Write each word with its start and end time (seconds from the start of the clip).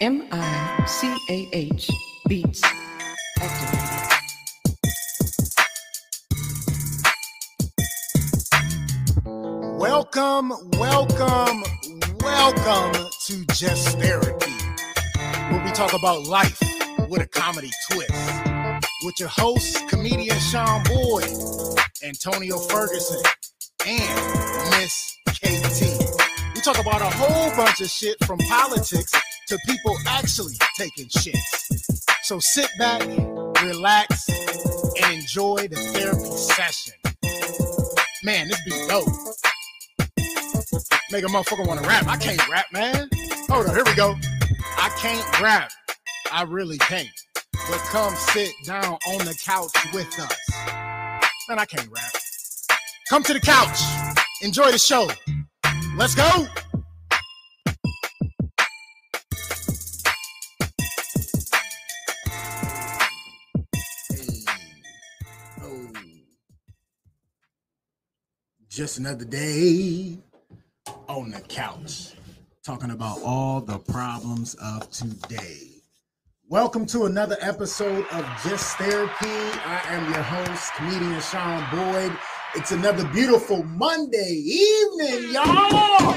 M 0.00 0.26
I 0.32 0.84
C 0.86 1.16
A 1.30 1.48
H 1.52 1.90
Beats. 2.28 2.62
Welcome, 9.64 10.52
welcome, 10.78 11.64
welcome 12.20 13.04
to 13.26 13.46
Just 13.54 13.98
Therapy, 13.98 14.52
where 15.50 15.64
we 15.64 15.70
talk 15.72 15.92
about 15.94 16.24
life 16.24 16.60
with 17.08 17.22
a 17.22 17.28
comedy 17.28 17.70
twist. 17.90 18.12
With 19.04 19.20
your 19.20 19.28
hosts, 19.30 19.80
comedian 19.88 20.38
Sean 20.40 20.82
Boyd, 20.84 21.28
Antonio 22.02 22.58
Ferguson, 22.58 23.22
and 23.86 24.70
Miss 24.70 25.16
KT. 25.28 26.16
We 26.54 26.60
talk 26.62 26.78
about 26.78 27.00
a 27.00 27.10
whole 27.16 27.54
bunch 27.56 27.80
of 27.80 27.88
shit 27.88 28.16
from 28.24 28.38
politics 28.38 29.12
to 29.48 29.58
people 29.66 29.96
actually 30.06 30.54
taking 30.76 31.06
shits. 31.08 31.38
So 32.22 32.38
sit 32.38 32.70
back, 32.78 33.02
relax, 33.62 34.28
and 35.02 35.14
enjoy 35.14 35.68
the 35.68 35.76
therapy 35.76 36.36
session. 36.36 36.94
Man, 38.22 38.48
this 38.48 38.62
be 38.64 38.70
dope. 38.88 39.08
Make 41.10 41.24
a 41.24 41.28
motherfucker 41.28 41.66
want 41.66 41.82
to 41.82 41.86
rap. 41.86 42.06
I 42.06 42.16
can't 42.16 42.48
rap, 42.48 42.66
man. 42.72 43.08
Hold 43.48 43.66
on, 43.66 43.74
here 43.74 43.84
we 43.84 43.94
go. 43.94 44.16
I 44.78 44.88
can't 44.98 45.40
rap. 45.40 45.70
I 46.32 46.42
really 46.42 46.78
can't. 46.78 47.08
But 47.42 47.78
come 47.90 48.14
sit 48.16 48.50
down 48.64 48.84
on 49.08 49.18
the 49.18 49.38
couch 49.44 49.70
with 49.92 50.18
us. 50.18 50.36
Man, 51.48 51.58
I 51.58 51.66
can't 51.66 51.88
rap. 51.90 52.12
Come 53.10 53.22
to 53.24 53.34
the 53.34 53.40
couch. 53.40 53.80
Enjoy 54.42 54.72
the 54.72 54.78
show. 54.78 55.08
Let's 55.96 56.14
go. 56.14 56.46
Just 68.74 68.98
another 68.98 69.24
day 69.24 70.18
on 71.06 71.30
the 71.30 71.40
couch 71.42 72.14
talking 72.64 72.90
about 72.90 73.20
all 73.22 73.60
the 73.60 73.78
problems 73.78 74.56
of 74.56 74.90
today. 74.90 75.60
Welcome 76.48 76.84
to 76.86 77.04
another 77.04 77.36
episode 77.40 78.04
of 78.10 78.26
Just 78.42 78.76
Therapy. 78.76 79.14
I 79.64 79.80
am 79.90 80.12
your 80.12 80.22
host, 80.24 80.74
comedian 80.74 81.20
Sean 81.20 81.64
Boyd. 81.70 82.18
It's 82.56 82.72
another 82.72 83.06
beautiful 83.12 83.62
Monday 83.62 84.42
evening, 84.44 85.30
y'all. 85.32 86.16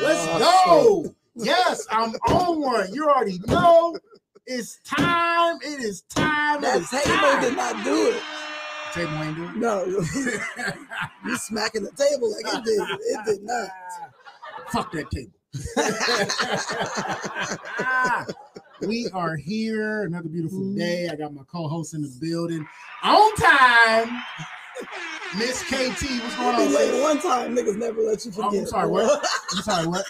Let's 0.00 0.26
go. 0.38 1.12
Yes, 1.34 1.88
I'm 1.90 2.10
on 2.28 2.60
one. 2.60 2.94
You 2.94 3.08
already 3.08 3.40
know 3.48 3.98
it's 4.46 4.78
time. 4.84 5.56
It 5.60 5.80
is 5.80 6.02
time. 6.02 6.58
It 6.58 6.62
That 6.62 6.82
is 6.82 6.90
table 6.90 7.16
time. 7.16 7.42
did 7.42 7.56
not 7.56 7.84
do 7.84 8.10
it. 8.10 8.22
Table 8.96 9.22
ain't 9.22 9.36
doing 9.36 9.60
No, 9.60 9.84
it. 9.86 10.42
you 11.26 11.36
smacking 11.36 11.82
the 11.82 11.90
table 11.92 12.32
like 12.32 12.46
it 12.46 12.64
did. 12.64 12.88
It 13.00 13.20
did 13.26 13.42
not. 13.42 13.68
Fuck 14.72 14.90
that 14.92 15.10
table. 15.10 15.32
we 18.88 19.08
are 19.12 19.36
here. 19.36 20.04
Another 20.04 20.28
beautiful 20.30 20.60
Mm-hmm. 20.60 20.78
day. 20.78 21.08
I 21.12 21.16
got 21.16 21.34
my 21.34 21.42
co-host 21.50 21.92
in 21.94 22.00
the 22.02 22.10
building 22.20 22.66
on 23.02 23.34
time. 23.36 24.22
Miss 25.36 25.62
KT, 25.64 26.22
what's 26.22 26.36
going 26.36 26.54
on? 26.54 26.72
late 26.74 27.02
one 27.02 27.20
time. 27.20 27.54
Niggas 27.54 27.76
never 27.76 28.00
let 28.00 28.24
you 28.24 28.32
Oh, 28.38 28.44
forget. 28.44 28.60
I'm 28.62 28.66
sorry, 28.66 28.88
what? 28.90 29.26
I'm 29.52 29.62
sorry, 29.62 29.86
what? 29.86 30.06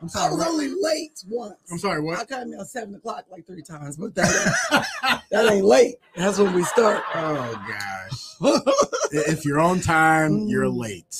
I'm 0.00 0.06
I 0.06 0.08
sorry, 0.08 0.30
was 0.30 0.38
what? 0.38 0.48
only 0.48 0.68
late 0.80 1.24
once. 1.28 1.54
I'm 1.72 1.78
sorry, 1.78 2.00
What? 2.00 2.18
I 2.20 2.24
came 2.24 2.54
out 2.58 2.66
seven 2.68 2.94
o'clock 2.94 3.24
like 3.30 3.46
three 3.46 3.62
times, 3.62 3.96
but 3.96 4.14
that 4.14 4.26
ain't, 4.72 5.20
that 5.30 5.52
ain't 5.52 5.64
late. 5.64 5.96
That's 6.14 6.38
when 6.38 6.52
we 6.54 6.62
start. 6.64 7.02
Oh 7.14 7.64
gosh. 7.68 8.24
If 9.10 9.44
you're 9.44 9.58
on 9.60 9.80
time, 9.80 10.46
you're 10.46 10.64
Mm. 10.66 10.78
late. 10.78 11.14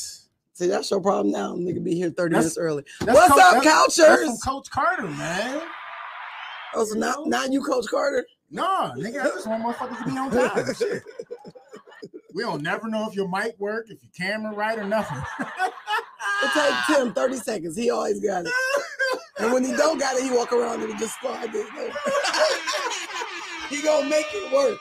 See, 0.55 0.67
that's 0.69 0.91
your 0.91 1.00
problem 1.00 1.33
now. 1.33 1.55
Nigga 1.55 1.83
be 1.83 1.94
here 1.97 2.11
30 2.11 2.33
That's- 2.34 2.44
minutes 2.44 2.59
early. 2.59 2.84
What's 3.05 3.21
Coach- 3.33 3.41
up, 3.41 3.62
that's- 3.65 3.97
That's 3.97 3.99
Couchers? 4.25 4.44
Coach 4.44 4.71
Carter, 4.71 5.09
man. 5.09 5.61
Oh, 6.75 6.84
so 6.84 6.94
now, 6.99 7.25
now 7.27 7.44
you 7.47 7.62
Coach 7.62 7.87
Carter? 7.91 8.25
No, 8.50 8.93
nigga, 8.97 9.21
I 9.22 9.25
just 9.28 9.47
want 9.47 9.65
motherfuckers 9.65 9.99
to 10.05 10.11
be 10.11 10.17
on 10.19 10.31
time. 10.31 10.75
Shit. 10.78 11.03
We 12.34 12.43
don't 12.43 12.62
never 12.62 12.88
know 12.88 13.09
if 13.09 13.17
your 13.17 13.28
mic 13.28 13.59
work, 13.59 13.87
if 13.91 13.99
your 14.03 14.12
camera 14.17 14.55
right 14.55 14.78
or 14.78 14.84
nothing. 14.84 15.19
It 16.43 16.50
takes 16.53 16.87
Tim 16.87 17.12
30 17.12 17.37
seconds. 17.37 17.76
He 17.76 17.91
always 17.91 18.21
got 18.21 18.47
it. 18.47 18.53
And 19.41 19.53
when 19.53 19.65
he 19.65 19.72
don't 19.72 19.99
got 19.99 20.16
it, 20.16 20.22
he 20.25 20.31
walk 20.31 20.53
around 20.53 20.82
and 20.82 20.93
he 20.93 20.99
just 20.99 21.19
slide 21.21 21.50
it. 21.53 21.66
he 23.71 23.82
gonna 23.82 24.09
make 24.09 24.26
it 24.32 24.53
work. 24.53 24.78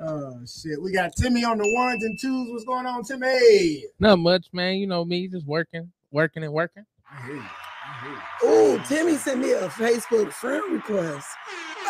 Oh 0.00 0.40
shit. 0.46 0.80
We 0.82 0.92
got 0.92 1.14
Timmy 1.16 1.44
on 1.44 1.58
the 1.58 1.72
ones 1.74 2.04
and 2.04 2.18
twos. 2.20 2.50
What's 2.50 2.64
going 2.64 2.86
on, 2.86 3.04
Timmy? 3.04 3.84
Not 3.98 4.18
much, 4.18 4.46
man. 4.52 4.76
You 4.76 4.86
know 4.86 5.04
me, 5.04 5.28
just 5.28 5.46
working, 5.46 5.90
working 6.10 6.42
and 6.44 6.52
working. 6.52 6.84
I 7.10 7.24
hear 7.26 7.34
you. 7.36 7.42
I 7.42 8.00
hear 8.02 8.12
you. 8.12 8.18
Oh, 8.42 8.84
Timmy 8.88 9.16
sent 9.16 9.40
me 9.40 9.52
a 9.52 9.68
Facebook 9.70 10.32
friend 10.32 10.62
request. 10.72 11.26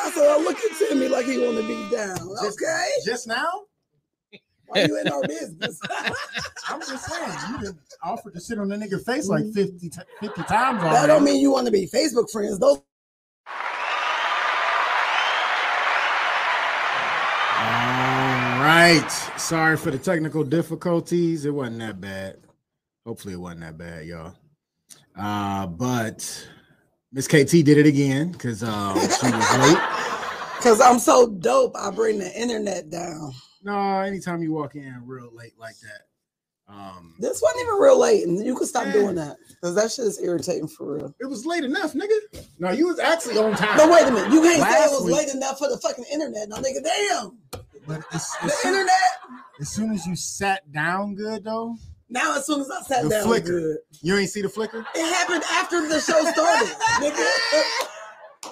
I 0.00 0.10
said, 0.12 0.22
oh, 0.28 0.40
look 0.42 0.56
at 0.58 0.78
Timmy 0.78 1.08
like 1.08 1.26
he 1.26 1.38
want 1.44 1.56
to 1.58 1.66
be 1.66 1.74
down. 1.94 2.16
Just- 2.42 2.58
Okay, 2.62 2.86
Just 3.04 3.26
now? 3.26 3.62
Why 4.68 4.84
you 4.84 5.00
in 5.04 5.08
our 5.08 5.22
business? 5.22 5.80
I'm 6.68 6.80
just 6.80 7.04
saying, 7.06 7.32
you 7.50 7.58
been 7.58 7.78
offered 8.02 8.34
to 8.34 8.40
sit 8.40 8.58
on 8.58 8.68
the 8.68 8.76
nigga 8.76 9.04
face 9.04 9.28
like 9.28 9.44
50, 9.52 9.88
ti- 9.88 10.00
50 10.20 10.42
times 10.44 10.80
already. 10.80 10.94
that 10.94 11.06
don't 11.06 11.24
mean 11.24 11.40
you 11.40 11.50
want 11.50 11.66
to 11.66 11.72
be 11.72 11.86
Facebook 11.86 12.30
friends. 12.30 12.58
Those 12.58 12.80
All 17.60 18.64
right. 18.64 19.10
Sorry 19.36 19.76
for 19.76 19.90
the 19.90 19.98
technical 19.98 20.44
difficulties. 20.44 21.44
It 21.44 21.50
wasn't 21.50 21.80
that 21.80 22.00
bad. 22.00 22.36
Hopefully, 23.04 23.34
it 23.34 23.38
wasn't 23.38 23.62
that 23.62 23.78
bad, 23.78 24.06
y'all. 24.06 24.34
Uh, 25.16 25.66
but 25.66 26.48
Miss 27.12 27.26
KT 27.26 27.50
did 27.64 27.78
it 27.78 27.86
again 27.86 28.30
because 28.30 28.62
uh, 28.62 28.94
she 28.94 29.26
was 29.30 29.58
late. 29.58 29.78
because 30.56 30.80
I'm 30.80 30.98
so 30.98 31.26
dope. 31.26 31.74
I 31.76 31.90
bring 31.90 32.18
the 32.18 32.32
internet 32.40 32.90
down. 32.90 33.32
No, 33.68 34.00
anytime 34.00 34.42
you 34.42 34.50
walk 34.52 34.76
in 34.76 35.02
real 35.04 35.28
late 35.34 35.52
like 35.58 35.74
that, 35.80 36.72
um, 36.72 37.14
This 37.18 37.42
wasn't 37.42 37.62
even 37.64 37.74
real 37.74 37.98
late, 37.98 38.26
and 38.26 38.42
you 38.46 38.54
could 38.54 38.66
stop 38.68 38.86
Yeah. 38.86 38.92
doing 38.92 39.14
that 39.16 39.36
because 39.48 39.74
that 39.74 39.92
shit 39.92 40.06
is 40.06 40.18
irritating 40.22 40.68
for 40.68 40.94
real. 40.94 41.14
it 41.20 41.26
was 41.26 41.44
late 41.44 41.64
enough, 41.64 41.92
nigga. 41.92 42.46
No, 42.58 42.70
you 42.70 42.86
was 42.86 42.98
actually 42.98 43.36
on 43.36 43.54
time. 43.56 43.76
No, 43.76 43.90
wait 43.90 44.06
a 44.06 44.10
minute. 44.10 44.32
You 44.32 44.40
can't 44.40 44.62
say 44.62 44.84
it 44.86 44.90
was 44.90 45.02
week- 45.04 45.16
late 45.16 45.34
enough 45.34 45.58
for 45.58 45.68
the 45.68 45.76
fucking 45.78 46.04
internet. 46.10 46.48
Now, 46.48 46.56
nigga, 46.56 46.82
damn. 46.82 47.38
But 47.86 48.02
as, 48.14 48.30
The 48.42 48.48
soon, 48.50 48.70
internet. 48.70 48.94
as 49.60 49.68
soon 49.68 49.92
as 49.92 50.06
you 50.06 50.16
sat 50.16 50.70
down 50.72 51.14
good 51.14 51.44
though, 51.44 51.76
Now, 52.10 52.36
as 52.38 52.46
soon 52.46 52.62
as 52.62 52.70
I 52.70 52.80
sat 52.84 53.02
The 53.02 53.10
down, 53.10 53.24
flicker. 53.26 53.46
good. 53.60 53.78
you 54.00 54.16
ain't 54.16 54.30
see 54.30 54.40
the 54.40 54.48
flicker. 54.48 54.86
It 54.94 55.14
happened 55.14 55.44
after 55.50 55.86
the 55.86 56.00
show 56.00 56.24
started, 56.32 56.68
nigga. 57.00 57.30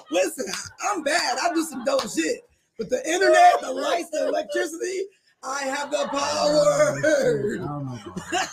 Listen, 0.11 0.45
I'm 0.91 1.01
bad. 1.03 1.37
I 1.41 1.53
do 1.55 1.63
some 1.63 1.83
dope 1.83 2.07
shit. 2.07 2.41
But 2.77 2.89
the 2.89 3.05
internet, 3.09 3.61
the 3.61 3.71
lights, 3.73 4.09
the 4.11 4.27
electricity, 4.27 5.05
I 5.43 5.63
have 5.63 5.91
the 5.91 5.97
I 5.97 6.07
power. 6.07 7.01
don't 7.01 7.59
know. 7.59 7.99
about 8.05 8.15
that. 8.31 8.49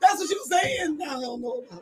That's 0.00 0.18
what 0.18 0.30
you 0.30 0.40
were 0.48 0.58
saying. 0.58 0.98
Now 0.98 1.18
I 1.18 1.20
don't 1.20 1.40
know. 1.40 1.64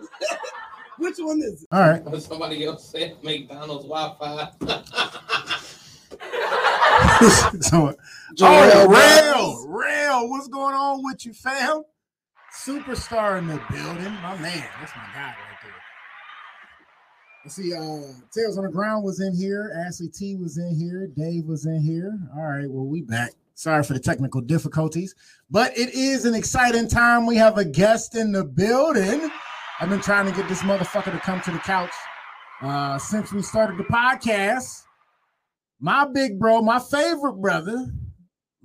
Which 0.98 1.16
one 1.18 1.42
is 1.42 1.62
it? 1.62 1.68
All 1.72 1.80
right. 1.80 2.22
Somebody 2.22 2.64
else 2.64 2.88
said 2.88 3.16
McDonald's 3.22 3.84
Wi-Fi. 3.84 4.50
so, 7.60 7.66
oh, 7.82 7.94
Jarrell 8.34 8.88
real, 8.88 9.68
real. 9.68 10.30
What's 10.30 10.48
going 10.48 10.74
on 10.74 11.02
with 11.04 11.26
you, 11.26 11.34
fam? 11.34 11.82
Superstar 12.54 13.38
in 13.38 13.46
the 13.48 13.60
building, 13.70 14.12
my 14.22 14.36
man. 14.38 14.64
That's 14.80 14.92
my 14.96 15.04
guy 15.14 15.28
right 15.28 15.58
there. 15.62 15.72
Let's 17.46 17.54
see. 17.54 17.72
Uh, 17.72 18.00
Tails 18.34 18.58
on 18.58 18.64
the 18.64 18.70
Ground 18.72 19.04
was 19.04 19.20
in 19.20 19.32
here. 19.32 19.70
Ashley 19.86 20.08
T 20.08 20.34
was 20.34 20.58
in 20.58 20.74
here. 20.74 21.06
Dave 21.16 21.44
was 21.44 21.64
in 21.64 21.80
here. 21.80 22.18
All 22.36 22.42
right. 22.42 22.68
Well, 22.68 22.86
we 22.86 23.02
back. 23.02 23.30
Sorry 23.54 23.84
for 23.84 23.92
the 23.92 24.00
technical 24.00 24.40
difficulties, 24.40 25.14
but 25.48 25.70
it 25.78 25.94
is 25.94 26.24
an 26.24 26.34
exciting 26.34 26.88
time. 26.88 27.24
We 27.24 27.36
have 27.36 27.56
a 27.56 27.64
guest 27.64 28.16
in 28.16 28.32
the 28.32 28.42
building. 28.42 29.30
I've 29.78 29.88
been 29.88 30.00
trying 30.00 30.26
to 30.26 30.32
get 30.36 30.48
this 30.48 30.62
motherfucker 30.62 31.12
to 31.12 31.20
come 31.20 31.40
to 31.42 31.52
the 31.52 31.58
couch 31.60 31.92
uh, 32.62 32.98
since 32.98 33.32
we 33.32 33.42
started 33.42 33.78
the 33.78 33.84
podcast. 33.84 34.82
My 35.78 36.04
big 36.04 36.40
bro, 36.40 36.62
my 36.62 36.80
favorite 36.80 37.40
brother, 37.40 37.86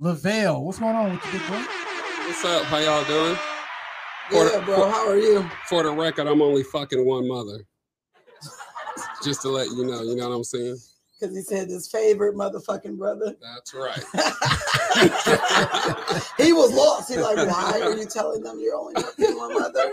Lovell. 0.00 0.64
What's 0.64 0.80
going 0.80 0.96
on 0.96 1.12
with 1.12 1.24
you, 1.26 1.38
big 1.38 1.46
bro? 1.46 1.58
What's 1.58 2.44
up? 2.44 2.64
How 2.64 2.78
y'all 2.78 3.04
doing? 3.04 3.36
For 4.28 4.44
Yeah, 4.44 4.58
the- 4.58 4.62
bro. 4.66 4.90
How 4.90 5.08
are 5.08 5.16
you? 5.18 5.48
For 5.68 5.84
the 5.84 5.92
record, 5.92 6.26
I'm 6.26 6.42
only 6.42 6.64
fucking 6.64 7.06
one 7.06 7.28
mother. 7.28 7.60
Just 9.22 9.42
to 9.42 9.50
let 9.50 9.68
you 9.68 9.84
know, 9.84 10.02
you 10.02 10.16
know 10.16 10.28
what 10.28 10.34
I'm 10.36 10.44
saying? 10.44 10.78
Because 11.20 11.36
he 11.36 11.42
said 11.42 11.68
his 11.68 11.86
favorite 11.88 12.34
motherfucking 12.34 12.98
brother. 12.98 13.36
That's 13.40 13.72
right. 13.72 13.96
he 16.36 16.52
was 16.52 16.74
lost. 16.74 17.08
He's 17.08 17.18
like, 17.18 17.36
why 17.36 17.80
are 17.80 17.96
you 17.96 18.04
telling 18.06 18.42
them 18.42 18.58
you're 18.60 18.74
only 18.74 19.00
fucking 19.00 19.36
one 19.36 19.54
mother? 19.54 19.92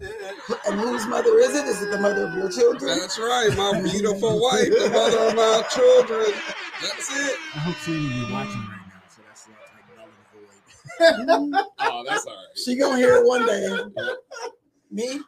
And 0.00 0.78
whose 0.78 1.06
mother 1.06 1.38
is 1.40 1.56
it? 1.56 1.66
Is 1.66 1.82
it 1.82 1.90
the 1.90 1.98
mother 1.98 2.28
of 2.28 2.34
your 2.34 2.48
children? 2.50 2.96
That's 2.98 3.18
right, 3.18 3.50
my 3.56 3.80
beautiful 3.82 4.40
wife, 4.40 4.70
the 4.70 4.88
mother 4.92 5.18
of 5.18 5.34
my 5.34 5.62
children. 5.74 6.26
That's 6.80 7.10
it. 7.18 7.36
I 7.56 7.58
hope 7.58 7.74
she 7.78 7.90
be 7.92 8.22
watching 8.32 8.60
right 8.60 8.86
now, 8.86 9.02
so 9.08 9.22
that's 9.26 9.48
like 9.74 9.96
null 9.96 10.06
and 10.06 10.14
void. 11.58 11.64
Oh, 11.80 12.04
that's 12.06 12.26
all 12.26 12.34
right. 12.34 12.58
She 12.64 12.76
gonna 12.76 12.96
hear 12.96 13.16
it 13.16 13.26
one 13.26 13.44
day. 13.44 13.76
Me? 14.92 15.20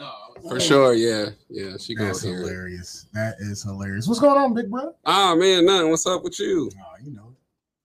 No, 0.00 0.10
for 0.48 0.58
sure. 0.58 0.94
Yeah, 0.94 1.26
yeah. 1.50 1.76
She 1.78 1.94
gonna 1.94 2.08
That's 2.08 2.22
hear 2.22 2.38
hilarious. 2.38 3.06
That 3.12 3.34
is 3.38 3.62
hilarious. 3.62 4.06
What's 4.08 4.18
going 4.18 4.38
on, 4.40 4.54
big 4.54 4.70
bro? 4.70 4.94
Ah, 5.04 5.34
man, 5.34 5.66
nothing. 5.66 5.90
What's 5.90 6.06
up 6.06 6.24
with 6.24 6.40
you? 6.40 6.70
Oh, 6.74 7.04
you 7.04 7.12
know. 7.12 7.36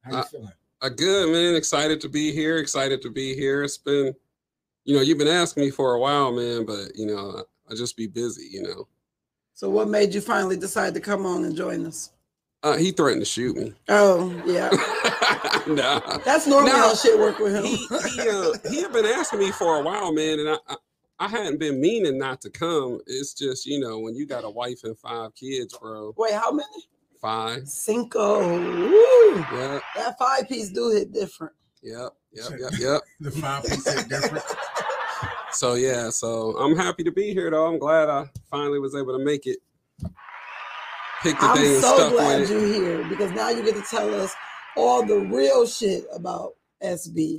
How 0.02 0.12
you 0.12 0.18
Uh, 0.20 0.24
feeling? 0.24 0.52
Uh, 0.82 0.90
good, 0.90 1.30
man. 1.34 1.56
Excited 1.56 2.00
to 2.00 2.08
be 2.08 2.32
here. 2.32 2.58
Excited 2.58 3.02
to 3.02 3.10
be 3.10 3.36
here. 3.36 3.64
It's 3.64 3.78
been, 3.78 4.16
you 4.86 4.96
know, 4.96 5.02
you've 5.02 5.18
been 5.18 5.28
asking 5.28 5.64
me 5.64 5.72
for 5.72 5.94
a 5.96 6.00
while, 6.00 6.32
man, 6.32 6.66
but 6.66 6.96
you 6.96 7.06
know, 7.06 7.44
I, 7.70 7.74
I 7.74 7.76
just 7.76 7.98
be 7.98 8.08
busy. 8.08 8.48
You 8.50 8.64
know, 8.64 8.88
So 9.54 9.70
what 9.70 9.90
made 9.90 10.14
you 10.14 10.22
finally 10.22 10.56
decide 10.56 10.94
to 10.94 11.02
come 11.02 11.26
on 11.26 11.44
and 11.44 11.54
join 11.54 11.86
us? 11.86 12.12
uh, 12.64 12.78
he 12.78 12.92
threatened 12.92 13.22
to 13.22 13.26
shoot 13.26 13.58
me. 13.58 13.74
Oh, 13.90 14.32
yeah. 14.46 14.70
nah. 15.68 16.18
That's 16.20 16.48
normally 16.48 16.72
No. 16.72 16.78
how 16.78 16.96
shit 16.96 17.20
work 17.20 17.40
with 17.40 17.54
him. 17.54 17.66
he 17.66 17.76
he, 18.22 18.30
uh, 18.30 18.54
he 18.70 18.82
had 18.82 18.94
been 18.94 19.06
asking 19.06 19.40
me 19.40 19.52
for 19.52 19.80
a 19.80 19.84
while, 19.84 20.14
man, 20.14 20.40
and 20.40 20.50
I, 20.50 20.58
I 20.70 20.76
I 21.20 21.28
hadn't 21.30 21.60
been 21.60 21.80
meaning 21.80 22.18
not 22.18 22.42
to 22.42 22.50
come. 22.50 23.00
It's 23.08 23.34
just 23.34 23.66
you 23.66 23.80
know 23.80 24.00
when 24.00 24.16
you 24.16 24.26
got 24.26 24.44
a 24.44 24.50
wife 24.50 24.84
and 24.84 24.98
five 24.98 25.34
kids, 25.36 25.78
bro. 25.78 26.14
Wait, 26.18 26.34
how 26.34 26.52
many? 26.52 26.68
Five. 27.22 27.68
Cinco. 27.68 28.48
Woo. 28.48 29.36
Yep. 29.38 29.82
That 29.96 30.16
five 30.20 30.48
piece 30.48 30.70
do 30.70 30.92
hit 30.92 31.12
different. 31.12 31.54
Yep. 31.82 32.10
Yep. 32.34 32.60
Yep. 32.60 32.72
Yep. 32.80 33.02
The 33.22 33.32
five 33.32 33.64
piece 33.64 33.94
hit 33.94 34.10
different. 34.10 34.46
So 35.52 35.76
yeah. 35.76 36.10
So 36.10 36.58
I'm 36.58 36.76
happy 36.76 37.04
to 37.06 37.14
be 37.14 37.34
here, 37.34 37.50
though. 37.50 37.66
I'm 37.66 37.80
glad 37.80 38.10
I 38.10 38.26
finally 38.52 38.78
was 38.78 38.94
able 38.94 39.18
to 39.18 39.24
make 39.24 39.48
it. 39.48 39.60
Pick 41.24 41.40
the 41.40 41.48
day 41.48 41.48
I'm 41.48 41.58
and 41.58 41.82
so 41.82 41.96
stuck 41.96 42.12
glad 42.12 42.42
with 42.42 42.50
you're 42.50 42.66
here 42.66 43.08
because 43.08 43.32
now 43.32 43.50
you 43.50 43.64
get 43.64 43.76
to 43.76 43.82
tell 43.90 44.14
us 44.22 44.36
all 44.76 45.06
the 45.06 45.18
real 45.18 45.66
shit 45.66 46.06
about 46.14 46.56
SB 46.84 47.38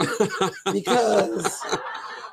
because 0.72 1.62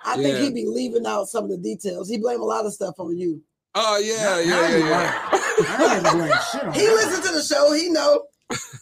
I 0.06 0.16
think 0.18 0.38
he'd 0.40 0.54
be 0.54 0.66
leaving 0.68 1.06
out 1.06 1.28
some 1.28 1.46
of 1.46 1.50
the 1.50 1.58
details. 1.58 2.10
He 2.10 2.18
blame 2.18 2.42
a 2.42 2.46
lot 2.46 2.66
of 2.66 2.74
stuff 2.74 2.96
on 3.00 3.18
you. 3.18 3.42
oh 3.76 3.98
yeah, 3.98 4.24
Now- 4.24 4.38
yeah, 4.40 4.50
now 4.50 4.62
yeah, 4.62 4.78
you 4.78 4.86
yeah. 4.86 5.30
I 5.32 5.96
ain't 5.98 6.44
shit 6.52 6.64
on 6.64 6.74
He 6.74 6.86
that. 6.86 6.94
listened 6.94 7.24
to 7.26 7.32
the 7.32 7.44
show. 7.44 7.72
He 7.74 7.90
know. 7.90 8.24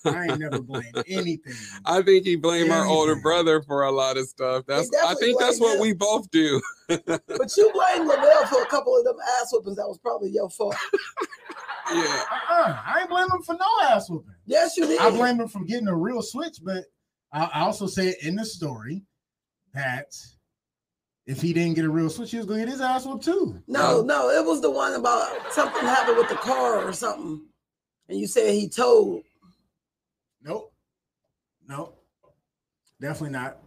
I 0.05 0.25
ain't 0.25 0.39
never 0.39 0.61
blamed 0.61 1.03
anything. 1.07 1.53
I 1.85 2.01
think 2.01 2.25
he 2.25 2.35
blamed 2.35 2.71
our 2.71 2.85
older 2.85 3.15
brother 3.21 3.61
for 3.61 3.83
a 3.83 3.91
lot 3.91 4.17
of 4.17 4.27
stuff. 4.27 4.65
That's 4.67 4.89
I 5.05 5.13
think 5.15 5.39
that's 5.39 5.59
blamed 5.59 5.61
what 5.61 5.75
him. 5.75 5.81
we 5.81 5.93
both 5.93 6.29
do. 6.31 6.61
But 6.89 7.55
you 7.55 7.71
blame 7.73 8.05
Lovell 8.07 8.47
for 8.47 8.63
a 8.63 8.65
couple 8.65 8.97
of 8.97 9.05
them 9.05 9.15
ass 9.39 9.49
whoopings. 9.53 9.77
That 9.77 9.87
was 9.87 9.97
probably 9.99 10.29
your 10.31 10.49
fault. 10.49 10.75
Yeah. 11.93 12.03
Uh-uh. 12.31 12.81
I 12.85 12.99
ain't 13.01 13.09
blame 13.09 13.27
him 13.33 13.41
for 13.41 13.53
no 13.53 13.65
ass 13.89 14.09
whooping. 14.09 14.33
Yes, 14.45 14.77
you 14.77 14.87
did. 14.87 14.99
I 15.01 15.09
blame 15.09 15.41
him 15.41 15.49
for 15.49 15.61
getting 15.65 15.89
a 15.89 15.95
real 15.95 16.21
switch, 16.21 16.57
but 16.63 16.85
I, 17.33 17.45
I 17.53 17.59
also 17.61 17.85
said 17.85 18.13
in 18.23 18.35
the 18.35 18.45
story 18.45 19.03
that 19.73 20.05
if 21.31 21.41
he 21.41 21.53
didn't 21.53 21.75
get 21.75 21.85
a 21.85 21.89
real 21.89 22.09
switch, 22.09 22.31
he 22.31 22.37
was 22.37 22.45
gonna 22.45 22.59
get 22.59 22.67
his 22.69 22.81
ass 22.81 23.05
whooped 23.05 23.23
too. 23.23 23.61
No, 23.67 24.01
no, 24.01 24.29
it 24.29 24.45
was 24.45 24.59
the 24.61 24.69
one 24.69 24.93
about 24.95 25.29
something 25.53 25.81
happened 25.81 26.17
with 26.17 26.27
the 26.29 26.35
car 26.35 26.85
or 26.85 26.91
something. 26.91 27.41
And 28.09 28.19
you 28.19 28.27
said 28.27 28.53
he 28.53 28.67
told. 28.67 29.23
Nope. 30.43 30.73
Nope. 31.67 31.97
Definitely 32.99 33.29
not. 33.39 33.57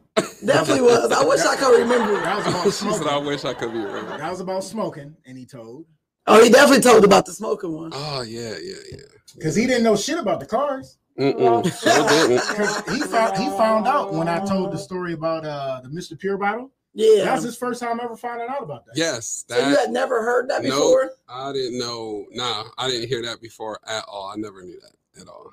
Definitely 0.45 0.83
was. 0.91 1.11
I 1.11 1.25
wish 1.25 1.41
I 1.41 1.57
could 1.57 1.81
remember. 1.81 2.21
That 2.21 2.37
was 2.37 2.47
about 2.47 2.65
she 2.67 2.71
said, 2.71 3.07
"I 3.07 3.11
smoking. 3.11 3.27
wish 3.27 3.45
I 3.45 3.55
could 3.55 3.73
be 3.73 3.79
right." 3.79 4.19
That 4.19 4.31
was 4.31 4.41
about 4.41 4.63
smoking, 4.65 5.17
and 5.25 5.39
he 5.39 5.47
told 5.47 5.87
Oh, 6.27 6.43
he 6.43 6.51
definitely 6.51 6.83
told 6.83 7.05
about 7.05 7.25
the 7.27 7.33
smoking 7.33 7.73
one. 7.73 7.91
Oh 7.95 8.23
yeah, 8.23 8.55
yeah, 8.63 8.75
yeah. 8.93 8.99
because 9.37 9.55
he 9.57 9.67
didn't 9.67 9.85
know 9.85 9.97
shit 9.97 10.19
about 10.19 10.41
the 10.41 10.47
cars. 10.47 10.99
Mm-mm. 11.19 11.63
Sure 11.81 12.09
didn't. 12.29 12.41
'Cause 12.57 12.95
he 12.95 13.01
found 13.03 13.37
he 13.39 13.47
found 13.57 13.87
out 13.87 14.13
when 14.13 14.29
I 14.29 14.45
told 14.45 14.73
the 14.73 14.79
story 14.79 15.15
about 15.15 15.45
uh 15.47 15.81
the 15.83 15.89
Mr. 15.89 16.19
Pure 16.19 16.39
bottle. 16.39 16.71
That 16.95 17.03
Yeah. 17.17 17.25
that's 17.25 17.43
his 17.43 17.57
first 17.57 17.81
time 17.81 17.99
ever 18.01 18.17
finding 18.17 18.49
out 18.49 18.63
about 18.63 18.87
that. 18.87 18.97
Yes, 18.97 19.45
So 19.49 19.57
you 19.59 19.77
had 19.77 19.91
never 19.91 20.23
heard 20.23 20.49
that 20.51 20.63
Nope. 20.63 20.73
before? 20.73 21.11
I 21.29 21.53
didn't 21.53 21.79
know. 21.79 22.27
Nah, 22.31 22.65
I 22.79 22.89
didn't 22.89 23.09
hear 23.09 23.23
that 23.23 23.41
before 23.41 23.81
at 23.87 24.05
all. 24.09 24.29
I 24.31 24.37
never 24.37 24.63
knew 24.63 24.79
that 24.81 25.21
at 25.21 25.29
all. 25.29 25.51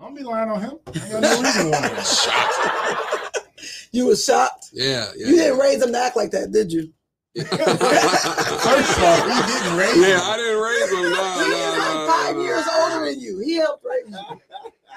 I 0.00 0.04
don't 0.04 0.14
be 0.14 0.22
lying 0.22 0.50
on 0.50 0.60
him. 0.60 0.78
I 0.86 0.90
got 0.92 1.20
no 1.22 1.42
reason 1.42 1.64
to 1.64 1.70
lie. 1.70 2.02
Shocked. 2.02 3.48
You 3.92 4.06
was 4.06 4.22
shocked. 4.24 4.66
Yeah, 4.72 5.06
yeah. 5.16 5.28
You 5.28 5.36
didn't 5.36 5.58
raise 5.58 5.82
him 5.82 5.90
to 5.92 5.98
act 5.98 6.16
like 6.16 6.30
that, 6.32 6.52
did 6.52 6.70
you? 6.70 6.92
First 7.36 7.52
off, 7.52 9.24
he 9.24 9.52
didn't 9.52 9.76
raise 9.76 9.96
yeah, 9.96 10.16
him. 10.16 10.20
I 10.22 10.36
didn't 10.36 10.60
raise 10.62 10.90
him. 10.90 11.02
No, 11.02 11.08
he 11.08 11.50
no, 11.50 11.56
is 11.56 11.76
no, 11.76 11.78
like 11.78 11.94
no, 11.94 12.06
five 12.10 12.36
no. 12.36 12.42
years 12.42 12.64
older 12.78 13.04
than 13.06 13.20
you. 13.20 13.38
He 13.40 13.54
helped 13.56 13.84
raise 13.84 14.08
you. 14.10 14.40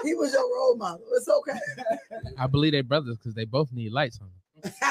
He 0.04 0.14
was 0.16 0.34
your 0.34 0.44
role 0.54 0.76
model. 0.76 1.06
It's 1.14 1.28
okay. 1.30 1.60
I 2.38 2.48
believe 2.48 2.72
they 2.74 2.82
brothers 2.82 3.18
because 3.18 3.34
they 3.34 3.46
both 3.46 3.72
need 3.72 3.92
lights 3.92 4.20
on. 4.22 4.28
them. 4.28 4.34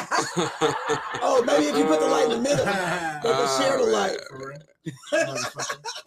oh, 1.23 1.43
maybe 1.47 1.67
if 1.67 1.77
you 1.77 1.85
put 1.85 2.01
the 2.01 2.07
light 2.07 2.25
in 2.25 2.31
the 2.31 2.39
middle, 2.41 2.65
they 3.23 3.29
can 3.31 3.61
share 3.61 3.79
the 3.79 3.85
Ah, 3.89 3.93
light. 3.93 4.19
For. 4.31 4.55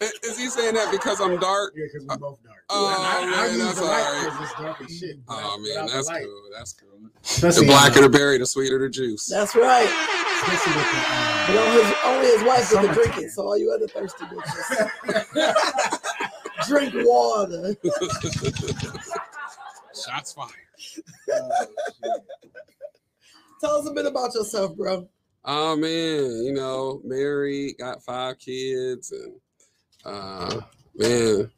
Is 0.24 0.38
he 0.38 0.48
saying 0.48 0.74
that 0.74 0.90
because 0.90 1.20
I'm 1.20 1.38
dark? 1.38 1.72
Yeah, 1.76 1.84
because 1.92 2.06
we're 2.08 2.16
both 2.16 2.42
dark. 2.42 2.64
Oh, 2.68 2.86
I, 2.86 3.20
I, 3.20 3.22
I 3.22 3.46
man, 3.46 3.54
use 3.54 3.64
that's 3.66 3.78
the 3.78 3.84
light 3.84 4.02
all 4.02 4.12
right. 4.12 4.24
because 4.24 4.50
it's 4.50 4.60
dark 4.60 4.80
as 4.82 4.98
shit. 4.98 5.16
Oh 5.28 5.58
man, 5.58 5.86
that's 5.86 6.08
cool. 6.08 6.42
That's 6.56 6.72
cool. 6.74 7.60
The 7.62 7.66
blacker 7.66 7.98
uh, 8.00 8.02
the 8.02 8.08
berry, 8.08 8.38
the 8.38 8.46
sweeter 8.46 8.78
the 8.80 8.88
juice. 8.88 9.26
That's 9.26 9.54
right. 9.54 9.86
the, 9.86 10.56
But 11.46 11.56
only 11.56 11.84
his, 11.84 11.94
only 12.04 12.26
his 12.26 12.42
wife 12.44 12.70
get 12.72 12.82
to 12.88 12.92
drink 12.94 13.18
it, 13.18 13.30
so 13.30 13.42
all 13.42 13.56
you 13.58 13.70
other 13.72 13.86
thirsty 13.86 14.24
bitches 14.24 16.02
drink 16.66 16.92
water. 17.06 17.76
Shots 19.94 20.32
fired. 20.32 20.50
uh, 21.32 21.66
shit. 22.02 22.22
Tell 23.62 23.76
us 23.76 23.88
a 23.88 23.92
bit 23.92 24.06
about 24.06 24.34
yourself, 24.34 24.76
bro. 24.76 25.08
Oh 25.44 25.76
man, 25.76 26.44
you 26.44 26.52
know, 26.52 27.00
married, 27.04 27.78
got 27.78 28.02
five 28.02 28.40
kids, 28.40 29.12
and 29.12 29.34
uh 30.04 30.60
man, 30.96 31.48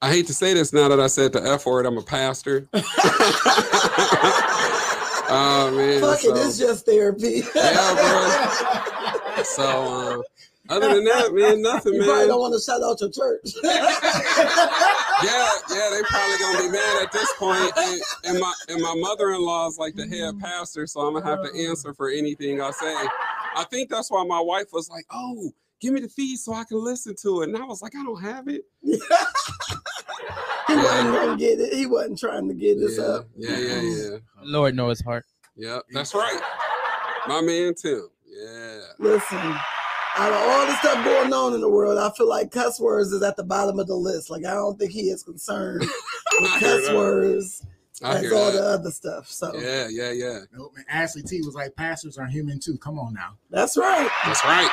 I 0.00 0.08
hate 0.08 0.26
to 0.28 0.34
say 0.34 0.54
this 0.54 0.72
now 0.72 0.88
that 0.88 0.98
I 0.98 1.08
said 1.08 1.34
the 1.34 1.42
F 1.42 1.66
word, 1.66 1.84
I'm 1.84 1.98
a 1.98 2.02
pastor. 2.02 2.66
oh 2.72 2.80
man. 5.76 6.00
Fuck 6.00 6.20
so, 6.20 6.34
it, 6.34 6.46
it's 6.46 6.58
just 6.58 6.86
therapy. 6.86 7.42
Yeah, 7.54 7.94
bro. 9.34 9.42
so 9.44 10.22
uh, 10.22 10.22
other 10.70 10.94
than 10.94 11.04
that, 11.04 11.34
man, 11.34 11.60
nothing, 11.62 11.94
you 11.94 12.04
probably 12.04 12.26
don't 12.26 12.40
want 12.40 12.54
to 12.54 12.60
shout 12.60 12.82
out 12.82 13.00
your 13.00 13.10
church. 13.10 13.52
Yeah, 15.22 15.50
yeah, 15.68 15.90
they 15.92 16.00
probably 16.08 16.38
gonna 16.38 16.58
be 16.60 16.70
mad 16.70 17.02
at 17.02 17.12
this 17.12 17.30
point. 17.38 17.70
And, 17.76 18.00
and 18.24 18.40
my 18.40 18.54
and 18.68 18.80
my 18.80 18.94
mother-in-law 18.96 19.68
is 19.68 19.76
like 19.76 19.94
the 19.94 20.06
head 20.06 20.32
mm-hmm. 20.34 20.40
pastor, 20.40 20.86
so 20.86 21.00
I'm 21.00 21.12
gonna 21.12 21.26
have 21.26 21.42
to 21.44 21.68
answer 21.68 21.92
for 21.92 22.08
anything 22.08 22.62
I 22.62 22.70
say. 22.70 22.94
I 23.54 23.64
think 23.70 23.90
that's 23.90 24.10
why 24.10 24.24
my 24.24 24.40
wife 24.40 24.68
was 24.72 24.88
like, 24.88 25.04
"Oh, 25.10 25.52
give 25.78 25.92
me 25.92 26.00
the 26.00 26.08
feed 26.08 26.38
so 26.38 26.54
I 26.54 26.64
can 26.64 26.82
listen 26.82 27.14
to 27.20 27.42
it," 27.42 27.50
and 27.50 27.58
I 27.58 27.66
was 27.66 27.82
like, 27.82 27.94
"I 27.94 28.02
don't 28.02 28.22
have 28.22 28.48
it." 28.48 28.62
he 28.82 28.96
wasn't 30.76 31.14
gonna 31.14 31.36
get 31.36 31.60
it. 31.60 31.74
He 31.74 31.84
wasn't 31.84 32.18
trying 32.18 32.48
to 32.48 32.54
get 32.54 32.78
this 32.80 32.96
Yeah, 32.96 33.04
up. 33.04 33.26
yeah, 33.36 33.50
yeah, 33.58 33.74
mm-hmm. 33.74 34.12
yeah, 34.14 34.18
Lord 34.42 34.74
knows 34.74 35.00
his 35.00 35.04
heart. 35.04 35.26
yeah. 35.54 35.80
That's 35.92 36.14
right, 36.14 36.40
my 37.28 37.42
man 37.42 37.74
Tim. 37.74 38.08
Yeah, 38.26 38.80
Listen, 38.98 39.54
out 40.16 40.32
of 40.32 40.38
all 40.38 40.66
the 40.66 40.76
stuff 40.78 41.04
going 41.04 41.32
on 41.32 41.54
in 41.54 41.60
the 41.60 41.68
world, 41.70 41.98
I 41.98 42.10
feel 42.16 42.28
like 42.28 42.50
cuss 42.50 42.80
words 42.80 43.12
is 43.12 43.22
at 43.22 43.36
the 43.36 43.44
bottom 43.44 43.78
of 43.78 43.86
the 43.86 43.94
list. 43.94 44.30
Like 44.30 44.44
I 44.44 44.54
don't 44.54 44.78
think 44.78 44.90
he 44.92 45.02
is 45.10 45.22
concerned 45.22 45.80
with 46.40 46.50
cuss 46.60 46.86
that. 46.88 46.96
words 46.96 47.64
I 48.02 48.16
as 48.16 48.20
hear 48.22 48.34
all 48.34 48.50
the 48.52 48.62
other 48.62 48.90
stuff. 48.90 49.28
So 49.28 49.54
Yeah, 49.58 49.88
yeah, 49.90 50.10
yeah. 50.12 50.38
Nope, 50.52 50.72
man. 50.74 50.84
Ashley 50.88 51.22
T 51.22 51.40
was 51.42 51.54
like, 51.54 51.76
pastors 51.76 52.18
are 52.18 52.26
human 52.26 52.58
too. 52.60 52.76
Come 52.78 52.98
on 52.98 53.14
now. 53.14 53.36
that's 53.50 53.76
right. 53.76 54.08
That's 54.24 54.44
right. 54.44 54.70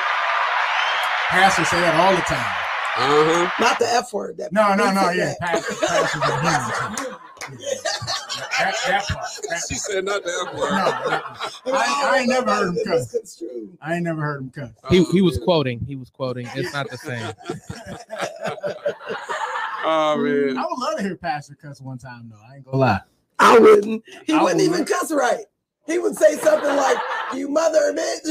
Pastors 1.28 1.68
say 1.68 1.80
that 1.80 1.94
all 2.00 2.14
the 2.14 2.22
time. 2.22 2.54
Uh 2.96 3.46
huh. 3.46 3.50
Not 3.60 3.78
the 3.78 3.86
F 3.86 4.12
word. 4.12 4.38
That 4.38 4.52
No, 4.52 4.74
no, 4.74 4.90
no. 4.92 5.10
Yeah, 5.10 5.34
pastors, 5.40 5.78
pastors 5.78 6.22
are 6.22 6.40
human 6.40 6.96
too. 6.96 7.16
Yeah. 7.60 7.90
That, 8.58 8.74
that 8.86 9.06
part. 9.08 9.24
That, 9.48 9.62
She 9.68 9.74
said 9.76 10.04
not 10.04 10.22
the 10.24 10.30
F 10.30 10.52
no, 10.54 10.58
word. 10.60 10.70
that- 10.70 11.24
And 11.64 11.76
I- 11.76 12.10
I 12.14 12.18
ain't 12.20 12.28
never 12.28 12.50
heard 12.52 12.68
him 12.68 12.74
been 12.74 12.84
cuss. 12.84 13.12
misconstrued. 13.12 13.78
I 13.80 13.94
ain't 13.94 14.04
never 14.04 14.20
heard 14.20 14.40
him 14.42 14.50
cuss. 14.50 14.70
He 14.90 15.00
Oh, 15.00 15.12
he 15.12 15.22
was 15.22 15.38
quoting. 15.38 15.80
He 15.80 15.96
was 15.96 16.10
quoting. 16.10 16.48
It's 16.54 16.72
not 16.72 16.90
the 16.90 16.98
same. 16.98 17.32
Oh 19.84 20.16
mm, 20.18 20.48
man. 20.48 20.58
I 20.58 20.62
would 20.68 20.78
love 20.78 20.96
to 20.96 21.02
hear 21.04 21.14
Pastor 21.16 21.54
cuss 21.54 21.80
one 21.80 21.98
time 21.98 22.28
though. 22.30 22.40
I 22.50 22.56
ain't 22.56 22.64
gonna 22.64 22.76
lie. 22.76 23.00
I 23.38 23.58
wouldn't. 23.60 24.02
He 24.26 24.32
I 24.32 24.42
wouldn't 24.42 24.60
even 24.60 24.84
cuss 24.84 25.12
right. 25.12 25.44
He 25.86 25.98
would 25.98 26.16
say 26.16 26.34
something 26.36 26.74
like, 26.76 26.96
"You 27.32 27.48
mother 27.48 27.94
bitch." 27.94 28.26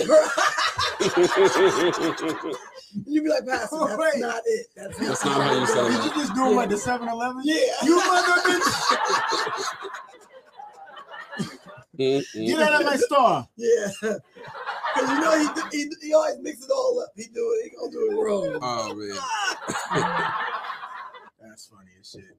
You'd 3.05 3.23
be 3.23 3.29
like, 3.29 3.45
Pastor, 3.47 3.77
that's 3.87 3.97
Wait. 3.97 4.19
not 4.21 4.41
it. 4.45 4.67
That's, 4.75 4.97
That's 4.99 5.23
not 5.25 5.41
how 5.41 5.57
you 5.59 5.65
say 5.67 5.85
it. 5.85 5.91
Did 5.91 6.03
you 6.03 6.11
just 6.21 6.35
do 6.35 6.47
him 6.49 6.55
like 6.55 6.69
the 6.69 6.77
7 6.77 7.07
Eleven? 7.07 7.41
Yeah. 7.45 7.55
You 7.83 7.95
mother 7.97 8.41
bitch. 8.41 8.69
Mm-mm. 11.97 12.47
Get 12.47 12.59
out 12.59 12.81
of 12.81 12.85
my 12.85 12.95
store. 12.95 13.47
Yeah. 13.55 13.87
Cause 14.95 15.09
you 15.09 15.19
know 15.19 15.39
he, 15.71 15.77
he 15.77 15.91
he 16.01 16.13
always 16.13 16.37
mix 16.39 16.63
it 16.63 16.71
all 16.71 16.99
up. 16.99 17.09
He 17.15 17.25
do 17.25 17.55
it. 17.59 17.63
He 17.65 17.75
gonna 17.75 17.91
do 17.91 18.11
it 18.11 18.15
wrong. 18.15 18.59
Oh 18.61 18.95
man. 18.95 19.17
That's 21.41 21.67
funny 21.67 21.91
as 21.99 22.09
shit. 22.09 22.37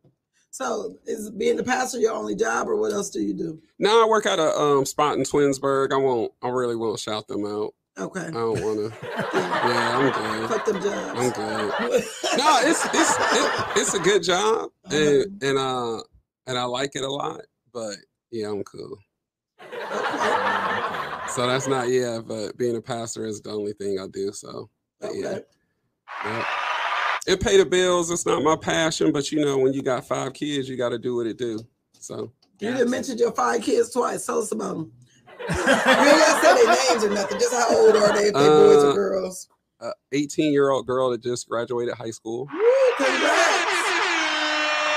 So 0.51 0.97
is 1.07 1.31
being 1.31 1.57
the 1.57 1.63
pastor 1.63 1.99
your 1.99 2.15
only 2.15 2.35
job, 2.35 2.69
or 2.69 2.77
what 2.77 2.93
else 2.93 3.11
do 3.11 3.21
you 3.21 3.35
do? 3.35 3.61
Now 3.79 4.03
I 4.05 4.09
work 4.09 4.27
at 4.27 4.39
a 4.41 4.57
um 4.57 4.85
spot 4.87 5.17
in 5.17 5.23
Twinsburg. 5.23 5.93
I 5.93 5.97
won't. 5.97 6.33
I 6.43 6.49
really 6.49 6.77
won't 6.77 6.99
shout 6.99 7.29
them 7.29 7.47
out. 7.47 7.75
Okay. 7.97 8.27
I 8.27 8.31
don't 8.31 8.61
want 8.63 8.93
to. 8.93 9.09
Yeah. 9.39 9.69
Yeah, 9.69 9.99
I'm 9.99 10.13
good. 10.13 10.51
Fuck 10.51 10.67
them 10.67 10.83
jobs. 10.83 11.21
I'm 11.21 11.31
good. 11.31 12.05
No, 12.39 12.61
it's 12.63 12.85
it's 12.87 13.17
it, 13.19 13.67
it's 13.77 13.95
a 13.95 13.99
good 13.99 14.23
job, 14.23 14.71
and 14.91 15.43
and 15.43 15.59
uh 15.59 16.01
and 16.47 16.59
I 16.59 16.65
like 16.65 16.97
it 16.97 17.03
a 17.05 17.11
lot. 17.11 17.43
But 17.73 17.97
yeah, 18.31 18.49
I'm 18.51 18.63
cool. 18.65 18.99
So 21.31 21.47
that's 21.47 21.69
not 21.69 21.89
yeah. 21.89 22.21
But 22.27 22.57
being 22.57 22.75
a 22.77 22.81
pastor 22.81 23.27
is 23.27 23.41
the 23.43 23.51
only 23.51 23.73
thing 23.75 24.01
I 24.01 24.07
do. 24.09 24.33
So 24.33 24.71
yeah. 25.03 25.09
Okay. 25.09 25.41
Yep. 26.25 26.45
It 27.29 27.41
pay 27.41 27.59
the 27.59 27.67
bills. 27.67 28.11
It's 28.11 28.25
not 28.25 28.43
my 28.43 28.57
passion, 28.57 29.13
but 29.13 29.31
you 29.31 29.45
know, 29.45 29.59
when 29.59 29.73
you 29.75 29.83
got 29.83 30.09
five 30.09 30.33
kids, 30.33 30.69
you 30.69 30.77
got 30.77 30.89
to 30.89 30.99
do 30.99 31.15
what 31.17 31.27
it 31.27 31.37
do. 31.37 31.61
So 32.01 32.33
You 32.61 32.73
didn't 32.73 32.91
mention 32.91 33.19
your 33.19 33.33
five 33.33 33.61
kids 33.61 33.91
twice. 33.93 34.25
Tell 34.25 34.39
us 34.41 34.51
about 34.53 34.75
them. 34.79 34.93
You 35.39 35.45
ain't 35.55 35.67
gotta 35.67 36.47
say 36.47 36.55
their 36.65 36.91
names 36.91 37.05
or 37.05 37.11
nothing. 37.11 37.39
Just 37.39 37.53
how 37.55 37.77
old 37.77 37.95
are 37.95 38.13
they? 38.17 38.29
If 38.29 38.35
they 38.35 38.49
boys 38.49 38.83
or 38.85 38.91
Uh, 38.91 38.95
girls? 38.95 39.49
a 39.81 39.93
18 40.13 40.51
year 40.51 40.71
old 40.71 40.87
girl 40.87 41.11
that 41.11 41.23
just 41.23 41.49
graduated 41.49 41.95
high 41.95 42.11
school. 42.11 42.49
Woo, 42.53 42.93
congrats. 42.97 43.89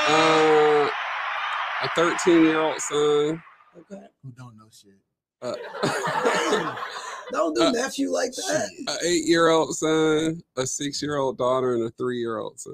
Uh, 0.10 0.90
a 1.84 1.90
13 1.96 2.42
year 2.46 2.60
old 2.62 2.80
son. 2.80 3.44
Okay. 3.78 4.06
Who 4.24 4.32
don't 4.32 4.58
know 4.58 4.70
shit. 4.72 5.00
Uh, 5.42 5.56
Don't 7.32 7.56
do 7.56 7.63
Uh, 7.63 7.72
nephew 7.72 8.12
like 8.12 8.32
that. 8.34 8.70
a 8.90 9.06
eight 9.08 9.25
year 9.25 9.48
old 9.48 9.74
son, 9.75 10.42
a 10.58 10.68
six 10.68 11.01
year 11.01 11.18
old 11.18 11.38
daughter, 11.38 11.74
and 11.75 11.84
a 11.84 11.90
three 11.92 12.20
year 12.20 12.38
old 12.38 12.60
son. 12.60 12.74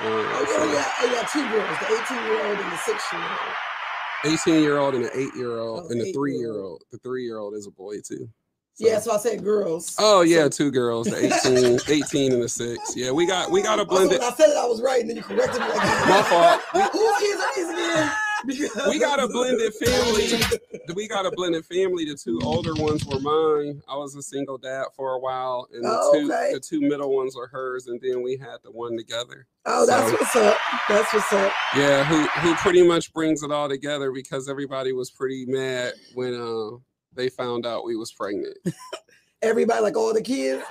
Oh, 0.00 0.46
so 0.56 0.64
yeah, 0.64 0.72
yeah, 0.72 0.88
oh, 1.00 1.12
yeah, 1.14 1.22
two 1.32 1.48
girls, 1.48 1.78
the 1.78 1.86
18 2.02 2.24
year 2.26 2.46
old 2.48 2.58
and 2.58 2.72
the 2.72 2.76
six 2.78 3.04
year 3.12 3.22
old. 3.22 4.34
18 4.34 4.62
year 4.62 4.78
old 4.78 4.94
and 4.96 5.04
an 5.04 5.10
eight 5.14 5.34
year 5.36 5.58
old 5.58 5.84
Oh, 5.84 5.88
and 5.88 6.00
a 6.00 6.04
eight-year-old. 6.06 6.14
three 6.14 6.36
year 6.36 6.52
old. 6.58 6.82
The 6.90 6.98
three 6.98 7.24
year 7.24 7.38
old 7.38 7.54
is 7.54 7.66
a 7.66 7.70
boy 7.70 7.96
too. 8.00 8.28
So- 8.74 8.86
Yeah, 8.88 8.98
so 8.98 9.12
I 9.12 9.18
said 9.18 9.44
girls. 9.44 9.94
Oh 10.00 10.22
yeah, 10.22 10.42
So- 10.44 10.48
two 10.48 10.70
girls, 10.72 11.06
the 11.06 11.16
18, 11.86 12.02
18 12.04 12.32
and 12.32 12.42
the 12.42 12.48
six. 12.48 12.96
Yeah, 12.96 13.12
we 13.12 13.24
got 13.26 13.50
we 13.52 13.62
got 13.62 13.78
a 13.78 13.82
Also, 13.82 13.94
blended. 13.94 14.18
when 14.20 14.32
I 14.32 14.34
said 14.34 14.48
it, 14.50 14.56
I 14.56 14.66
was 14.66 14.82
right, 14.82 15.00
and 15.00 15.08
then 15.08 15.16
you 15.16 15.22
corrected 15.22 15.60
me. 15.60 15.68
Like, 15.68 16.08
My 16.08 16.22
fault. 16.22 16.60
We, 16.74 16.80
Whose 16.98 17.18
kids 17.20 17.40
are 17.40 17.54
these 17.54 17.68
again? 17.70 18.12
We 18.88 18.98
got 18.98 19.22
a 19.22 19.28
blended 19.28 19.72
family. 19.74 20.28
We 20.94 21.08
got 21.08 21.24
a 21.26 21.30
blended 21.30 21.64
family. 21.64 22.04
The 22.04 22.14
two 22.16 22.38
older 22.42 22.74
ones 22.74 23.04
were 23.06 23.20
mine. 23.20 23.82
I 23.88 23.96
was 23.96 24.14
a 24.16 24.22
single 24.22 24.58
dad 24.58 24.86
for 24.96 25.12
a 25.14 25.18
while, 25.18 25.66
and 25.72 25.84
the 25.84 25.88
Oh, 25.90 26.12
two 26.12 26.32
okay. 26.32 26.52
the 26.52 26.60
two 26.60 26.80
middle 26.80 27.14
ones 27.14 27.34
were 27.36 27.46
hers, 27.46 27.86
and 27.86 28.00
then 28.02 28.22
we 28.22 28.36
had 28.36 28.58
the 28.62 28.70
one 28.70 28.96
together. 28.96 29.46
Oh, 29.66 29.86
that's 29.86 30.10
So- 30.10 30.16
what's 30.16 30.36
up. 30.36 30.58
That's 30.88 31.12
what's 31.12 31.32
up. 31.32 31.52
Yeah, 31.76 32.04
who 32.04 32.26
who 32.40 32.54
pretty 32.56 32.86
much 32.86 33.12
brings 33.14 33.42
it 33.42 33.50
all 33.50 33.68
together 33.68 34.12
because 34.12 34.48
everybody 34.48 34.92
was 34.92 35.10
pretty 35.10 35.46
mad 35.46 35.94
when 36.14 36.34
uh 36.34 36.76
they 37.14 37.28
found 37.28 37.64
out 37.66 37.84
we 37.84 37.96
was 37.96 38.12
pregnant. 38.12 38.56
Everybody, 39.42 39.80
like 39.82 39.96
all 39.96 40.12
the 40.12 40.22
kids. 40.22 40.62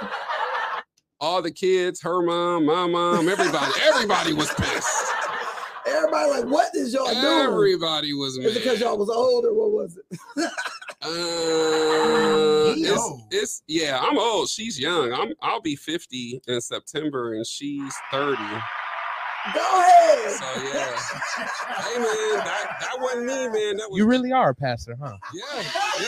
All 1.20 1.42
the 1.42 1.52
kids, 1.52 2.02
her 2.02 2.22
mom, 2.22 2.66
my 2.66 2.86
mom, 2.86 3.30
everybody, 3.30 3.72
everybody 3.84 4.34
was 4.34 4.54
pissed. 4.56 5.03
Everybody, 6.04 6.30
like, 6.32 6.52
what 6.52 6.76
is 6.76 6.94
y'all 6.94 7.06
doing? 7.06 7.26
Everybody 7.26 8.14
was 8.14 8.38
mad. 8.38 8.48
Is 8.48 8.58
it 8.58 8.64
because 8.64 8.80
y'all 8.82 8.98
was 8.98 9.10
old 9.10 9.46
or 9.46 9.54
what 9.54 9.72
was 9.72 9.98
it? 9.98 10.06
Uh, 11.02 12.74
He 12.74 12.86
it's, 12.86 13.14
it's 13.32 13.64
yeah, 13.68 14.00
I'm 14.02 14.18
old. 14.18 14.50
She's 14.50 14.80
young. 14.80 15.14
I'm 15.14 15.34
I'll 15.42 15.62
be 15.62 15.76
50 15.76 16.42
in 16.48 16.60
September 16.62 17.34
and 17.36 17.46
she's 17.46 17.94
30. 18.12 18.36
Go 18.36 19.60
ahead. 19.60 20.32
So 20.32 20.46
yeah. 20.64 20.98
hey 21.84 21.98
man, 22.00 22.46
that 22.46 22.78
that 22.80 22.96
wasn't 23.00 23.26
me, 23.26 23.48
man. 23.48 23.78
That 23.78 23.90
was 23.92 23.98
You 23.98 24.08
really 24.08 24.32
are 24.32 24.50
a 24.50 24.56
pastor, 24.56 24.98
huh? 25.02 25.18
yeah. 25.34 25.64
yeah. 26.00 26.08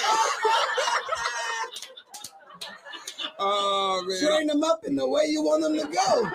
Oh 3.38 4.04
man. 4.08 4.20
Train 4.20 4.48
them 4.48 4.64
up 4.64 4.86
in 4.86 4.96
the 4.96 5.08
way 5.08 5.24
you 5.28 5.42
want 5.44 5.62
them 5.64 5.74
to 5.74 5.84
go. 5.86 6.30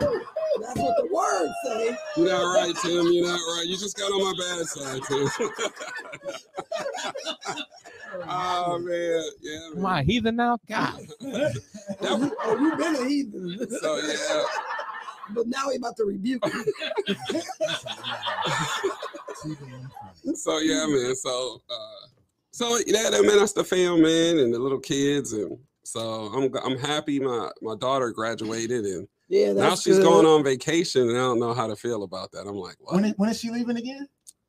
That's 0.60 0.78
what 0.78 0.96
the 0.98 1.08
words 1.12 1.52
say. 1.64 1.96
You're 2.16 2.28
not 2.28 2.54
right, 2.54 2.74
Tim. 2.82 3.06
You're 3.12 3.26
not 3.26 3.38
right. 3.38 3.64
You 3.66 3.76
just 3.78 3.96
got 3.96 4.10
on 4.12 4.22
my 4.22 4.34
bad 4.38 4.66
side, 4.66 5.00
Tim. 5.08 5.28
oh 8.28 8.78
man, 8.78 9.22
yeah. 9.40 9.66
Am 9.74 9.82
Man. 9.82 9.92
I 9.92 10.00
a 10.00 10.02
heathen 10.04 10.36
now? 10.36 10.58
God. 10.68 11.06
That- 11.20 12.32
oh, 12.44 12.58
you 12.58 12.76
been 12.76 12.96
a 12.96 13.08
heathen. 13.08 13.70
so 13.80 13.96
yeah. 13.98 14.42
But 15.34 15.46
now 15.46 15.70
he 15.70 15.76
about 15.76 15.96
to 15.98 16.04
rebuke 16.04 16.44
you. 16.44 16.64
Too 19.42 19.56
damn 19.56 19.90
funny. 20.24 20.34
So 20.34 20.58
yeah, 20.58 20.86
man. 20.86 21.14
So 21.16 21.60
uh 21.70 22.06
so 22.52 22.78
yeah, 22.86 23.10
that 23.10 23.22
man, 23.24 23.38
that's 23.38 23.52
the 23.52 23.64
fam, 23.64 24.02
man, 24.02 24.38
and 24.38 24.52
the 24.52 24.58
little 24.58 24.80
kids, 24.80 25.32
and 25.32 25.56
so 25.84 26.00
I'm 26.34 26.54
I'm 26.64 26.78
happy 26.78 27.20
my 27.20 27.50
my 27.62 27.74
daughter 27.76 28.10
graduated, 28.10 28.84
and 28.84 29.08
Yeah, 29.28 29.52
now 29.52 29.74
she's 29.74 29.96
good. 29.98 30.02
going 30.04 30.26
on 30.26 30.44
vacation, 30.44 31.02
and 31.08 31.16
I 31.16 31.20
don't 31.20 31.40
know 31.40 31.54
how 31.54 31.66
to 31.66 31.76
feel 31.76 32.02
about 32.02 32.32
that. 32.32 32.46
I'm 32.46 32.56
like, 32.56 32.76
what? 32.80 32.94
When 32.96 33.04
is, 33.06 33.14
when 33.16 33.30
is 33.30 33.40
she 33.40 33.50
leaving 33.50 33.76
again? 33.76 34.08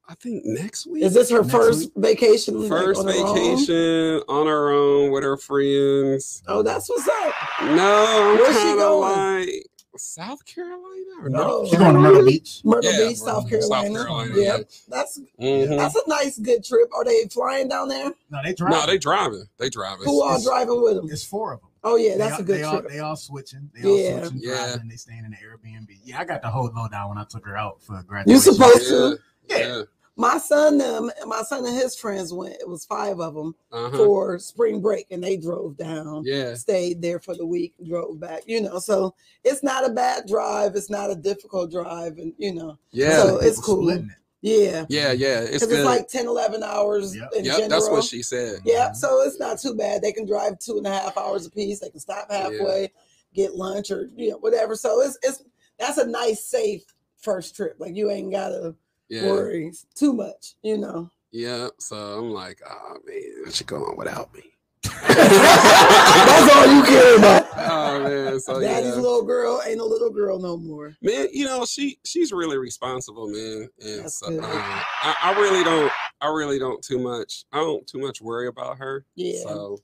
I 0.09 0.15
think 0.15 0.43
next 0.43 0.87
week. 0.87 1.03
Is 1.03 1.13
this 1.13 1.29
her 1.29 1.41
Next 1.41 1.51
first 1.51 1.79
week? 1.79 1.91
vacation? 1.95 2.59
like, 2.59 2.69
First 2.69 2.99
on 3.01 3.07
her 3.07 3.13
vacation 3.13 4.21
on 4.27 4.47
her 4.47 4.71
own 4.71 5.11
with 5.11 5.23
her 5.23 5.37
friends. 5.37 6.43
Oh, 6.47 6.63
that's 6.63 6.89
what's 6.89 7.07
up. 7.07 7.33
No, 7.61 8.31
I'm 8.33 8.37
Where's 8.37 8.55
she 8.55 8.61
kind 8.61 8.71
of 8.71 8.77
going? 8.79 9.01
like 9.45 9.65
South 9.97 10.45
Carolina 10.45 11.11
or 11.21 11.29
No. 11.29 11.39
no? 11.39 11.65
She's 11.65 11.77
going 11.77 11.93
to 11.93 11.99
Myrtle 11.99 12.25
Beach. 12.25 12.61
Myrtle 12.63 12.91
Yeah, 12.91 13.07
Beach, 13.09 13.17
South 13.17 13.41
South 13.43 13.49
Carolina. 13.49 13.99
Carolina, 13.99 14.33
Yeah, 14.35 14.41
yeah. 14.57 14.63
that's 14.87 15.19
Mhm. 15.39 15.77
that's 15.77 15.95
a 15.95 16.01
nice, 16.07 16.39
good 16.39 16.63
trip. 16.63 16.89
Are 16.93 17.03
they 17.03 17.27
flying 17.27 17.67
down 17.67 17.89
there? 17.89 18.13
No, 18.29 18.39
they 18.43 18.53
drive. 18.53 18.71
No, 18.71 18.85
they 18.85 18.97
driving. 18.97 19.45
They 19.57 19.69
driving. 19.69 20.05
Who 20.05 20.21
all 20.23 20.41
driving 20.41 20.81
with 20.81 20.95
them? 20.95 21.09
It's 21.11 21.23
four 21.23 21.53
of 21.53 21.59
them. 21.61 21.69
Oh 21.83 21.95
yeah, 21.97 22.15
that's 22.17 22.35
all- 22.35 22.39
a 22.39 22.43
good 22.43 22.59
they 22.59 22.63
All, 22.63 22.79
trip. 22.79 22.91
they 22.91 22.99
all 22.99 23.15
switching. 23.15 23.69
They 23.73 23.81
all 23.89 24.19
switching. 24.21 24.39
Yeah. 24.41 24.55
Driving. 24.67 24.87
They 24.87 24.95
staying 24.95 25.25
in 25.25 25.31
the 25.31 25.37
Airbnb. 25.37 25.99
Yeah, 26.05 26.19
I 26.19 26.25
got 26.25 26.41
the 26.41 26.49
whole 26.49 26.71
lowdown 26.73 27.09
when 27.09 27.17
I 27.17 27.25
took 27.25 27.45
her 27.45 27.57
out 27.57 27.81
for 27.81 28.01
graduation. 28.03 28.29
You 28.47 28.53
supposed 28.53 28.83
Yeah, 28.83 28.89
to. 28.89 29.19
yeah. 29.49 29.57
Yeah. 29.57 29.83
My 30.17 30.37
son, 30.37 30.77
them, 30.77 31.09
my 31.25 31.41
son 31.41 31.65
and 31.65 31.75
his 31.75 31.95
friends 31.95 32.33
went. 32.33 32.55
It 32.59 32.67
was 32.67 32.85
five 32.85 33.19
of 33.19 33.33
them 33.33 33.55
Uh-huh. 33.71 33.95
for 33.97 34.39
spring 34.39 34.81
break, 34.81 35.07
and 35.09 35.23
they 35.23 35.37
drove 35.37 35.77
down. 35.77 36.23
Yeah. 36.25 36.53
stayed 36.53 37.01
there 37.01 37.19
for 37.19 37.33
the 37.35 37.45
week, 37.45 37.73
drove 37.87 38.19
back, 38.19 38.43
you 38.45 38.61
know. 38.61 38.77
So 38.79 39.15
it's 39.43 39.63
not 39.63 39.89
a 39.89 39.93
bad 39.93 40.27
drive. 40.27 40.75
It's 40.75 40.89
not 40.89 41.09
a 41.11 41.15
difficult 41.15 41.71
drive. 41.71 42.17
And, 42.17 42.33
you 42.37 42.53
know, 42.53 42.77
Yeah. 42.91 43.23
So 43.23 43.37
it's 43.39 43.59
cool. 43.59 43.83
splitting 43.83 44.09
it. 44.09 44.17
yeah. 44.41 44.85
Yeah, 44.89 45.11
yeah, 45.13 45.39
it's 45.39 45.63
Because 45.65 45.71
it's 45.71 45.85
like 45.85 46.07
10, 46.09 46.27
11 46.27 46.61
hours 46.61 47.15
Yep. 47.15 47.29
in 47.37 47.45
yep, 47.45 47.53
general. 47.57 47.69
that's 47.69 47.89
what 47.89 48.03
she 48.03 48.21
said. 48.21 48.59
Yeah. 48.65 48.91
So 48.91 49.21
it's 49.21 49.39
not 49.39 49.59
too 49.59 49.75
bad. 49.75 50.01
They 50.01 50.11
can 50.11 50.25
drive 50.25 50.59
two 50.59 50.77
and 50.77 50.85
a 50.87 50.91
half 50.91 51.17
hours 51.17 51.45
a 51.45 51.49
piece. 51.51 51.79
They 51.79 51.89
can 51.89 51.99
stop 52.01 52.29
halfway, 52.29 52.91
get 53.33 53.55
lunch 53.55 53.91
or, 53.91 54.09
you 54.15 54.31
know, 54.31 54.37
whatever. 54.39 54.75
So 54.75 55.01
it's, 55.01 55.17
it's, 55.23 55.41
that's 55.79 55.97
a 55.97 56.05
nice, 56.05 56.43
safe 56.43 56.83
first 57.17 57.55
trip. 57.55 57.75
Like 57.79 57.95
you 57.95 58.11
ain't 58.11 58.31
got 58.31 58.49
to 58.49 58.75
Yeah, 59.11 59.27
worry 59.27 59.73
too 59.93 60.13
much, 60.13 60.55
you 60.63 60.77
know. 60.77 61.11
yeah. 61.33 61.67
So 61.79 61.97
I'm 61.97 62.31
like, 62.31 62.61
oh 62.67 62.97
man, 63.05 63.51
she 63.51 63.65
going 63.65 63.97
without 63.97 64.33
me. 64.33 64.41
That's 64.83 66.55
all 66.55 66.73
you 66.73 66.83
care 66.83 67.17
about. 67.17 67.47
Oh 67.63 68.03
man, 68.03 68.39
so 68.39 68.59
Daddy's 68.59 68.95
yeah, 68.95 69.01
little 69.01 69.23
girl 69.23 69.61
ain't 69.67 69.79
a 69.81 69.85
little 69.85 70.09
girl 70.09 70.39
no 70.39 70.57
more. 70.57 70.95
man. 71.01 71.27
You 71.31 71.45
know, 71.45 71.65
she 71.65 71.99
she's 72.05 72.31
really 72.31 72.57
responsible, 72.57 73.27
man. 73.27 73.69
And 73.83 74.03
That's 74.03 74.19
so, 74.19 74.29
good. 74.29 74.39
uh, 74.43 74.47
I, 74.47 75.15
I 75.23 75.39
really 75.39 75.63
don't, 75.63 75.91
I 76.21 76.27
really 76.27 76.57
don't 76.57 76.81
too 76.81 76.97
much. 76.99 77.43
I 77.51 77.57
don't 77.57 77.85
too 77.85 77.99
much 77.99 78.21
worry 78.21 78.47
about 78.47 78.77
her. 78.77 79.05
Yeah. 79.15 79.43
So, 79.43 79.79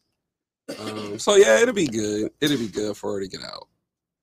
um, 0.79 1.19
so 1.19 1.35
yeah, 1.35 1.59
it'll 1.61 1.73
be 1.73 1.87
good. 1.87 2.31
It'll 2.41 2.57
be 2.57 2.67
good 2.69 2.95
for 2.97 3.13
her 3.13 3.19
to 3.19 3.27
get 3.27 3.43
out. 3.43 3.67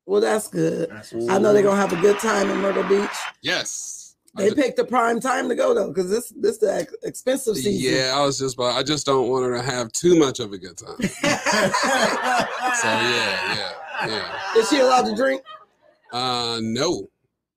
Well, 0.06 0.20
that's 0.20 0.48
good. 0.48 0.90
That's 0.90 1.12
I 1.12 1.38
know 1.38 1.52
they're 1.52 1.62
gonna 1.62 1.80
have 1.80 1.92
a 1.92 2.00
good 2.00 2.18
time 2.18 2.50
in 2.50 2.56
Myrtle 2.58 2.84
Beach. 2.84 3.16
Yes. 3.42 4.03
I 4.36 4.42
They 4.42 4.48
ju- 4.50 4.54
picked 4.56 4.76
the 4.76 4.84
prime 4.84 5.20
time 5.20 5.48
to 5.48 5.54
go 5.54 5.74
though, 5.74 5.88
because 5.88 6.10
this 6.10 6.32
this 6.36 6.58
the 6.58 6.74
ex- 6.74 6.94
expensive 7.04 7.56
season. 7.56 7.74
yeah, 7.94 8.12
I 8.16 8.24
was 8.26 8.38
just, 8.38 8.56
but 8.56 8.74
I 8.74 8.82
just 8.82 9.06
don't 9.06 9.28
want 9.28 9.44
her 9.44 9.54
to 9.56 9.62
have 9.62 9.92
too 9.92 10.18
much 10.18 10.40
of 10.40 10.52
a 10.52 10.58
good 10.58 10.76
time. 10.76 10.96
So 12.74 12.88
yeah, 12.88 13.54
yeah, 13.54 14.06
yeah. 14.08 14.58
Is 14.60 14.68
she 14.68 14.80
allowed 14.80 15.06
to 15.06 15.14
drink? 15.14 15.42
Uh, 16.12 16.58
no, 16.60 17.08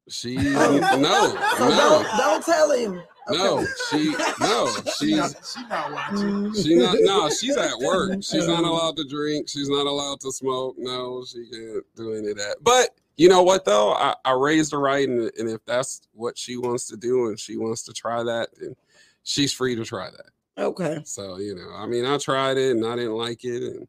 she 0.09 0.37
Oh. 0.55 0.77
no, 0.99 1.35
So 1.57 1.69
no, 1.69 1.75
don't 1.77 2.17
don't 2.17 2.45
tell 2.45 2.71
him. 2.71 3.01
no, 3.29 3.65
she 3.89 4.13
no, 4.39 4.67
She 4.99 5.07
she's 5.07 5.17
not, 5.17 5.35
she 5.53 5.61
not 5.67 5.91
watching. 5.91 6.53
she 6.53 6.75
not 6.75 6.95
no, 7.01 7.29
she's 7.29 7.57
at 7.57 7.77
work. 7.79 8.11
She's 8.23 8.47
not 8.47 8.63
allowed 8.63 8.95
to 8.97 9.03
drink. 9.05 9.49
She's 9.49 9.69
not 9.69 9.87
allowed 9.87 10.19
to 10.21 10.31
smoke. 10.31 10.75
No, 10.77 11.25
she 11.25 11.45
can't 11.51 11.83
do 11.95 12.13
any 12.13 12.29
of 12.31 12.37
that. 12.37 12.57
But 12.61 12.91
you 13.17 13.27
know 13.29 13.43
what 13.43 13.65
though? 13.65 13.93
I, 13.93 14.15
I 14.23 14.31
raised 14.33 14.71
her 14.71 14.79
right, 14.79 15.07
and, 15.07 15.29
and 15.37 15.49
if 15.49 15.63
that's 15.65 16.01
what 16.13 16.37
she 16.37 16.55
wants 16.57 16.87
to 16.87 16.97
do, 16.97 17.27
and 17.27 17.39
she 17.39 17.57
wants 17.57 17.83
to 17.83 17.93
try 17.93 18.23
that, 18.23 18.49
then 18.59 18.75
she's 19.23 19.51
free 19.51 19.75
to 19.75 19.83
try 19.83 20.09
that. 20.09 20.61
Okay. 20.63 21.01
So 21.03 21.37
you 21.37 21.55
know, 21.55 21.71
I 21.75 21.85
mean, 21.87 22.05
I 22.05 22.17
tried 22.17 22.57
it 22.57 22.75
and 22.75 22.85
I 22.85 22.95
didn't 22.95 23.13
like 23.17 23.43
it, 23.43 23.61
and 23.63 23.87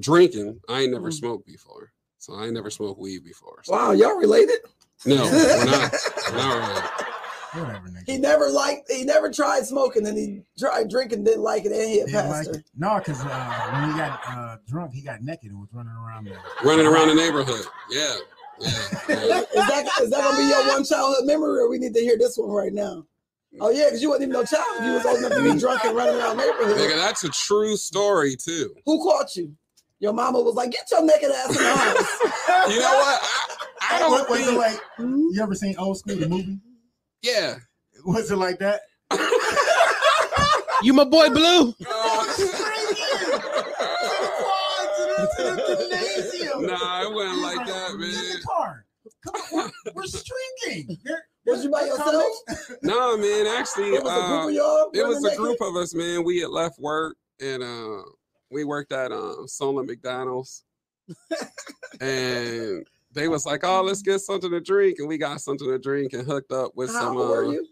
Drinking, 0.00 0.60
I 0.68 0.80
ain't 0.80 0.92
never 0.92 1.10
Mm. 1.10 1.14
smoked 1.14 1.46
before, 1.46 1.92
so 2.18 2.34
I 2.34 2.46
ain't 2.46 2.54
never 2.54 2.68
smoked 2.70 2.98
weed 2.98 3.22
before. 3.22 3.60
So- 3.62 3.72
Wow, 3.74 3.92
y'all 3.92 4.16
related? 4.18 4.56
No, 5.06 5.22
we're 5.32 5.64
not. 5.66 5.94
We're 6.30 6.36
not 6.36 6.68
really. 6.68 7.64
Whatever, 7.64 7.88
nigga. 7.88 8.02
He 8.10 8.18
never 8.18 8.50
liked. 8.50 8.90
He 8.90 9.04
never 9.04 9.30
tried 9.30 9.64
smoking, 9.66 10.04
and 10.08 10.18
he 10.18 10.42
tried 10.58 10.90
drinking, 10.90 11.22
didn't 11.22 11.42
like 11.44 11.64
it, 11.64 11.70
and 11.70 11.88
he 11.88 12.00
a 12.00 12.06
Didn't 12.06 12.28
like 12.30 12.48
it. 12.48 12.64
No, 12.76 12.98
because 12.98 13.20
uh, 13.24 13.70
when 13.72 13.92
he 13.92 13.96
got 13.96 14.20
uh, 14.26 14.56
drunk, 14.66 14.92
he 14.92 15.00
got 15.02 15.22
naked 15.22 15.52
and 15.52 15.60
was 15.60 15.68
running 15.72 15.92
around 15.92 16.24
there. 16.26 16.40
Running 16.64 16.86
around 16.86 17.08
the 17.08 17.14
neighborhood. 17.14 17.64
Yeah, 17.92 18.00
yeah. 18.00 18.14
yeah. 18.14 18.18
Is 18.60 18.68
that 19.08 19.88
is 20.02 20.10
that 20.10 20.22
gonna 20.22 20.36
be 20.36 20.44
your 20.48 20.68
one 20.68 20.84
childhood 20.84 21.24
memory, 21.26 21.60
or 21.60 21.68
we 21.68 21.78
need 21.78 21.94
to 21.94 22.00
hear 22.00 22.16
this 22.18 22.36
one 22.36 22.50
right 22.50 22.72
now? 22.72 23.04
Oh 23.60 23.70
yeah, 23.70 23.84
because 23.86 24.02
you 24.02 24.08
wasn't 24.10 24.24
even 24.30 24.32
no 24.32 24.44
child. 24.44 24.84
You 24.84 24.92
was 24.94 25.06
old 25.06 25.18
enough 25.18 25.32
to 25.32 25.52
be 25.52 25.58
drunk 25.58 25.84
and 25.84 25.96
running 25.96 26.16
around 26.16 26.36
the 26.36 26.42
Nigga, 26.42 26.58
neighborhood. 26.76 26.98
that's 26.98 27.24
a 27.24 27.28
true 27.28 27.76
story 27.76 28.36
too. 28.36 28.74
Who 28.86 29.02
caught 29.02 29.36
you? 29.36 29.54
Your 30.00 30.12
mama 30.12 30.40
was 30.40 30.54
like, 30.54 30.70
"Get 30.72 30.88
your 30.90 31.04
naked 31.04 31.30
ass 31.30 31.48
in 31.50 31.62
the 31.62 31.74
house." 31.76 32.18
You 32.74 32.80
know 32.80 32.94
what? 32.94 33.20
I, 33.22 33.96
I 33.96 33.98
don't 33.98 34.10
What- 34.10 34.28
was 34.30 34.40
it 34.40 34.44
think. 34.46 34.58
like? 34.58 34.80
Hmm? 34.96 35.26
You 35.32 35.42
ever 35.42 35.54
seen 35.54 35.76
Old 35.78 35.98
School 35.98 36.16
the 36.16 36.28
movie? 36.28 36.58
Yeah. 37.22 37.56
Was 38.06 38.30
it 38.30 38.36
like 38.36 38.58
that? 38.58 38.80
You 40.82 40.92
my 40.92 41.04
boy 41.04 41.28
Blue. 41.30 41.74
we're, 49.86 49.92
we're 49.94 50.06
streaking. 50.06 50.98
Was 51.46 51.62
you 51.64 51.70
by 51.70 51.82
yourself? 51.82 52.06
combination- 52.48 52.76
Nah, 52.82 53.16
man. 53.16 53.46
Actually, 53.46 53.90
It 53.94 54.02
was 54.02 54.12
a 54.12 54.26
group 54.46 54.60
uh, 54.62 54.86
of 54.86 54.94
it 54.94 55.06
was 55.06 55.24
a 55.24 55.36
group 55.36 55.60
of 55.60 55.76
us, 55.76 55.94
man. 55.94 56.24
We 56.24 56.40
had 56.40 56.48
left 56.50 56.78
work 56.78 57.16
and 57.40 57.62
uh 57.62 58.02
we 58.50 58.64
worked 58.64 58.92
at 58.92 59.12
um 59.12 59.46
Solon 59.46 59.84
McDonald's. 59.86 60.64
and 62.00 62.86
they 63.12 63.28
was 63.28 63.44
like, 63.46 63.60
Oh, 63.64 63.82
let's 63.82 64.02
get 64.02 64.20
something 64.20 64.50
to 64.50 64.60
drink. 64.60 64.96
And 64.98 65.08
we 65.08 65.18
got 65.18 65.40
something 65.40 65.68
to 65.68 65.78
drink 65.78 66.12
and 66.14 66.26
hooked 66.26 66.52
up 66.52 66.72
with 66.74 66.90
How 66.92 67.00
some 67.00 67.16
old 67.18 67.28
were 67.28 67.44
uh, 67.46 67.50
you? 67.50 67.66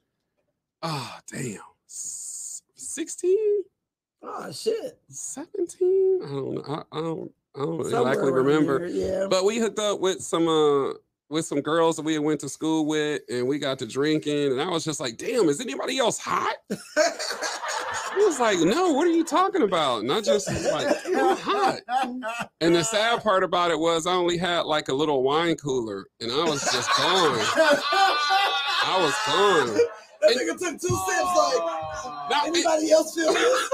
oh 0.83 1.19
damn. 1.31 1.59
16, 1.87 3.37
Oh 4.25 4.53
shit! 4.53 4.99
17? 5.09 6.21
I 6.23 6.27
don't 6.29 6.55
know. 6.55 6.63
I, 6.69 6.97
I 6.97 7.01
don't 7.01 7.33
I 7.55 7.59
don't 7.61 7.85
Somewhere 7.91 8.13
exactly 8.13 8.33
remember. 8.33 8.79
there, 8.81 8.89
Yeah. 8.89 9.27
But 9.29 9.45
we 9.45 9.59
hooked 9.59 9.79
up 9.79 9.99
with 10.01 10.21
some 10.23 10.47
uh 10.49 10.93
with 11.33 11.47
some 11.47 11.61
girls 11.61 11.97
that 11.97 12.03
we 12.03 12.19
went 12.19 12.39
to 12.41 12.49
school 12.49 12.87
with 12.87 13.23
and 13.31 13.49
we 13.49 13.59
got 13.59 13.79
to 13.81 13.87
drinking 13.87 14.53
and 14.53 14.61
I 14.61 14.69
was 14.69 14.85
just 14.85 15.01
like, 15.01 15.17
damn, 15.17 15.49
is 15.49 15.61
anybody 15.61 15.99
else 15.99 16.19
hot? 16.19 16.55
He 18.15 18.25
was 18.25 18.39
like, 18.39 18.59
no, 18.59 18.93
what 18.93 19.07
are 19.07 19.11
you 19.11 19.25
talking 19.25 19.63
about? 19.63 20.03
And 20.03 20.13
I 20.13 20.21
just 20.21 20.47
was 20.47 20.71
like, 20.71 20.95
I'm 21.07 21.37
hot. 21.37 21.81
And 22.61 22.75
the 22.75 22.85
sad 22.85 23.23
part 23.23 23.43
about 23.43 23.71
it 23.71 23.79
was 23.79 24.07
I 24.07 24.13
only 24.13 24.37
had 24.37 24.61
like 24.67 24.89
a 24.89 24.95
little 24.95 25.23
wine 25.23 25.57
cooler 25.57 26.07
and 26.21 26.31
I 26.31 26.45
was 26.45 26.63
just 26.71 26.91
gone. 26.91 27.39
I 28.85 28.99
was 29.01 29.15
gone. 29.27 29.79
that 30.21 30.37
nigga 30.37 30.59
took 30.59 30.81
two 30.81 30.95
sips. 31.09 31.37
Like 32.31 32.47
anybody 32.47 32.93
else 32.93 33.15
feel 33.15 33.33
this? 33.33 33.71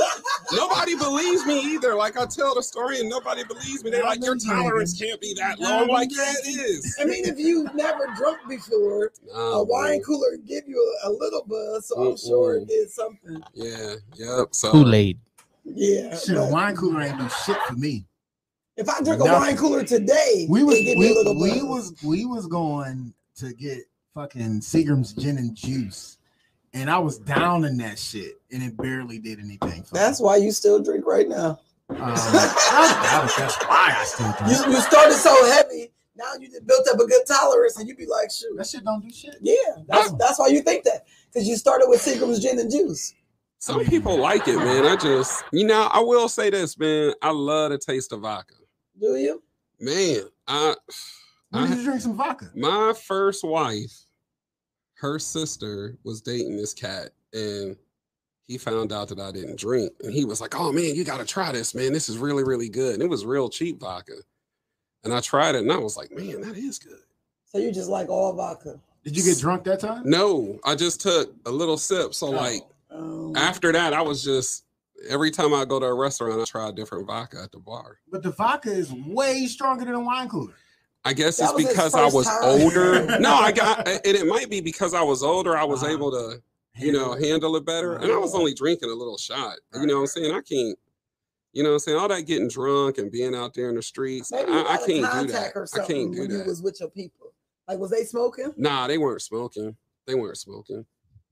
Nobody 0.53 0.97
believes 0.97 1.45
me 1.47 1.61
either. 1.61 1.95
Like 1.95 2.17
I 2.19 2.27
tell 2.27 2.55
the 2.55 2.63
story 2.63 3.01
and 3.01 3.09
nobody 3.09 3.45
believes 3.45 3.85
me. 3.85 3.91
They're 3.91 4.05
like, 4.05 4.23
your 4.23 4.37
tolerance 4.37 4.99
can't 4.99 5.21
be 5.21 5.35
that 5.35 5.59
low. 5.59 5.83
I'm 5.83 5.89
like, 5.89 6.11
yeah, 6.13 6.33
it 6.45 6.61
is. 6.61 6.97
I 7.01 7.05
mean, 7.05 7.25
if 7.27 7.39
you've 7.39 7.75
never 7.75 8.07
drunk 8.17 8.39
before, 8.49 9.13
Nah, 9.27 9.33
oh, 9.35 9.61
a 9.61 9.65
wine 9.65 9.91
man. 9.91 10.03
cooler 10.03 10.37
give 10.47 10.65
you 10.67 10.97
a, 11.05 11.09
a 11.09 11.11
little 11.11 11.45
buzz, 11.47 11.89
so 11.89 12.11
I'm 12.11 12.17
sure 12.17 12.57
it 12.57 12.69
did 12.69 12.91
something. 12.91 13.43
Yeah, 13.55 13.95
yep. 14.17 14.49
So 14.53 14.71
Kool 14.73 14.95
Aid. 14.95 15.19
Yeah. 15.65 16.17
Shit, 16.17 16.37
a 16.37 16.45
wine 16.45 16.77
cooler 16.77 17.03
ain't 17.03 17.19
do 17.19 17.29
shit 17.45 17.57
for 17.67 17.75
me. 17.75 18.07
if 18.77 18.89
I 18.89 19.03
drink 19.03 19.21
a 19.21 19.25
wine 19.25 19.57
cooler 19.57 19.85
today, 19.85 20.47
We 20.49 20.65
was 20.65 20.77
it 20.79 20.85
give 20.85 20.99
me 20.99 21.07
a 21.07 21.11
we, 21.11 21.15
little 21.15 21.41
we 21.41 21.63
was 21.63 21.95
we 22.03 22.25
was 22.25 22.47
going 22.47 23.13
to 23.37 23.53
get 23.53 23.81
fucking 24.15 24.61
Seagram's 24.61 25.13
gin 25.13 25.37
and 25.39 25.55
juice, 25.55 26.18
and 26.79 26.91
I 26.91 26.99
was 26.99 27.19
down 27.19 27.65
in 27.65 27.77
that 27.79 27.99
shit, 27.99 28.41
and 28.53 28.63
it 28.63 28.77
barely 28.77 29.19
did 29.19 29.39
anything. 29.41 29.83
For 29.83 29.95
That's 29.95 30.21
me. 30.21 30.27
why 30.27 30.37
you 30.37 30.53
still 30.53 30.83
drink 30.83 31.05
right 31.07 31.29
now. 31.29 31.59
Um, 31.91 31.97
that 31.99 33.21
was, 33.23 33.37
that's 33.37 33.57
why 33.65 33.95
I 33.97 34.05
still 34.05 34.27
You, 34.49 34.57
drink. 34.57 34.77
you 34.77 34.81
started 34.83 35.15
so 35.15 35.47
heavy, 35.53 35.91
now 36.17 36.33
you 36.39 36.49
just 36.49 36.67
built 36.67 36.87
up 36.93 37.01
a 37.01 37.07
good 37.07 37.23
tolerance, 37.27 37.79
and 37.79 37.89
you 37.89 37.95
be 37.97 38.07
like, 38.07 38.31
shoot. 38.31 38.57
That 38.57 38.67
shit 38.67 38.85
don't 38.85 39.01
do 39.03 39.11
shit. 39.11 39.37
Yeah, 39.41 39.55
that's 39.87 40.13
that's 40.13 40.39
why 40.39 40.49
you 40.49 40.61
think 40.63 40.85
that 40.85 41.07
because 41.33 41.49
you 41.49 41.57
started 41.57 41.87
with 41.89 42.01
Seagram's 42.01 42.41
gin 42.41 42.59
and 42.59 42.71
juice. 42.71 43.15
some 43.59 43.85
people 43.87 44.17
like 44.19 44.47
it, 44.49 44.57
man. 44.57 44.85
I 44.87 44.97
just, 44.97 45.43
you 45.53 45.67
know, 45.67 45.89
I 45.93 46.01
will 46.01 46.29
say 46.29 46.51
this, 46.51 46.79
man. 46.79 47.15
I 47.23 47.31
love 47.31 47.71
the 47.71 47.79
taste 47.79 48.13
of 48.13 48.21
vodka. 48.21 48.55
Do 49.01 49.17
you? 49.17 49.43
Man, 49.81 50.23
I 50.47 50.75
When 51.51 51.63
I- 51.65 51.69
did 51.69 51.79
you 51.79 51.85
drink 51.85 52.01
some 52.03 52.17
vodka? 52.17 52.51
my 52.55 52.93
first 53.07 53.45
wife, 53.45 53.93
her 55.01 55.19
sister 55.19 55.97
was 56.05 56.21
dating 56.21 56.57
this 56.57 56.75
cat, 56.75 57.11
and 57.33 57.77
he 58.47 58.59
found 58.59 58.93
out 58.93 59.09
that 59.09 59.21
I 59.21 59.31
didn't 59.31 59.59
drink, 59.59 59.93
and 60.03 60.13
he 60.13 60.25
was 60.25 60.41
like, 60.41 60.59
"Oh 60.59 60.73
man, 60.73 60.95
you 60.95 61.05
got 61.05 61.19
to 61.19 61.25
try 61.25 61.53
this, 61.53 61.75
man. 61.75 61.93
This 61.93 62.09
is 62.09 62.19
really, 62.19 62.45
really 62.45 62.69
good." 62.69 62.95
And 62.95 63.03
it 63.03 63.09
was 63.09 63.25
real 63.25 63.49
cheap 63.49 63.81
vodka, 63.81 64.15
and 65.05 65.13
I 65.15 65.21
tried 65.21 65.55
it, 65.55 65.63
and 65.63 65.73
I 65.73 65.79
was 65.79 65.97
like, 65.97 66.11
"Man, 66.11 66.41
that 66.43 66.57
is 66.57 66.79
good." 66.79 67.01
So 67.47 67.59
you 67.59 67.73
just 67.73 67.89
like 67.89 68.09
all 68.09 68.33
vodka? 68.33 68.81
Did 69.05 69.17
you 69.17 69.23
get 69.23 69.39
drunk 69.39 69.65
that 69.65 69.81
time? 69.81 70.03
No, 70.05 70.59
I 70.65 70.75
just 70.75 71.01
took 71.01 71.33
a 71.47 71.51
little 71.51 71.79
sip. 71.79 72.15
So 72.15 72.31
like 72.31 72.63
Um, 72.91 73.37
after 73.37 73.71
that, 73.73 73.93
I 73.93 74.03
was 74.03 74.23
just 74.25 74.65
every 75.09 75.31
time 75.31 75.55
I 75.55 75.65
go 75.65 75.79
to 75.79 75.87
a 75.87 75.95
restaurant, 75.95 76.41
I 76.41 76.45
try 76.45 76.69
a 76.69 76.73
different 76.73 77.07
vodka 77.07 77.41
at 77.43 77.53
the 77.53 77.59
bar. 77.59 77.99
But 78.11 78.23
the 78.23 78.31
vodka 78.33 78.71
is 78.73 78.93
way 78.93 79.47
stronger 79.47 79.85
than 79.85 79.95
a 79.95 80.01
wine 80.01 80.29
cooler. 80.29 80.55
I 81.09 81.13
guess 81.15 81.39
That 81.39 81.45
it's 81.45 81.53
was 81.55 81.67
because 81.67 81.95
I 81.95 82.07
was 82.07 82.27
time. 82.27 82.39
older. 82.43 83.19
no, 83.21 83.33
I 83.35 83.51
got, 83.53 83.89
and 83.89 84.01
it 84.05 84.27
might 84.27 84.51
be 84.51 84.61
because 84.61 84.93
I 84.93 85.01
was 85.03 85.23
older. 85.23 85.57
I 85.57 85.65
was 85.65 85.83
Uh-huh. 85.83 85.93
able 85.93 86.11
to, 86.11 86.43
you 86.77 86.93
know, 86.93 87.15
handle 87.15 87.57
it 87.57 87.65
better. 87.65 87.95
And 87.97 88.13
I 88.13 88.17
was 88.19 88.35
only 88.35 88.53
drinking 88.53 88.91
a 88.91 88.95
little 88.95 89.17
shot. 89.17 89.57
You 89.75 89.87
know 89.87 89.95
what 89.95 90.01
I'm 90.03 90.07
saying? 90.09 90.33
I 90.35 90.43
can't, 90.43 90.79
you 91.55 91.63
know 91.63 91.71
what 91.71 91.75
I'm 91.77 91.79
saying? 91.81 91.99
All 91.99 92.09
that 92.09 92.27
getting 92.27 92.49
drunk 92.49 92.99
and 92.99 93.11
being 93.11 93.35
out 93.35 93.55
there 93.55 93.71
in 93.71 93.77
the 93.77 93.83
streets, 93.83 94.31
maybe 94.31 94.53
I, 94.53 94.63
I 94.63 94.73
had 94.73 94.81
a 94.83 94.87
can't 94.87 95.01
do 95.01 95.07
contact 95.33 95.55
that. 95.55 95.71
I 95.83 95.87
can't 95.87 96.13
do 96.13 96.21
when 96.21 96.31
you 96.31 96.39
that. 96.39 96.47
was 96.47 96.61
with 96.63 96.79
your 96.81 96.91
people. 96.91 97.33
Like, 97.67 97.79
was 97.79 97.91
they 97.91 98.05
smoking? 98.05 98.53
Nah, 98.59 98.87
they 98.87 98.99
weren't 98.99 99.23
smoking. 99.23 99.77
They 100.07 100.15
weren't 100.15 100.37
smoking. 100.37 100.85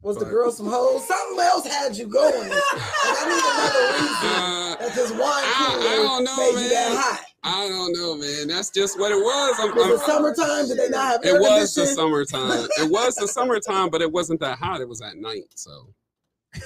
Was 0.02 0.16
the 0.18 0.24
girl 0.24 0.50
some 0.52 0.66
hoes? 0.68 1.06
Something 1.06 1.38
else 1.44 1.66
had 1.66 1.96
you 1.96 2.06
going. 2.06 2.48
Like, 2.48 2.62
I 2.62 3.24
need 3.28 3.44
another 3.52 3.84
reason 3.92 4.16
Uh, 4.26 4.76
that 4.76 4.94
this 4.94 5.10
wine 5.10 5.20
I- 5.20 5.78
I 5.80 5.96
don't 5.96 6.24
know, 6.24 6.36
made 6.36 6.62
you 6.62 6.68
that 6.70 6.92
man. 6.94 7.25
I 7.46 7.68
don't 7.68 7.92
know, 7.92 8.16
man. 8.16 8.48
That's 8.48 8.70
just 8.70 8.98
what 8.98 9.12
it 9.12 9.16
was. 9.16 9.56
I'm, 9.60 9.74
Was 9.76 10.00
it 10.00 10.04
summertime? 10.04 10.66
Did 10.66 10.78
they 10.78 10.88
not 10.88 11.12
have 11.12 11.20
it 11.24 11.40
was 11.40 11.74
the 11.74 11.86
summertime. 11.86 12.66
It 12.78 12.90
was 12.90 13.14
the 13.14 13.28
summertime, 13.28 13.88
but 13.88 14.02
it 14.02 14.10
wasn't 14.10 14.40
that 14.40 14.58
hot. 14.58 14.80
It 14.80 14.88
was 14.88 15.00
at 15.00 15.16
night, 15.16 15.44
so 15.54 15.94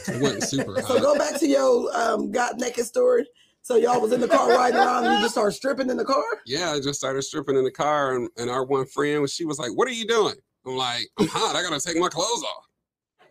it 0.08 0.22
wasn't 0.22 0.44
super 0.44 0.80
hot. 0.80 0.84
So 0.84 0.98
go 0.98 1.18
back 1.18 1.38
to 1.38 1.46
your 1.46 1.94
um, 1.94 2.32
got 2.32 2.56
naked 2.56 2.86
story. 2.86 3.26
So 3.60 3.76
y'all 3.76 4.00
was 4.00 4.12
in 4.12 4.22
the 4.22 4.28
car 4.28 4.48
riding 4.48 4.78
around 4.78 5.04
and 5.04 5.16
you 5.16 5.20
just 5.20 5.34
started 5.34 5.52
stripping 5.52 5.90
in 5.90 5.98
the 5.98 6.04
car? 6.04 6.24
Yeah, 6.46 6.72
I 6.72 6.80
just 6.80 6.98
started 6.98 7.20
stripping 7.22 7.56
in 7.56 7.64
the 7.64 7.70
car, 7.70 8.16
and, 8.16 8.30
and 8.38 8.48
our 8.48 8.64
one 8.64 8.86
friend, 8.86 9.28
she 9.28 9.44
was 9.44 9.58
like, 9.58 9.76
"What 9.76 9.86
are 9.86 9.92
you 9.92 10.06
doing?" 10.06 10.36
I'm 10.66 10.76
like, 10.76 11.06
"I'm 11.18 11.28
hot. 11.28 11.56
I 11.56 11.62
gotta 11.62 11.78
take 11.78 11.98
my 11.98 12.08
clothes 12.08 12.42
off." 12.42 12.64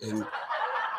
And 0.04 0.24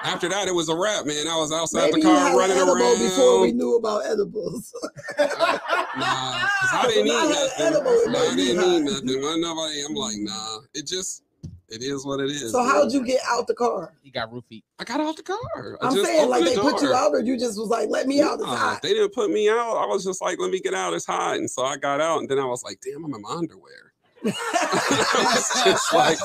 after 0.03 0.29
that, 0.29 0.49
it 0.49 0.55
was 0.55 0.69
a 0.69 0.77
wrap, 0.77 1.07
man. 1.07 1.29
I 1.29 1.37
was 1.37 1.53
outside 1.53 1.91
Maybe 1.91 2.03
the 2.03 2.09
car 2.09 2.37
running 2.37 2.57
around. 2.59 2.99
before 2.99 3.41
we 3.41 3.53
knew 3.53 3.77
about 3.77 4.07
edibles. 4.07 4.73
Nah, 5.19 5.25
'cause 5.27 6.71
I 6.73 6.85
didn't 6.89 7.07
When 7.09 7.17
I 7.17 7.21
eat 7.25 7.35
had 7.35 7.49
nothing. 7.49 7.67
edible, 7.67 7.91
it 7.93 8.09
I 8.09 8.37
didn't 8.37 8.57
hot. 8.57 8.67
eat 8.67 8.83
nothing. 8.83 9.23
Wasn't 9.23 9.43
nobody. 9.43 9.83
I'm 9.87 9.95
like, 9.95 10.17
nah. 10.19 10.59
It 10.75 10.87
just, 10.87 11.23
it 11.69 11.83
is 11.83 12.05
what 12.07 12.21
it 12.21 12.31
is. 12.31 12.53
So 12.53 12.59
man. 12.63 12.69
how'd 12.69 12.93
you 12.93 13.05
get 13.05 13.21
out 13.29 13.47
the 13.47 13.55
car? 13.55 13.93
You 14.03 14.13
got 14.13 14.33
roofied. 14.33 14.63
I 14.79 14.85
got 14.85 15.01
out 15.01 15.17
the 15.17 15.23
car. 15.23 15.39
I 15.81 15.87
I'm 15.87 15.95
just 15.95 16.07
saying 16.07 16.29
like 16.29 16.43
opened 16.43 16.57
they 16.57 16.63
the 16.63 16.71
put 16.71 16.83
you 16.83 16.95
out 16.95 17.13
or 17.13 17.21
you 17.21 17.39
just 17.39 17.59
was 17.59 17.69
like, 17.69 17.89
let 17.91 18.07
me 18.07 18.21
out, 18.23 18.35
it's 18.35 18.43
Nah, 18.45 18.57
hot. 18.57 18.83
They 18.83 18.91
didn't 18.95 19.15
put 19.15 19.31
me 19.31 19.49
out. 19.51 19.77
I 19.77 19.87
was 19.87 20.05
just 20.05 20.21
like, 20.23 20.39
let 20.41 20.51
me 20.51 20.61
get 20.61 20.75
out. 20.75 20.95
It's 20.95 21.07
hot. 21.07 21.37
And 21.37 21.51
so 21.51 21.65
I 21.65 21.77
got 21.77 22.01
out, 22.01 22.21
and 22.21 22.29
then 22.29 22.39
I 22.39 22.45
was 22.47 22.63
like, 22.65 22.81
damn, 22.85 23.05
I'm 23.05 23.15
in 23.15 23.23
my 23.23 23.31
underwear. 23.31 23.93
I 24.25 25.33
was 25.35 25.65
just 25.65 25.95
like, 25.95 26.19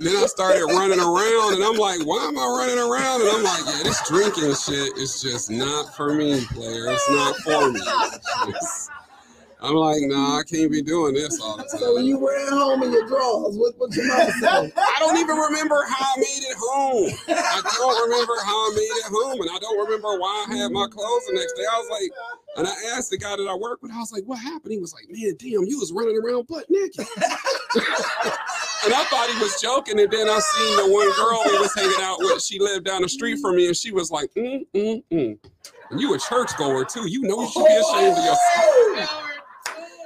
then 0.00 0.16
I 0.16 0.26
started 0.26 0.64
running 0.66 0.98
around, 1.00 1.54
and 1.54 1.62
I'm 1.64 1.76
like, 1.76 2.04
why 2.06 2.24
am 2.26 2.38
I 2.38 2.46
running 2.46 2.78
around? 2.78 3.20
And 3.22 3.30
I'm 3.30 3.42
like, 3.44 3.64
yeah, 3.66 3.82
this 3.84 4.08
drinking 4.08 4.54
shit 4.54 4.96
is 4.98 5.20
just 5.22 5.50
not 5.50 5.94
for 5.94 6.14
me, 6.14 6.44
player. 6.52 6.88
It's 6.88 7.10
not 7.10 7.36
for 7.38 7.70
me. 7.72 7.80
Just- 8.52 8.90
I'm 9.62 9.74
like, 9.74 10.00
nah, 10.04 10.38
I 10.38 10.42
can't 10.42 10.72
be 10.72 10.80
doing 10.80 11.12
this 11.12 11.38
all 11.38 11.58
the 11.58 11.68
So 11.68 11.96
time. 11.96 12.04
you 12.06 12.16
ran 12.16 12.48
home 12.48 12.82
in 12.82 12.90
your 12.92 13.06
drawers, 13.06 13.58
what 13.58 13.74
what 13.76 13.94
your 13.94 14.06
say? 14.06 14.72
I 14.74 14.96
don't 15.00 15.18
even 15.18 15.36
remember 15.36 15.84
how 15.86 16.14
I 16.14 16.16
made 16.16 16.44
it 16.48 16.56
home. 16.58 17.10
I 17.28 17.60
don't 17.76 18.08
remember 18.08 18.32
how 18.42 18.56
I 18.56 18.72
made 18.74 18.80
it 19.04 19.04
home, 19.12 19.38
and 19.38 19.50
I 19.50 19.58
don't 19.58 19.78
remember 19.84 20.18
why 20.18 20.46
I 20.48 20.56
had 20.56 20.72
my 20.72 20.86
clothes 20.90 21.26
the 21.26 21.34
next 21.34 21.52
day. 21.58 21.64
I 21.70 21.76
was 21.78 21.90
like, 21.90 22.10
and 22.56 22.66
I 22.68 22.96
asked 22.96 23.10
the 23.10 23.18
guy 23.18 23.36
that 23.36 23.46
I 23.46 23.54
work 23.54 23.82
with, 23.82 23.92
I 23.92 23.98
was 23.98 24.12
like, 24.12 24.24
what 24.24 24.38
happened? 24.38 24.72
He 24.72 24.78
was 24.78 24.94
like, 24.94 25.10
man, 25.10 25.34
damn, 25.38 25.66
you 25.68 25.78
was 25.78 25.92
running 25.92 26.16
around 26.16 26.46
butt 26.46 26.64
naked. 26.70 27.04
and 28.84 28.94
I 28.94 29.04
thought 29.04 29.30
he 29.30 29.38
was 29.40 29.60
joking. 29.60 29.98
And 30.00 30.10
then 30.10 30.28
I 30.28 30.38
seen 30.38 30.76
the 30.76 30.92
one 30.92 31.10
girl 31.16 31.42
he 31.44 31.58
was 31.58 31.74
hanging 31.74 32.00
out 32.00 32.18
with. 32.20 32.42
She 32.42 32.58
lived 32.58 32.84
down 32.86 33.02
the 33.02 33.08
street 33.08 33.38
from 33.40 33.56
me, 33.56 33.66
and 33.66 33.76
she 33.76 33.92
was 33.92 34.10
like, 34.10 34.30
mm, 34.36 34.66
mm, 34.74 35.02
mm. 35.12 35.38
And 35.90 36.00
you 36.00 36.14
a 36.14 36.18
churchgoer 36.18 36.84
too. 36.84 37.08
You 37.08 37.22
know 37.22 37.40
you 37.42 37.48
should 37.50 37.66
be 37.66 37.74
ashamed 37.74 38.16
of 38.18 38.24
yourself. 38.24 39.26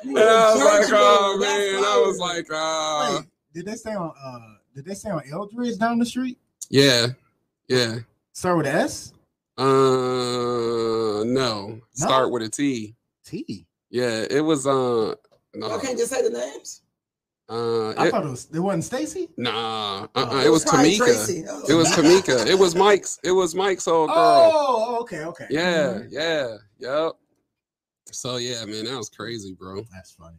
And 0.05 0.19
I 0.19 0.55
was 0.55 0.65
like, 0.91 1.01
oh 1.01 1.39
man. 1.39 1.85
I 1.85 2.03
was 2.07 2.19
like, 2.19 2.47
uh, 2.53 3.19
Wait, 3.21 3.27
did 3.55 3.67
they 3.67 3.77
say 3.77 3.95
on? 3.95 4.13
uh 4.23 4.39
Did 4.75 4.85
they 4.85 4.95
say 4.95 5.11
on 5.11 5.23
Eldridge 5.31 5.79
down 5.79 5.99
the 5.99 6.07
street? 6.07 6.39
yeah, 6.71 7.09
yeah. 7.69 7.99
Start 8.33 8.57
with 8.59 8.67
S 8.67 9.13
Uh, 9.59 11.23
no. 11.25 11.81
Start 11.93 12.31
with 12.31 12.43
a 12.43 12.49
T. 12.49 12.95
T. 13.25 13.67
Yeah, 13.91 14.27
it 14.29 14.41
was. 14.41 14.67
Uh, 14.67 15.15
no. 15.55 15.69
Y'all 15.69 15.79
can't 15.79 15.97
just 15.97 16.11
say 16.11 16.23
the 16.23 16.31
names. 16.31 16.83
Uh, 17.49 17.91
I 17.91 18.07
it, 18.07 18.11
thought 18.11 18.25
it 18.25 18.31
was. 18.31 18.49
It 18.55 18.59
wasn't 18.59 18.85
Stacy. 18.85 19.29
nah. 19.37 20.07
Oh. 20.15 20.23
Uh-uh, 20.23 20.45
it 20.45 20.49
was 20.49 20.65
probably 20.65 20.97
Tamika. 20.99 21.47
Oh. 21.51 21.65
It 21.69 21.75
was 21.75 21.89
Tamika. 21.93 22.47
It 22.47 22.59
was 22.59 22.75
Mike's. 22.75 23.19
It 23.23 23.33
was 23.33 23.55
Mike's 23.55 23.87
old 23.87 24.09
girl. 24.09 24.17
Oh, 24.19 24.99
okay, 25.03 25.25
okay. 25.25 25.47
Yeah, 25.51 26.01
yeah, 26.09 26.57
yep. 26.79 27.13
So 28.11 28.37
yeah, 28.37 28.65
man, 28.65 28.85
that 28.87 28.97
was 28.97 29.11
crazy, 29.11 29.55
bro. 29.59 29.85
That's 29.93 30.13
funny. 30.13 30.37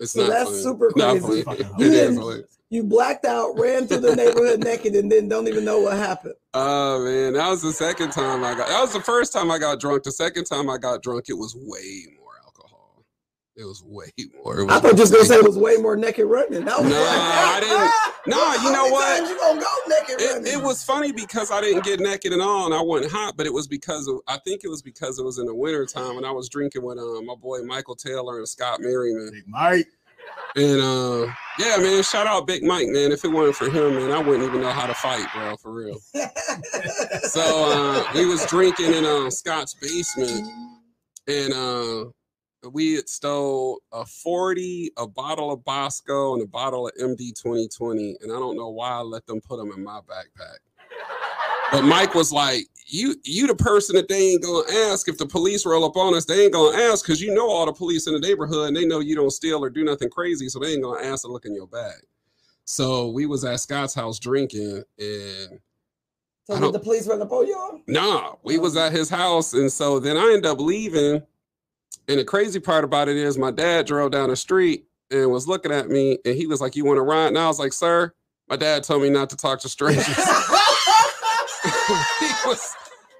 It's 0.00 0.12
So 0.12 0.22
not 0.22 0.30
that's 0.30 0.50
funny. 0.50 0.62
super 0.62 0.92
Not 0.96 1.20
crazy. 1.22 1.42
funny. 1.42 1.64
You 1.78 1.90
didn't- 1.90 2.46
You 2.70 2.82
blacked 2.84 3.24
out, 3.26 3.58
ran 3.58 3.86
through 3.86 3.98
the 4.00 4.16
neighborhood 4.16 4.64
naked, 4.64 4.94
and 4.94 5.10
then 5.10 5.28
don't 5.28 5.46
even 5.48 5.64
know 5.64 5.80
what 5.80 5.96
happened. 5.98 6.34
Oh 6.54 7.04
man, 7.04 7.34
that 7.34 7.48
was 7.48 7.62
the 7.62 7.72
second 7.72 8.10
time 8.10 8.42
I 8.42 8.54
got. 8.54 8.68
That 8.68 8.80
was 8.80 8.92
the 8.92 9.00
first 9.00 9.32
time 9.32 9.50
I 9.50 9.58
got 9.58 9.78
drunk. 9.78 10.02
The 10.02 10.10
second 10.12 10.44
time 10.46 10.68
I 10.70 10.78
got 10.78 11.02
drunk, 11.02 11.26
it 11.28 11.34
was 11.34 11.54
way 11.56 12.06
more 12.18 12.19
alcohol. 12.19 12.19
It 13.60 13.64
was 13.66 13.82
way 13.84 14.10
more. 14.42 14.60
It 14.60 14.64
was 14.64 14.74
I 14.74 14.80
thought 14.80 14.94
you 14.96 15.00
was 15.02 15.10
gonna 15.10 15.24
say 15.26 15.34
it 15.36 15.44
was 15.44 15.58
way 15.58 15.76
more 15.76 15.94
naked 15.94 16.24
running. 16.24 16.66
I 16.66 16.78
was 16.80 16.90
No, 16.90 16.98
like, 16.98 17.20
I 17.20 17.60
didn't. 17.60 18.34
No, 18.34 18.54
you 18.54 18.72
know 18.72 18.88
what? 18.88 19.18
times 19.18 19.28
You 19.28 19.38
gonna 19.38 19.60
go 19.60 19.66
naked 19.86 20.20
It, 20.20 20.32
running? 20.32 20.52
it 20.54 20.62
was 20.64 20.82
funny 20.82 21.12
because 21.12 21.50
I 21.50 21.60
didn't 21.60 21.84
get 21.84 22.00
naked 22.00 22.32
at 22.32 22.40
all 22.40 22.64
and 22.64 22.74
I 22.74 22.80
wasn't 22.80 23.12
hot, 23.12 23.36
but 23.36 23.44
it 23.44 23.52
was 23.52 23.68
because 23.68 24.08
of 24.08 24.20
I 24.26 24.38
think 24.46 24.62
it 24.64 24.68
was 24.68 24.80
because 24.80 25.18
it 25.18 25.24
was 25.26 25.38
in 25.38 25.44
the 25.44 25.54
winter 25.54 25.84
time 25.84 26.16
and 26.16 26.24
I 26.24 26.30
was 26.30 26.48
drinking 26.48 26.82
with 26.82 26.96
um, 26.98 27.26
my 27.26 27.34
boy 27.34 27.58
Michael 27.62 27.96
Taylor 27.96 28.38
and 28.38 28.48
Scott 28.48 28.80
Merriman. 28.80 29.28
Big 29.30 29.46
Mike. 29.46 29.88
And 30.56 30.80
uh, 30.80 31.26
yeah, 31.58 31.76
man, 31.76 32.02
shout 32.02 32.26
out 32.26 32.46
Big 32.46 32.62
Mike, 32.62 32.88
man. 32.88 33.12
If 33.12 33.26
it 33.26 33.28
weren't 33.28 33.54
for 33.56 33.68
him, 33.68 33.94
man, 33.96 34.10
I 34.10 34.20
wouldn't 34.20 34.44
even 34.48 34.62
know 34.62 34.70
how 34.70 34.86
to 34.86 34.94
fight, 34.94 35.26
bro, 35.34 35.56
for 35.58 35.70
real. 35.72 35.98
So 37.24 37.40
uh, 37.42 38.04
we 38.14 38.24
was 38.26 38.44
drinking 38.46 38.92
in 38.94 39.04
uh, 39.04 39.30
Scott's 39.30 39.74
basement, 39.74 40.48
and 41.28 41.52
uh, 41.52 42.10
we 42.70 42.94
had 42.94 43.08
stole 43.08 43.80
a 43.92 44.04
40, 44.04 44.92
a 44.96 45.06
bottle 45.06 45.52
of 45.52 45.64
Bosco, 45.64 46.34
and 46.34 46.42
a 46.42 46.46
bottle 46.46 46.88
of 46.88 46.94
MD 46.94 47.32
2020. 47.34 48.18
And 48.20 48.32
I 48.32 48.36
don't 48.36 48.56
know 48.56 48.68
why 48.68 48.90
I 48.90 49.00
let 49.00 49.26
them 49.26 49.40
put 49.40 49.58
them 49.58 49.72
in 49.72 49.82
my 49.82 50.00
backpack. 50.00 50.58
But 51.72 51.82
Mike 51.82 52.14
was 52.14 52.32
like, 52.32 52.66
"You, 52.86 53.14
you 53.24 53.46
the 53.46 53.54
person 53.54 53.94
that 53.96 54.08
they 54.08 54.32
ain't 54.32 54.42
gonna 54.42 54.70
ask 54.90 55.08
if 55.08 55.18
the 55.18 55.26
police 55.26 55.64
roll 55.64 55.84
up 55.84 55.96
on 55.96 56.14
us. 56.14 56.24
They 56.24 56.44
ain't 56.44 56.52
gonna 56.52 56.76
ask 56.76 57.04
because 57.04 57.22
you 57.22 57.32
know 57.32 57.48
all 57.48 57.66
the 57.66 57.72
police 57.72 58.06
in 58.08 58.14
the 58.14 58.20
neighborhood, 58.20 58.68
and 58.68 58.76
they 58.76 58.84
know 58.84 58.98
you 58.98 59.14
don't 59.14 59.30
steal 59.30 59.64
or 59.64 59.70
do 59.70 59.84
nothing 59.84 60.10
crazy, 60.10 60.48
so 60.48 60.58
they 60.58 60.72
ain't 60.72 60.82
gonna 60.82 61.02
ask 61.02 61.22
to 61.22 61.28
look 61.28 61.44
in 61.44 61.54
your 61.54 61.68
bag." 61.68 62.02
So 62.64 63.08
we 63.10 63.26
was 63.26 63.44
at 63.44 63.60
Scott's 63.60 63.94
house 63.94 64.18
drinking, 64.18 64.82
and 64.98 65.60
so 66.44 66.60
did 66.60 66.72
the 66.72 66.80
police 66.80 67.06
run 67.06 67.22
up 67.22 67.30
on 67.30 67.46
y'all? 67.46 67.80
Nah, 67.86 68.34
we 68.42 68.58
was 68.58 68.76
oh. 68.76 68.86
at 68.86 68.92
his 68.92 69.08
house, 69.08 69.52
and 69.52 69.70
so 69.70 70.00
then 70.00 70.16
I 70.16 70.24
ended 70.32 70.46
up 70.46 70.60
leaving. 70.60 71.22
And 72.10 72.18
the 72.18 72.24
crazy 72.24 72.58
part 72.58 72.82
about 72.82 73.08
it 73.08 73.16
is, 73.16 73.38
my 73.38 73.52
dad 73.52 73.86
drove 73.86 74.10
down 74.10 74.30
the 74.30 74.36
street 74.36 74.84
and 75.12 75.30
was 75.30 75.46
looking 75.46 75.70
at 75.70 75.88
me, 75.88 76.18
and 76.24 76.34
he 76.34 76.48
was 76.48 76.60
like, 76.60 76.74
"You 76.74 76.84
want 76.84 76.96
to 76.96 77.02
ride?" 77.02 77.28
And 77.28 77.38
I 77.38 77.46
was 77.46 77.60
like, 77.60 77.72
"Sir, 77.72 78.12
my 78.48 78.56
dad 78.56 78.82
told 78.82 79.02
me 79.02 79.10
not 79.10 79.30
to 79.30 79.36
talk 79.36 79.60
to 79.60 79.68
strangers." 79.68 80.06
he 81.68 82.32
was, 82.44 82.74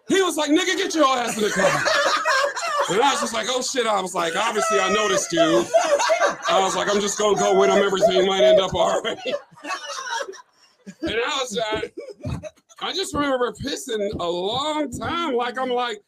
he 0.09 0.21
was 0.23 0.37
like, 0.37 0.51
"Nigga, 0.51 0.77
get 0.77 0.93
your 0.93 1.07
ass 1.07 1.37
in 1.37 1.45
the 1.45 1.51
car." 1.51 1.71
And 2.91 3.01
I 3.01 3.13
was 3.13 3.21
just 3.21 3.33
like, 3.33 3.47
"Oh 3.49 3.63
shit!" 3.63 3.87
I 3.87 4.01
was 4.01 4.13
like, 4.13 4.35
"Obviously, 4.35 4.81
I 4.81 4.93
noticed 4.93 5.31
dude." 5.31 5.69
I 6.49 6.59
was 6.61 6.75
like, 6.75 6.93
"I'm 6.93 7.01
just 7.01 7.17
gonna 7.17 7.39
go 7.39 7.61
with 7.61 7.71
him. 7.71 7.81
Everything 7.81 8.27
might 8.27 8.43
end 8.43 8.59
up 8.59 8.75
all 8.75 9.01
right." 9.03 9.19
And 11.03 11.13
I 11.13 11.39
was, 11.41 11.57
like, 11.57 11.95
I 12.81 12.93
just 12.93 13.15
remember 13.15 13.53
pissing 13.53 14.11
a 14.19 14.29
long 14.29 14.91
time. 14.91 15.35
Like 15.35 15.59
I'm 15.61 15.71
like, 15.71 16.03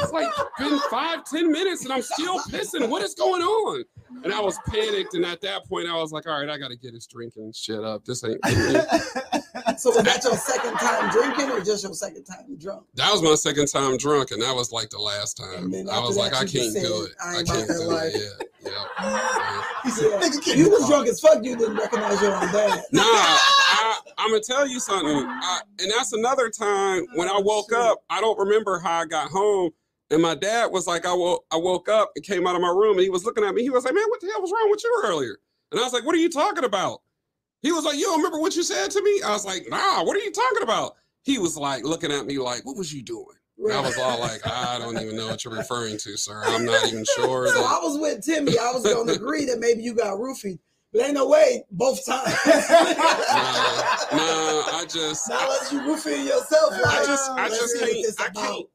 it's 0.00 0.12
like 0.12 0.30
been 0.58 0.78
five, 0.90 1.24
ten 1.24 1.50
minutes, 1.50 1.84
and 1.84 1.92
I'm 1.92 2.02
still 2.02 2.38
pissing. 2.40 2.88
What 2.88 3.02
is 3.02 3.14
going 3.14 3.42
on? 3.42 3.84
And 4.24 4.32
I 4.32 4.40
was 4.40 4.58
panicked, 4.68 5.14
and 5.14 5.24
at 5.24 5.40
that 5.42 5.66
point, 5.66 5.88
I 5.88 5.94
was 5.96 6.12
like, 6.12 6.26
all 6.26 6.38
right, 6.38 6.48
I 6.48 6.58
gotta 6.58 6.76
get 6.76 6.92
this 6.92 7.06
drinking 7.06 7.52
shit 7.54 7.82
up. 7.82 8.04
This 8.04 8.24
ain't. 8.24 8.40
So 9.78 9.90
was 9.90 10.04
that 10.04 10.24
your 10.24 10.36
second 10.36 10.74
time 10.78 11.10
drinking 11.10 11.50
or 11.50 11.60
just 11.60 11.84
your 11.84 11.92
second 11.92 12.24
time 12.24 12.56
drunk? 12.56 12.84
That 12.94 13.12
was 13.12 13.22
my 13.22 13.34
second 13.34 13.66
time 13.66 13.96
drunk, 13.98 14.30
and 14.30 14.40
that 14.40 14.54
was 14.54 14.72
like 14.72 14.90
the 14.90 14.98
last 14.98 15.36
time. 15.36 15.72
I 15.90 16.00
was 16.00 16.16
like, 16.16 16.34
I 16.34 16.44
can't 16.44 16.72
do 16.72 17.04
it. 17.04 17.12
"I 17.22 17.38
I 17.38 17.42
can't 17.42 17.68
do 17.68 17.84
life." 17.84 18.14
it. 18.14 18.50
Yeah, 18.62 18.70
yeah. 19.00 19.62
He 19.84 19.90
said, 19.90 20.20
Yeah. 20.46 20.54
You 20.54 20.70
was 20.70 20.88
drunk 20.88 21.08
as 21.08 21.20
fuck. 21.20 21.44
You 21.44 21.56
didn't 21.56 21.76
recognize 21.76 22.20
your 22.22 22.34
own 22.34 22.50
dad. 22.52 22.84
Nah, 22.92 23.02
I, 23.02 23.98
I'm 24.18 24.30
gonna 24.30 24.40
tell 24.40 24.66
you 24.66 24.80
something. 24.80 25.26
I, 25.26 25.60
and 25.80 25.90
that's 25.90 26.12
another 26.12 26.48
time 26.48 27.06
when 27.14 27.28
I 27.28 27.38
woke 27.38 27.72
up. 27.72 27.98
I 28.08 28.20
don't 28.20 28.38
remember 28.38 28.78
how 28.78 29.00
I 29.00 29.04
got 29.04 29.30
home. 29.30 29.70
And 30.10 30.22
my 30.22 30.34
dad 30.34 30.70
was 30.70 30.86
like, 30.86 31.04
I 31.04 31.12
woke, 31.12 31.44
I 31.50 31.56
woke 31.56 31.88
up 31.88 32.12
and 32.14 32.24
came 32.24 32.46
out 32.46 32.54
of 32.54 32.60
my 32.60 32.68
room 32.68 32.92
and 32.92 33.00
he 33.00 33.10
was 33.10 33.24
looking 33.24 33.44
at 33.44 33.54
me. 33.54 33.62
He 33.62 33.70
was 33.70 33.84
like, 33.84 33.94
Man, 33.94 34.04
what 34.08 34.20
the 34.20 34.28
hell 34.28 34.40
was 34.40 34.52
wrong 34.52 34.70
with 34.70 34.82
you 34.84 35.02
earlier? 35.04 35.38
And 35.72 35.80
I 35.80 35.84
was 35.84 35.92
like, 35.92 36.04
What 36.04 36.14
are 36.14 36.18
you 36.18 36.30
talking 36.30 36.64
about? 36.64 37.02
He 37.62 37.72
was 37.72 37.84
like, 37.84 37.96
You 37.96 38.04
don't 38.04 38.18
remember 38.18 38.40
what 38.40 38.54
you 38.54 38.62
said 38.62 38.90
to 38.92 39.02
me? 39.02 39.20
I 39.24 39.32
was 39.32 39.44
like, 39.44 39.68
Nah, 39.68 40.04
what 40.04 40.16
are 40.16 40.20
you 40.20 40.30
talking 40.30 40.62
about? 40.62 40.94
He 41.22 41.38
was 41.38 41.56
like 41.56 41.84
looking 41.84 42.12
at 42.12 42.24
me 42.24 42.38
like, 42.38 42.64
What 42.64 42.76
was 42.76 42.92
you 42.92 43.02
doing? 43.02 43.36
And 43.58 43.72
I 43.72 43.80
was 43.80 43.98
all 43.98 44.20
like, 44.20 44.46
I 44.46 44.78
don't 44.78 45.00
even 45.00 45.16
know 45.16 45.28
what 45.28 45.44
you're 45.44 45.54
referring 45.54 45.96
to, 45.98 46.16
sir. 46.16 46.42
I'm 46.44 46.64
not 46.64 46.86
even 46.86 47.04
sure. 47.16 47.48
So 47.48 47.64
I 47.64 47.80
was 47.82 47.98
with 47.98 48.24
Timmy. 48.24 48.58
I 48.58 48.70
was 48.70 48.82
going 48.82 49.06
to 49.08 49.14
agree 49.14 49.46
that 49.46 49.58
maybe 49.58 49.82
you 49.82 49.94
got 49.94 50.18
roofied, 50.18 50.58
but 50.92 51.02
ain't 51.02 51.14
no 51.14 51.26
way 51.26 51.64
both 51.70 52.04
times. 52.04 52.34
Nah, 52.44 52.52
nah, 54.12 54.76
I 54.76 54.84
just 54.88 55.28
Not 55.28 55.42
unless 55.42 55.72
you 55.72 55.80
roofing 55.86 56.26
yourself. 56.26 56.72
Like, 56.72 56.84
I 56.84 57.04
just, 57.06 57.30
I 57.32 57.48
just 57.48 57.78
can't, 57.78 57.92
this 57.92 58.20
I 58.20 58.28
can't, 58.28 58.66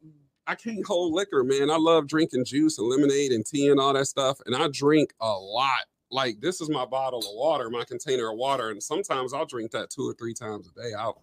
I 0.52 0.56
can't 0.56 0.86
hold 0.86 1.14
liquor, 1.14 1.46
man. 1.46 1.70
I 1.72 1.78
love 1.78 2.10
drinking 2.10 2.44
juice 2.44 2.78
and 2.78 2.90
lemonade 2.90 3.32
and 3.32 3.46
tea 3.46 3.70
and 3.70 3.80
all 3.80 3.94
that 3.94 4.08
stuff, 4.08 4.38
and 4.46 4.54
I 4.54 4.68
drink 4.68 5.14
a 5.22 5.32
lot. 5.32 5.86
Like 6.12 6.42
this 6.42 6.60
is 6.60 6.70
my 6.70 6.86
bottle 6.86 7.20
of 7.20 7.26
water, 7.30 7.70
my 7.70 7.86
container 7.86 8.30
of 8.30 8.38
water, 8.38 8.70
and 8.70 8.84
sometimes 8.84 9.34
I'll 9.34 9.46
drink 9.46 9.72
that 9.72 9.90
two 9.90 10.10
or 10.10 10.14
three 10.14 10.34
times 10.34 10.70
a 10.70 10.82
day. 10.82 10.94
Out. 10.94 11.20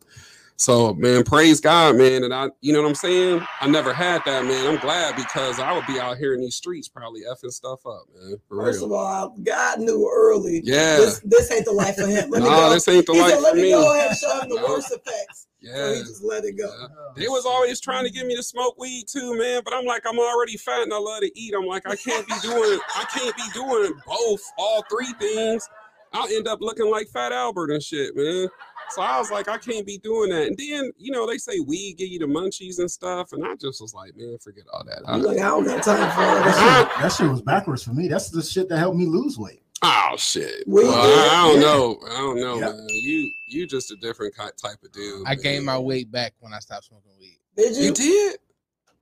So, 0.60 0.92
man, 0.94 1.22
praise 1.22 1.60
God, 1.60 1.94
man, 1.96 2.24
and 2.24 2.34
I, 2.34 2.48
you 2.62 2.72
know 2.72 2.82
what 2.82 2.88
I'm 2.88 2.94
saying. 2.96 3.40
I 3.60 3.68
never 3.68 3.92
had 3.94 4.24
that, 4.24 4.44
man. 4.44 4.66
I'm 4.66 4.80
glad 4.80 5.14
because 5.14 5.60
I 5.60 5.72
would 5.72 5.86
be 5.86 6.00
out 6.00 6.16
here 6.18 6.34
in 6.34 6.40
these 6.40 6.56
streets 6.56 6.88
probably 6.88 7.20
effing 7.30 7.52
stuff 7.52 7.86
up, 7.86 8.02
man. 8.12 8.38
For 8.48 8.56
First 8.56 8.78
real. 8.80 8.86
of 8.86 8.92
all, 8.92 9.36
God 9.44 9.78
knew 9.78 10.10
early. 10.12 10.60
Yeah. 10.64 10.96
This, 10.96 11.20
this 11.24 11.52
ain't 11.52 11.64
the 11.64 11.70
life 11.70 11.94
for 11.94 12.08
him. 12.08 12.30
Let 12.30 12.42
me 12.42 12.48
No, 12.48 12.56
go. 12.56 12.70
this 12.70 12.88
ain't 12.88 13.06
the 13.06 13.12
he 13.12 13.20
life 13.20 13.34
said, 13.34 13.40
let 13.42 13.50
for 13.52 13.56
me 13.56 13.62
me. 13.62 13.70
go 13.70 13.92
ahead 13.92 14.08
and 14.10 14.18
show 14.18 14.40
him 14.40 14.48
the 14.48 14.56
No. 14.60 14.64
worst 14.66 14.90
effects. 14.90 15.46
So 15.62 15.68
Yeah. 15.70 15.94
he 15.94 16.00
just 16.00 16.24
let 16.24 16.44
it 16.44 16.58
go. 16.58 16.64
Yeah. 16.64 16.88
Oh, 16.90 17.12
they 17.14 17.28
was 17.28 17.46
always 17.46 17.80
trying 17.80 18.04
to 18.06 18.10
get 18.10 18.26
me 18.26 18.34
to 18.34 18.42
smoke 18.42 18.76
weed 18.80 19.04
too, 19.06 19.38
man. 19.38 19.62
But 19.64 19.74
I'm 19.74 19.84
like, 19.84 20.02
I'm 20.08 20.18
already 20.18 20.56
fat 20.56 20.82
and 20.82 20.92
I 20.92 20.98
love 20.98 21.20
to 21.20 21.30
eat. 21.38 21.54
I'm 21.56 21.66
like, 21.66 21.88
I 21.88 21.94
can't 21.94 22.26
be 22.26 22.34
doing, 22.42 22.80
I 22.96 23.04
can't 23.04 23.36
be 23.36 23.48
doing 23.54 23.92
both, 24.04 24.40
all 24.58 24.84
three 24.90 25.12
things. 25.20 25.68
I'll 26.12 26.26
end 26.28 26.48
up 26.48 26.60
looking 26.62 26.90
like 26.90 27.06
Fat 27.08 27.32
Albert 27.32 27.70
and 27.70 27.82
shit, 27.82 28.16
man. 28.16 28.48
So 28.90 29.02
I 29.02 29.18
was 29.18 29.30
like, 29.30 29.48
I 29.48 29.58
can't 29.58 29.86
be 29.86 29.98
doing 29.98 30.30
that. 30.30 30.46
And 30.48 30.56
then, 30.56 30.90
you 30.96 31.12
know, 31.12 31.26
they 31.26 31.38
say 31.38 31.60
weed 31.60 31.94
give 31.98 32.08
you 32.08 32.18
the 32.18 32.26
munchies 32.26 32.78
and 32.78 32.90
stuff, 32.90 33.32
and 33.32 33.44
I 33.44 33.54
just 33.56 33.80
was 33.80 33.92
like, 33.94 34.16
man, 34.16 34.38
forget 34.38 34.64
all 34.72 34.84
that. 34.84 35.02
I'm 35.06 35.22
like, 35.22 35.38
I 35.38 35.42
don't 35.42 35.64
got 35.64 35.82
time 35.82 36.10
for 36.14 36.20
all 36.22 36.34
that 36.36 36.44
That 36.44 36.88
shit, 36.92 37.02
that 37.02 37.12
shit 37.12 37.30
was 37.30 37.42
backwards 37.42 37.82
for 37.82 37.92
me. 37.92 38.08
That's 38.08 38.30
the 38.30 38.42
shit 38.42 38.68
that 38.70 38.78
helped 38.78 38.96
me 38.96 39.06
lose 39.06 39.38
weight. 39.38 39.62
oh 39.82 40.14
shit. 40.16 40.66
Weed 40.66 40.84
Well, 40.84 40.94
I, 40.94 41.28
I 41.28 41.46
don't 41.48 41.54
yeah. 41.56 41.62
know. 41.62 41.98
I 42.06 42.16
don't 42.18 42.40
know, 42.40 42.54
Yeah. 42.58 42.72
man. 42.72 42.86
You 42.88 43.30
you 43.50 43.66
just 43.66 43.90
a 43.92 43.96
different 43.96 44.34
type 44.36 44.54
of 44.84 44.92
dude. 44.92 45.26
I 45.26 45.34
gained 45.34 45.64
my 45.64 45.78
weight 45.78 46.10
back 46.10 46.34
when 46.40 46.52
I 46.52 46.58
stopped 46.58 46.84
smoking 46.84 47.12
weed. 47.20 47.38
Did 47.56 47.76
you? 47.76 47.84
You 47.84 47.92
did? 47.94 48.38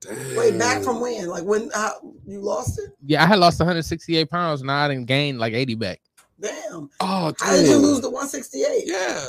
Damn. 0.01 0.35
Wait, 0.37 0.57
back 0.59 0.83
from 0.83 0.99
when? 1.01 1.27
Like 1.27 1.43
when 1.43 1.71
how, 1.73 1.93
you 2.25 2.39
lost 2.41 2.77
it? 2.79 2.91
Yeah, 3.03 3.23
I 3.23 3.25
had 3.27 3.39
lost 3.39 3.59
168 3.59 4.29
pounds. 4.29 4.61
and 4.61 4.69
I 4.71 4.87
didn't 4.87 5.05
gain 5.05 5.39
like 5.39 5.53
80 5.53 5.75
back. 5.75 5.99
Damn. 6.39 6.89
Oh, 6.99 7.33
How 7.39 7.51
did 7.55 7.65
you 7.65 7.77
lose 7.77 8.01
the 8.01 8.09
168? 8.11 8.83
Yeah. 8.85 9.25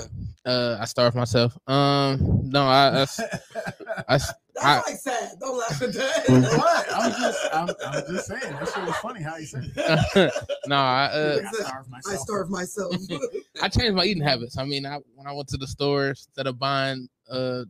Uh, 0.49 0.79
I 0.81 0.87
starved 0.87 1.15
myself. 1.15 1.57
Um, 1.67 2.41
no, 2.45 2.63
I, 2.67 2.87
I, 2.89 3.03
I 3.03 3.05
That's 4.19 4.33
I- 4.63 4.77
like 4.87 4.97
sad. 4.97 5.33
Don't 5.41 5.59
laugh 5.59 5.83
at 5.83 5.93
that. 5.93 6.25
what? 6.57 6.87
I'm 6.91 7.11
just, 7.13 7.55
I'm, 7.55 7.69
I'm 7.87 8.15
just 8.15 8.27
saying. 8.27 8.41
That 8.55 8.69
shit 8.75 8.85
was 8.85 8.97
funny 8.97 9.23
how 9.23 9.35
he 9.37 9.45
said 9.45 9.71
it. 9.77 10.33
no, 10.67 10.77
I, 10.77 11.05
uh, 11.13 11.39
I 11.47 11.53
starved 11.53 11.91
myself. 11.91 12.15
I 12.15 12.17
starved 12.17 12.51
myself. 12.51 12.97
I 13.63 13.69
changed 13.69 13.95
my 13.95 14.05
eating 14.05 14.23
habits. 14.23 14.57
I 14.57 14.65
mean, 14.65 14.87
I 14.87 14.99
when 15.15 15.27
I 15.27 15.33
went 15.33 15.49
to 15.49 15.59
the 15.59 15.67
store 15.67 16.09
instead 16.09 16.47
of 16.47 16.59
buying 16.59 17.09
uh 17.31 17.65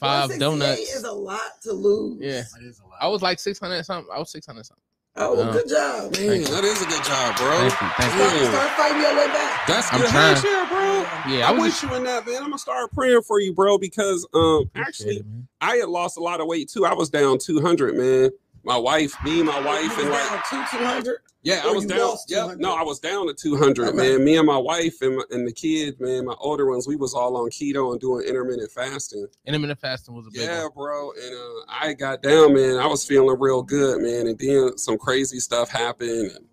five 0.00 0.38
donuts, 0.38 0.80
is 0.80 1.04
a 1.04 1.12
lot 1.12 1.60
to 1.62 1.72
lose. 1.72 2.18
Yeah. 2.20 2.42
It 2.60 2.64
is 2.64 2.80
a 2.80 2.84
lot. 2.86 2.96
I 3.00 3.08
was 3.08 3.20
like 3.22 3.38
600 3.38 3.84
something. 3.84 4.10
I 4.14 4.18
was 4.18 4.30
600 4.30 4.64
something. 4.64 4.82
Oh, 5.18 5.34
well, 5.34 5.48
Uh, 5.48 5.52
good 5.52 5.68
job. 5.68 6.12
Man, 6.12 6.42
that 6.44 6.64
is 6.64 6.82
a 6.82 6.86
good 6.86 7.04
job, 7.04 7.36
bro. 7.38 7.56
Thank 7.56 7.72
you, 7.80 7.88
thank 7.96 8.14
you. 8.14 8.46
Start, 8.46 8.52
start 8.52 8.70
fighting 8.76 9.00
your 9.00 9.16
way 9.16 9.26
back. 9.28 9.66
That's 9.66 9.90
good. 9.90 10.08
Heck 10.10 10.68
bro. 10.68 11.06
Yeah, 11.34 11.48
I 11.48 11.52
was 11.52 11.68
just 11.72 11.82
you 11.82 11.94
in 11.94 12.04
that, 12.04 12.26
man. 12.26 12.36
I'm 12.36 12.42
gonna 12.44 12.58
start 12.58 12.92
praying 12.92 13.22
for 13.22 13.40
you, 13.40 13.52
bro, 13.54 13.78
because 13.78 14.26
um 14.34 14.62
appreciate 14.74 14.86
actually 14.86 15.16
it. 15.16 15.24
I 15.60 15.76
had 15.76 15.88
lost 15.88 16.18
a 16.18 16.20
lot 16.20 16.40
of 16.40 16.46
weight 16.46 16.68
too. 16.68 16.84
I 16.84 16.92
was 16.94 17.08
down 17.08 17.38
200, 17.38 17.96
man. 17.96 18.30
My 18.66 18.76
wife, 18.76 19.14
me, 19.24 19.44
my 19.44 19.60
wife, 19.60 19.96
and 19.96 20.10
like 20.10 20.44
two 20.50 20.56
two 20.76 20.84
hundred. 20.84 21.18
yeah, 21.44 21.62
I 21.64 21.70
was 21.70 21.86
down. 21.86 22.00
lost 22.00 22.28
Yep, 22.28 22.40
200? 22.42 22.60
no, 22.60 22.74
I 22.74 22.82
was 22.82 22.98
down 22.98 23.28
to 23.28 23.32
200, 23.34 23.88
Okay. 23.90 23.96
man. 23.96 24.24
Me 24.24 24.36
and 24.38 24.44
my 24.46 24.58
wife 24.58 25.00
and, 25.02 25.18
my, 25.18 25.22
and 25.30 25.46
the 25.46 25.52
kids, 25.52 26.00
man, 26.00 26.24
my 26.24 26.34
older 26.40 26.68
ones, 26.68 26.88
we 26.88 26.96
was 26.96 27.14
all 27.14 27.36
on 27.36 27.48
keto 27.50 27.92
and 27.92 28.00
doing 28.00 28.26
intermittent 28.26 28.72
fasting. 28.72 29.28
Intermittent 29.46 29.78
fasting 29.78 30.16
was 30.16 30.26
a 30.26 30.30
big 30.32 30.40
Yeah, 30.42 30.64
one. 30.64 30.72
bro. 30.74 31.12
And 31.12 31.32
uh, 31.32 31.64
I 31.68 31.92
got 31.92 32.22
down, 32.24 32.54
man. 32.54 32.78
I 32.78 32.86
was 32.88 33.04
feeling 33.04 33.36
real 33.38 33.62
good, 33.62 34.02
man. 34.02 34.26
And 34.26 34.36
then 34.36 34.76
some 34.76 34.98
crazy 34.98 35.38
stuff 35.38 35.70
happened. 35.70 36.32
And, 36.32 36.44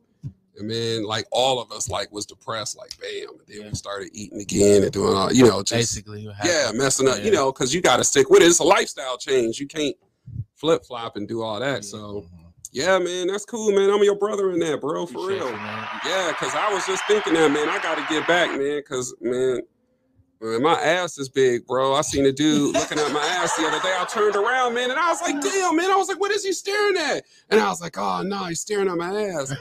and 0.60 0.68
man, 0.68 1.06
like 1.06 1.26
all 1.32 1.60
of 1.60 1.72
us, 1.72 1.90
like 1.90 2.12
was 2.12 2.28
depressed, 2.28 2.78
like 2.78 2.96
bam. 3.02 3.30
And 3.40 3.48
then 3.48 3.62
Yeah. 3.62 3.70
we 3.70 3.74
started 3.76 4.10
eating 4.14 4.40
again 4.40 4.84
and 4.84 4.92
doing 4.92 5.16
all, 5.16 5.34
you 5.34 5.48
know, 5.48 5.64
just 5.64 5.72
Basically, 5.96 6.28
what 6.28 6.36
happened. 6.36 6.54
yeah, 6.54 6.72
messing 6.76 7.08
up, 7.08 7.24
you 7.24 7.32
know, 7.32 7.52
because 7.52 7.74
you 7.74 7.82
got 7.82 7.98
to 7.98 8.04
stick 8.04 8.30
with 8.30 8.44
it. 8.44 8.46
It's 8.46 8.60
a 8.60 8.64
lifestyle 8.64 9.18
change. 9.18 9.60
You 9.60 9.66
can't 9.66 9.96
flip 10.64 10.86
flop 10.86 11.18
and 11.18 11.28
do 11.28 11.42
all 11.42 11.60
that. 11.60 11.84
So 11.84 12.26
yeah, 12.72 12.98
man, 12.98 13.28
that's 13.28 13.44
cool, 13.46 13.72
man. 13.74 13.90
I'm 13.90 14.02
your 14.02 14.16
brother 14.16 14.50
in 14.52 14.60
that, 14.60 14.80
bro, 14.80 15.06
for 15.06 15.26
Appreciate 15.26 15.44
real. 15.44 15.52
you. 15.52 15.58
Yeah, 16.06 16.30
because 16.30 16.56
I 16.56 16.74
was 16.74 16.86
just 16.88 17.04
thinking 17.06 17.34
that, 17.34 17.52
man. 17.52 17.68
I 17.68 17.80
got 17.84 17.96
to 17.98 18.06
get 18.10 18.26
back, 18.28 18.50
man. 18.58 18.78
Because 18.78 19.14
man, 19.20 19.60
man, 20.42 20.62
my 20.64 20.80
ass 20.82 21.18
is 21.18 21.28
big, 21.28 21.68
bro. 21.68 21.94
I 21.94 22.02
seen 22.02 22.26
a 22.26 22.32
dude 22.32 22.74
looking 22.74 22.98
at 22.98 23.12
my 23.12 23.20
ass 23.20 23.54
the 23.58 23.68
other 23.68 23.80
day. 23.82 23.94
I 23.96 24.06
turned 24.06 24.38
around, 24.38 24.74
man, 24.74 24.90
and 24.90 24.98
I 25.00 25.10
was 25.10 25.22
like, 25.22 25.40
damn, 25.42 25.76
man. 25.76 25.92
I 25.92 25.98
was 25.98 26.08
like, 26.08 26.20
what 26.22 26.32
is 26.32 26.46
he 26.46 26.54
staring 26.54 26.96
at? 26.98 27.26
And 27.50 27.60
I 27.60 27.68
was 27.68 27.82
like, 27.82 27.98
oh 27.98 28.24
no, 28.24 28.46
he's 28.46 28.62
staring 28.62 28.88
at 28.88 28.98
my 28.98 29.14
ass. 29.22 29.52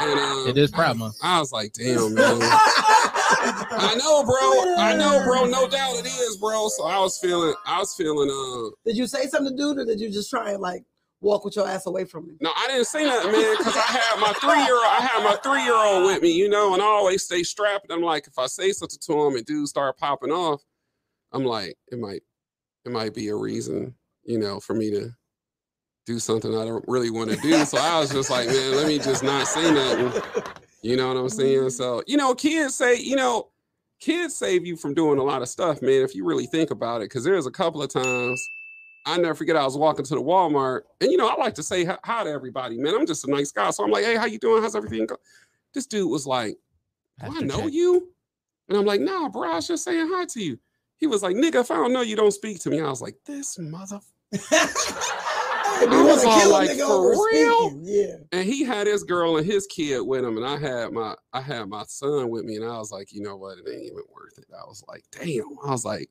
And 0.00 0.18
uh, 0.18 0.48
It 0.48 0.56
is 0.56 0.70
Pride 0.70 0.96
Month. 0.96 1.16
I 1.22 1.40
was 1.40 1.52
like, 1.52 1.74
damn, 1.74 2.14
man. 2.14 2.38
I 3.30 3.94
know, 3.98 4.24
bro. 4.24 4.74
I 4.82 4.94
know, 4.96 5.22
bro. 5.24 5.44
No 5.44 5.68
doubt 5.68 5.96
it 5.96 6.06
is, 6.06 6.36
bro. 6.36 6.68
So 6.68 6.84
I 6.84 6.98
was 6.98 7.18
feeling, 7.18 7.54
I 7.66 7.78
was 7.78 7.94
feeling, 7.94 8.30
uh, 8.30 8.70
Did 8.84 8.96
you 8.96 9.06
say 9.06 9.26
something 9.26 9.56
to 9.56 9.56
dude, 9.56 9.78
or 9.78 9.84
did 9.84 10.00
you 10.00 10.10
just 10.10 10.30
try 10.30 10.52
and 10.52 10.60
like 10.60 10.84
walk 11.20 11.44
with 11.44 11.56
your 11.56 11.68
ass 11.68 11.86
away 11.86 12.04
from 12.04 12.26
me? 12.26 12.34
No, 12.40 12.50
I 12.56 12.68
didn't 12.68 12.86
say 12.86 13.04
nothing, 13.04 13.32
man, 13.32 13.56
because 13.58 13.76
I 13.76 13.80
had 13.80 14.20
my 14.20 14.32
three 14.34 14.62
year 14.64 14.74
old. 14.74 14.84
I 14.84 15.00
had 15.00 15.24
my 15.24 15.36
three 15.42 15.62
year 15.64 15.74
old 15.74 16.04
with 16.04 16.22
me, 16.22 16.32
you 16.32 16.48
know, 16.48 16.74
and 16.74 16.82
I 16.82 16.86
always 16.86 17.24
stay 17.24 17.42
strapped. 17.42 17.90
I'm 17.90 18.02
like, 18.02 18.26
if 18.26 18.38
I 18.38 18.46
say 18.46 18.72
something 18.72 18.98
to 19.02 19.26
him 19.26 19.36
and 19.36 19.44
dudes 19.44 19.70
start 19.70 19.98
popping 19.98 20.30
off, 20.30 20.62
I'm 21.32 21.44
like, 21.44 21.76
it 21.90 21.98
might, 21.98 22.22
it 22.84 22.92
might 22.92 23.14
be 23.14 23.28
a 23.28 23.36
reason, 23.36 23.94
you 24.24 24.38
know, 24.38 24.60
for 24.60 24.74
me 24.74 24.90
to 24.92 25.10
do 26.06 26.18
something 26.18 26.56
I 26.56 26.64
don't 26.64 26.84
really 26.88 27.10
want 27.10 27.30
to 27.30 27.36
do. 27.36 27.64
So 27.66 27.76
I 27.78 28.00
was 28.00 28.10
just 28.10 28.30
like, 28.30 28.46
man, 28.46 28.76
let 28.76 28.86
me 28.86 28.98
just 28.98 29.22
not 29.22 29.46
say 29.46 29.70
nothing. 29.70 30.22
You 30.82 30.96
know 30.96 31.08
what 31.08 31.16
I'm 31.16 31.28
saying? 31.28 31.70
So, 31.70 32.02
you 32.06 32.16
know, 32.16 32.34
kids 32.34 32.76
say, 32.76 32.96
you 32.96 33.16
know, 33.16 33.48
kids 34.00 34.36
save 34.36 34.64
you 34.64 34.76
from 34.76 34.94
doing 34.94 35.18
a 35.18 35.22
lot 35.22 35.42
of 35.42 35.48
stuff, 35.48 35.82
man, 35.82 36.02
if 36.02 36.14
you 36.14 36.24
really 36.24 36.46
think 36.46 36.70
about 36.70 37.02
it. 37.02 37.08
Cause 37.08 37.24
there's 37.24 37.46
a 37.46 37.50
couple 37.50 37.82
of 37.82 37.88
times 37.88 38.48
I 39.06 39.16
never 39.16 39.34
forget 39.34 39.56
I 39.56 39.64
was 39.64 39.76
walking 39.76 40.04
to 40.04 40.14
the 40.14 40.22
Walmart, 40.22 40.82
and 41.00 41.10
you 41.10 41.16
know, 41.16 41.28
I 41.28 41.36
like 41.36 41.54
to 41.54 41.62
say 41.62 41.84
hi, 41.84 42.24
to 42.24 42.30
everybody, 42.30 42.78
man. 42.78 42.94
I'm 42.94 43.06
just 43.06 43.26
a 43.26 43.30
nice 43.30 43.50
guy. 43.50 43.70
So 43.70 43.82
I'm 43.82 43.90
like, 43.90 44.04
hey, 44.04 44.16
how 44.16 44.26
you 44.26 44.38
doing? 44.38 44.62
How's 44.62 44.76
everything? 44.76 45.08
This 45.72 45.86
dude 45.86 46.10
was 46.10 46.26
like, 46.26 46.58
Do 47.24 47.36
I 47.36 47.40
know 47.40 47.62
Jack. 47.62 47.72
you? 47.72 48.08
And 48.68 48.76
I'm 48.76 48.84
like, 48.84 49.00
nah, 49.00 49.28
bro, 49.28 49.50
I 49.50 49.54
was 49.56 49.66
just 49.66 49.84
saying 49.84 50.08
hi 50.12 50.26
to 50.26 50.42
you. 50.42 50.58
He 50.98 51.06
was 51.06 51.22
like, 51.22 51.36
nigga, 51.36 51.60
if 51.60 51.70
I 51.70 51.76
don't 51.76 51.92
know 51.92 52.02
you, 52.02 52.16
don't 52.16 52.32
speak 52.32 52.60
to 52.60 52.70
me. 52.70 52.80
I 52.80 52.90
was 52.90 53.00
like, 53.00 53.16
this 53.24 53.58
mother. 53.58 54.00
Hey, 55.78 55.86
we 55.86 56.02
was 56.02 56.24
all 56.24 56.50
like, 56.50 56.70
for 56.78 57.12
real? 57.32 57.70
speaking. 57.70 57.80
Yeah. 57.84 58.16
And 58.32 58.44
he 58.48 58.64
had 58.64 58.86
his 58.86 59.02
girl 59.04 59.36
and 59.36 59.46
his 59.46 59.66
kid 59.66 60.00
with 60.00 60.24
him, 60.24 60.36
and 60.36 60.46
I 60.46 60.58
had 60.58 60.92
my 60.92 61.14
I 61.32 61.40
had 61.40 61.68
my 61.68 61.84
son 61.86 62.30
with 62.30 62.44
me, 62.44 62.56
and 62.56 62.64
I 62.64 62.78
was 62.78 62.90
like, 62.90 63.12
you 63.12 63.20
know 63.22 63.36
what, 63.36 63.58
it 63.58 63.68
ain't 63.70 63.82
even 63.84 64.02
worth 64.12 64.38
it. 64.38 64.46
I 64.52 64.64
was 64.66 64.82
like, 64.88 65.04
damn. 65.12 65.56
I 65.64 65.70
was 65.70 65.84
like, 65.84 66.10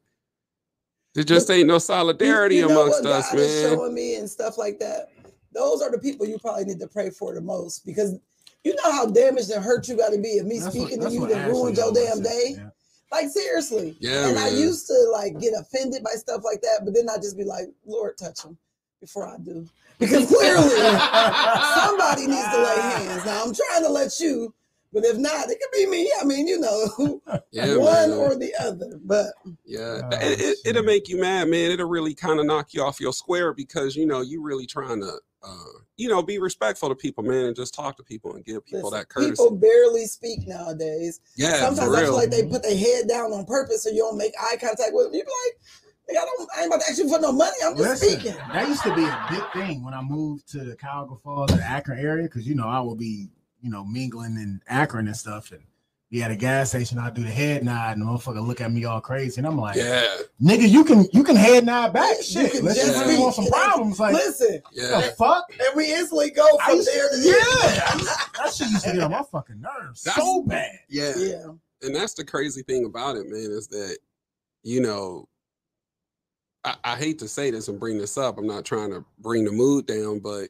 there 1.16 1.24
just 1.24 1.50
ain't 1.50 1.68
no 1.68 1.80
solidarity 1.80 2.58
you 2.58 2.68
know 2.68 2.82
amongst 2.82 3.04
what 3.04 3.12
us, 3.14 3.32
God 3.32 3.40
is 3.40 3.64
man. 3.64 3.74
showing 3.76 3.94
me 3.94 4.16
and 4.16 4.30
stuff 4.30 4.58
like 4.58 4.80
that. 4.80 5.10
Those 5.54 5.82
are 5.82 5.90
the 5.92 5.98
people 6.00 6.28
you 6.28 6.38
probably 6.38 6.66
need 6.66 6.80
to 6.80 6.88
pray 6.88 7.10
for 7.10 7.34
the 7.34 7.42
most 7.42 7.86
because 7.86 8.16
you 8.64 8.76
know 8.76 8.92
how 8.92 9.06
damaged 9.08 9.50
and 9.50 9.64
hurt 9.64 9.88
you 9.88 9.98
got 9.98 10.10
to 10.12 10.20
be 10.20 10.30
if 10.38 10.46
me 10.46 10.60
That's 10.60 10.76
what- 10.76 10.88
speaking 10.88 11.04
to 11.04 11.10
you 11.12 11.22
what 11.22 11.30
that 11.32 11.38
Ashley 11.50 11.54
ruined 11.54 11.78
your 11.78 11.94
damn 11.94 12.18
says, 12.18 12.22
day. 12.24 12.56
yeah. 12.58 12.70
Like 13.12 13.30
seriously. 13.30 13.96
Yeah, 14.02 14.28
and 14.28 14.38
I 14.38 14.50
used 14.50 14.86
to 14.88 15.10
like 15.14 15.40
get 15.40 15.54
offended 15.58 16.04
by 16.04 16.12
stuff 16.12 16.42
like 16.44 16.62
that, 16.62 16.82
but 16.84 16.94
then 16.94 17.08
I 17.10 17.16
just 17.16 17.38
be 17.38 17.46
like, 17.46 17.68
Lord, 17.86 18.18
touch 18.18 18.44
him 18.44 18.58
before 19.00 19.28
I 19.28 19.38
do. 19.38 19.68
Because 20.00 20.28
clearly 20.28 20.70
somebody 21.76 22.28
needs 22.28 22.48
to 22.50 22.64
lay 22.64 22.82
hands. 22.82 23.26
Now 23.26 23.44
I'm 23.44 23.54
trying 23.54 23.84
to 23.84 23.90
let 23.90 24.20
you, 24.20 24.54
but 24.94 25.04
if 25.06 25.18
not, 25.18 25.50
it 25.50 25.60
could 25.60 25.72
be 25.78 25.86
me. 25.88 26.12
I 26.22 26.26
mean, 26.26 26.48
you 26.48 26.60
know, 26.60 27.22
Yeah, 27.52 27.76
one 27.78 28.10
man. 28.12 28.20
or 28.20 28.36
the 28.36 28.54
other. 28.60 29.00
But 29.04 29.28
Yeah, 29.66 30.02
Oh, 30.04 30.10
it, 30.22 30.40
it, 30.40 30.58
it'll 30.66 30.84
make 30.84 31.08
you 31.10 31.20
mad, 31.20 31.48
man. 31.50 31.72
It'll 31.72 31.90
really 31.90 32.14
kind 32.14 32.40
of 32.40 32.46
knock 32.46 32.74
you 32.74 32.84
off 32.84 33.00
your 33.00 33.14
square 33.14 33.54
because 33.54 33.96
you 33.96 34.06
know 34.06 34.22
you 34.22 34.42
really 34.42 34.66
trying 34.68 35.02
to, 35.02 35.14
uh, 35.44 35.64
you 35.98 36.10
know, 36.10 36.22
be 36.22 36.38
respectful 36.40 36.90
to 36.90 36.96
people, 36.96 37.24
man, 37.24 37.46
and 37.46 37.56
just 37.56 37.74
talk 37.74 37.98
to 37.98 38.04
people 38.04 38.36
and 38.36 38.46
give 38.46 38.64
people 38.66 38.90
listen, 38.90 39.00
that 39.00 39.10
courtesy. 39.10 39.32
people 39.32 39.52
barely 39.56 40.06
speak 40.06 40.48
nowadays. 40.48 41.22
yeah, 41.36 41.60
Sometimes 41.60 41.90
for 41.90 41.96
I 41.98 42.02
feel 42.04 42.16
like 42.16 42.30
they 42.30 42.46
put 42.46 42.62
their 42.64 42.78
head 42.78 43.08
down 43.08 43.32
on 43.34 43.46
purpose 43.46 43.84
so 43.84 43.90
you 43.90 44.00
don't 44.00 44.18
make 44.18 44.34
eye 44.40 44.58
contact 44.58 44.92
with 44.94 45.06
them. 45.08 45.14
You 45.16 45.24
be 45.24 45.30
like, 45.46 45.58
"Nigga, 45.58 45.87
I 46.10 46.14
don't 46.14 46.50
I 46.56 46.60
ain't 46.62 46.68
about 46.68 46.82
to 46.82 46.90
ask 46.90 46.98
you 47.00 47.10
for 47.10 47.20
no 47.20 47.32
money. 47.32 47.52
I'm 47.66 47.76
just 47.78 48.02
Listen, 48.04 48.20
speaking. 48.20 48.38
that 48.54 48.68
used 48.68 48.84
to 48.84 48.96
be 48.96 49.04
a 49.04 49.28
big 49.30 49.44
thing 49.52 49.84
when 49.84 49.94
I 49.94 50.02
moved 50.02 50.48
to 50.52 50.60
the 50.64 50.76
Cuyahoga 50.76 51.16
Falls, 51.22 51.52
the 51.52 51.62
Akron 51.64 52.00
area, 52.00 52.24
because 52.24 52.48
you 52.48 52.56
know 52.56 52.68
I 52.68 52.80
would 52.80 52.98
be, 52.98 53.28
you 53.62 53.70
know, 53.70 53.84
mingling 53.84 54.38
in 54.38 54.62
Akron 54.68 55.08
and 55.08 55.18
stuff, 55.18 55.52
and 55.52 55.62
be 56.10 56.24
at 56.24 56.32
a 56.32 56.36
gas 56.38 56.70
station. 56.70 56.98
I 57.00 57.10
do 57.10 57.22
the 57.22 57.30
head 57.30 57.66
nod, 57.66 57.98
and 57.98 58.02
the 58.02 58.06
motherfucker 58.06 58.46
look 58.46 58.62
at 58.62 58.72
me 58.72 58.86
all 58.86 59.02
crazy, 59.02 59.40
and 59.42 59.46
I'm 59.46 59.58
like, 59.58 59.76
yeah, 59.76 60.06
"Nigga, 60.42 60.70
you 60.70 60.86
can 60.86 61.06
you 61.12 61.22
can 61.26 61.36
head 61.36 61.66
nod 61.66 61.92
back. 61.92 62.16
You 62.18 62.24
Shit, 62.24 62.52
can 62.54 62.64
let's 62.66 62.78
just 62.80 62.94
just 62.94 63.06
really 63.06 63.20
want 63.20 63.36
some 63.36 63.48
problems. 63.48 64.00
Like, 64.00 64.14
Listen, 64.14 64.62
yeah, 64.72 65.02
the 65.02 65.14
fuck? 65.18 65.44
and 65.52 65.76
we 65.76 65.92
instantly 65.94 66.32
go 66.32 66.48
I 66.62 66.68
from 66.68 66.76
used- 66.78 66.88
there 66.88 67.10
to 67.10 67.18
yeah, 67.18 67.32
there. 67.34 67.84
I 67.90 67.94
used- 67.98 68.10
that 68.38 68.54
shit 68.54 68.70
used 68.70 68.86
to 68.86 68.94
get 68.94 69.02
on 69.04 69.12
my 69.12 69.24
fucking 69.24 69.60
nerves 69.60 70.04
That's- 70.04 70.24
so 70.24 70.44
bad. 70.44 70.72
yeah. 70.88 71.12
Yeah. 71.18 71.46
And 71.84 71.94
that's 71.96 72.14
the 72.16 72.24
crazy 72.24 72.64
thing 72.64 72.86
about 72.86 73.18
it, 73.18 73.28
man, 73.28 73.52
is 73.52 73.68
that 73.68 73.98
you 74.64 74.80
know, 74.82 75.28
I, 76.68 76.76
I 76.84 76.96
hate 76.98 77.20
to 77.20 77.28
say 77.28 77.50
this 77.52 77.68
and 77.70 77.80
bring 77.80 77.98
this 77.98 78.18
up. 78.18 78.38
I'm 78.38 78.48
not 78.48 78.66
trying 78.66 78.92
to 78.92 79.06
bring 79.20 79.46
the 79.46 79.52
mood 79.52 79.86
down, 79.88 80.20
but 80.20 80.50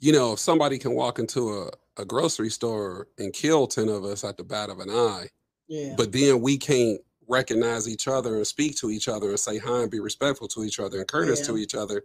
you 0.00 0.12
know, 0.12 0.32
if 0.34 0.38
somebody 0.38 0.78
can 0.78 0.94
walk 0.94 1.18
into 1.18 1.50
a, 1.50 1.70
a 2.00 2.04
grocery 2.04 2.50
store 2.50 3.08
and 3.18 3.32
kill 3.32 3.66
ten 3.66 3.88
of 3.88 4.04
us 4.04 4.24
at 4.24 4.36
the 4.36 4.44
bat 4.44 4.70
of 4.70 4.78
an 4.80 4.90
eye, 4.90 5.26
Yeah. 5.68 5.94
but 5.96 6.12
then 6.12 6.40
we 6.40 6.56
can't 6.58 7.00
recognize 7.28 7.88
each 7.88 8.08
other 8.08 8.36
and 8.36 8.46
speak 8.46 8.76
to 8.78 8.90
each 8.90 9.08
other 9.08 9.30
and 9.30 9.38
say 9.40 9.58
hi 9.58 9.82
and 9.82 9.90
be 9.90 10.00
respectful 10.00 10.48
to 10.48 10.64
each 10.64 10.78
other 10.80 10.98
and 10.98 11.08
courteous 11.08 11.40
Yeah. 11.40 11.46
to 11.46 11.56
each 11.58 11.74
other 11.74 12.04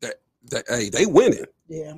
that 0.00 0.16
that 0.50 0.64
hey 0.68 0.90
they 0.90 1.06
winning 1.06 1.46
yeah. 1.68 1.94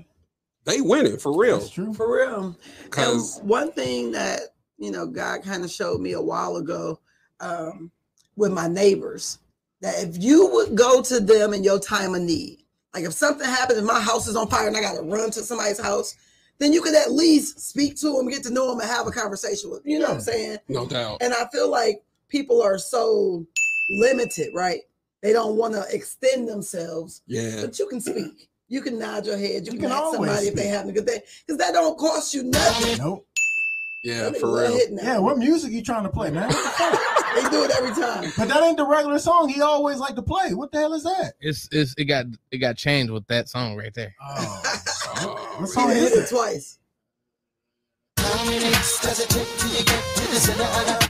they 0.64 0.80
winning 0.80 1.16
for 1.18 1.36
real 1.36 1.58
That's 1.58 1.70
true. 1.70 1.92
For 1.94 2.14
real. 2.16 2.56
because 2.84 3.40
one 3.42 3.72
thing 3.72 4.12
that 4.12 4.40
you 4.78 4.90
know 4.90 5.06
God 5.06 5.42
kind 5.42 5.64
of 5.64 5.70
showed 5.70 6.00
me 6.00 6.12
a 6.12 6.20
while 6.20 6.56
ago 6.56 7.00
um, 7.40 7.90
with 8.36 8.52
my 8.52 8.68
neighbors 8.68 9.38
that 9.80 10.02
if 10.02 10.22
you 10.22 10.46
would 10.52 10.76
go 10.76 11.02
to 11.02 11.20
them 11.20 11.54
in 11.54 11.62
your 11.64 11.78
time 11.78 12.14
of 12.14 12.22
need, 12.22 12.64
like 12.94 13.04
if 13.04 13.12
something 13.12 13.46
happens 13.46 13.78
and 13.78 13.86
my 13.86 14.00
house 14.00 14.26
is 14.26 14.36
on 14.36 14.48
fire 14.48 14.66
and 14.68 14.76
I 14.76 14.80
got 14.80 14.96
to 14.96 15.02
run 15.02 15.30
to 15.32 15.42
somebody's 15.42 15.80
house, 15.80 16.14
then 16.58 16.72
you 16.72 16.82
could 16.82 16.94
at 16.96 17.12
least 17.12 17.60
speak 17.60 17.96
to 17.96 18.16
them, 18.16 18.28
get 18.28 18.42
to 18.44 18.50
know 18.50 18.68
them, 18.70 18.80
and 18.80 18.88
have 18.90 19.06
a 19.06 19.10
conversation 19.12 19.70
with. 19.70 19.82
You 19.84 20.00
know 20.00 20.06
what 20.06 20.14
I'm 20.14 20.20
saying? 20.20 20.58
no 20.68 20.86
doubt 20.86 21.18
And 21.20 21.32
I 21.32 21.46
feel 21.52 21.70
like 21.70 22.02
people 22.28 22.60
are 22.60 22.78
so 22.78 23.46
limited, 24.00 24.48
right? 24.54 24.80
They 25.22 25.32
don't 25.32 25.56
want 25.56 25.74
to 25.74 25.84
extend 25.90 26.48
themselves, 26.48 27.22
yeah 27.26 27.60
but 27.62 27.78
you 27.78 27.86
can 27.86 28.00
speak. 28.00 28.48
You 28.70 28.82
can 28.82 28.98
nod 28.98 29.24
your 29.26 29.38
head. 29.38 29.66
You, 29.66 29.72
You 29.72 29.78
can, 29.78 29.80
can 29.80 29.92
ask 29.92 30.02
always 30.02 30.18
somebody 30.18 30.46
if 30.48 30.54
they 30.54 30.62
speak. 30.62 30.72
having 30.72 30.90
a 30.90 30.94
good 30.94 31.06
day, 31.06 31.22
because 31.46 31.58
that 31.58 31.72
don't 31.72 31.96
cost 31.96 32.34
you 32.34 32.42
nothing. 32.42 32.98
Nope. 32.98 33.26
Yeah 34.02 34.22
That 34.30 34.36
for 34.38 34.54
real. 34.56 34.78
Yeah, 34.92 35.18
what 35.18 35.38
music 35.38 35.72
you 35.72 35.82
trying 35.82 36.04
to 36.04 36.08
play, 36.10 36.30
man? 36.30 36.48
What 36.48 36.62
the 36.62 36.70
fuck? 36.70 37.00
They 37.34 37.48
do 37.50 37.64
it 37.64 37.70
every 37.78 37.90
time. 37.94 38.32
But 38.36 38.48
that 38.48 38.62
ain't 38.62 38.76
the 38.78 38.86
regular 38.86 39.18
song 39.18 39.48
he 39.48 39.60
always 39.60 39.98
like 39.98 40.14
to 40.16 40.22
play. 40.22 40.54
What 40.54 40.72
the 40.72 40.78
hell 40.78 40.94
is 40.94 41.04
that? 41.04 41.34
It's 41.40 41.68
it's 41.70 41.94
it 41.98 42.04
got 42.06 42.26
it 42.50 42.58
got 42.58 42.76
changed 42.76 43.12
with 43.12 43.26
that 43.28 43.48
song 43.48 43.76
right 43.76 43.94
there. 43.94 44.14
Oh, 44.20 44.62
Oh, 45.20 45.34
What 45.58 45.66
He 45.66 45.72
song 45.72 45.88
done 45.88 45.96
is 45.96 46.08
hit 46.10 46.18
it? 46.18 46.22
it 46.24 46.28
twice. 46.30 46.78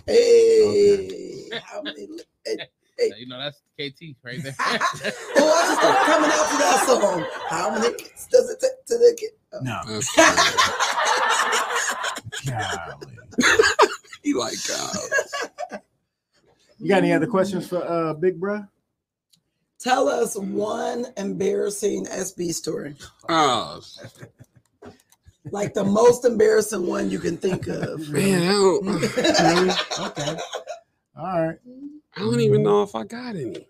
Hey, 0.06 1.48
how 1.62 1.82
many? 1.82 2.08
Hey. 2.44 3.12
You 3.16 3.26
know 3.28 3.38
that's 3.38 3.58
KT 3.78 4.16
right 4.24 4.42
there. 4.42 4.54
oh, 4.58 4.64
I 4.66 5.62
just 5.68 5.80
started 5.80 6.04
coming 6.06 6.30
out 6.32 6.50
to 6.50 6.56
that 6.58 6.84
song. 6.86 7.26
How 7.48 7.70
many 7.70 7.86
hits 8.02 8.26
does 8.26 8.50
it 8.50 8.58
take 8.60 8.84
to 8.86 8.94
the 8.98 9.16
kid? 9.18 9.30
no. 9.62 9.80
that's 12.44 12.76
Golly. 12.76 13.16
he 14.22 14.34
like 14.34 14.56
god 14.66 14.96
You 16.78 16.88
got 16.88 16.98
any 16.98 17.12
other 17.12 17.26
questions 17.26 17.66
for 17.68 17.82
uh 17.84 18.14
Big 18.14 18.40
Bruh? 18.40 18.68
Tell 19.78 20.08
us 20.08 20.36
one 20.36 21.06
embarrassing 21.16 22.06
SB 22.06 22.52
story. 22.52 22.96
oh 23.28 23.80
Like 25.50 25.72
the 25.72 25.84
most 25.84 26.24
embarrassing 26.24 26.86
one 26.86 27.10
you 27.10 27.20
can 27.20 27.36
think 27.36 27.68
of. 27.68 28.08
Man, 28.08 28.42
I 28.42 28.52
don't, 28.52 28.84
Really? 28.86 29.70
Okay. 30.00 30.36
All 31.16 31.46
right. 31.46 31.58
I 32.16 32.20
don't 32.20 32.40
even 32.40 32.62
know 32.64 32.82
if 32.82 32.94
I 32.94 33.04
got 33.04 33.36
any. 33.36 33.66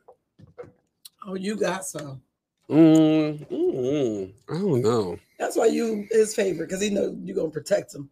Oh, 1.27 1.35
you 1.35 1.57
got 1.57 1.85
some. 1.85 2.23
Mm, 2.71 3.47
mm, 3.49 4.33
I 4.49 4.53
don't 4.55 4.83
know. 4.83 5.19
That's 5.39 5.57
why 5.57 5.67
you 5.67 6.07
his 6.11 6.35
favorite 6.35 6.69
because 6.69 6.83
he 6.83 6.91
know 6.91 7.17
you're 7.23 7.37
gonna 7.37 7.51
protect 7.51 7.95
him. 7.95 8.11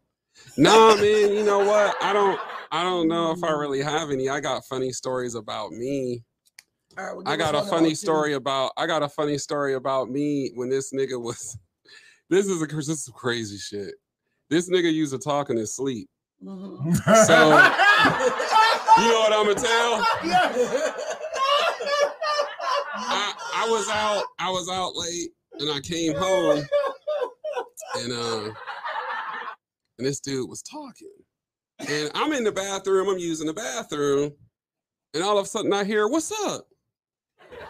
Nah, 0.57 0.97
man. 0.97 1.33
You 1.33 1.45
know 1.45 1.59
what? 1.61 1.97
I 2.03 2.13
don't. 2.13 2.41
I 2.73 2.83
don't 2.83 3.09
know 3.09 3.31
if 3.33 3.43
I 3.45 3.51
really 3.53 3.81
have 3.83 4.11
any. 4.11 4.29
I 4.29 4.41
got 4.41 4.65
funny 4.65 4.91
stories 4.93 5.35
about 5.35 5.71
me. 5.73 6.25
Right, 6.97 7.13
well, 7.15 7.23
I 7.27 7.37
got 7.37 7.55
a 7.55 7.63
funny 7.63 7.95
story 7.95 8.33
about. 8.35 8.73
I 8.77 8.87
got 8.87 9.03
a 9.03 9.09
funny 9.09 9.39
story 9.39 9.75
about 9.75 10.09
me 10.11 10.51
when 10.55 10.69
this 10.69 10.93
nigga 10.93 11.21
was. 11.21 11.57
This 12.29 12.47
is 12.49 12.61
a 12.61 12.67
this 12.67 12.89
is 12.89 13.05
some 13.05 13.15
crazy 13.15 13.57
shit. 13.57 13.95
This 14.51 14.69
nigga 14.69 14.93
used 14.93 15.13
to 15.13 15.19
talk 15.19 15.49
in 15.49 15.57
his 15.57 15.77
sleep. 15.77 16.09
Mhm. 16.43 16.97
So- 17.25 17.51
You 19.01 19.09
know 19.13 19.21
what 19.21 19.33
I'm 19.33 19.47
gonna 19.47 19.55
tell? 19.55 20.05
I, 22.99 23.33
I 23.55 23.69
was 23.71 23.89
out. 23.91 24.25
I 24.39 24.51
was 24.51 24.69
out 24.69 24.97
late, 24.97 25.31
and 25.61 25.71
I 25.71 25.81
came 25.81 26.15
home, 26.15 26.67
and 27.97 28.13
uh, 28.13 28.51
and 29.99 30.07
this 30.07 30.21
dude 30.21 30.49
was 30.49 30.63
talking, 30.63 31.13
and 31.81 32.11
I'm 32.15 32.33
in 32.33 32.45
the 32.45 32.53
bathroom. 32.53 33.09
I'm 33.09 33.19
using 33.19 33.47
the 33.47 33.55
bathroom, 33.55 34.33
and 35.15 35.23
all 35.23 35.39
of 35.39 35.47
a 35.47 35.49
sudden 35.49 35.73
I 35.73 35.85
hear, 35.85 36.09
"What's 36.09 36.33
up?" 36.45 36.69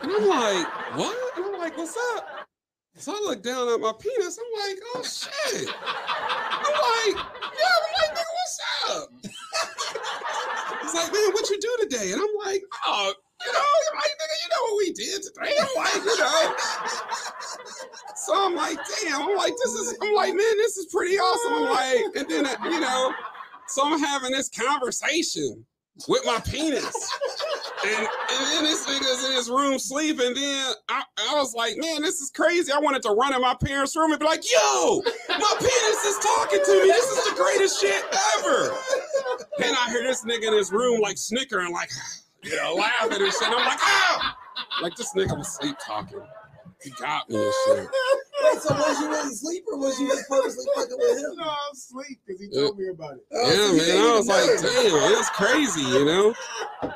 And 0.02 0.12
I'm 0.12 0.28
like, 0.28 0.66
"What?" 0.96 1.36
And 1.36 1.46
I'm 1.46 1.58
like, 1.58 1.76
"What's 1.76 1.96
up?" 2.16 2.48
So 2.96 3.12
I 3.12 3.20
look 3.24 3.42
down 3.42 3.68
at 3.68 3.80
my 3.80 3.92
penis. 3.98 4.38
I'm 4.38 4.68
like, 4.68 4.78
"Oh 4.94 5.02
shit!" 5.02 5.68
I'm 5.68 6.72
like, 6.72 7.24
"Yeah." 7.58 7.76
I'm 7.76 7.92
like, 8.00 8.12
"Nigga, 8.16 8.24
what's 8.36 8.60
up?" 8.90 9.08
He's 10.82 10.94
like, 10.94 11.12
"Man, 11.12 11.32
what 11.32 11.50
you 11.50 11.60
do 11.60 11.76
today?" 11.80 12.12
And 12.12 12.22
I'm 12.22 12.36
like, 12.44 12.62
"Oh." 12.86 13.14
You 13.46 13.52
know, 13.52 13.60
like, 13.94 14.10
nigga, 14.18 14.36
you 14.42 14.48
know 14.50 14.62
what 14.62 14.76
we 14.78 14.92
did 14.92 15.22
today? 15.22 15.54
I'm 15.60 15.68
like, 15.76 16.04
you 16.04 16.18
know. 16.18 16.54
So 18.16 18.46
I'm 18.46 18.54
like, 18.56 18.78
damn, 19.02 19.22
I'm 19.22 19.36
like, 19.36 19.54
this 19.64 19.72
is, 19.74 19.96
I'm 20.02 20.14
like, 20.14 20.34
man, 20.34 20.56
this 20.56 20.76
is 20.76 20.86
pretty 20.92 21.16
awesome. 21.16 21.54
I'm 21.54 21.70
like, 21.70 22.16
and 22.16 22.28
then, 22.28 22.46
uh, 22.46 22.56
you 22.64 22.80
know, 22.80 23.12
so 23.68 23.84
I'm 23.84 24.00
having 24.00 24.32
this 24.32 24.48
conversation 24.48 25.64
with 26.08 26.26
my 26.26 26.40
penis. 26.40 27.12
And, 27.86 27.94
and 27.94 28.46
then 28.52 28.64
this 28.64 28.86
nigga's 28.86 29.24
in 29.26 29.32
his 29.36 29.48
room 29.48 29.78
sleeping. 29.78 30.34
Then 30.34 30.72
I, 30.88 31.04
I 31.30 31.34
was 31.34 31.54
like, 31.54 31.76
man, 31.76 32.02
this 32.02 32.20
is 32.20 32.30
crazy. 32.30 32.72
I 32.72 32.78
wanted 32.78 33.02
to 33.02 33.10
run 33.10 33.34
in 33.34 33.40
my 33.40 33.54
parents' 33.62 33.94
room 33.96 34.10
and 34.10 34.20
be 34.20 34.26
like, 34.26 34.42
yo, 34.50 35.02
my 35.28 35.54
penis 35.58 36.04
is 36.04 36.18
talking 36.18 36.60
to 36.64 36.82
me. 36.82 36.88
This 36.88 37.06
is 37.06 37.24
the 37.30 37.36
greatest 37.36 37.80
shit 37.80 38.04
ever. 38.38 38.76
Then 39.58 39.74
I 39.74 39.88
hear 39.90 40.02
this 40.02 40.24
nigga 40.24 40.48
in 40.48 40.54
his 40.54 40.72
room 40.72 41.00
like 41.00 41.16
snickering, 41.16 41.72
like, 41.72 41.90
you 42.42 42.56
know, 42.56 42.74
laughing 42.74 43.22
and 43.22 43.32
shit. 43.32 43.42
I'm 43.48 43.54
like, 43.66 43.78
ah! 43.80 44.36
Like 44.82 44.94
this 44.96 45.12
nigga 45.14 45.36
was 45.36 45.48
sleep 45.56 45.76
talking. 45.84 46.20
He 46.82 46.90
got 47.00 47.28
me 47.30 47.36
and 47.36 47.54
shit. 47.66 47.88
Wait, 48.44 48.60
so 48.60 48.74
was 48.74 49.00
you 49.00 49.08
really 49.08 49.28
asleep 49.32 49.64
or 49.72 49.78
was 49.78 49.98
you 49.98 50.08
just 50.08 50.28
purposely 50.28 50.64
fucking 50.74 50.96
with 50.98 51.18
him? 51.18 51.36
No, 51.36 51.44
I'm 51.44 51.72
asleep 51.72 52.20
because 52.26 52.40
he 52.40 52.48
told 52.50 52.78
me 52.78 52.88
about 52.88 53.14
it. 53.14 53.26
Oh, 53.32 53.48
Yeah, 53.48 53.80
so 53.80 53.94
man. 53.94 54.06
I 54.06 54.16
was 54.16 54.26
like, 54.28 54.46
know. 54.46 55.00
damn, 55.00 55.18
it's 55.18 55.30
crazy, 55.30 55.80
you 55.80 56.04
know? 56.04 56.34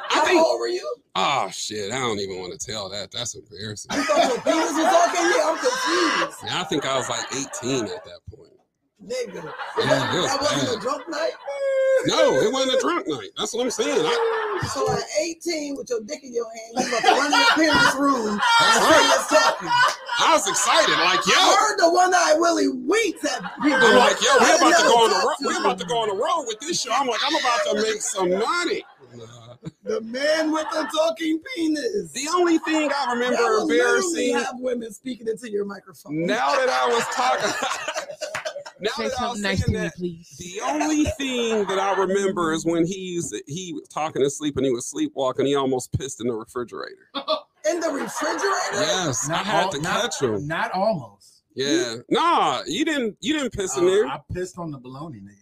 How 0.08 0.24
think, 0.24 0.40
old 0.44 0.60
were 0.60 0.68
you? 0.68 0.96
oh 1.16 1.48
shit, 1.50 1.90
I 1.92 1.98
don't 1.98 2.18
even 2.20 2.38
want 2.38 2.58
to 2.58 2.66
tell 2.66 2.88
that. 2.90 3.10
That's 3.10 3.34
embarrassing. 3.34 3.90
You 3.94 4.02
thought 4.04 4.28
your 4.28 4.40
penis 4.42 4.72
was 4.72 4.84
talking? 4.84 5.24
Yeah, 5.24 5.48
I'm 5.48 5.58
confused. 5.58 6.38
Yeah, 6.44 6.60
I 6.60 6.64
think 6.64 6.86
I 6.86 6.96
was 6.96 7.08
like 7.08 7.26
18 7.32 7.84
at 7.84 8.04
that 8.04 8.20
point. 8.34 8.39
Nigga. 9.04 9.42
That 9.78 10.38
wasn't 10.40 10.76
a 10.76 10.80
drunk 10.80 11.08
night? 11.08 11.32
No, 12.06 12.34
it 12.40 12.52
wasn't 12.52 12.76
a 12.76 12.80
drunk 12.80 13.08
night. 13.08 13.30
That's 13.36 13.54
what 13.54 13.64
I'm 13.64 13.70
saying. 13.70 14.04
I, 14.04 14.68
So 14.74 14.92
at 14.92 15.02
18 15.20 15.76
with 15.76 15.88
your 15.88 16.00
dick 16.00 16.22
in 16.22 16.34
your 16.34 16.44
hand, 16.44 16.72
you 16.76 16.88
about 16.88 17.02
to 17.02 17.12
run 17.16 17.32
in 17.32 17.38
your 17.40 17.72
parents' 17.72 17.96
room 17.96 18.40
That's 18.60 18.80
right. 18.84 19.26
talking. 19.28 19.68
I 20.20 20.32
was 20.34 20.46
excited. 20.48 20.92
Like, 21.00 21.24
yo. 21.26 21.32
I 21.32 21.56
heard 21.60 21.78
the 21.78 21.90
one 21.90 22.12
eye 22.14 22.34
Willie 22.36 22.68
winks 22.68 23.24
at 23.24 23.40
people. 23.62 23.80
I'm 23.80 23.96
like, 23.96 24.20
yo, 24.20 24.36
we're 24.40 24.56
about 24.56 24.76
to 24.76 24.84
go 24.84 24.96
on 25.00 25.10
the 25.10 25.26
road. 25.26 25.36
We're 25.40 25.60
about 25.60 25.78
to 25.78 25.86
go 25.86 25.96
on 26.02 26.08
the 26.08 26.14
road 26.22 26.44
with 26.46 26.60
this 26.60 26.80
show. 26.82 26.92
I'm 26.92 27.06
like, 27.06 27.20
I'm 27.24 27.34
about 27.36 27.60
to 27.72 27.82
make 27.82 28.02
some 28.02 28.30
money. 28.30 28.84
Nah. 29.16 29.56
The 29.84 30.00
man 30.02 30.52
with 30.52 30.66
the 30.70 30.86
talking 30.94 31.40
penis. 31.56 32.12
The 32.12 32.28
only 32.34 32.58
thing 32.58 32.90
I 32.94 33.12
remember 33.12 33.36
That 33.36 33.42
will 33.48 33.66
literally 33.66 34.30
embarrassing 34.30 34.34
have 34.34 34.54
women 34.58 34.92
speaking 34.92 35.26
into 35.26 35.50
your 35.50 35.64
microphone. 35.64 36.26
now 36.26 36.52
that 36.54 36.68
I 36.68 36.86
was 36.88 37.04
talking, 37.14 37.50
now 38.80 38.90
Say 38.96 39.04
that 39.04 39.12
something 39.12 39.42
nice 39.42 39.64
to 39.64 39.70
saying 39.70 39.84
me, 39.84 39.90
please. 39.96 40.36
the 40.38 40.60
only 40.64 41.04
thing 41.18 41.64
that 41.66 41.78
I 41.78 41.94
remember 41.96 42.52
is 42.52 42.64
when 42.64 42.86
he's 42.86 43.32
he 43.46 43.72
was 43.74 43.88
talking 43.88 44.22
to 44.22 44.30
sleep 44.30 44.56
and 44.56 44.64
he 44.66 44.72
was 44.72 44.86
sleepwalking. 44.88 45.46
He 45.46 45.54
almost 45.54 45.92
pissed 45.98 46.20
in 46.20 46.26
the 46.28 46.34
refrigerator. 46.34 47.08
in 47.70 47.80
the 47.80 47.88
refrigerator? 47.90 48.48
Yes, 48.72 49.28
I 49.28 49.36
had 49.38 49.64
al- 49.64 49.70
to 49.72 49.80
not- 49.80 50.00
catch 50.02 50.22
him. 50.22 50.46
Not 50.46 50.72
almost. 50.72 51.42
Yeah, 51.54 51.96
nah, 52.08 52.62
you 52.66 52.84
didn't 52.84 53.16
you 53.20 53.32
didn't 53.34 53.52
piss 53.52 53.76
in 53.76 53.84
Uh, 53.84 53.90
there. 53.90 54.06
I 54.06 54.20
pissed 54.32 54.56
on 54.58 54.70
the 54.70 54.78
bologna, 54.78 55.18
nigga. 55.18 55.34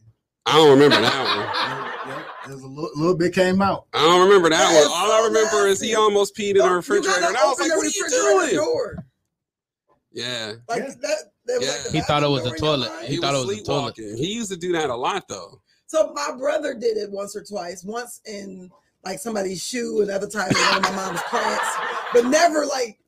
I 0.47 0.53
don't 0.57 0.71
remember 0.71 0.99
that 1.03 1.37
one. 1.37 2.09
Yeah, 2.09 2.17
yeah, 2.17 2.23
There's 2.47 2.63
a 2.63 2.67
little, 2.67 2.91
little 2.97 3.15
bit 3.17 3.35
came 3.35 3.61
out. 3.61 3.85
I 3.93 3.99
don't 3.99 4.27
remember 4.27 4.49
that 4.49 4.57
That 4.57 4.73
one. 4.73 4.83
is 4.83 4.89
All 4.89 5.13
I 5.13 5.19
so 5.21 5.25
remember 5.27 5.67
is 5.69 5.81
he 5.83 5.95
almost 5.95 6.35
peed 6.35 6.53
in 6.53 6.59
the 6.59 6.71
refrigerator, 6.71 7.21
gotta 7.21 7.27
and 7.29 7.37
I 7.37 7.45
was 7.47 7.61
open 7.61 7.69
like, 7.69 7.77
"What 7.77 7.87
are 7.87 7.91
you 7.91 8.09
doing?" 8.49 8.55
Door. 8.65 9.05
Yeah, 10.13 10.55
Like 10.69 10.79
Yeah. 10.83 10.89
that. 11.03 11.19
that 11.47 11.59
Yeah. 11.63 11.71
like 11.71 11.93
He 11.93 12.01
thought 12.03 12.23
it 12.23 12.29
was 12.29 12.43
bathroom 12.43 12.55
a 12.55 12.59
door 12.59 12.75
in 12.75 12.81
your 12.81 12.89
toilet. 12.89 12.89
mind. 12.97 13.09
He 13.09 13.17
thought 13.19 13.35
it 13.35 13.47
was 13.47 13.59
a 13.59 13.63
toilet. 13.63 13.97
He 13.97 14.33
used 14.33 14.51
to 14.51 14.57
do 14.57 14.73
that 14.73 14.91
a 14.91 14.97
lot 14.97 15.29
though. 15.29 15.61
So 15.87 16.13
my 16.15 16.33
brother 16.39 16.75
did 16.75 16.97
it 16.97 17.11
once 17.11 17.35
or 17.37 17.43
twice. 17.45 17.83
Once 17.85 18.21
in 18.27 18.71
like 19.05 19.19
somebody's 19.21 19.63
shoe, 19.63 20.01
and 20.03 20.11
other 20.11 20.27
time 20.29 20.51
in 20.51 20.57
one 20.57 20.77
of 20.79 20.83
my 20.83 20.91
mom's 20.93 21.23
plants, 21.23 21.69
but 22.13 22.27
never 22.27 22.67
like 22.67 22.99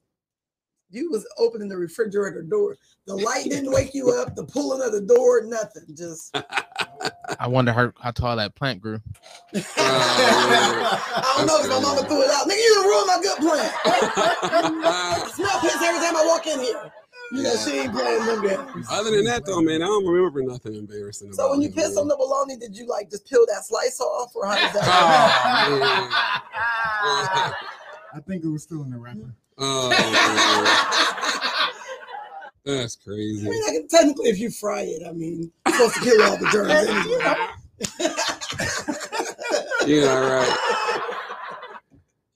you 0.92 1.10
was 1.10 1.26
opening 1.38 1.68
the 1.68 1.76
refrigerator 1.76 2.42
door. 2.42 2.76
The 3.06 3.14
light 3.16 3.44
didn't 3.44 3.70
wake 3.72 3.92
you 3.94 4.10
up. 4.12 4.34
The 4.34 4.44
pulling 4.44 4.82
of 4.82 4.92
the 4.92 5.00
door, 5.00 5.42
nothing. 5.44 5.84
Just 5.94 6.34
I 7.38 7.46
wonder 7.48 7.72
how, 7.72 7.92
how 8.00 8.10
tall 8.12 8.36
that 8.36 8.54
plant 8.54 8.80
grew. 8.80 9.00
Uh, 9.54 9.60
I 9.78 11.34
don't 11.36 11.46
know 11.46 11.60
if 11.60 11.68
my 11.68 11.80
mama 11.80 12.02
threw 12.08 12.22
it 12.22 12.30
out. 12.30 12.46
Nigga, 12.48 12.56
you 12.56 12.82
ruined 12.84 13.06
my 13.06 13.18
good 13.22 13.38
plant. 13.38 13.72
I 16.40 16.42
smell 16.42 16.42
piss 16.42 16.42
every 16.42 16.42
time 16.42 16.42
I 16.42 16.42
walk 16.42 16.46
in 16.46 16.61
here. 16.61 16.92
You 17.33 17.42
know, 17.44 17.55
she 17.57 17.70
ain't 17.79 17.92
playing 17.92 18.26
them 18.26 18.42
games. 18.74 18.87
Other 18.90 19.12
than 19.12 19.24
that, 19.26 19.46
though, 19.46 19.61
man, 19.61 19.83
I 19.83 19.87
don't 19.87 20.05
remember 20.05 20.42
nothing 20.42 20.74
embarrassing. 20.74 21.33
So 21.33 21.48
when 21.50 21.62
you 21.62 21.68
him, 21.68 21.74
pissed 21.74 21.96
on 21.96 22.09
the 22.09 22.16
bologna, 22.16 22.57
did 22.57 22.76
you 22.76 22.87
like 22.87 23.09
just 23.09 23.24
peel 23.29 23.46
that 23.46 23.64
slice 23.64 24.00
off, 24.00 24.35
or 24.35 24.46
how 24.46 24.57
does 24.57 24.72
that? 24.72 24.83
Oh, 24.83 25.79
man. 25.79 26.11
I 28.12 28.18
think 28.26 28.42
it 28.44 28.48
was 28.48 28.64
still 28.64 28.83
in 28.83 28.90
the 28.90 28.98
wrapper. 28.98 29.33
Oh, 29.59 29.90
man. 29.90 30.66
That's 32.64 32.98
I 33.00 33.05
crazy. 33.05 33.48
mean, 33.48 33.62
I 33.68 33.72
can, 33.72 33.87
technically, 33.88 34.29
if 34.31 34.38
you 34.38 34.50
fry 34.50 34.83
it, 34.83 35.03
I 35.07 35.12
mean, 35.12 35.50
it's 35.66 35.76
supposed 35.76 35.94
to 35.94 36.00
kill 36.00 36.20
all 36.22 36.37
the 36.37 36.48
germs 36.50 36.72
anyway. 39.87 39.87
You're 39.87 40.05
not 40.05 40.20
right. 40.20 40.69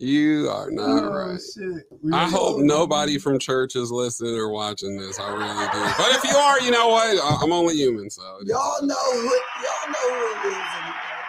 You 0.01 0.49
are 0.51 0.71
not 0.71 1.05
Oh, 1.05 1.09
right. 1.09 1.41
shit. 1.41 1.87
We 2.03 2.13
I 2.13 2.29
hope 2.29 2.59
nobody 2.59 3.17
from 3.19 3.39
church 3.39 3.77
is 3.77 3.93
listening 3.93 4.35
or 4.35 4.49
watching 4.51 4.99
this. 4.99 5.21
I 5.21 5.29
really 5.33 5.67
do. 5.73 5.95
But 5.97 6.11
if 6.17 6.25
you 6.25 6.37
are, 6.37 6.61
you 6.61 6.71
know 6.73 6.89
what? 6.89 7.17
I- 7.17 7.39
I'm 7.43 7.53
only 7.53 7.77
human, 7.77 8.11
so. 8.11 8.23
Y'all 8.45 8.83
know 8.85 8.95
what 8.95 9.43
y'all 9.63 9.93
know 9.93 10.09
who 10.15 10.49
it 10.49 10.53
is. 10.53 10.65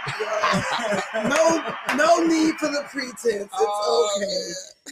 no, 1.13 1.95
no 1.95 2.25
need 2.27 2.55
for 2.55 2.67
the 2.67 2.83
pretense. 2.89 3.19
It's 3.25 3.49
Oh, 3.53 4.17
okay. 4.17 4.51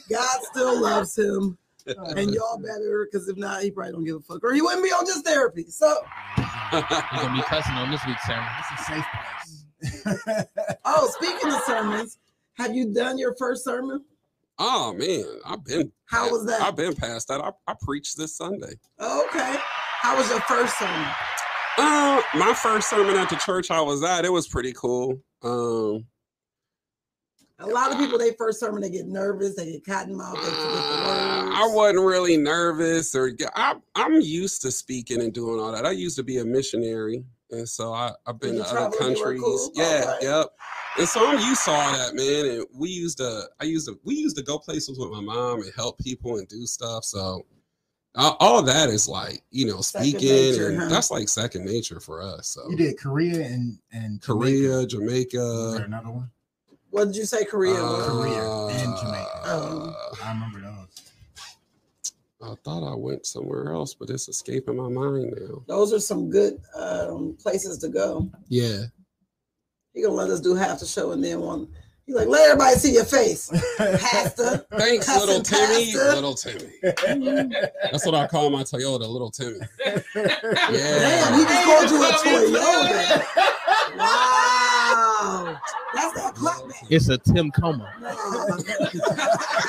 God 0.10 0.40
still 0.52 0.80
loves 0.82 1.18
him, 1.18 1.58
oh, 1.88 2.14
and 2.16 2.32
y'all 2.34 2.58
better, 2.58 3.08
because 3.12 3.28
if 3.28 3.38
not, 3.38 3.62
he 3.64 3.72
probably 3.72 3.94
don't 3.94 4.04
give 4.06 4.16
a 4.18 4.20
fuck, 4.22 4.44
or 4.44 4.54
he 4.54 4.62
wouldn't 4.62 4.84
be 4.84 4.90
on 4.92 5.06
just 5.06 5.26
therapy. 5.26 5.66
So, 5.70 5.96
You're 6.38 6.82
gonna 6.82 7.34
be 7.36 7.42
cussing 7.44 7.74
on 7.74 7.90
this 7.92 8.02
week's 8.06 8.26
sermon. 8.26 8.46
It's 8.60 8.82
a 8.82 8.84
safe 8.86 9.06
place. 10.26 10.46
oh, 10.86 11.10
speaking 11.20 11.52
of 11.52 11.62
sermons, 11.66 12.18
have 12.58 12.76
you 12.76 12.94
done 12.94 13.18
your 13.18 13.36
first 13.38 13.63
sermon? 13.63 14.04
oh 14.60 14.94
man, 14.94 15.26
I've 15.46 15.63
been. 15.66 15.92
How 16.06 16.30
was 16.30 16.46
that? 16.46 16.62
I've 16.62 16.76
been 16.76 16.96
past 16.96 17.28
that. 17.30 17.42
I, 17.42 17.52
I 17.68 17.74
preached 17.82 18.18
this 18.18 18.38
Sunday. 18.38 18.73
Okay. 19.00 19.56
How 20.02 20.15
was 20.17 20.30
your 20.30 20.42
first 20.42 20.77
sermon? 20.77 21.08
Uh, 21.77 22.21
my 22.36 22.54
first 22.54 22.90
sermon 22.90 23.15
at 23.17 23.30
the 23.30 23.36
church 23.38 23.71
I 23.71 23.82
was 23.82 24.04
at, 24.04 24.25
it 24.25 24.32
was 24.32 24.48
pretty 24.48 24.73
cool. 24.73 25.17
Um, 25.42 26.06
A 27.60 27.65
lot 27.67 27.92
of 27.92 27.98
people, 27.98 28.19
they 28.19 28.34
first 28.38 28.60
sermon, 28.60 28.82
they 28.82 28.92
get 28.92 29.08
nervous, 29.08 29.56
they 29.56 29.71
get 29.71 29.86
cotton 29.86 30.15
mouth, 30.15 30.36
they 30.36 30.42
forget 30.42 30.56
the 30.56 30.69
Uh. 30.69 31.50
I 31.56 31.67
wasn't 31.73 32.06
really 32.06 32.38
nervous 32.38 33.15
or 33.15 33.32
I, 33.56 33.75
I'm 33.96 34.21
used 34.21 34.62
to 34.63 34.71
speaking 34.71 35.21
and 35.21 35.34
doing 35.34 35.60
all 35.60 35.71
that. 35.71 35.86
I 35.86 35.92
used 35.92 36.15
to 36.17 36.23
be 36.23 36.38
a 36.38 36.46
missionary, 36.46 37.23
and 37.50 37.67
so 37.67 37.92
I, 37.94 38.12
I've 38.27 38.40
been 38.40 38.56
to 38.56 38.62
other 38.63 38.71
traveled, 38.71 38.94
you 39.02 39.08
were 39.08 39.15
countries. 39.15 39.42
cool? 39.42 39.71
Yeah, 39.73 40.02
Alright. 40.06 40.21
yep. 40.23 40.48
And 40.98 41.08
so 41.08 41.27
I'm 41.27 41.39
used 41.39 41.63
to 41.65 41.71
that, 41.71 42.12
man. 42.13 42.58
And 42.58 42.65
we 42.73 42.89
used 42.89 43.17
to, 43.17 43.44
I 43.60 43.65
used 43.65 43.87
to, 43.87 44.00
we 44.04 44.15
used 44.15 44.37
to 44.37 44.44
go 44.44 44.60
places 44.60 45.00
with 45.00 45.10
my 45.10 45.21
mom 45.21 45.62
and 45.62 45.71
help 45.75 45.98
people 46.00 46.37
and 46.37 46.48
do 46.48 46.65
stuff. 46.67 47.04
So 47.04 47.46
all, 48.15 48.37
all 48.39 48.62
that 48.62 48.89
is 48.89 49.08
like 49.08 49.41
you 49.50 49.65
know 49.65 49.81
speaking 49.81 50.29
nature, 50.29 50.69
and 50.69 50.77
huh? 50.77 50.89
that's 50.89 51.10
like 51.10 51.27
second 51.27 51.65
nature 51.65 52.00
for 52.00 52.21
us 52.21 52.50
so 52.50 52.69
You 52.69 52.77
did 52.77 53.00
Korea 53.00 53.46
and 53.46 53.79
and 53.91 54.21
korea 54.21 54.85
Jamaica. 54.85 55.37
Jamaica 55.37 55.83
another 55.85 56.12
one? 56.12 56.29
What 56.91 57.06
did 57.06 57.15
you 57.15 57.25
say? 57.25 57.44
Korea. 57.44 57.73
was? 57.73 58.08
Korea 58.08 58.67
and 58.77 58.98
Jamaica. 58.98 59.41
Oh. 59.46 59.96
I 60.23 60.31
remember 60.31 60.62
those. 60.62 61.02
I 62.44 62.54
thought 62.63 62.87
I 62.87 62.94
went 62.94 63.25
somewhere 63.25 63.73
else, 63.73 63.96
but 63.96 64.12
it's 64.12 64.27
escaping 64.27 64.75
my 64.75 64.89
mind 64.89 65.33
now. 65.35 65.63
Those 65.65 65.91
are 65.91 66.00
some 66.00 66.29
good 66.29 66.62
um, 66.75 67.35
places 67.41 67.79
to 67.79 67.87
go. 67.87 68.29
Yeah. 68.48 68.83
He 69.94 70.02
gonna 70.02 70.13
let 70.15 70.29
us 70.29 70.39
do 70.41 70.56
half 70.56 70.79
the 70.79 70.85
show 70.85 71.12
and 71.12 71.23
then 71.23 71.39
one. 71.41 71.67
He 72.06 72.13
like 72.13 72.27
let 72.27 72.50
everybody 72.50 72.75
see 72.77 72.94
your 72.94 73.06
face, 73.06 73.50
Pastor. 73.77 74.65
Thanks, 74.77 75.06
Cousin 75.06 75.27
little 75.27 75.41
Timmy. 75.44 75.94
Pastor. 75.94 76.15
Little 76.15 76.33
Timmy. 76.33 77.50
That's 77.91 78.06
what 78.06 78.15
I 78.15 78.27
call 78.27 78.50
my 78.50 78.63
Toyota, 78.63 79.08
little 79.08 79.31
Timmy. 79.31 79.60
Damn, 79.85 80.04
he 80.65 80.77
Yeah. 80.77 81.46
just 81.48 81.63
called 81.65 81.89
you 81.91 82.04
a 82.04 82.12
Toyota. 82.12 83.25
Wow, 83.98 84.33
that's 85.96 86.13
that 86.15 86.34
clap 86.36 86.67
back. 86.69 86.84
It's 86.90 87.10
a 87.10 87.17
Tim 87.17 87.52
Coma. 87.52 87.92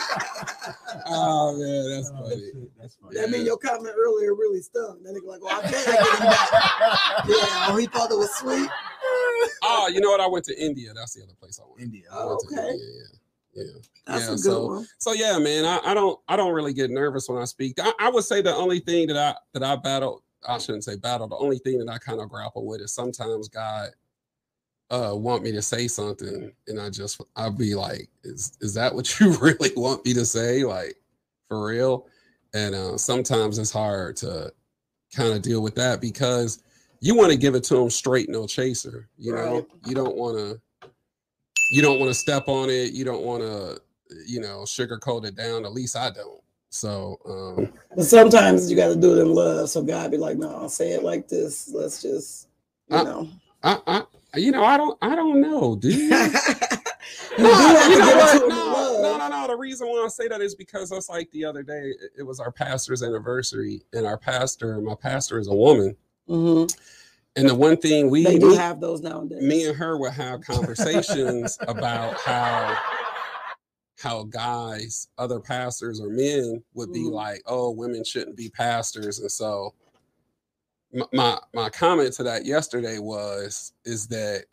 Oh 1.06 1.56
man, 1.58 1.90
that's 1.90 2.10
Oh, 2.14 2.22
funny. 2.22 2.36
shit, 2.40 2.78
That's 2.78 2.94
funny. 2.96 3.16
That 3.20 3.30
mean 3.30 3.44
your 3.44 3.58
comment 3.58 3.94
earlier 3.98 4.34
really 4.34 4.60
stung. 4.62 5.00
Then 5.04 5.14
they 5.14 5.20
go 5.20 5.26
like, 5.26 5.42
well, 5.42 5.58
I 5.58 5.62
can't 5.62 5.72
get 5.86 5.98
him 5.98 6.26
back." 6.26 6.48
Yeah, 7.28 7.66
oh, 7.68 7.76
he 7.78 7.86
thought 7.86 8.10
it 8.10 8.16
was 8.18 8.30
sweet. 8.36 8.68
Oh, 9.62 9.88
you 9.92 10.00
know 10.00 10.10
what? 10.10 10.20
I 10.20 10.26
went 10.26 10.44
to 10.46 10.58
India. 10.62 10.92
That's 10.94 11.14
the 11.14 11.22
other 11.22 11.34
place 11.38 11.58
I 11.62 11.66
went. 11.68 11.82
India. 11.82 12.04
I 12.12 12.24
went 12.24 12.40
to 12.40 12.46
Okay. 12.58 12.70
India, 12.70 12.86
yeah. 13.54 13.62
Yeah. 13.64 13.64
That's 14.06 14.20
Yeah, 14.26 14.26
a 14.28 14.30
good 14.36 14.38
so- 14.40 14.66
one. 14.66 14.86
So 14.98 15.12
yeah, 15.12 15.38
man, 15.38 15.64
I, 15.64 15.80
I 15.84 15.94
don't 15.94 16.18
I 16.28 16.36
don't 16.36 16.52
really 16.54 16.72
get 16.72 16.90
nervous 16.90 17.28
when 17.28 17.40
I 17.40 17.44
speak. 17.44 17.74
I, 17.80 17.92
I 18.00 18.10
would 18.10 18.24
say 18.24 18.40
the 18.40 18.54
only 18.54 18.80
thing 18.80 19.08
that 19.08 19.16
I 19.16 19.34
that 19.52 19.62
I 19.62 19.76
battle, 19.76 20.22
I 20.48 20.58
shouldn't 20.58 20.84
say 20.84 20.96
battle, 20.96 21.28
the 21.28 21.36
only 21.36 21.58
thing 21.58 21.78
that 21.78 21.88
I 21.88 21.98
kind 21.98 22.20
of 22.20 22.28
grapple 22.30 22.66
with 22.66 22.80
is 22.80 22.92
sometimes 22.94 23.48
God 23.48 23.90
uh 24.94 25.14
want 25.14 25.42
me 25.42 25.52
to 25.52 25.62
say 25.62 25.88
something 25.88 26.52
and 26.68 26.80
I 26.80 26.90
just 26.90 27.20
I'll 27.36 27.50
be 27.50 27.74
like, 27.74 28.08
is 28.22 28.56
is 28.60 28.74
that 28.74 28.94
what 28.94 29.18
you 29.20 29.32
really 29.40 29.70
want 29.76 30.04
me 30.04 30.14
to 30.14 30.24
say? 30.24 30.64
Like 30.64 30.94
for 31.48 31.66
real? 31.66 32.06
And 32.54 32.74
uh 32.74 32.96
sometimes 32.96 33.58
it's 33.58 33.72
hard 33.72 34.16
to 34.18 34.52
kind 35.14 35.32
of 35.32 35.42
deal 35.42 35.62
with 35.62 35.74
that 35.76 36.00
because 36.00 36.62
you 37.00 37.14
want 37.14 37.30
to 37.30 37.38
give 37.38 37.54
it 37.54 37.64
to 37.64 37.74
them 37.74 37.90
straight, 37.90 38.28
no 38.28 38.46
chaser. 38.46 39.08
You 39.18 39.34
know, 39.34 39.66
you 39.84 39.94
don't 39.94 40.16
want 40.16 40.38
to 40.38 40.60
you 41.70 41.82
don't 41.82 41.98
want 41.98 42.10
to 42.10 42.14
step 42.14 42.48
on 42.48 42.70
it. 42.70 42.92
You 42.92 43.04
don't 43.04 43.22
want 43.22 43.42
to, 43.42 43.80
you 44.26 44.40
know, 44.40 44.60
sugarcoat 44.60 45.24
it 45.24 45.34
down. 45.34 45.64
At 45.64 45.72
least 45.72 45.96
I 45.96 46.10
don't. 46.10 46.40
So, 46.70 47.18
um, 47.26 47.72
But 47.94 48.04
sometimes 48.04 48.70
you 48.70 48.76
got 48.76 48.88
to 48.88 48.96
do 48.96 49.16
it 49.16 49.22
in 49.22 49.32
love. 49.32 49.70
So 49.70 49.82
God 49.82 50.10
be 50.10 50.16
like, 50.16 50.36
"No, 50.38 50.50
I'll 50.50 50.68
say 50.68 50.90
it 50.90 51.04
like 51.04 51.28
this. 51.28 51.68
Let's 51.72 52.02
just, 52.02 52.48
you 52.88 52.96
Uh, 52.96 53.02
know." 53.04 53.28
I, 53.62 53.80
I, 53.86 54.02
you 54.36 54.52
know, 54.52 54.64
I 54.64 54.76
don't, 54.76 54.96
I 55.02 55.14
don't 55.14 55.40
know, 55.40 55.76
dude. 55.76 56.12
No, 57.36 57.48
you 57.88 57.98
know 57.98 58.16
what? 58.16 58.32
to 58.32 58.36
him 58.38 58.42
in 58.44 58.48
No, 58.48 58.98
no, 59.02 59.16
no, 59.18 59.28
no. 59.28 59.46
The 59.48 59.56
reason 59.56 59.88
why 59.88 60.04
I 60.04 60.08
say 60.08 60.28
that 60.28 60.40
is 60.40 60.54
because 60.54 60.88
that's 60.90 61.08
like 61.08 61.30
the 61.32 61.44
other 61.44 61.62
day. 61.64 61.92
it- 62.16 62.22
was 62.22 62.38
our 62.40 62.52
pastor's 62.52 63.02
anniversary, 63.02 63.82
and 63.92 64.06
our 64.06 64.16
pastor, 64.16 64.80
my 64.80 64.94
pastor, 64.94 65.38
is 65.38 65.48
a 65.48 65.54
woman. 65.54 65.96
Mhm. 66.28 66.72
And 67.36 67.48
the 67.48 67.54
one 67.54 67.76
thing 67.76 68.08
we, 68.08 68.22
They 68.24 68.38
do 68.38 68.50
me, 68.50 68.56
have 68.56 68.80
those 68.80 69.00
nowadays. 69.02 69.42
me 69.42 69.66
and 69.66 69.76
her 69.76 69.98
would 69.98 70.12
have 70.12 70.42
conversations 70.42 71.58
about 71.68 72.14
how 72.20 72.76
how 73.98 74.22
guys 74.24 75.08
other 75.18 75.40
pastors 75.40 76.00
or 76.00 76.08
men 76.10 76.62
would 76.74 76.92
be 76.92 77.04
Mhm. 77.04 77.12
like 77.12 77.42
oh 77.46 77.70
women 77.70 78.04
shouldn't 78.04 78.36
be 78.36 78.48
pastors 78.50 79.18
and 79.18 79.30
so 79.32 79.72
my, 81.12 81.38
my 81.52 81.68
comment 81.70 82.12
to 82.14 82.22
that 82.22 82.44
yesterday 82.44 82.98
was 82.98 83.72
is 83.84 84.06
that 84.08 84.44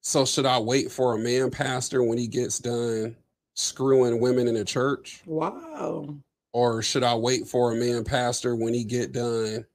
so 0.00 0.24
should 0.24 0.46
i 0.46 0.58
wait 0.58 0.90
for 0.90 1.14
a 1.14 1.18
man 1.18 1.50
pastor 1.50 2.02
when 2.02 2.18
he 2.18 2.26
gets 2.26 2.58
done 2.58 3.16
screwing 3.58 4.20
women 4.20 4.46
in 4.46 4.54
the 4.54 4.64
church 4.64 5.20
wow. 5.26 6.14
or 6.52 6.80
should 6.80 7.02
I 7.02 7.16
wait 7.16 7.48
for 7.48 7.72
a 7.72 7.74
man 7.74 8.04
pastor 8.04 8.54
when 8.54 8.72
he 8.72 8.84
get 8.84 9.10
done, 9.10 9.66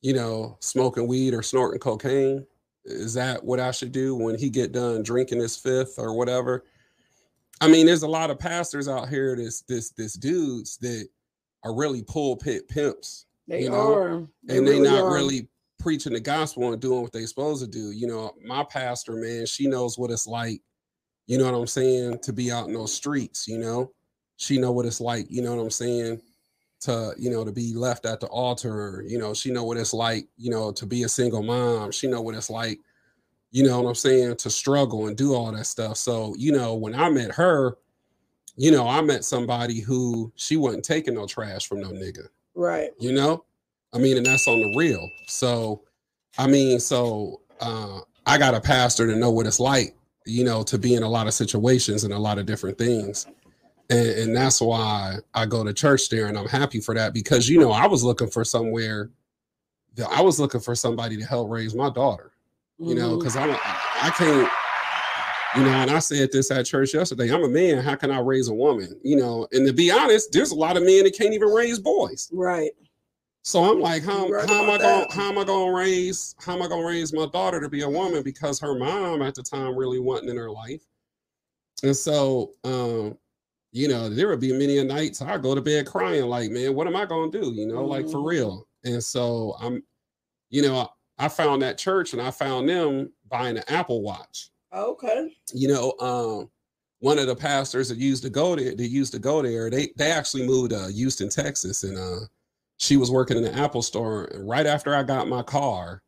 you 0.00 0.14
know, 0.14 0.56
smoking 0.60 1.06
weed 1.06 1.34
or 1.34 1.42
snorting 1.42 1.80
cocaine? 1.80 2.46
Is 2.86 3.12
that 3.12 3.44
what 3.44 3.60
I 3.60 3.72
should 3.72 3.92
do 3.92 4.16
when 4.16 4.38
he 4.38 4.48
get 4.48 4.72
done 4.72 5.02
drinking 5.02 5.40
his 5.40 5.54
fifth 5.54 5.98
or 5.98 6.16
whatever? 6.16 6.64
I 7.60 7.68
mean, 7.68 7.84
there's 7.84 8.04
a 8.04 8.08
lot 8.08 8.30
of 8.30 8.38
pastors 8.38 8.88
out 8.88 9.10
here, 9.10 9.36
this 9.36 9.60
this 9.62 9.90
this 9.90 10.14
dudes 10.14 10.78
that 10.78 11.06
are 11.62 11.74
really 11.74 12.02
pulpit 12.02 12.68
pimps, 12.68 13.26
They 13.46 13.62
You 13.64 13.70
know, 13.70 13.94
are. 13.94 14.08
and 14.16 14.30
they 14.48 14.60
really 14.60 14.80
not 14.80 15.02
are. 15.02 15.12
really 15.12 15.48
preaching 15.78 16.14
the 16.14 16.20
gospel 16.20 16.72
and 16.72 16.80
doing 16.80 17.02
what 17.02 17.12
they 17.12 17.26
supposed 17.26 17.62
to 17.62 17.70
do. 17.70 17.90
You 17.90 18.06
know, 18.06 18.32
my 18.44 18.64
pastor, 18.64 19.12
man, 19.12 19.46
she 19.46 19.66
knows 19.66 19.98
what 19.98 20.10
it's 20.10 20.26
like. 20.26 20.60
You 21.26 21.38
know 21.38 21.50
what 21.50 21.58
I'm 21.58 21.66
saying? 21.66 22.20
To 22.20 22.32
be 22.32 22.50
out 22.50 22.68
in 22.68 22.74
those 22.74 22.92
streets, 22.92 23.46
you 23.48 23.58
know, 23.58 23.92
she 24.36 24.58
know 24.58 24.72
what 24.72 24.86
it's 24.86 25.00
like. 25.00 25.26
You 25.30 25.42
know 25.42 25.54
what 25.54 25.62
I'm 25.62 25.70
saying? 25.70 26.20
To 26.82 27.14
you 27.18 27.30
know, 27.30 27.44
to 27.44 27.52
be 27.52 27.72
left 27.74 28.04
at 28.06 28.20
the 28.20 28.26
altar. 28.26 29.04
You 29.06 29.18
know, 29.18 29.32
she 29.34 29.50
know 29.50 29.64
what 29.64 29.76
it's 29.78 29.94
like. 29.94 30.26
You 30.36 30.50
know, 30.50 30.72
to 30.72 30.86
be 30.86 31.02
a 31.04 31.08
single 31.08 31.42
mom. 31.42 31.92
She 31.92 32.08
know 32.08 32.20
what 32.22 32.34
it's 32.34 32.50
like. 32.50 32.78
You 33.52 33.62
know 33.62 33.80
what 33.80 33.88
I'm 33.88 33.94
saying? 33.94 34.36
To 34.38 34.50
struggle 34.50 35.06
and 35.06 35.16
do 35.16 35.34
all 35.34 35.52
that 35.52 35.66
stuff. 35.66 35.96
So 35.96 36.34
you 36.36 36.52
know, 36.52 36.74
when 36.74 36.94
I 36.94 37.08
met 37.08 37.30
her, 37.32 37.76
you 38.56 38.70
know, 38.70 38.86
I 38.86 39.00
met 39.00 39.24
somebody 39.24 39.80
who 39.80 40.32
she 40.36 40.56
wasn't 40.56 40.84
taking 40.84 41.14
no 41.14 41.26
trash 41.26 41.66
from 41.66 41.80
no 41.80 41.88
nigga 41.90 42.28
right. 42.54 42.90
you 42.98 43.12
know? 43.12 43.44
I 43.92 43.98
mean 43.98 44.16
and 44.16 44.26
that's 44.26 44.48
on 44.48 44.60
the 44.60 44.74
real. 44.76 45.08
So 45.26 45.82
i 46.36 46.46
mean 46.46 46.80
so 46.80 47.40
uh 47.60 48.00
i 48.26 48.36
got 48.38 48.54
a 48.54 48.60
pastor 48.60 49.06
to 49.06 49.16
know 49.16 49.30
what 49.30 49.46
it's 49.46 49.60
like 49.60 49.94
you 50.26 50.44
know 50.44 50.62
to 50.64 50.78
be 50.78 50.94
in 50.94 51.02
a 51.02 51.08
lot 51.08 51.26
of 51.26 51.34
situations 51.34 52.04
and 52.04 52.12
a 52.12 52.18
lot 52.18 52.38
of 52.38 52.46
different 52.46 52.78
things. 52.78 53.26
And, 53.90 54.08
and 54.08 54.36
that's 54.36 54.60
why 54.60 55.16
i 55.34 55.46
go 55.46 55.62
to 55.62 55.72
church 55.72 56.08
there 56.08 56.26
and 56.26 56.38
i'm 56.38 56.48
happy 56.48 56.80
for 56.80 56.94
that 56.94 57.12
because 57.12 57.48
you 57.48 57.60
know 57.60 57.70
i 57.70 57.86
was 57.86 58.02
looking 58.02 58.30
for 58.30 58.42
somewhere 58.42 59.10
that 59.94 60.08
i 60.10 60.22
was 60.22 60.40
looking 60.40 60.60
for 60.60 60.74
somebody 60.74 61.18
to 61.18 61.24
help 61.24 61.50
raise 61.50 61.74
my 61.74 61.90
daughter 61.90 62.32
you 62.78 62.94
know 62.94 63.18
because 63.18 63.36
i'm 63.36 63.50
a, 63.50 63.58
i 64.02 64.10
can't 64.16 64.50
you 65.56 65.62
know 65.64 65.70
and 65.70 65.90
i 65.90 65.98
said 65.98 66.30
this 66.32 66.50
at 66.50 66.66
church 66.66 66.94
yesterday 66.94 67.32
i'm 67.32 67.44
a 67.44 67.48
man 67.48 67.82
how 67.82 67.94
can 67.94 68.10
i 68.10 68.18
raise 68.18 68.48
a 68.48 68.54
woman 68.54 68.98
you 69.02 69.16
know 69.16 69.46
and 69.52 69.66
to 69.66 69.72
be 69.72 69.90
honest 69.90 70.32
there's 70.32 70.50
a 70.50 70.54
lot 70.54 70.76
of 70.76 70.82
men 70.82 71.04
that 71.04 71.16
can't 71.16 71.32
even 71.34 71.48
raise 71.48 71.78
boys 71.78 72.28
right. 72.32 72.72
so 73.42 73.62
I'm 73.62 73.78
like, 73.80 74.02
how, 74.02 74.28
right 74.28 74.48
how 74.48 74.62
am 74.62 74.70
I 74.70 74.78
going? 74.78 75.06
How 75.10 75.28
am 75.28 75.38
I 75.38 75.44
going 75.44 75.68
to 75.70 75.76
raise? 75.76 76.34
How 76.40 76.54
am 76.54 76.62
I 76.62 76.68
going 76.68 76.80
to 76.80 76.86
raise 76.86 77.12
my 77.12 77.26
daughter 77.26 77.60
to 77.60 77.68
be 77.68 77.82
a 77.82 77.88
woman 77.88 78.22
because 78.22 78.58
her 78.60 78.74
mom 78.74 79.22
at 79.22 79.34
the 79.34 79.42
time 79.42 79.76
really 79.76 80.00
wasn't 80.00 80.30
in 80.30 80.36
her 80.36 80.50
life, 80.50 80.82
and 81.82 81.94
so 81.94 82.52
um, 82.64 83.18
you 83.72 83.86
know 83.88 84.08
there 84.08 84.28
would 84.28 84.40
be 84.40 84.52
many 84.52 84.78
a 84.78 84.84
nights 84.84 85.20
I 85.20 85.36
go 85.36 85.54
to 85.54 85.60
bed 85.60 85.86
crying 85.86 86.24
like, 86.24 86.50
man, 86.50 86.74
what 86.74 86.86
am 86.86 86.96
I 86.96 87.04
going 87.04 87.30
to 87.30 87.40
do? 87.40 87.52
You 87.52 87.66
know, 87.66 87.84
like 87.84 88.08
for 88.08 88.18
Mhm. 88.18 88.26
real. 88.28 88.68
And 88.84 89.02
so 89.02 89.56
I'm, 89.60 89.82
you 90.50 90.62
know, 90.62 90.88
I 91.18 91.28
found 91.28 91.62
that 91.62 91.78
church 91.78 92.12
and 92.12 92.22
I 92.22 92.30
found 92.30 92.68
them 92.68 93.12
buying 93.28 93.56
an 93.56 93.64
Apple 93.68 94.02
Watch 94.02 94.50
Okay. 94.74 95.36
you 95.52 95.68
know, 95.68 95.94
um, 96.00 96.50
one 97.00 97.18
of 97.18 97.26
the 97.26 97.36
pastors 97.36 97.88
that 97.90 97.98
used 97.98 98.22
to 98.22 98.30
go 98.30 98.56
there, 98.56 98.74
they 98.74 98.84
used 98.84 99.12
to 99.12 99.18
go 99.18 99.42
there. 99.42 99.70
They 99.70 99.92
they 99.96 100.10
actually 100.10 100.46
moved 100.46 100.70
to 100.70 100.90
Houston, 100.90 101.28
Texas, 101.28 101.84
and 101.84 101.98
uh, 101.98 102.26
she 102.78 102.96
was 102.96 103.10
working 103.10 103.36
in 103.36 103.42
the 103.42 103.54
Apple 103.54 103.82
store. 103.82 104.24
And 104.24 104.48
right 104.48 104.66
after 104.66 104.94
I 104.94 105.02
got 105.02 105.28
my 105.28 105.42
car, 105.42 106.02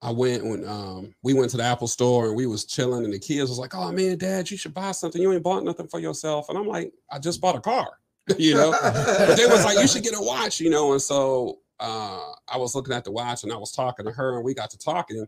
I 0.00 0.10
went 0.10 0.44
when 0.44 0.66
um 0.66 1.14
we 1.22 1.34
went 1.34 1.50
to 1.50 1.58
the 1.58 1.64
Apple 1.64 1.86
store 1.86 2.28
and 2.28 2.36
we 2.36 2.46
was 2.46 2.64
chilling, 2.64 3.04
and 3.04 3.12
the 3.12 3.18
kids 3.18 3.50
was 3.50 3.58
like, 3.58 3.74
"Oh 3.74 3.92
man, 3.92 4.16
Dad, 4.18 4.50
you 4.50 4.56
should 4.56 4.74
buy 4.74 4.92
something. 4.92 5.20
You 5.20 5.32
ain't 5.32 5.42
bought 5.42 5.64
nothing 5.64 5.86
for 5.86 6.00
yourself." 6.00 6.48
And 6.48 6.56
I'm 6.56 6.66
like, 6.66 6.92
"I 7.10 7.18
just 7.18 7.40
bought 7.40 7.56
a 7.56 7.60
car," 7.60 7.98
you 8.38 8.54
know. 8.54 8.72
but 8.72 9.36
they 9.36 9.46
was 9.46 9.64
like, 9.64 9.78
"You 9.78 9.86
should 9.86 10.02
get 10.02 10.14
a 10.14 10.20
watch," 10.22 10.60
you 10.60 10.70
know. 10.70 10.92
And 10.92 11.02
so 11.02 11.58
uh, 11.78 12.32
I 12.48 12.56
was 12.56 12.74
looking 12.74 12.94
at 12.94 13.04
the 13.04 13.12
watch 13.12 13.42
and 13.42 13.52
I 13.52 13.56
was 13.56 13.70
talking 13.70 14.06
to 14.06 14.12
her, 14.12 14.36
and 14.36 14.44
we 14.44 14.54
got 14.54 14.70
to 14.70 14.78
talking, 14.78 15.26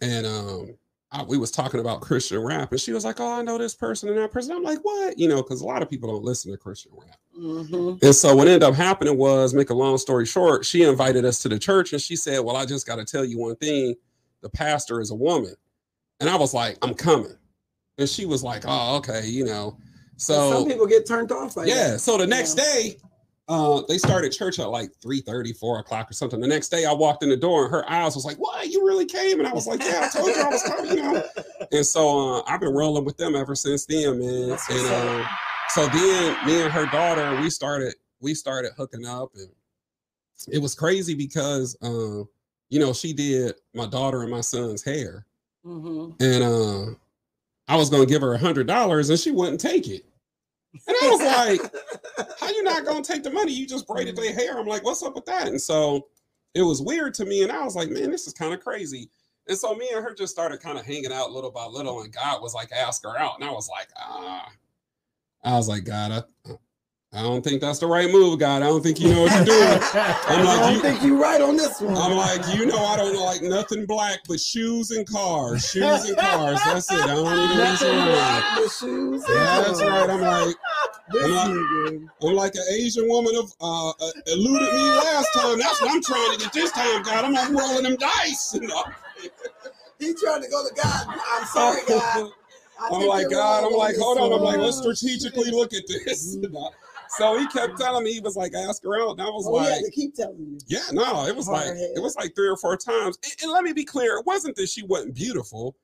and 0.00 0.26
um, 0.26 0.76
I, 1.10 1.22
we 1.22 1.38
was 1.38 1.50
talking 1.50 1.80
about 1.80 2.02
Christian 2.02 2.40
rap, 2.40 2.70
and 2.72 2.80
she 2.80 2.92
was 2.92 3.04
like, 3.04 3.18
"Oh, 3.20 3.32
I 3.32 3.42
know 3.42 3.56
this 3.58 3.74
person 3.74 4.08
and 4.10 4.18
that 4.18 4.30
person." 4.30 4.54
I'm 4.54 4.62
like, 4.62 4.80
"What?" 4.84 5.18
You 5.18 5.28
know, 5.28 5.42
because 5.42 5.60
a 5.62 5.66
lot 5.66 5.82
of 5.82 5.88
people 5.88 6.10
don't 6.10 6.24
listen 6.24 6.52
to 6.52 6.58
Christian 6.58 6.92
rap. 6.94 7.16
hmm 7.34 7.94
And 8.02 8.14
so 8.14 8.34
what 8.36 8.46
ended 8.46 8.62
up 8.62 8.74
happening 8.74 9.16
was, 9.16 9.54
make 9.54 9.70
a 9.70 9.74
long 9.74 9.96
story 9.98 10.26
short, 10.26 10.64
she 10.66 10.82
invited 10.82 11.24
us 11.24 11.40
to 11.42 11.48
the 11.48 11.58
church, 11.58 11.92
and 11.92 12.02
she 12.02 12.14
said, 12.16 12.40
"Well, 12.40 12.56
I 12.56 12.66
just 12.66 12.86
got 12.86 12.96
to 12.96 13.04
tell 13.04 13.24
you 13.24 13.38
one 13.38 13.56
thing: 13.56 13.94
the 14.42 14.50
pastor 14.50 15.00
is 15.00 15.10
a 15.10 15.14
woman." 15.14 15.54
And 16.20 16.28
I 16.28 16.36
was 16.36 16.52
like, 16.52 16.76
"I'm 16.82 16.94
coming," 16.94 17.36
and 17.96 18.08
she 18.08 18.26
was 18.26 18.42
like, 18.42 18.64
"Oh, 18.66 18.96
okay," 18.96 19.26
you 19.26 19.44
know. 19.44 19.78
So 20.16 20.50
some 20.50 20.66
people 20.66 20.86
get 20.86 21.06
turned 21.06 21.32
off 21.32 21.56
like 21.56 21.68
yeah. 21.68 21.92
that. 21.92 22.00
So 22.00 22.18
the 22.18 22.26
next 22.26 22.58
Yeah. 22.58 22.64
day, 22.64 22.96
uh, 23.48 23.82
they 23.88 23.96
started 23.96 24.30
church 24.30 24.58
at 24.58 24.66
like 24.68 24.90
3 25.02 25.22
4 25.22 25.78
o'clock 25.78 26.10
or 26.10 26.12
something. 26.12 26.38
The 26.40 26.46
next 26.46 26.68
day 26.68 26.84
I 26.84 26.92
walked 26.92 27.22
in 27.22 27.30
the 27.30 27.36
door 27.36 27.64
and 27.64 27.70
her 27.70 27.90
eyes 27.90 28.14
was 28.14 28.24
like, 28.24 28.36
What? 28.36 28.68
You 28.68 28.86
really 28.86 29.06
came? 29.06 29.38
And 29.38 29.48
I 29.48 29.52
was 29.52 29.66
like, 29.66 29.80
Yeah, 29.80 30.02
I 30.12 30.16
told 30.16 30.28
you 30.28 30.42
I 30.42 30.48
was 30.48 30.62
coming, 30.62 30.90
you 30.96 31.02
know. 31.02 31.22
And 31.70 31.84
so 31.84 32.36
uh, 32.36 32.42
I've 32.46 32.60
been 32.60 32.72
rolling 32.74 33.04
with 33.04 33.18
them 33.18 33.36
ever 33.36 33.54
since 33.54 33.84
then, 33.84 34.18
man. 34.20 34.48
That's 34.50 34.68
And 34.70 34.86
um, 35.20 35.26
so 35.70 35.86
then 35.88 36.46
me 36.46 36.62
and 36.62 36.72
her 36.72 36.86
daughter, 36.86 37.38
we 37.40 37.50
started 37.50 37.94
we 38.20 38.34
started 38.34 38.72
hooking 38.76 39.04
up, 39.06 39.30
and 39.34 39.48
it 40.50 40.58
was 40.60 40.74
crazy 40.74 41.14
because, 41.14 41.76
uh, 41.82 42.24
you 42.70 42.78
know, 42.80 42.92
she 42.92 43.12
did 43.12 43.54
my 43.74 43.86
daughter 43.86 44.22
and 44.22 44.30
my 44.30 44.40
son's 44.40 44.82
hair, 44.82 45.26
Mhm. 45.64 46.14
and 46.20 46.42
uh, 46.42 46.94
I 47.68 47.76
was 47.76 47.90
gonna 47.90 48.06
give 48.06 48.22
her 48.22 48.32
a 48.34 48.38
hundred 48.38 48.66
dollars, 48.66 49.10
and 49.10 49.18
she 49.18 49.30
wouldn't 49.30 49.60
take 49.60 49.86
it. 49.88 50.04
And 50.86 50.96
I 51.02 51.10
was 51.10 51.20
like, 51.20 52.28
how 52.48 52.54
you 52.54 52.62
not 52.62 52.86
gonna 52.86 53.02
take 53.02 53.22
the 53.22 53.30
money? 53.30 53.52
You 53.52 53.66
just 53.66 53.86
braided 53.86 54.16
their 54.16 54.32
hair. 54.32 54.58
I'm 54.58 54.66
like, 54.66 54.82
what's 54.82 55.02
up 55.02 55.14
with 55.14 55.26
that? 55.26 55.48
And 55.48 55.60
so 55.60 56.06
it 56.54 56.62
was 56.62 56.80
weird 56.80 57.12
to 57.14 57.26
me, 57.26 57.42
and 57.42 57.52
I 57.52 57.62
was 57.62 57.76
like, 57.76 57.90
man, 57.90 58.10
this 58.10 58.26
is 58.26 58.32
kind 58.32 58.54
of 58.54 58.60
crazy. 58.60 59.10
And 59.48 59.56
so 59.56 59.74
me 59.74 59.88
and 59.94 60.02
her 60.02 60.14
just 60.14 60.32
started 60.32 60.60
kind 60.60 60.78
of 60.78 60.86
hanging 60.86 61.12
out 61.12 61.30
little 61.30 61.50
by 61.50 61.66
little, 61.66 62.00
and 62.00 62.12
God 62.12 62.40
was 62.40 62.54
like, 62.54 62.72
ask 62.72 63.02
her 63.04 63.18
out, 63.18 63.38
and 63.38 63.48
I 63.48 63.52
was 63.52 63.68
like, 63.68 63.88
ah, 63.98 64.48
I 65.44 65.52
was 65.56 65.68
like, 65.68 65.84
God, 65.84 66.24
I, 66.46 66.52
I 67.10 67.22
don't 67.22 67.42
think 67.42 67.62
that's 67.62 67.78
the 67.78 67.86
right 67.86 68.10
move, 68.10 68.38
God. 68.38 68.62
I 68.62 68.66
don't 68.66 68.82
think 68.82 69.00
you 69.00 69.08
know 69.14 69.22
what 69.22 69.32
you're 69.34 69.44
doing. 69.46 69.80
I'm 69.94 70.40
I 70.40 70.42
like, 70.44 70.60
don't 70.60 70.74
you- 70.74 70.80
think 70.82 71.02
you're 71.02 71.16
right 71.18 71.40
on 71.40 71.56
this 71.56 71.80
one. 71.80 71.96
I'm 71.96 72.12
like, 72.14 72.54
you 72.54 72.66
know, 72.66 72.84
I 72.84 72.98
don't 72.98 73.16
like 73.18 73.40
nothing 73.40 73.86
black 73.86 74.20
but 74.28 74.38
shoes 74.38 74.90
and 74.90 75.08
cars, 75.08 75.66
shoes 75.70 76.04
and 76.04 76.18
cars. 76.18 76.58
That's 76.66 76.92
it. 76.92 76.98
I 77.00 77.06
don't 77.06 77.24
need 77.24 77.58
a 77.58 77.70
reason 77.70 77.88
Nothing 77.88 77.96
why. 77.96 78.06
black 78.12 78.58
with 78.60 78.72
shoes. 78.74 79.24
Yeah, 79.26 79.62
that's 79.62 79.80
right. 79.82 80.10
I'm 80.10 80.20
like, 80.20 80.54
I'm 81.22 81.30
like-. 81.32 82.10
I'm 82.22 82.34
like 82.34 82.54
an 82.56 82.64
Asian 82.72 83.08
woman 83.08 83.34
of 83.36 83.54
uh, 83.58 83.88
uh, 83.88 84.10
eluded 84.26 84.74
me 84.74 84.90
last 84.92 85.28
time. 85.32 85.58
That's 85.58 85.80
what 85.80 85.90
I'm 85.90 86.02
trying 86.02 86.32
to 86.32 86.38
get 86.44 86.52
this 86.52 86.72
time, 86.72 87.02
God. 87.04 87.24
I'm 87.24 87.32
not 87.32 87.50
rolling 87.50 87.84
them 87.84 87.96
dice. 87.96 88.52
You 88.54 88.60
know? 88.68 88.84
He 89.98 90.12
trying 90.12 90.42
to 90.42 90.48
go 90.50 90.68
to 90.68 90.74
God. 90.74 91.06
I'm 91.08 91.46
sorry, 91.46 91.80
God. 91.88 92.30
I 92.80 92.88
I'm 92.92 93.06
like, 93.08 93.30
God, 93.30 93.64
I'm 93.64 93.72
like, 93.72 93.96
hold 93.96 94.18
on. 94.18 94.32
I'm 94.32 94.40
like, 94.42 94.58
let's 94.58 94.76
strategically 94.76 95.50
look 95.50 95.72
at 95.72 95.82
this. 95.88 96.36
So 97.16 97.38
he 97.38 97.46
kept 97.48 97.78
telling 97.78 98.04
me, 98.04 98.12
he 98.12 98.20
was 98.20 98.36
like, 98.36 98.52
ask 98.54 98.82
her 98.84 99.00
out. 99.00 99.12
And 99.12 99.22
I 99.22 99.26
was 99.26 99.46
Oh, 99.46 99.52
like, 99.52 99.84
to 99.84 99.90
keep 99.90 100.14
telling 100.14 100.38
you. 100.38 100.58
yeah, 100.66 100.82
no, 100.92 101.26
it 101.26 101.34
was 101.34 101.48
like, 101.48 101.64
Hard-headed. 101.66 101.96
it 101.96 102.00
was 102.02 102.16
like 102.16 102.34
three 102.34 102.48
or 102.48 102.56
four 102.56 102.76
times. 102.76 103.18
And, 103.24 103.32
and 103.42 103.52
let 103.52 103.64
me 103.64 103.72
be 103.72 103.84
clear, 103.84 104.18
it 104.18 104.26
wasn't 104.26 104.56
that 104.56 104.68
she 104.68 104.82
wasn't 104.82 105.14
beautiful. 105.14 105.76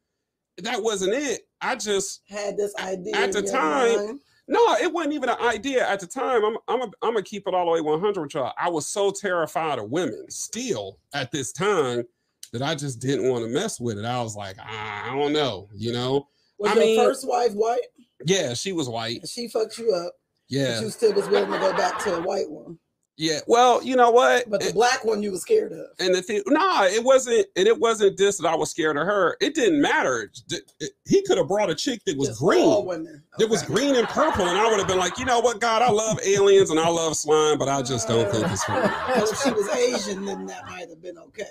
That 0.58 0.82
wasn't 0.82 1.14
it. 1.14 1.42
I 1.60 1.76
just, 1.76 2.22
Had 2.28 2.56
this 2.56 2.74
idea 2.76 3.16
At 3.16 3.32
the 3.32 3.42
time, 3.42 3.96
mind. 4.06 4.20
no, 4.46 4.74
it 4.74 4.92
wasn't 4.92 5.14
even 5.14 5.28
an 5.30 5.40
idea 5.40 5.88
at 5.88 5.98
the 6.00 6.06
time. 6.06 6.44
I'm, 6.44 6.56
I'm, 6.68 6.82
a, 6.82 6.84
I'm 7.02 7.14
gonna 7.14 7.22
keep 7.22 7.48
it 7.48 7.54
all 7.54 7.66
the 7.66 7.72
way 7.72 7.80
100 7.80 8.20
with 8.22 8.34
y'all. 8.34 8.52
I 8.58 8.68
was 8.70 8.86
so 8.86 9.10
terrified 9.10 9.78
of 9.80 9.90
women 9.90 10.26
still 10.30 10.98
at 11.12 11.32
this 11.32 11.52
time 11.52 12.04
that 12.52 12.62
I 12.62 12.76
just 12.76 13.00
didn't 13.00 13.28
want 13.28 13.44
to 13.44 13.50
mess 13.50 13.80
with 13.80 13.98
it. 13.98 14.04
I 14.04 14.22
was 14.22 14.36
like, 14.36 14.54
"Ah, 14.60 15.10
I 15.10 15.16
don't 15.18 15.32
know, 15.32 15.68
you 15.74 15.92
know? 15.92 16.28
was 16.58 16.70
I 16.70 16.74
your 16.74 16.84
mean- 16.84 17.00
first 17.00 17.26
wife 17.26 17.52
white? 17.54 17.80
Yeah, 18.26 18.54
she 18.54 18.70
was 18.72 18.88
white. 18.88 19.26
She 19.28 19.48
fucked 19.48 19.76
you 19.76 19.92
up, 19.92 20.12
Yeah, 20.48 20.76
but 20.76 20.84
you 20.84 20.90
still 20.90 21.12
was 21.14 21.28
willing 21.28 21.50
to 21.52 21.58
go 21.58 21.72
back 21.72 21.98
to 22.04 22.16
a 22.16 22.20
white 22.20 22.50
one. 22.50 22.78
yeah. 23.16 23.38
Well, 23.46 23.82
you 23.82 23.96
know 23.96 24.10
what? 24.10 24.50
But 24.50 24.60
the 24.60 24.66
And- 24.66 24.74
black 24.74 25.04
one 25.04 25.22
you 25.22 25.30
were 25.32 25.38
scared 25.38 25.72
of. 25.72 25.86
and 25.98 26.14
the 26.14 26.20
thing, 26.20 26.42
nah, 26.46 26.84
it 26.84 27.02
wasn't, 27.02 27.46
and 27.56 27.66
it 27.66 27.78
wasn't 27.80 28.16
this 28.18 28.36
that 28.38 28.46
I 28.48 28.54
was 28.54 28.70
scared 28.70 28.96
of 28.96 29.06
her. 29.06 29.36
It 29.40 29.54
didn't 29.54 29.80
matter. 29.80 30.30
It- 30.50 30.60
it- 30.80 30.90
he 31.06 31.22
could 31.22 31.38
have 31.38 31.48
brought 31.48 31.70
a 31.70 31.74
chick 31.74 32.02
that 32.06 32.18
was 32.18 32.28
Just 32.28 32.40
green. 32.40 32.62
all 32.64 32.84
women. 32.84 33.22
It 33.38 33.48
was 33.48 33.62
green 33.62 33.94
and 33.96 34.06
purple, 34.08 34.46
and 34.46 34.58
I 34.58 34.68
would 34.68 34.78
have 34.78 34.88
been 34.88 34.98
like, 34.98 35.16
you 35.18 35.24
know 35.24 35.40
what, 35.40 35.60
God, 35.60 35.80
I 35.82 35.90
love 35.90 36.18
aliens 36.24 36.70
and 36.70 36.78
I 36.78 36.88
love 36.88 37.16
slime, 37.16 37.56
but 37.58 37.68
I 37.68 37.80
just 37.82 38.06
don't 38.08 38.30
think 38.30 38.46
it's 38.50 38.64
for 38.64 38.72
me. 38.72 38.80
If 39.22 39.42
she 39.42 39.50
was 39.50 39.68
Asian, 39.70 40.24
then 40.26 40.44
that 40.46 40.66
might 40.66 40.88
have 40.90 41.00
been 41.00 41.16
okay. 41.18 41.50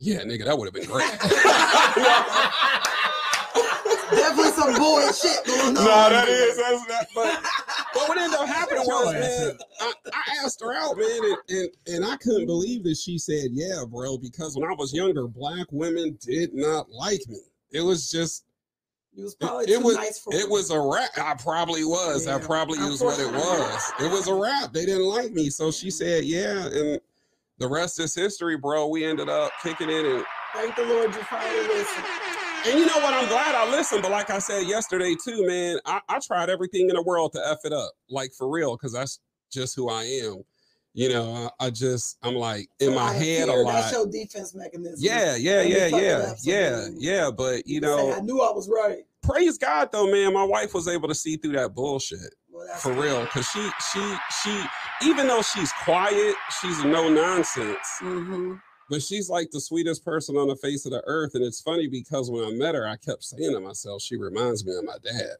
Yeah, 0.00 0.22
nigga, 0.24 0.44
that 0.44 0.56
would 0.58 0.66
have 0.66 0.74
been 0.74 0.86
great. 0.86 1.10
Definitely 4.10 4.52
some 4.52 4.74
boy 4.76 5.06
shit 5.12 5.44
going 5.44 5.68
on. 5.68 5.74
no, 5.74 5.84
that 5.84 6.28
is 6.28 6.56
that's 6.56 6.86
that. 6.86 7.08
But 7.14 7.40
but 7.98 8.08
what 8.08 8.18
ended 8.18 8.38
up 8.38 8.48
happening 8.48 8.84
was, 8.84 9.12
man. 9.14 9.58
I, 9.80 9.92
I 10.12 10.44
asked 10.44 10.60
her 10.60 10.74
out, 10.74 10.96
man, 10.96 11.08
and, 11.08 11.36
and 11.48 11.68
and 11.94 12.04
I 12.04 12.16
couldn't 12.16 12.46
believe 12.46 12.84
that 12.84 12.96
she 12.96 13.18
said 13.18 13.50
yeah, 13.52 13.82
bro. 13.88 14.18
Because 14.18 14.56
when 14.56 14.70
I 14.70 14.74
was 14.74 14.92
younger, 14.92 15.26
black 15.26 15.66
women 15.70 16.18
did 16.20 16.54
not 16.54 16.90
like 16.90 17.20
me. 17.28 17.40
It 17.70 17.80
was 17.82 18.10
just 18.10 18.44
You 19.14 19.24
was 19.24 19.34
it, 19.34 19.40
probably 19.40 19.64
it 19.64 19.78
too 19.78 19.84
was 19.84 19.96
nice 19.96 20.18
for 20.18 20.34
it 20.34 20.42
her. 20.42 20.48
was 20.48 20.70
a 20.70 20.80
rap. 20.80 21.10
I 21.18 21.34
probably 21.34 21.84
was. 21.84 22.24
That 22.24 22.40
Yeah, 22.40 22.46
probably 22.46 22.78
was 22.78 23.02
what 23.02 23.18
it 23.18 23.30
was. 23.32 23.92
It 24.00 24.10
was 24.10 24.28
a 24.28 24.34
rap. 24.34 24.72
They 24.72 24.86
didn't 24.86 25.06
like 25.06 25.32
me, 25.32 25.50
so 25.50 25.70
she 25.70 25.88
mm-hmm. 25.88 25.90
said 25.90 26.24
yeah, 26.24 26.66
and 26.66 27.00
the 27.58 27.68
rest 27.68 28.00
is 28.00 28.14
history, 28.14 28.56
bro. 28.56 28.86
We 28.88 29.04
ended 29.04 29.28
up 29.28 29.50
kicking 29.62 29.90
it 29.90 30.04
and 30.04 30.24
Thank 30.54 30.76
the 30.76 30.84
Lord 30.84 31.14
you 31.14 31.22
finally 31.24 31.68
listened. 31.68 32.37
And 32.66 32.78
you 32.78 32.86
know 32.86 32.96
what? 32.96 33.14
I'm 33.14 33.28
glad 33.28 33.54
I 33.54 33.70
listened, 33.70 34.02
but 34.02 34.10
like 34.10 34.30
I 34.30 34.38
said 34.38 34.66
yesterday 34.66 35.14
too, 35.22 35.46
man, 35.46 35.78
I, 35.86 36.00
I 36.08 36.18
tried 36.18 36.50
everything 36.50 36.88
in 36.90 36.96
the 36.96 37.02
world 37.02 37.32
to 37.32 37.40
F 37.46 37.58
it 37.64 37.72
up, 37.72 37.92
like 38.10 38.32
for 38.32 38.48
real, 38.48 38.76
because 38.76 38.92
that's 38.92 39.20
just 39.50 39.76
who 39.76 39.88
I 39.88 40.02
am. 40.24 40.42
You 40.92 41.10
know, 41.10 41.50
I, 41.60 41.66
I 41.66 41.70
just 41.70 42.18
I'm 42.22 42.34
like 42.34 42.68
in 42.80 42.94
my 42.94 43.12
head 43.12 43.48
a 43.48 43.54
lot. 43.54 43.72
That's 43.72 43.92
your 43.92 44.06
defense 44.06 44.54
mechanism. 44.54 44.96
Yeah, 44.98 45.36
yeah, 45.36 45.62
yeah, 45.62 45.86
yeah, 45.86 46.34
yeah, 46.42 46.88
yeah. 46.98 47.30
But 47.30 47.66
you 47.66 47.80
say, 47.80 47.86
know, 47.86 48.12
I 48.12 48.20
knew 48.20 48.40
I 48.40 48.50
was 48.50 48.68
right. 48.68 49.04
praise 49.22 49.56
God 49.56 49.90
though, 49.92 50.10
man. 50.10 50.34
My 50.34 50.44
wife 50.44 50.74
was 50.74 50.88
able 50.88 51.08
to 51.08 51.14
see 51.14 51.36
through 51.36 51.52
that 51.52 51.74
bullshit 51.74 52.34
Well, 52.50 52.66
for 52.78 52.92
real, 52.92 53.22
because 53.22 53.46
she 53.48 53.70
she 53.92 54.16
she 54.42 54.62
even 55.08 55.28
though 55.28 55.42
she's 55.42 55.72
quiet, 55.84 56.34
she's 56.60 56.84
no 56.84 57.08
nonsense. 57.08 57.78
Mhm. 58.00 58.60
But 58.90 59.02
she's 59.02 59.28
like 59.28 59.50
the 59.50 59.60
sweetest 59.60 60.04
person 60.04 60.36
on 60.36 60.48
the 60.48 60.56
face 60.56 60.86
of 60.86 60.92
the 60.92 61.02
earth. 61.06 61.34
And 61.34 61.44
it's 61.44 61.60
funny 61.60 61.88
because 61.88 62.30
when 62.30 62.44
I 62.44 62.52
met 62.52 62.74
her, 62.74 62.86
I 62.86 62.96
kept 62.96 63.22
saying 63.22 63.52
to 63.52 63.60
myself, 63.60 64.00
she 64.02 64.16
reminds 64.16 64.64
me 64.64 64.74
of 64.76 64.84
my 64.84 64.96
dad, 65.02 65.36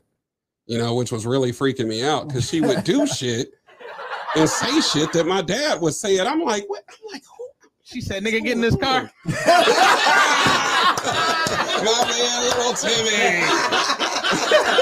you 0.66 0.78
know, 0.78 0.94
which 0.94 1.11
was 1.11 1.26
really 1.26 1.53
freaking 1.53 1.88
me 1.88 2.05
out 2.05 2.28
because 2.28 2.49
she 2.49 2.61
would 2.61 2.84
do 2.84 3.07
shit 3.16 3.53
and 4.36 4.49
say 4.49 4.80
shit 4.80 5.12
that 5.12 5.26
my 5.26 5.40
dad 5.42 5.80
would 5.80 5.94
say. 5.94 6.18
And 6.18 6.28
I'm 6.28 6.42
like, 6.42 6.64
what? 6.68 6.84
I'm 6.88 7.12
like, 7.12 7.22
who? 7.24 7.44
She 7.84 8.03
said, 8.03 8.22
"Nigga, 8.22 8.42
get 8.42 8.53
in 8.53 8.61
this 8.61 8.76
car." 8.76 9.11
my 9.24 9.34
man, 12.07 12.42
little 12.44 12.74
Timmy. 12.74 13.42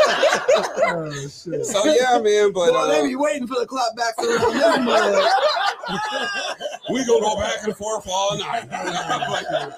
Oh, 0.88 1.10
shit. 1.12 1.66
So 1.66 1.84
yeah, 1.84 2.18
man, 2.18 2.52
but 2.52 2.70
Boy, 2.70 2.88
they 2.88 3.00
uh, 3.00 3.04
be 3.04 3.16
waiting 3.16 3.46
for 3.46 3.58
the 3.60 3.66
clock 3.66 3.94
back 3.96 4.14
around 4.18 4.58
them 4.58 4.84
mud. 4.84 5.30
We 6.90 7.04
gonna 7.04 7.20
go 7.20 7.36
back 7.36 7.64
and 7.64 7.76
forth 7.76 8.06
all 8.08 8.38
night. 8.38 8.68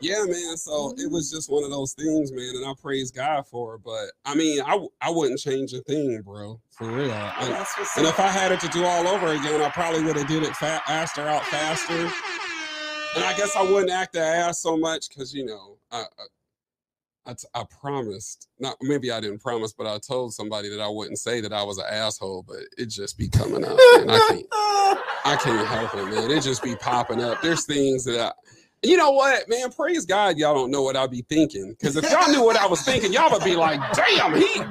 yeah, 0.00 0.24
man. 0.26 0.56
So 0.56 0.94
it 0.96 1.10
was 1.10 1.30
just 1.30 1.50
one 1.50 1.64
of 1.64 1.70
those 1.70 1.92
things, 1.94 2.32
man, 2.32 2.56
and 2.56 2.64
I 2.64 2.72
praise 2.80 3.10
God 3.10 3.46
for 3.46 3.76
it. 3.76 3.82
But 3.84 4.06
I 4.24 4.34
mean, 4.34 4.60
I 4.64 4.86
I 5.00 5.10
wouldn't 5.10 5.40
change 5.40 5.72
a 5.72 5.82
thing, 5.82 6.22
bro, 6.22 6.60
for 6.70 6.86
real. 6.86 7.12
And, 7.12 7.52
and 7.96 8.06
if 8.06 8.18
I 8.18 8.28
had 8.28 8.52
it 8.52 8.60
to 8.60 8.68
do 8.68 8.84
all 8.84 9.06
over 9.08 9.28
again, 9.28 9.60
I 9.60 9.70
probably 9.70 10.02
would 10.04 10.16
have 10.16 10.28
did 10.28 10.42
it 10.42 10.56
fa- 10.56 10.82
asked 10.86 11.18
out 11.18 11.44
faster. 11.46 12.10
And 13.14 13.24
I 13.24 13.36
guess 13.36 13.54
I 13.56 13.62
wouldn't 13.62 13.90
act 13.90 14.14
the 14.14 14.20
ass 14.20 14.60
so 14.60 14.76
much 14.76 15.08
because 15.08 15.34
you 15.34 15.44
know 15.44 15.76
I. 15.90 16.00
I 16.00 16.24
I, 17.24 17.34
t- 17.34 17.46
I 17.54 17.64
promised, 17.80 18.48
not 18.58 18.76
maybe 18.80 19.12
I 19.12 19.20
didn't 19.20 19.40
promise, 19.40 19.72
but 19.72 19.86
I 19.86 19.98
told 19.98 20.34
somebody 20.34 20.68
that 20.70 20.80
I 20.80 20.88
wouldn't 20.88 21.18
say 21.18 21.40
that 21.40 21.52
I 21.52 21.62
was 21.62 21.78
an 21.78 21.84
asshole, 21.88 22.44
but 22.46 22.58
it 22.76 22.86
just 22.86 23.16
be 23.16 23.28
coming 23.28 23.64
up, 23.64 23.78
Man. 23.96 24.10
I 24.10 24.18
can't, 24.28 24.46
I 25.24 25.36
can't 25.36 25.66
help 25.68 25.94
it, 25.94 26.04
man. 26.12 26.30
It 26.30 26.42
just 26.42 26.62
be 26.62 26.74
popping 26.76 27.22
up. 27.22 27.40
There's 27.40 27.64
things 27.64 28.04
that 28.04 28.20
I, 28.20 28.32
you 28.82 28.96
know 28.96 29.12
what, 29.12 29.48
man? 29.48 29.70
Praise 29.70 30.04
God, 30.04 30.36
y'all 30.36 30.54
don't 30.54 30.72
know 30.72 30.82
what 30.82 30.96
I 30.96 31.06
be 31.06 31.22
thinking. 31.28 31.76
Because 31.78 31.96
if 31.96 32.10
y'all 32.10 32.28
knew 32.28 32.42
what 32.44 32.56
I 32.56 32.66
was 32.66 32.82
thinking, 32.82 33.12
y'all 33.12 33.30
would 33.30 33.44
be 33.44 33.54
like, 33.54 33.80
damn, 33.92 34.34
he. 34.34 34.62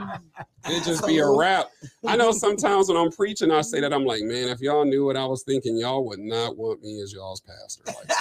It 0.66 0.84
just 0.84 1.08
be 1.08 1.20
a 1.20 1.30
rap. 1.30 1.70
I 2.06 2.18
know 2.18 2.32
sometimes 2.34 2.90
when 2.90 2.98
I'm 2.98 3.12
preaching, 3.12 3.52
I 3.52 3.62
say 3.62 3.80
that 3.80 3.94
I'm 3.94 4.06
like, 4.06 4.24
man, 4.24 4.50
if 4.50 4.60
y'all 4.60 4.84
knew 4.84 5.06
what 5.06 5.16
I 5.16 5.26
was 5.26 5.44
thinking, 5.44 5.78
y'all 5.78 6.06
would 6.08 6.20
not 6.20 6.58
want 6.58 6.84
me 6.84 7.02
as 7.02 7.14
y'all's 7.14 7.42
pastor. 7.42 7.84
Like, 7.88 8.12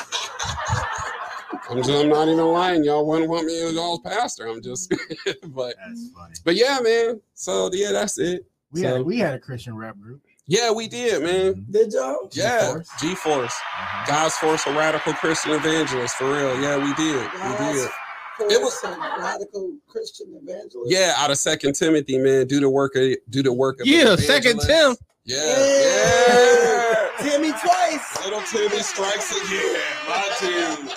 I'm, 1.68 1.78
just, 1.78 1.90
I'm 1.90 2.08
not 2.08 2.28
even 2.28 2.44
lying. 2.46 2.84
Y'all 2.84 3.06
wouldn't 3.06 3.28
want 3.30 3.46
me 3.46 3.60
as 3.62 3.72
y'all's 3.74 4.00
pastor. 4.00 4.46
I'm 4.48 4.62
just, 4.62 4.90
but, 5.48 5.74
That's 5.84 6.10
funny. 6.16 6.34
but 6.44 6.54
yeah, 6.56 6.78
man. 6.82 7.20
So 7.34 7.70
yeah, 7.72 7.92
that's 7.92 8.18
it. 8.18 8.46
We 8.72 8.82
So- 8.82 8.88
had 8.96 9.02
we 9.02 9.18
had 9.18 9.34
a 9.34 9.38
Christian 9.38 9.74
rap 9.76 9.98
group. 9.98 10.22
Yeah, 10.46 10.72
we 10.72 10.88
did, 10.88 11.22
man. 11.22 11.64
Did 11.70 11.92
y'all? 11.92 12.28
Yeah, 12.32 12.78
G-Force. 13.00 13.52
Uh-huh. 13.52 14.04
God's 14.06 14.34
Force, 14.36 14.66
a 14.66 14.72
radical 14.72 15.12
Christian 15.12 15.52
evangelist, 15.52 16.16
for 16.16 16.26
real. 16.32 16.60
Yeah, 16.60 16.76
we 16.76 16.92
did. 16.94 17.22
We 17.32 17.72
did. 17.72 17.88
force 18.36 18.52
It 18.52 18.60
was- 18.60 18.82
a 18.84 19.20
radical 19.20 19.76
Christian 19.86 20.36
evangelist. 20.42 20.90
Yeah, 20.90 21.14
out 21.18 21.30
of 21.30 21.38
Second 21.38 21.74
Timothy, 21.74 22.18
man. 22.18 22.46
Do 22.48 22.58
the 22.58 22.68
work 22.70 22.96
of 22.96 23.14
do 23.28 23.42
the 23.44 23.52
work 23.52 23.80
of 23.80 23.86
Yeah, 23.86 24.16
second 24.16 24.60
evangelist. 24.60 24.68
Tim. 24.68 24.96
Yeah, 25.24 25.36
yeah. 25.44 27.08
Timmy 27.20 27.50
twice. 27.52 28.24
Little 28.24 28.40
Timmy 28.42 28.82
strikes 28.82 29.30
again. 29.30 29.80
My 30.08 30.28
team. 30.40 30.88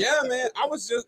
Yeah, 0.00 0.20
man. 0.28 0.48
I 0.56 0.66
was 0.66 0.88
just. 0.88 1.06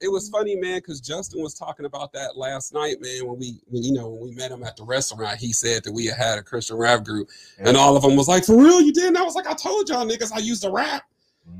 It 0.00 0.08
was 0.08 0.28
funny, 0.28 0.56
man, 0.56 0.78
because 0.78 1.00
Justin 1.00 1.42
was 1.42 1.54
talking 1.54 1.86
about 1.86 2.12
that 2.12 2.36
last 2.36 2.74
night, 2.74 2.96
man. 3.00 3.26
When 3.26 3.38
we, 3.38 3.60
when, 3.66 3.82
you 3.82 3.92
know, 3.92 4.08
when 4.10 4.30
we 4.30 4.34
met 4.36 4.50
him 4.50 4.62
at 4.64 4.76
the 4.76 4.84
restaurant, 4.84 5.38
he 5.38 5.52
said 5.52 5.84
that 5.84 5.92
we 5.92 6.06
had 6.06 6.16
had 6.18 6.38
a 6.38 6.42
Christian 6.42 6.76
rap 6.76 7.04
group, 7.04 7.28
and 7.58 7.76
all 7.76 7.96
of 7.96 8.02
them 8.02 8.16
was 8.16 8.28
like, 8.28 8.44
"For 8.44 8.56
real, 8.56 8.80
you 8.80 8.92
did?" 8.92 9.06
And 9.06 9.18
I 9.18 9.22
was 9.22 9.34
like, 9.34 9.46
"I 9.46 9.54
told 9.54 9.88
y'all 9.88 10.06
niggas 10.06 10.32
I 10.32 10.38
used 10.38 10.62
to 10.62 10.70
rap." 10.70 11.04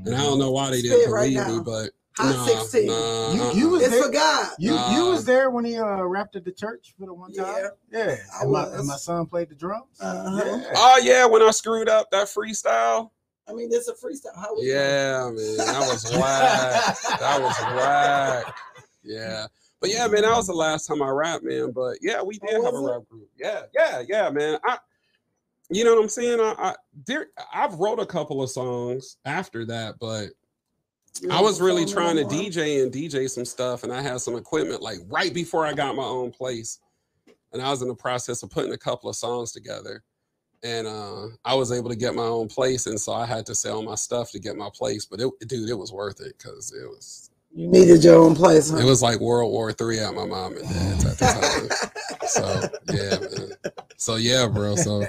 And 0.05 0.15
I 0.15 0.19
don't 0.19 0.39
know 0.39 0.51
why 0.51 0.71
they 0.71 0.81
didn't 0.81 1.09
it 1.09 1.11
right 1.11 1.31
believe 1.33 1.57
me, 1.57 1.63
but 1.63 1.91
Hot 2.17 2.33
Nah, 2.33 2.45
16. 2.45 2.87
nah, 2.87 3.33
You- 3.33 3.41
uh-uh. 3.41 3.53
you 3.53 3.69
was 3.69 3.81
It's 3.81 3.91
there- 3.91 4.03
for 4.03 4.09
God. 4.09 4.51
You 4.57 4.71
you 4.93 5.05
was 5.07 5.25
there 5.25 5.49
when 5.49 5.65
he 5.65 5.77
uh 5.77 6.01
rapped 6.03 6.37
at 6.37 6.45
the 6.45 6.51
church 6.51 6.93
for 6.97 7.07
the 7.07 7.13
one 7.13 7.33
time. 7.33 7.71
Yeah, 7.91 8.15
I 8.33 8.43
and, 8.43 8.51
my, 8.51 8.63
was. 8.63 8.79
and 8.79 8.87
my 8.87 8.95
son 8.95 9.25
played 9.25 9.49
the 9.49 9.55
drums. 9.55 9.99
Uh-huh. 9.99 10.43
Yeah. 10.45 10.71
Oh 10.75 11.01
yeah, 11.03 11.25
when 11.25 11.41
I 11.41 11.51
screwed 11.51 11.89
up 11.89 12.09
that 12.11 12.27
freestyle. 12.27 13.11
I 13.47 13.53
mean, 13.53 13.69
it's 13.71 13.87
a 13.87 13.93
freestyle. 13.93 14.35
How 14.35 14.55
Yeah, 14.59 15.29
man, 15.33 15.57
that 15.57 15.79
was 15.87 16.03
whack. 16.17 17.19
that 17.19 17.41
was 17.41 17.57
whack. 17.75 18.57
Yeah, 19.03 19.47
but 19.79 19.91
yeah, 19.91 20.07
man, 20.07 20.23
that 20.23 20.35
was 20.35 20.47
the 20.47 20.53
last 20.53 20.87
time 20.87 21.01
I 21.01 21.09
rapped, 21.09 21.43
man. 21.43 21.71
But 21.71 21.97
yeah, 22.01 22.21
we 22.21 22.39
did 22.39 22.63
have 22.63 22.73
a 22.73 22.77
it? 22.77 22.91
rap 22.91 23.07
group. 23.09 23.29
Yeah, 23.37 23.63
yeah, 23.73 24.01
yeah, 24.07 24.29
man. 24.29 24.57
I, 24.65 24.77
you 25.69 25.83
know 25.83 25.95
what 25.95 26.03
I'm 26.03 26.09
saying? 26.09 26.39
I, 26.39 26.55
I 26.57 26.75
there, 27.05 27.27
I've 27.53 27.75
wrote 27.75 27.99
a 27.99 28.05
couple 28.05 28.41
of 28.41 28.49
songs 28.49 29.17
after 29.25 29.65
that, 29.65 29.95
but 29.99 30.29
I 31.31 31.41
was 31.41 31.61
really 31.61 31.85
trying 31.85 32.17
to? 32.17 32.23
DJ 32.23 32.83
and 32.83 32.91
DJ 32.91 33.29
some 33.29 33.45
stuff, 33.45 33.83
and 33.83 33.93
I 33.93 34.01
had 34.01 34.21
some 34.21 34.35
equipment 34.35 34.81
like 34.81 34.97
right 35.07 35.33
before 35.33 35.65
I 35.65 35.73
got 35.73 35.95
my 35.95 36.03
own 36.03 36.31
place, 36.31 36.79
and 37.53 37.61
I 37.61 37.69
was 37.69 37.81
in 37.81 37.87
the 37.87 37.95
process 37.95 38.43
of 38.43 38.49
putting 38.49 38.73
a 38.73 38.77
couple 38.77 39.09
of 39.09 39.15
songs 39.15 39.51
together, 39.51 40.03
and 40.63 40.87
uh, 40.87 41.27
I 41.43 41.55
was 41.55 41.71
able 41.71 41.89
to 41.89 41.95
get 41.95 42.15
my 42.15 42.23
own 42.23 42.47
place, 42.47 42.85
and 42.87 42.99
so 42.99 43.13
I 43.13 43.25
had 43.25 43.45
to 43.47 43.55
sell 43.55 43.81
my 43.81 43.95
stuff 43.95 44.31
to 44.31 44.39
get 44.39 44.55
my 44.55 44.69
place. 44.73 45.05
But 45.05 45.21
it, 45.21 45.31
dude, 45.47 45.69
it 45.69 45.77
was 45.77 45.91
worth 45.91 46.21
it 46.21 46.37
because 46.37 46.71
it 46.73 46.87
was 46.87 47.29
You 47.53 47.67
needed 47.67 48.03
your 48.03 48.17
own 48.17 48.35
place. 48.35 48.71
Huh? 48.71 48.77
it 48.77 48.85
was 48.85 49.01
like 49.01 49.19
World 49.19 49.51
War 49.51 49.71
Three 49.71 49.99
at 49.99 50.13
my 50.13 50.25
mom 50.25 50.57
and 50.57 50.67
dad's 50.67 51.05
at 51.05 51.17
the 51.17 51.69
time. 52.19 52.27
so 52.27 52.61
yeah, 52.93 53.19
man. 53.19 53.75
So 53.97 54.15
yeah, 54.15 54.47
bro. 54.47 54.75
So 54.75 55.05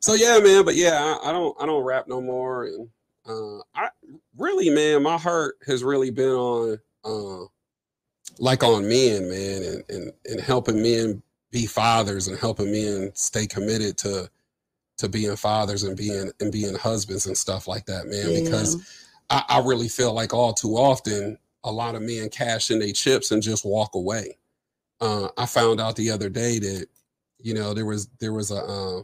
so 0.00 0.14
yeah, 0.14 0.38
man. 0.40 0.64
But 0.64 0.76
yeah, 0.76 1.18
I, 1.22 1.28
I 1.30 1.32
don't 1.32 1.56
I 1.60 1.66
don't 1.66 1.84
rap 1.84 2.06
no 2.08 2.20
more, 2.20 2.64
and 2.64 2.88
uh, 3.28 3.58
I 3.74 3.88
really, 4.36 4.70
man, 4.70 5.02
my 5.02 5.18
heart 5.18 5.56
has 5.66 5.82
really 5.82 6.10
been 6.10 6.30
on 6.30 6.78
uh, 7.04 7.46
like 8.38 8.62
on 8.62 8.88
men, 8.88 9.28
man, 9.28 9.62
and 9.62 9.84
and 9.88 10.12
and 10.26 10.40
helping 10.40 10.82
men 10.82 11.22
be 11.50 11.66
fathers 11.66 12.28
and 12.28 12.38
helping 12.38 12.70
men 12.70 13.10
stay 13.14 13.46
committed 13.46 13.96
to 13.96 14.28
to 14.98 15.08
being 15.08 15.36
fathers 15.36 15.82
and 15.82 15.96
being 15.96 16.30
and 16.40 16.52
being 16.52 16.74
husbands 16.74 17.26
and 17.26 17.36
stuff 17.36 17.68
like 17.68 17.86
that, 17.86 18.06
man. 18.06 18.30
Yeah. 18.30 18.40
Because 18.40 19.04
I, 19.30 19.42
I 19.48 19.58
really 19.60 19.88
feel 19.88 20.12
like 20.12 20.32
all 20.32 20.52
too 20.52 20.76
often 20.76 21.38
a 21.64 21.72
lot 21.72 21.94
of 21.94 22.02
men 22.02 22.28
cash 22.28 22.70
in 22.70 22.78
their 22.78 22.92
chips 22.92 23.30
and 23.30 23.42
just 23.42 23.64
walk 23.64 23.94
away. 23.94 24.38
Uh, 25.00 25.28
I 25.36 25.46
found 25.46 25.80
out 25.80 25.96
the 25.96 26.10
other 26.10 26.28
day 26.28 26.58
that 26.58 26.86
you 27.38 27.54
know 27.54 27.74
there 27.74 27.84
was 27.84 28.08
there 28.20 28.32
was 28.32 28.50
a 28.50 28.56
uh, 28.56 29.02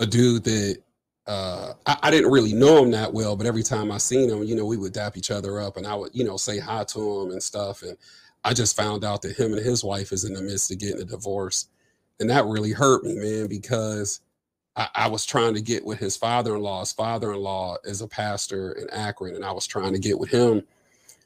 a 0.00 0.06
dude 0.06 0.44
that 0.44 0.78
uh, 1.26 1.74
I, 1.86 1.96
I 2.04 2.10
didn't 2.10 2.32
really 2.32 2.54
know 2.54 2.82
him 2.82 2.90
that 2.92 3.12
well, 3.12 3.36
but 3.36 3.46
every 3.46 3.62
time 3.62 3.92
I 3.92 3.98
seen 3.98 4.28
him, 4.28 4.42
you 4.42 4.56
know, 4.56 4.66
we 4.66 4.76
would 4.76 4.92
dap 4.92 5.16
each 5.16 5.30
other 5.30 5.60
up, 5.60 5.76
and 5.76 5.86
I 5.86 5.94
would 5.94 6.10
you 6.14 6.24
know 6.24 6.36
say 6.36 6.58
hi 6.58 6.84
to 6.84 7.20
him 7.20 7.30
and 7.30 7.42
stuff. 7.42 7.82
And 7.82 7.96
I 8.42 8.54
just 8.54 8.74
found 8.74 9.04
out 9.04 9.22
that 9.22 9.38
him 9.38 9.52
and 9.52 9.64
his 9.64 9.84
wife 9.84 10.10
is 10.10 10.24
in 10.24 10.32
the 10.32 10.42
midst 10.42 10.72
of 10.72 10.78
getting 10.78 11.02
a 11.02 11.04
divorce, 11.04 11.68
and 12.18 12.30
that 12.30 12.46
really 12.46 12.72
hurt 12.72 13.04
me, 13.04 13.14
man, 13.14 13.46
because 13.46 14.20
I, 14.76 14.88
I 14.94 15.08
was 15.08 15.26
trying 15.26 15.54
to 15.54 15.60
get 15.60 15.84
with 15.84 15.98
his 15.98 16.16
father-in-law. 16.16 16.80
His 16.80 16.92
father-in-law 16.92 17.78
is 17.84 18.00
a 18.00 18.08
pastor 18.08 18.72
in 18.72 18.88
Akron, 18.90 19.34
and 19.34 19.44
I 19.44 19.52
was 19.52 19.66
trying 19.66 19.92
to 19.92 19.98
get 19.98 20.18
with 20.18 20.30
him 20.30 20.62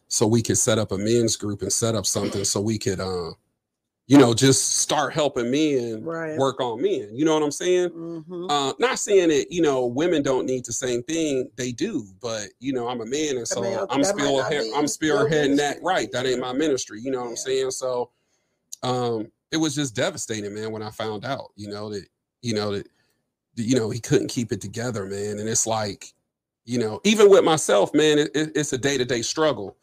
so 0.09 0.27
we 0.27 0.43
could 0.43 0.59
set 0.59 0.79
up 0.79 0.93
a 0.93 0.99
men's 0.99 1.37
group 1.37 1.63
and 1.63 1.73
set 1.73 1.95
up 1.95 2.07
something 2.07 2.45
so 2.45 2.61
we 2.61 2.79
could, 2.79 3.01
uh, 3.01 3.33
you 4.07 4.19
know, 4.19 4.35
just 4.35 4.77
start 4.77 5.13
helping 5.13 5.51
men 5.51 6.03
Right. 6.05 6.39
work 6.39 6.61
on 6.61 6.81
men. 6.83 7.11
You 7.15 7.25
know 7.25 7.35
what 7.35 7.43
I'm 7.43 7.51
saying? 7.51 7.91
Mhm. 7.91 8.51
Uh, 8.51 8.75
not 8.79 8.99
saying 8.99 9.31
that 9.31 9.51
you 9.51 9.63
know 9.63 9.87
women 9.87 10.23
don't 10.23 10.45
need 10.47 10.65
the 10.67 10.73
same 10.73 11.03
thing; 11.05 11.51
they 11.57 11.73
do. 11.73 12.07
But 12.21 12.49
you 12.61 12.73
know, 12.73 12.89
I'm 12.89 13.01
a 13.01 13.07
man, 13.07 13.39
and 13.39 13.49
so 13.49 13.63
mean, 13.63 13.79
I'm 13.91 14.01
might 14.03 14.17
not 14.17 14.53
I'm 14.75 14.85
spearheading 14.85 15.57
that. 15.57 15.83
Right, 15.83 16.13
that 16.13 16.27
ain't 16.27 16.41
my 16.41 16.53
ministry. 16.53 17.01
You 17.01 17.11
know 17.11 17.23
what 17.23 17.31
I'm 17.31 17.37
saying? 17.37 17.71
So, 17.71 18.11
um, 18.83 19.33
it 19.51 19.57
was 19.57 19.75
just 19.75 19.97
devastating, 19.97 20.55
man, 20.55 20.73
when 20.73 20.83
I 20.83 20.91
found 20.91 21.25
out. 21.25 21.53
You 21.57 21.69
know 21.69 21.89
that 21.89 22.07
you 22.43 22.55
know 22.55 22.73
that, 22.73 22.87
you 23.57 23.77
know 23.77 23.91
he 23.91 24.01
couldn't 24.01 24.29
keep 24.29 24.53
it 24.53 24.61
together, 24.61 25.07
man. 25.07 25.39
And 25.39 25.49
it's 25.49 25.67
like, 25.67 26.13
you 26.65 26.79
know, 26.79 27.01
even 27.05 27.31
with 27.31 27.45
myself, 27.45 27.93
man, 27.95 28.19
it, 28.19 28.31
it- 28.35 28.53
it's 28.55 28.73
a 28.73 28.79
day 28.79 28.97
to 28.99 29.05
day 29.05 29.23
struggle. 29.23 29.77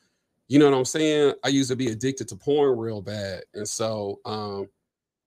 You 0.47 0.59
know 0.59 0.69
what 0.69 0.77
I'm 0.77 0.85
saying? 0.85 1.33
I 1.45 1.47
used 1.47 1.69
to 1.69 1.77
be 1.77 1.87
addicted 1.87 2.27
to 2.27 2.35
porn 2.35 2.77
real 2.77 3.01
bad, 3.01 3.43
and 3.53 3.67
so 3.67 4.19
um, 4.25 4.67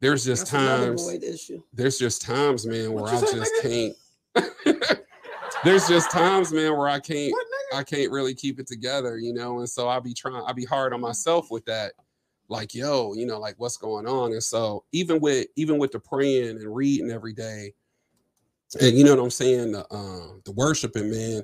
there's 0.01 0.25
just 0.25 0.43
That's 0.43 0.51
times 0.51 1.09
issue. 1.23 1.63
there's 1.73 1.99
just 1.99 2.21
times, 2.21 2.67
man, 2.67 2.93
where 2.93 3.07
I 3.07 3.17
say, 3.21 3.33
just 3.39 3.53
nigga? 3.65 3.95
can't. 4.35 4.99
there's 5.65 5.89
just 5.89 6.11
times, 6.11 6.53
man, 6.53 6.77
where 6.77 6.89
I 6.89 7.01
can't. 7.01 7.33
What? 7.33 7.47
I 7.75 7.83
can't 7.83 8.13
really 8.13 8.35
keep 8.35 8.61
it 8.61 8.67
together, 8.67 9.19
you 9.19 9.33
know, 9.33 9.59
and 9.61 9.69
so 9.69 9.89
I'll 9.89 10.01
be 10.01 10.15
trying. 10.15 10.43
I'll 10.47 10.55
be 10.55 10.65
hard 10.67 10.93
on 10.93 11.01
myself 11.01 11.51
with 11.51 11.65
that. 11.65 11.93
Like, 12.49 12.75
yo, 12.75 13.15
you 13.15 13.25
know, 13.27 13.39
like 13.39 13.55
what's 13.59 13.79
going 13.79 14.07
on? 14.07 14.33
And 14.33 14.43
so 14.43 14.85
even 14.93 15.19
with 15.21 15.47
even 15.57 15.79
with 15.79 15.93
the 15.93 15.99
praying 16.01 16.51
and 16.59 16.75
reading 16.77 17.11
every 17.11 17.33
day, 17.33 17.73
and 18.77 18.97
you 18.97 19.05
know 19.05 19.15
what 19.15 19.23
I'm 19.23 19.31
saying, 19.31 19.73
the 19.73 19.87
um 19.95 20.43
the 20.45 20.53
worshiping, 20.53 21.11
man, 21.11 21.43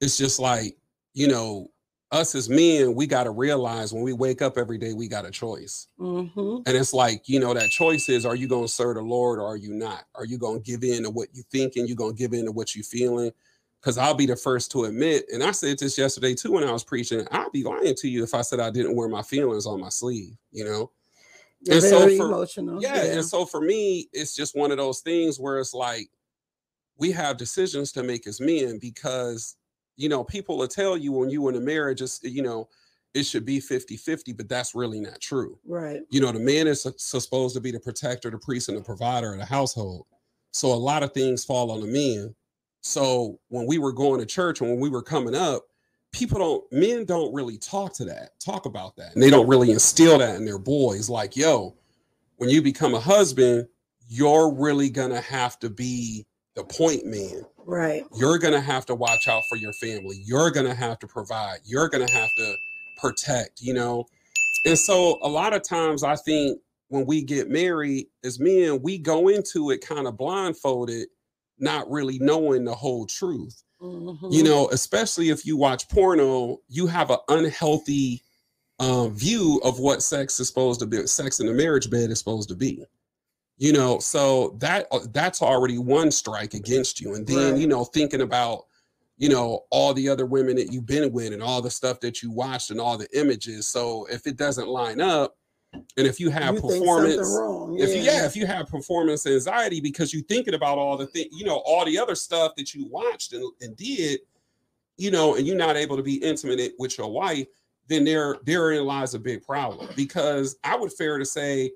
it's 0.00 0.16
just 0.16 0.38
like 0.38 0.76
you 1.14 1.28
know, 1.28 1.68
us 2.10 2.34
as 2.34 2.48
men, 2.48 2.94
we 2.94 3.06
got 3.06 3.24
to 3.24 3.30
realize 3.30 3.92
when 3.92 4.02
we 4.02 4.12
wake 4.12 4.42
up 4.42 4.58
every 4.58 4.78
day, 4.78 4.92
we 4.94 5.06
got 5.08 5.24
a 5.24 5.30
choice. 5.30 5.86
Mm-hmm. 6.00 6.56
And 6.66 6.76
it's 6.76 6.92
like, 6.92 7.28
you 7.28 7.38
know, 7.38 7.54
that 7.54 7.70
choice 7.70 8.08
is 8.08 8.26
are 8.26 8.34
you 8.34 8.48
going 8.48 8.66
to 8.66 8.72
serve 8.72 8.96
the 8.96 9.02
Lord 9.02 9.38
or 9.38 9.46
are 9.46 9.56
you 9.56 9.72
not? 9.74 10.04
Are 10.16 10.24
you 10.24 10.36
going 10.38 10.60
to 10.60 10.64
give 10.64 10.82
in 10.82 11.04
to 11.04 11.10
what 11.10 11.28
you 11.32 11.42
thinking? 11.52 11.86
You 11.86 11.94
going 11.94 12.16
to 12.16 12.18
give 12.18 12.32
in 12.32 12.46
to 12.46 12.52
what 12.52 12.74
you 12.74 12.82
feeling? 12.82 13.30
Because 13.80 13.96
I'll 13.98 14.14
be 14.14 14.26
the 14.26 14.34
first 14.34 14.72
to 14.72 14.84
admit, 14.84 15.26
and 15.32 15.42
I 15.44 15.50
said 15.50 15.78
this 15.78 15.98
yesterday 15.98 16.34
too 16.34 16.52
when 16.52 16.64
I 16.64 16.72
was 16.72 16.82
preaching, 16.84 17.26
I'd 17.30 17.52
be 17.52 17.62
lying 17.62 17.94
to 17.96 18.08
you 18.08 18.24
if 18.24 18.32
I 18.34 18.40
said 18.40 18.58
I 18.58 18.70
didn't 18.70 18.96
wear 18.96 19.08
my 19.08 19.22
feelings 19.22 19.66
on 19.66 19.78
my 19.78 19.90
sleeve, 19.90 20.36
you 20.52 20.64
know? 20.64 20.90
You're 21.60 21.74
And 21.76 21.84
so 21.84 21.98
very 22.00 22.16
for- 22.16 22.26
emotional. 22.26 22.82
Yeah, 22.82 23.04
and 23.04 23.24
so 23.24 23.44
for 23.44 23.60
me, 23.60 24.08
it's 24.12 24.34
just 24.34 24.56
one 24.56 24.70
of 24.70 24.78
those 24.78 25.00
things 25.00 25.38
where 25.38 25.58
it's 25.58 25.74
like 25.74 26.08
we 26.98 27.10
have 27.12 27.36
decisions 27.36 27.92
to 27.92 28.02
make 28.02 28.26
as 28.26 28.40
men 28.40 28.78
because 28.78 29.56
you 29.96 30.08
know 30.08 30.24
people 30.24 30.58
will 30.58 30.68
tell 30.68 30.96
you 30.96 31.12
when 31.12 31.30
you 31.30 31.48
in 31.48 31.56
a 31.56 31.60
marriage, 31.60 32.02
it's 32.02 32.20
you 32.22 32.42
know, 32.42 32.68
it 33.14 33.24
should 33.24 33.44
be 33.44 33.60
50-50, 33.60 34.36
but 34.36 34.48
that's 34.48 34.74
really 34.74 35.00
not 35.00 35.20
true 35.20 35.58
right. 35.64 36.02
you 36.10 36.20
know, 36.20 36.32
the 36.32 36.40
man 36.40 36.66
is 36.66 36.86
supposed 36.96 37.54
to 37.54 37.60
be 37.60 37.70
the 37.70 37.80
protector, 37.80 38.30
the 38.30 38.38
priest, 38.38 38.68
and 38.68 38.76
the 38.76 38.82
provider 38.82 39.32
of 39.32 39.38
the 39.38 39.44
household. 39.44 40.06
So 40.50 40.72
a 40.72 40.74
lot 40.74 41.02
of 41.02 41.12
things 41.12 41.44
fall 41.44 41.70
on 41.70 41.80
the 41.80 41.86
men. 41.86 42.34
So 42.80 43.40
when 43.48 43.66
we 43.66 43.78
were 43.78 43.92
going 43.92 44.20
to 44.20 44.26
church 44.26 44.60
and 44.60 44.70
when 44.70 44.80
we 44.80 44.88
were 44.88 45.02
coming 45.02 45.34
up, 45.34 45.64
people 46.12 46.38
don't, 46.38 46.72
men 46.72 47.04
don't 47.04 47.34
really 47.34 47.58
talk 47.58 47.92
to 47.94 48.04
that, 48.04 48.38
talk 48.38 48.66
about 48.66 48.94
that. 48.96 49.14
And 49.14 49.22
they 49.22 49.30
don't 49.30 49.48
really 49.48 49.70
instill 49.70 50.18
that 50.18 50.36
in 50.36 50.44
their 50.44 50.58
boys. 50.58 51.10
Like, 51.10 51.36
yo, 51.36 51.76
when 52.36 52.50
you 52.50 52.62
become 52.62 52.94
a 52.94 53.00
husband, 53.00 53.66
you're 54.08 54.52
really 54.52 54.90
gonna 54.90 55.20
have 55.20 55.58
to 55.60 55.70
be 55.70 56.26
the 56.54 56.64
point 56.64 57.04
man. 57.06 57.42
Right. 57.66 58.04
you're 58.16 58.38
going 58.38 58.52
to 58.54 58.60
have 58.60 58.84
to 58.86 58.94
watch 58.94 59.26
out 59.26 59.42
for 59.48 59.56
your 59.56 59.72
family. 59.74 60.22
You're 60.24 60.50
going 60.50 60.66
to 60.66 60.74
have 60.74 60.98
to 61.00 61.06
provide. 61.06 61.58
You're 61.64 61.88
going 61.88 62.06
to 62.06 62.12
have 62.12 62.28
to 62.36 62.54
protect 63.00 63.60
you 63.60 63.74
know? 63.74 64.06
And 64.66 64.78
so 64.78 65.18
a 65.22 65.28
lot 65.28 65.52
of 65.52 65.62
times 65.62 66.02
i 66.04 66.14
think 66.16 66.60
when 66.88 67.04
we 67.06 67.22
get 67.22 67.48
married 67.50 68.06
as 68.22 68.38
men 68.38 68.80
we 68.82 68.98
go 68.98 69.28
into 69.28 69.70
it 69.70 69.84
kind 69.86 70.06
of 70.06 70.16
blindfolded 70.16 71.08
not 71.58 71.90
really 71.90 72.18
knowing 72.18 72.64
the 72.64 72.74
whole 72.74 73.06
truth. 73.06 73.62
Mhm. 73.82 74.32
you 74.32 74.42
know 74.42 74.68
especially 74.70 75.28
if 75.30 75.44
you 75.44 75.56
watch 75.56 75.88
porno 75.88 76.58
you 76.68 76.86
have 76.86 77.10
an 77.10 77.18
unhealthy 77.28 78.22
um, 78.78 79.12
view 79.12 79.60
of 79.64 79.78
what 79.78 80.02
sex 80.02 80.38
is 80.40 80.48
supposed 80.48 80.80
to 80.80 80.86
be 80.86 81.06
sex 81.06 81.40
in 81.40 81.46
the 81.46 81.52
marriage 81.52 81.90
bed 81.90 82.10
is 82.10 82.18
supposed 82.18 82.48
to 82.48 82.54
be 82.54 82.84
you 83.56 83.72
know 83.72 83.98
so 83.98 84.56
that 84.58 84.86
uh, 84.90 85.00
that's 85.12 85.42
already 85.42 85.78
one 85.78 86.10
strike 86.10 86.54
against 86.54 87.00
you 87.00 87.14
and 87.14 87.26
then 87.26 87.52
Right. 87.52 87.60
you 87.60 87.66
know 87.66 87.84
thinking 87.84 88.20
about 88.20 88.64
you 89.16 89.28
know 89.28 89.64
all 89.70 89.94
the 89.94 90.08
other 90.08 90.26
women 90.26 90.56
that 90.56 90.72
you've 90.72 90.86
been 90.86 91.12
with 91.12 91.32
and 91.32 91.42
all 91.42 91.62
the 91.62 91.70
stuff 91.70 92.00
that 92.00 92.22
you 92.22 92.30
watched 92.30 92.70
and 92.70 92.80
all 92.80 92.98
the 92.98 93.08
images 93.18 93.68
so 93.68 94.06
if 94.10 94.26
it 94.26 94.36
doesn't 94.36 94.68
line 94.68 95.00
up 95.00 95.36
and 95.96 96.06
if 96.06 96.18
you 96.20 96.30
have 96.30 96.54
you 96.56 96.60
performance 96.60 97.36
wrong. 97.38 97.78
if 97.78 97.90
you 97.90 98.02
yeah 98.02 98.24
if 98.26 98.34
you 98.36 98.46
have 98.46 98.66
performance 98.66 99.26
anxiety 99.26 99.80
because 99.80 100.12
you're 100.12 100.22
thinking 100.24 100.54
about 100.54 100.78
all 100.78 100.96
the 100.96 101.06
thing 101.06 101.26
you 101.32 101.44
know 101.44 101.62
all 101.64 101.84
the 101.84 101.98
other 101.98 102.14
stuff 102.16 102.52
that 102.56 102.74
you 102.74 102.86
watched 102.90 103.32
and, 103.32 103.44
and 103.60 103.76
did 103.76 104.20
you 104.96 105.10
know 105.10 105.36
and 105.36 105.46
you're 105.46 105.56
not 105.56 105.76
able 105.76 105.96
to 105.96 106.02
be 106.02 106.14
intimate 106.16 106.72
with 106.78 106.98
your 106.98 107.10
wife 107.10 107.46
then 107.88 108.04
there 108.04 108.36
therein 108.44 108.84
lies 108.84 109.14
a 109.14 109.18
big 109.18 109.42
problem 109.42 109.88
because 109.96 110.56
i 110.64 110.76
would 110.76 110.92
fair 110.92 111.18
to 111.18 111.24
say 111.24 111.70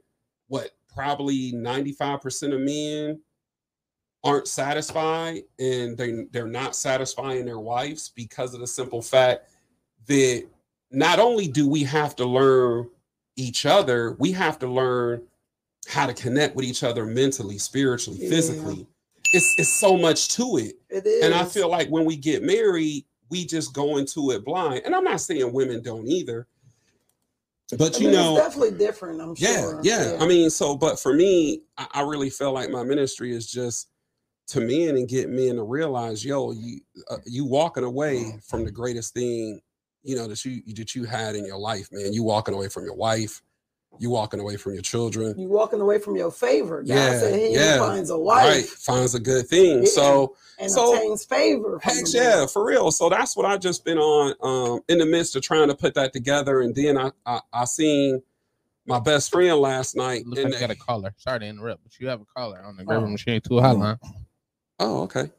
what 0.48 0.70
probably 0.98 1.52
95% 1.52 2.52
of 2.52 2.60
men 2.60 3.20
aren't 4.24 4.48
satisfied 4.48 5.42
and 5.60 5.96
they, 5.96 6.24
they're 6.32 6.48
not 6.48 6.74
satisfying 6.74 7.44
their 7.44 7.60
wives 7.60 8.10
because 8.16 8.52
of 8.52 8.58
the 8.58 8.66
simple 8.66 9.00
fact 9.00 9.48
that 10.08 10.44
not 10.90 11.20
only 11.20 11.46
do 11.46 11.68
we 11.68 11.84
have 11.84 12.16
to 12.16 12.24
learn 12.24 12.88
each 13.36 13.64
other, 13.64 14.16
we 14.18 14.32
have 14.32 14.58
to 14.58 14.66
learn 14.66 15.22
how 15.86 16.04
to 16.04 16.12
connect 16.14 16.56
with 16.56 16.64
each 16.64 16.82
other 16.82 17.06
mentally, 17.06 17.58
spiritually, 17.58 18.18
Yeah. 18.20 18.30
physically. 18.30 18.84
It's 19.32 19.54
it's 19.58 19.78
so 19.78 19.96
much 19.96 20.34
to 20.34 20.56
it. 20.56 20.80
It 20.90 21.06
is. 21.06 21.22
And 21.22 21.32
I 21.32 21.44
feel 21.44 21.68
like 21.68 21.88
when 21.90 22.04
we 22.04 22.16
get 22.16 22.42
married, 22.42 23.04
we 23.30 23.44
just 23.44 23.72
go 23.72 23.98
into 23.98 24.32
it 24.32 24.44
blind. 24.44 24.82
And 24.84 24.96
I'm 24.96 25.04
not 25.04 25.20
saying 25.20 25.52
women 25.52 25.80
don't 25.82 26.08
either, 26.08 26.48
But 27.76 27.96
I 27.96 27.98
you 27.98 28.06
mean, 28.06 28.16
know, 28.16 28.36
it's 28.36 28.46
definitely 28.46 28.78
different. 28.78 29.20
I'm 29.20 29.34
yeah, 29.36 29.60
sure. 29.60 29.80
yeah. 29.82 30.12
yeah 30.12 30.18
I 30.22 30.26
mean, 30.26 30.48
so 30.48 30.76
but 30.76 30.98
for 30.98 31.12
me, 31.12 31.62
I, 31.76 31.86
I 31.94 32.00
really 32.02 32.30
feel 32.30 32.52
like 32.52 32.70
my 32.70 32.82
ministry 32.82 33.34
is 33.34 33.50
just 33.50 33.88
to 34.48 34.60
men 34.60 34.96
and 34.96 35.06
get 35.06 35.28
men 35.28 35.56
to 35.56 35.62
realize, 35.62 36.24
yo, 36.24 36.52
you 36.52 36.80
uh, 37.10 37.18
you 37.26 37.44
walking 37.44 37.84
away 37.84 38.38
from 38.46 38.64
the 38.64 38.70
greatest 38.70 39.12
thing, 39.12 39.60
you 40.02 40.16
know, 40.16 40.26
that 40.26 40.42
you 40.44 40.62
that 40.74 40.94
you 40.94 41.04
had 41.04 41.36
in 41.36 41.44
your 41.44 41.58
life, 41.58 41.88
man. 41.92 42.12
You 42.12 42.22
walking 42.22 42.54
away 42.54 42.68
from 42.68 42.84
your 42.84 42.94
wife, 42.94 43.42
you 43.98 44.10
walking 44.10 44.40
away 44.40 44.56
from 44.56 44.74
your 44.74 44.82
children. 44.82 45.38
you 45.38 45.48
walking 45.48 45.80
away 45.80 45.98
from 45.98 46.16
your 46.16 46.30
favor. 46.30 46.82
God 46.82 46.88
Yeah, 46.88 47.18
said 47.18 47.38
he 47.38 47.54
yeah, 47.54 47.78
finds 47.78 48.10
a 48.10 48.18
wife 48.18 48.44
Right, 48.46 48.64
finds 48.64 49.14
a 49.14 49.20
good 49.20 49.46
thing. 49.48 49.80
Yeah. 49.80 49.88
So 49.90 50.36
and 50.58 50.70
so- 50.70 50.94
obtains 50.94 51.24
favor. 51.24 51.78
Heck 51.82 52.04
yeah, 52.12 52.46
for 52.46 52.64
real. 52.64 52.90
So 52.90 53.08
that's 53.08 53.36
what 53.36 53.46
I 53.46 53.56
just 53.58 53.84
been 53.84 53.98
on 53.98 54.34
um 54.42 54.80
in 54.88 54.98
the 54.98 55.06
midst 55.06 55.36
of 55.36 55.42
trying 55.42 55.68
to 55.68 55.74
put 55.74 55.94
that 55.94 56.12
together. 56.12 56.60
And 56.60 56.74
then 56.74 56.96
I 56.98 57.10
I, 57.26 57.40
I 57.52 57.64
seen 57.64 58.22
my 58.86 59.00
best 59.00 59.30
friend 59.30 59.56
last 59.58 59.96
night. 59.96 60.26
Looks 60.26 60.40
and 60.42 60.50
like 60.52 60.60
you 60.62 60.66
got 60.68 60.74
a 60.74 60.78
caller. 60.78 61.14
Sorry 61.18 61.40
to 61.40 61.46
interrupt, 61.46 61.82
but 61.82 61.98
you 62.00 62.08
have 62.08 62.20
a 62.20 62.24
caller 62.36 62.62
on 62.64 62.76
the 62.76 62.82
Oh. 62.84 62.86
government 62.86 63.12
machine 63.12 63.40
two 63.40 63.54
hotline. 63.54 63.98
oh, 64.78 65.02
okay. 65.02 65.30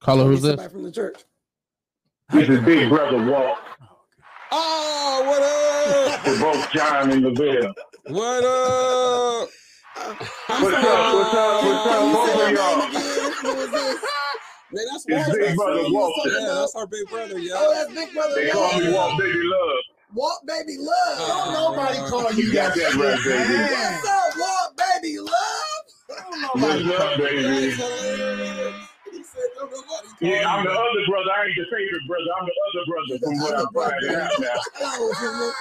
Caller, 0.00 0.24
who's 0.24 0.42
this? 0.42 0.60
from 0.72 0.82
the 0.82 0.90
church? 0.90 1.22
This 2.32 2.48
is 2.48 2.60
Big 2.64 2.88
Brother 2.88 3.30
Walt 3.30 3.58
Oh, 4.54 5.22
what 5.26 5.42
up? 5.42 5.71
for 6.24 6.38
both 6.40 6.70
John 6.72 7.10
and 7.10 7.22
Lovell. 7.22 7.74
What 8.08 8.44
up? 8.44 9.48
I'm 10.48 10.62
What's 10.62 10.76
up? 10.76 11.14
What's 11.14 11.34
up? 11.34 11.64
What's 11.64 11.86
up? 11.86 11.92
Can 11.92 12.06
you 12.08 12.14
Both 12.14 12.26
say 12.26 12.32
of 12.32 12.38
your 12.38 12.46
name 12.48 12.56
y'all. 12.56 12.80
Who 13.42 13.60
is 13.60 13.70
this? 13.70 13.96
Man, 14.72 14.84
that's 14.90 15.04
It's 15.06 15.36
Big 15.36 15.56
Brother 15.56 15.82
Walter. 15.88 16.30
Yeah, 16.30 16.54
that's 16.54 16.74
our 16.76 16.86
big 16.86 17.06
brother. 17.10 17.34
Oh, 17.36 17.74
that's 17.74 17.92
Big 17.92 18.14
Brother 18.14 18.34
They 18.36 18.50
call 18.50 18.78
me 18.80 18.90
Walt. 18.92 19.10
Walt 19.10 19.18
Baby 19.20 19.40
Love. 19.44 19.78
Walt 20.14 20.40
Baby 20.46 20.76
Love. 20.78 20.96
Oh, 20.96 21.26
Don't 21.28 21.76
nobody 21.76 21.98
call 22.10 22.32
you 22.32 22.44
You 22.44 22.52
that. 22.52 22.74
got 22.74 22.76
that 22.76 22.94
right, 22.94 23.24
baby. 23.24 23.52
man. 23.52 23.72
What's 23.72 24.08
up, 24.08 24.38
Walt 24.38 24.80
Baby 25.02 25.18
Love? 25.18 25.84
Don't 26.08 26.40
nobody 26.40 26.84
What's 26.88 27.00
up, 27.00 27.18
you 27.18 27.24
baby? 27.24 28.81
Yeah, 30.20 30.46
I'm 30.48 30.64
the 30.64 30.70
other 30.70 31.02
brother. 31.08 31.30
I 31.34 31.46
ain't 31.46 31.56
the 31.56 31.64
favorite 31.70 32.06
brother. 32.06 32.30
I'm 32.38 32.46
the 32.46 32.56
other 32.68 32.84
brother 32.86 33.14
from 33.22 33.34
what 33.40 33.54
I'm 33.58 33.70
finding 33.74 34.14
out 34.14 34.30
now. 34.40 35.52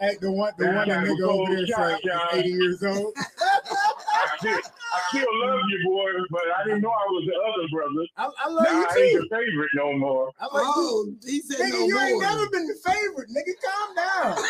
Hey, 0.00 0.16
the 0.20 0.32
one, 0.32 0.52
the 0.58 0.66
one 0.66 0.88
that 0.88 1.04
nigga 1.04 1.28
over 1.28 1.54
there 1.54 1.66
say 1.66 1.94
is 1.94 2.10
80 2.32 2.48
years 2.48 2.82
old. 2.82 3.14
I 3.16 4.36
still, 4.38 4.58
I 4.58 4.98
still 5.10 5.32
love 5.46 5.60
you, 5.68 5.78
boy, 5.86 6.10
but 6.30 6.42
I 6.58 6.64
didn't 6.64 6.82
know 6.82 6.90
I 6.90 7.06
was 7.14 7.24
the 7.24 7.36
other 7.38 7.68
brother. 7.70 8.04
I, 8.16 8.24
I 8.44 8.48
love 8.48 8.64
Now 8.64 8.70
I 8.72 8.94
you 8.96 9.02
ain't 9.04 9.12
too. 9.12 9.28
the 9.30 9.36
favorite 9.36 9.70
no 9.74 9.92
more. 9.94 10.32
I 10.40 10.44
like 10.46 10.64
oh, 10.66 11.06
he 11.24 11.40
said 11.40 11.60
Nigga, 11.60 11.70
no 11.70 11.86
you 11.86 11.98
ain't 12.00 12.20
never 12.20 12.48
been 12.50 12.66
the 12.66 12.74
favorite. 12.82 13.28
Nigga, 13.30 13.54
calm 13.62 13.94
down. 13.96 14.44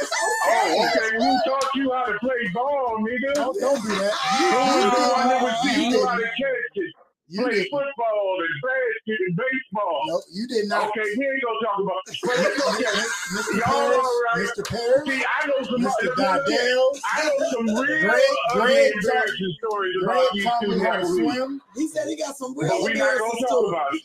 It's 0.00 0.10
Oh, 0.44 0.86
okay. 0.86 1.06
okay. 1.06 1.16
Who 1.18 1.38
taught 1.50 1.70
you 1.74 1.92
how 1.92 2.04
to 2.06 2.18
play 2.20 2.48
ball, 2.54 2.98
nigga? 3.00 3.34
Don't, 3.34 3.58
don't 3.60 3.82
do 3.82 3.88
that. 3.88 4.12
Oh, 4.14 5.14
I 5.16 5.28
never 5.28 5.48
You, 5.64 5.70
seen 5.74 5.90
you, 5.90 5.98
you 5.98 6.06
how 6.06 6.14
to 6.16 6.22
catch 6.22 6.76
it. 6.76 6.94
You, 7.32 7.40
Play 7.42 7.64
did, 7.64 7.70
football 7.72 8.36
and 8.44 8.54
basket 8.60 9.18
and 9.26 9.34
baseball. 9.40 10.00
no, 10.06 10.20
you 10.32 10.46
did 10.46 10.68
not. 10.68 10.90
Okay, 10.92 11.08
we 11.16 11.24
ain't 11.24 11.40
gonna 11.40 11.64
talk 11.64 11.80
about. 11.80 12.02
But 12.04 12.36
okay, 12.76 12.92
Mr. 13.32 13.56
Y'all 13.56 13.72
Parrish, 13.72 13.96
all 13.96 14.22
right. 14.28 14.44
Mr. 14.44 14.62
Parrish, 14.68 15.08
see, 15.08 15.24
I 15.24 15.46
know 15.48 15.60
some. 15.64 15.80
Mr. 15.80 16.16
Goddell, 16.16 16.90
I 17.08 17.24
know 17.24 17.50
some 17.50 17.66
real 17.66 18.00
Greg- 18.04 18.20
ugly, 18.52 18.60
Greg 18.60 18.92
embarrassing 18.92 19.54
stories 19.64 19.94
Greg 20.04 20.12
about 20.12 20.28
these 20.34 20.44
taught 20.44 20.60
two 20.62 20.68
me 20.76 20.84
to 20.84 21.06
swim. 21.06 21.60
He 21.74 21.88
said 21.88 22.08
he 22.08 22.16
got 22.16 22.36
some 22.36 22.54
But 22.54 22.64
real 22.64 22.84
we 22.84 22.92
not 22.94 23.18
gonna 23.18 23.30
talk 23.40 23.48
stories. 23.48 23.72
about 23.72 23.94
it. 23.94 24.02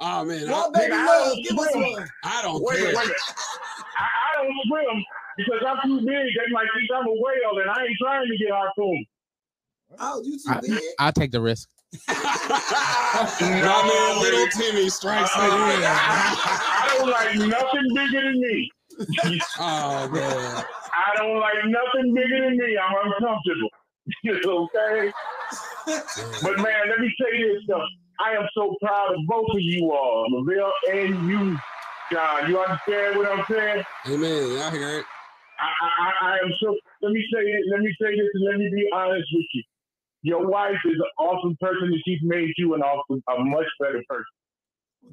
Oh 0.00 0.24
man, 0.24 0.48
I, 0.50 0.68
Baby 0.74 0.92
Nigga, 0.92 0.98
I 0.98 1.06
Love, 1.06 1.26
don't 1.34 1.44
give 1.44 1.58
us 1.58 1.70
swim. 1.70 1.92
one. 1.92 2.08
I 2.24 2.42
don't 2.42 2.62
Wait 2.64 2.76
care. 2.76 2.84
minute, 2.86 2.98
wait. 2.98 3.10
I, 3.96 4.02
I 4.02 4.42
don't 4.42 4.54
swim 4.66 5.04
because 5.36 5.62
I'm 5.66 5.78
too 5.88 5.98
big. 6.00 6.06
They 6.34 6.50
might 6.52 6.66
think 6.74 6.90
I'm 6.92 7.06
a 7.06 7.10
whale, 7.12 7.58
and 7.62 7.70
I 7.70 7.82
ain't 7.86 7.96
trying 8.02 8.26
to 8.28 8.36
get 8.36 8.50
harpooned. 8.50 9.06
Oh, 10.00 10.20
you 10.24 10.32
too 10.38 10.50
I, 10.50 10.60
big? 10.60 10.80
I'll 10.98 11.12
take 11.12 11.30
the 11.30 11.40
risk. 11.40 11.68
My 12.08 13.82
man, 13.86 14.20
little 14.20 14.46
Timmy 14.48 14.88
strikes 14.88 15.30
I, 15.34 15.46
again. 15.46 15.82
I, 15.86 16.94
don't 16.98 17.10
like 17.10 17.34
nothing 17.36 17.94
bigger 17.94 18.22
than 18.22 18.40
me. 18.40 18.70
Oh 19.58 20.08
man. 20.08 20.64
I 20.94 21.16
don't 21.16 21.40
like 21.40 21.64
nothing 21.66 22.14
bigger 22.14 22.44
than 22.44 22.56
me. 22.56 22.78
I'm 22.78 23.12
uncomfortable. 23.12 23.70
okay? 24.70 25.12
But 26.42 26.56
man, 26.58 26.88
let 26.90 27.00
me 27.00 27.12
say 27.20 27.42
this 27.42 27.62
though. 27.68 27.84
I 28.20 28.32
am 28.32 28.46
so 28.54 28.76
proud 28.80 29.14
of 29.14 29.20
both 29.26 29.46
of 29.50 29.60
you 29.60 29.90
all, 29.92 30.26
Lovell 30.30 30.72
and 30.92 31.28
you, 31.28 31.56
John. 32.12 32.48
You 32.48 32.58
understand 32.60 33.16
what 33.16 33.26
I'm 33.32 33.44
saying? 33.50 33.84
Amen. 34.08 34.58
I 34.62 34.70
hear 34.70 34.98
it. 34.98 35.04
I, 35.58 35.66
I, 35.66 35.88
I- 36.06 36.32
I 36.34 36.38
am 36.44 36.52
so. 36.60 36.76
Let 37.02 37.12
me 37.12 37.24
say 37.32 37.40
it. 37.40 37.64
Let 37.70 37.80
me 37.80 37.94
say 38.00 38.10
this, 38.10 38.28
and 38.34 38.44
let 38.44 38.58
me 38.58 38.70
be 38.72 38.88
honest 38.94 39.26
with 39.34 39.46
you. 39.54 39.62
Your 40.24 40.46
wife 40.48 40.80
is 40.86 40.94
an 40.94 41.10
awesome 41.18 41.54
person, 41.60 41.88
and 41.88 42.02
she's 42.06 42.18
made 42.22 42.48
you 42.56 42.72
an 42.72 42.80
awesome, 42.80 43.22
a 43.28 43.44
much 43.44 43.66
better 43.78 44.02
person. 44.08 44.24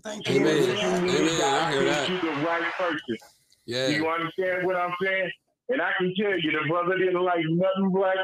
Thank 0.03 0.29
you. 0.29 0.35
Amen. 0.39 0.69
What 0.69 0.81
you 0.81 0.87
Amen. 0.87 1.29
I 1.35 1.37
God 1.37 1.73
hear 1.73 1.83
that. 1.83 2.09
You 2.09 2.21
the 2.21 2.45
right 2.47 2.73
person. 2.77 2.97
Do 3.07 3.17
Yeah. 3.65 3.87
you 3.89 4.07
understand 4.07 4.65
what 4.65 4.77
I'm 4.77 4.93
saying? 5.03 5.29
And 5.67 5.81
I 5.81 5.91
can 5.97 6.13
tell 6.17 6.39
you, 6.39 6.51
the 6.51 6.65
brother 6.69 6.97
didn't 6.97 7.21
like 7.21 7.43
nothing 7.49 7.91
black 7.91 8.15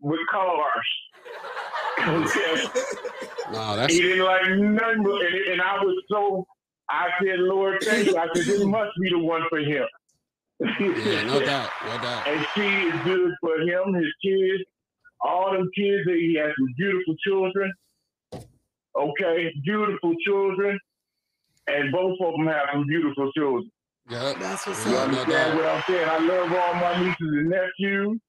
with 0.00 0.20
cars. 0.30 0.86
okay. 2.00 2.66
No, 3.50 3.74
that's 3.76 3.94
He 3.94 4.02
didn't 4.02 4.26
like 4.26 4.42
nothing, 4.58 5.02
but, 5.04 5.22
and, 5.22 5.34
and 5.52 5.62
I 5.62 5.82
was 5.82 5.96
so. 6.10 6.46
I 6.90 7.08
said, 7.18 7.38
Lord, 7.38 7.82
thank 7.82 8.08
you. 8.08 8.18
I 8.18 8.26
said, 8.34 8.44
this 8.44 8.60
must 8.62 8.90
be 9.00 9.08
the 9.08 9.18
one 9.20 9.40
for 9.48 9.58
him. 9.58 9.86
yeah, 10.60 11.22
no 11.24 11.40
doubt, 11.40 11.70
no 11.86 11.96
doubt. 12.02 12.24
and 12.28 12.46
she 12.54 12.60
is 12.88 12.94
good 13.04 13.32
for 13.40 13.58
him, 13.60 13.94
his 13.94 14.12
kids, 14.22 14.64
all 15.24 15.52
them 15.52 15.68
kids. 15.76 16.04
That 16.06 16.16
he 16.16 16.36
has 16.38 16.52
some 16.58 16.68
beautiful 16.78 17.14
children. 17.26 17.72
Okay, 18.96 19.50
beautiful 19.64 20.14
children, 20.24 20.78
and 21.66 21.90
both 21.90 22.16
of 22.20 22.32
them 22.36 22.46
have 22.46 22.68
some 22.72 22.86
beautiful 22.86 23.32
children. 23.32 23.70
Yep. 24.08 24.36
That's 24.38 24.66
what's 24.66 24.86
You 24.86 24.92
Yeah, 24.92 24.98
up. 24.98 25.08
understand 25.08 25.56
what 25.56 25.66
I'm 25.66 25.82
saying? 25.88 26.08
I 26.08 26.18
love 26.18 26.52
all 26.52 26.74
my 26.74 27.02
nieces 27.02 27.16
and 27.20 27.48
nephews 27.48 28.20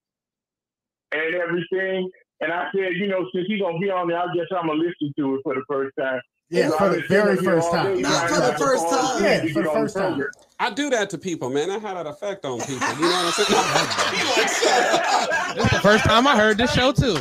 and 1.12 1.36
everything. 1.36 2.10
And 2.42 2.52
I 2.52 2.68
said, 2.76 2.94
you 2.96 3.08
know, 3.08 3.28
since 3.34 3.46
he's 3.48 3.62
gonna 3.62 3.78
be 3.80 3.90
on 3.90 4.08
there, 4.08 4.20
I 4.20 4.28
guess 4.36 4.48
I'm 4.52 4.68
gonna 4.68 4.80
listen 4.80 5.14
to 5.18 5.36
it 5.36 5.42
for 5.44 5.56
the 5.56 5.64
first 5.70 5.94
time. 6.00 6.20
Yeah, 6.50 6.70
for 6.78 6.90
the 6.90 7.04
very 7.10 7.38
first 7.38 7.72
time. 7.72 8.02
Not 8.02 8.30
for 8.30 8.40
the 8.40 8.54
first 8.58 8.88
time. 8.90 9.24
Yeah, 9.24 9.42
for 9.52 9.64
the 9.64 9.70
first 9.70 9.96
time. 9.96 10.24
I 10.60 10.70
do 10.70 10.90
that 10.92 11.10
to 11.10 11.18
people, 11.18 11.50
man. 11.50 11.72
I 11.72 11.80
had 11.80 11.98
that 11.98 12.06
effect 12.06 12.46
on 12.46 12.60
people. 12.60 12.76
You 12.76 13.02
know 13.02 13.10
what 13.10 13.26
I'm 13.26 13.32
saying? 13.32 13.50
He 14.16 14.24
like, 14.42 14.50
shut 14.50 14.84
up. 14.94 15.56
This 15.56 15.66
is 15.66 15.72
the 15.72 15.80
first 15.80 16.04
time 16.06 16.28
I 16.28 16.36
heard 16.36 16.58
this 16.58 16.72
show 16.74 16.92
too. 16.92 17.18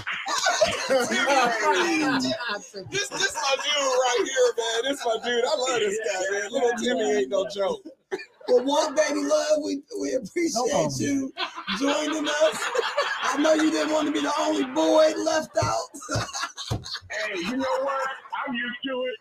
This 0.89 1.09
this 3.09 3.35
my 3.35 3.57
dude 3.57 3.81
right 3.81 4.23
here, 4.25 4.53
man. 4.59 4.83
This 4.85 5.05
my 5.05 5.17
dude. 5.25 5.45
I 5.45 5.57
love 5.57 5.81
this 5.81 5.99
guy, 6.05 6.21
man. 6.31 6.51
Little 6.51 6.73
Timmy 6.79 7.11
ain't 7.21 7.31
no 7.31 7.49
joke. 7.49 7.83
Well, 8.49 8.65
Walt 8.65 8.97
Baby 8.97 9.21
Love, 9.25 9.59
we, 9.65 9.83
we 10.01 10.15
appreciate 10.15 10.71
problem. 10.71 10.93
you 10.99 11.33
joining 11.79 12.29
us. 12.29 12.59
I 13.23 13.37
know 13.41 13.55
you 13.55 13.71
didn't 13.71 13.93
want 13.93 14.07
to 14.09 14.13
be 14.13 14.21
the 14.21 14.33
only 14.39 14.65
boy 14.67 15.13
left 15.25 15.57
out. 15.63 16.29
Hey, 17.11 17.39
you 17.39 17.57
know 17.57 17.79
what? 17.83 18.09
I'm 18.47 18.55
used 18.55 18.77
to 18.87 19.05
it. 19.09 19.17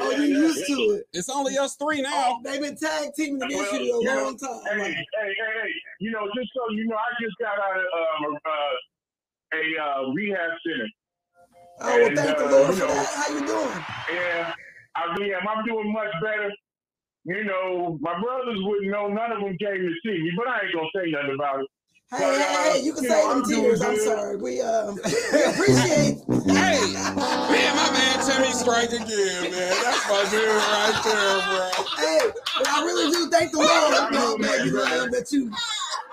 Oh, 0.00 0.10
you 0.12 0.22
used 0.24 0.66
to 0.66 0.72
it. 0.96 1.06
It's 1.12 1.28
only 1.28 1.58
us 1.58 1.74
three 1.76 2.00
now. 2.00 2.38
They've 2.44 2.60
been 2.60 2.76
tag 2.76 3.10
teaming 3.16 3.42
against 3.42 3.72
Well, 3.72 3.80
you 3.82 3.94
a 3.96 4.00
you 4.00 4.04
know, 4.06 4.22
long 4.24 4.38
time. 4.38 4.60
Hey, 4.64 4.78
hey, 4.78 4.94
hey, 4.94 5.34
hey! 5.36 5.70
You 6.00 6.12
know, 6.12 6.26
just 6.36 6.50
so 6.54 6.72
you 6.72 6.86
know, 6.86 6.96
I 6.96 7.08
just 7.20 7.36
got 7.40 7.58
out 7.58 7.76
of 7.76 7.84
um, 8.30 8.38
uh, 8.46 9.58
a 9.58 9.82
uh, 9.82 10.12
rehab 10.12 10.50
center. 10.64 10.86
Oh, 11.80 11.98
well, 11.98 12.06
and, 12.06 12.16
thank 12.16 12.38
the 12.38 12.46
uh, 12.46 12.50
Lord 12.50 12.74
you 12.74 12.80
know- 12.86 13.04
How 13.12 13.28
you 13.34 13.46
doing? 13.46 13.84
Yeah, 14.14 14.52
I 14.94 15.02
am. 15.02 15.48
I'm 15.48 15.64
doing 15.64 15.92
much 15.92 16.12
better. 16.22 16.50
You 17.24 17.44
know, 17.44 17.98
my 18.00 18.20
brothers 18.20 18.58
wouldn't 18.62 18.90
know. 18.90 19.08
None 19.08 19.32
of 19.32 19.40
them 19.40 19.56
came 19.58 19.78
to 19.78 19.94
see 20.04 20.18
me, 20.22 20.32
but 20.36 20.48
I 20.48 20.60
ain't 20.66 20.74
gonna 20.74 20.88
say 20.94 21.10
nothing 21.10 21.34
about 21.34 21.60
it. 21.60 21.68
Hey, 22.16 22.20
But, 22.22 22.38
hey, 22.38 22.44
uh, 22.44 22.72
hey, 22.74 22.80
you 22.82 22.92
can 22.92 23.02
you 23.04 23.10
say 23.10 23.22
them 23.22 23.30
I'm 23.38 23.44
tears. 23.44 23.82
I'm 23.82 23.96
sorry. 23.96 24.36
We 24.36 24.60
uh, 24.60 24.92
we 25.32 25.42
appreciate. 25.44 26.18
Hey, 26.54 26.92
man, 26.94 27.76
my 27.76 27.90
man 27.92 28.24
Timmy 28.24 28.52
strike 28.52 28.90
again, 28.90 29.50
man. 29.50 29.74
That's 29.82 30.08
my 30.08 30.22
dude 30.30 30.46
right 30.46 31.00
there, 31.02 31.40
bro. 31.50 31.70
Hey, 31.96 32.20
but 32.58 32.68
I 32.68 32.84
really 32.84 33.10
do 33.10 33.28
thank 33.30 33.50
the 33.50 33.58
Lord, 33.58 34.12
Walt 34.14 34.40
Baby 34.40 34.70
Love, 34.70 35.10
that 35.10 35.32
you. 35.32 35.50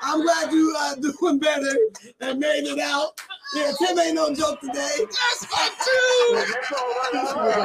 I'm 0.01 0.23
glad 0.23 0.51
you 0.51 0.75
uh 0.77 0.95
doing 1.19 1.37
better 1.39 1.77
and 2.21 2.39
made 2.39 2.65
it 2.65 2.79
out. 2.79 3.21
Yeah, 3.55 3.71
Tim 3.77 3.99
ain't 3.99 4.15
no 4.15 4.33
joke 4.33 4.59
today. 4.61 4.73
That's 4.97 5.45
my 5.51 5.69
dude. 5.69 6.47
That's 6.47 6.71
all 6.71 6.87
right. 6.89 7.61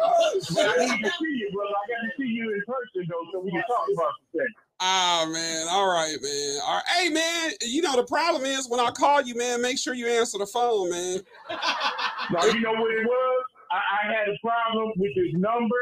All 0.00 0.10
right. 0.10 0.42
But 0.54 0.68
I 0.68 0.86
need 0.86 1.04
to 1.04 1.10
see 1.10 1.32
you, 1.36 1.50
brother. 1.52 1.74
I 1.76 1.84
got 1.90 2.00
to 2.06 2.10
see 2.16 2.28
you 2.28 2.54
in 2.54 2.62
person, 2.66 3.08
though, 3.10 3.26
so 3.32 3.40
we 3.40 3.50
can 3.50 3.62
talk 3.62 3.86
about 3.92 4.12
some 4.16 4.40
things. 4.40 4.69
Ah 4.82 5.28
man, 5.30 5.66
all 5.70 5.88
right, 5.88 6.16
man. 6.22 6.58
All 6.66 6.74
right, 6.76 6.84
hey 6.96 7.08
man. 7.10 7.50
You 7.62 7.82
know 7.82 7.96
the 7.96 8.04
problem 8.04 8.44
is 8.44 8.66
when 8.68 8.80
I 8.80 8.90
call 8.90 9.20
you, 9.20 9.34
man. 9.34 9.60
Make 9.60 9.78
sure 9.78 9.92
you 9.94 10.06
answer 10.08 10.38
the 10.38 10.46
phone, 10.46 10.88
man. 10.90 11.20
Now, 11.50 12.44
you 12.46 12.60
know 12.60 12.72
what 12.72 12.90
it 12.92 13.04
was? 13.04 13.44
I, 13.70 13.76
I 13.76 14.12
had 14.14 14.28
a 14.28 14.36
problem 14.42 14.90
with 14.96 15.10
his 15.14 15.34
number. 15.34 15.76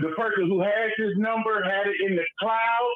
The 0.00 0.10
person 0.16 0.46
who 0.48 0.60
has 0.62 0.92
his 0.96 1.12
number 1.16 1.62
had 1.64 1.86
it 1.88 1.96
in 2.08 2.16
the 2.16 2.22
cloud, 2.40 2.92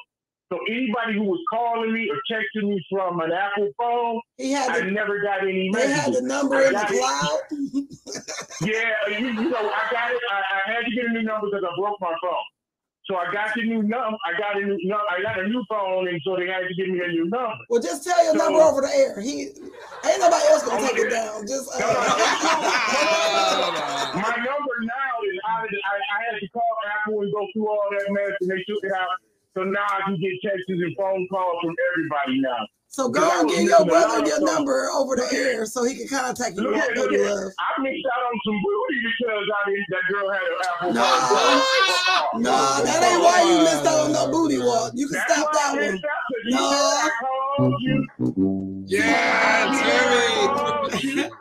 So 0.51 0.57
anybody 0.69 1.13
who 1.13 1.23
was 1.23 1.39
calling 1.51 1.93
me 1.93 2.09
or 2.09 2.17
texting 2.31 2.67
me 2.69 2.83
from 2.89 3.19
an 3.19 3.31
Apple 3.31 3.69
phone, 3.77 4.19
He 4.37 4.51
had 4.51 4.69
I 4.71 4.79
the, 4.85 4.91
never 4.91 5.21
got 5.21 5.43
any 5.43 5.69
they 5.73 5.91
had 5.91 6.13
the 6.13 6.21
number 6.21 6.55
I 6.55 6.67
in 6.67 6.73
the 6.73 6.81
it. 6.81 6.99
cloud. 6.99 7.39
Yeah, 8.61 9.19
you, 9.19 9.27
you 9.27 9.49
know, 9.49 9.69
I 9.69 9.91
got 9.91 10.11
it. 10.11 10.21
I, 10.31 10.41
I 10.69 10.71
had 10.73 10.85
to 10.85 10.91
get 10.95 11.05
a 11.05 11.09
new 11.09 11.23
number 11.23 11.47
because 11.47 11.63
I 11.63 11.75
broke 11.79 11.97
my 12.01 12.13
phone. 12.21 12.33
So 13.05 13.17
I 13.17 13.27
got 13.33 13.53
the 13.53 13.63
new 13.67 13.83
number. 13.83 14.15
I 14.23 14.31
got 14.39 14.55
a 14.55 14.63
new 14.65 14.79
no, 14.87 14.95
I 15.11 15.21
got 15.21 15.37
a 15.39 15.43
new 15.47 15.61
phone, 15.67 16.07
and 16.07 16.21
so 16.23 16.37
they 16.37 16.47
had 16.47 16.63
to 16.67 16.73
give 16.73 16.87
me 16.87 17.01
a 17.03 17.07
new 17.09 17.25
number. 17.27 17.51
Well, 17.69 17.81
just 17.81 18.01
tell 18.03 18.15
your 18.23 18.31
So- 18.31 18.37
number 18.39 18.59
over 18.63 18.79
the 18.81 18.87
air. 18.95 19.19
He 19.19 19.51
ain't 20.07 20.19
nobody 20.23 20.45
else 20.47 20.63
gonna 20.63 20.87
take 20.87 20.97
it 20.99 21.09
down. 21.11 21.45
Just 21.45 21.67
No, 21.79 21.85
no, 21.85 21.99
uh, 21.99 21.99
My 24.23 24.35
number 24.39 24.75
now 24.87 25.13
is 25.27 25.35
out 25.51 25.65
of 25.65 25.69
the, 25.71 25.77
I, 25.83 25.99
I 25.99 26.17
had 26.31 26.39
to 26.39 26.47
call 26.49 26.71
Apple 26.95 27.21
and 27.21 27.33
go 27.33 27.45
through 27.51 27.67
all 27.67 27.83
that 27.91 28.07
mess, 28.07 28.37
and 28.39 28.49
they 28.51 28.63
took 28.63 28.79
it 28.83 28.93
out. 28.95 29.19
So 29.53 29.63
now 29.63 29.83
I 29.83 30.01
can 30.07 30.15
get 30.19 30.31
texts 30.41 30.63
and 30.69 30.95
phone 30.95 31.27
calls 31.29 31.59
from 31.61 31.75
everybody 31.91 32.39
now. 32.39 32.67
So 32.93 33.09
go 33.09 33.25
and 33.41 33.49
get 33.49 33.63
your 33.63 33.85
brother 33.85 34.23
your 34.23 34.39
number 34.45 34.87
over 34.93 35.15
the 35.15 35.27
air 35.33 35.65
so 35.65 35.83
he 35.83 35.95
can 35.97 36.07
contact 36.07 36.55
you. 36.55 36.61
Look 36.61 36.75
Walk 36.75 36.89
at, 36.91 36.95
look 36.97 37.09
baby 37.09 37.23
at, 37.23 37.29
love. 37.33 37.51
I 37.57 37.81
missed 37.81 38.05
out 38.05 38.21
on 38.21 38.39
some 38.45 38.61
booty 38.61 38.97
because 39.01 39.45
I 39.49 39.69
didn't. 39.69 39.85
That 39.89 40.03
girl 40.13 40.29
had 40.29 40.41
an 40.45 40.57
Apple 40.69 40.93
No. 40.93 41.01
phone. 41.01 42.41
No, 42.43 42.83
that 42.85 43.01
ain't 43.03 43.21
why 43.23 43.41
you 43.49 43.57
missed 43.63 43.85
out 43.87 44.05
on 44.05 44.11
no 44.13 44.29
booty 44.31 44.59
walk. 44.59 44.91
You 44.93 45.07
can 45.07 45.15
That's 45.27 45.33
stop 45.33 45.51
that 45.53 45.71
one. 45.73 45.79
missed 45.81 46.05
out, 46.05 46.21
'cause 46.29 46.43
you 46.45 46.51
No. 46.53 46.59
said 46.69 47.01
I 47.01 47.09
called 47.19 47.81
you. 47.81 47.97
Yeah, 48.85 49.41
I 49.41 49.65
Timmy. 49.81 50.47
called 50.53 51.03
you. 51.03 51.31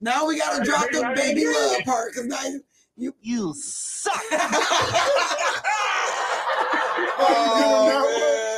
Now 0.00 0.26
we 0.26 0.38
gotta 0.38 0.64
drop 0.64 0.90
the 0.90 1.12
baby 1.14 1.46
love 1.46 1.84
part 1.84 2.12
because 2.12 2.26
now 2.26 2.42
you. 2.46 2.60
you 2.96 3.14
You 3.22 3.54
suck. 3.56 4.12
Oh, 7.18 7.24
Tim, 7.56 7.70
Tim 7.86 8.55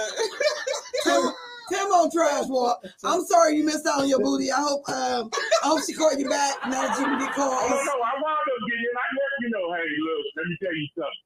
on 2.05 2.11
trash 2.11 2.47
walk. 2.49 2.83
I'm 3.05 3.25
sorry 3.25 3.57
you 3.57 3.65
missed 3.65 3.87
out 3.87 4.01
on 4.03 4.09
your 4.09 4.21
booty. 4.21 4.51
I 4.53 4.61
hope 4.61 4.89
um 4.89 5.31
I 5.65 5.67
hope 5.69 5.81
she 5.87 5.93
called 5.95 6.19
you 6.19 6.29
back 6.29 6.55
now 6.69 6.83
that 6.87 6.99
you 6.99 7.05
can 7.05 7.19
get 7.19 7.33
Oh, 7.37 7.43
no, 7.43 7.49
calls. 7.51 7.71
no, 7.71 7.77
I 7.77 8.13
wound 8.23 8.47
up 8.49 8.61
getting 8.69 8.85
it. 8.85 8.97
I 8.97 9.07
let 9.15 9.33
you 9.43 9.51
know, 9.51 9.67
hey, 9.75 9.89
look, 10.03 10.25
let 10.37 10.47
me 10.47 10.57
tell 10.63 10.75
you 10.75 10.89
something. 10.95 11.25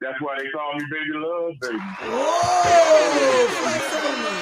That's 0.00 0.20
why 0.22 0.36
they 0.38 0.48
call 0.50 0.72
me 0.74 0.84
Baby 0.90 1.12
Love, 1.20 1.52
baby. 1.60 1.78
Whoa! 2.08 3.48
flex 3.60 3.84
on 3.96 4.16
me. 4.24 4.32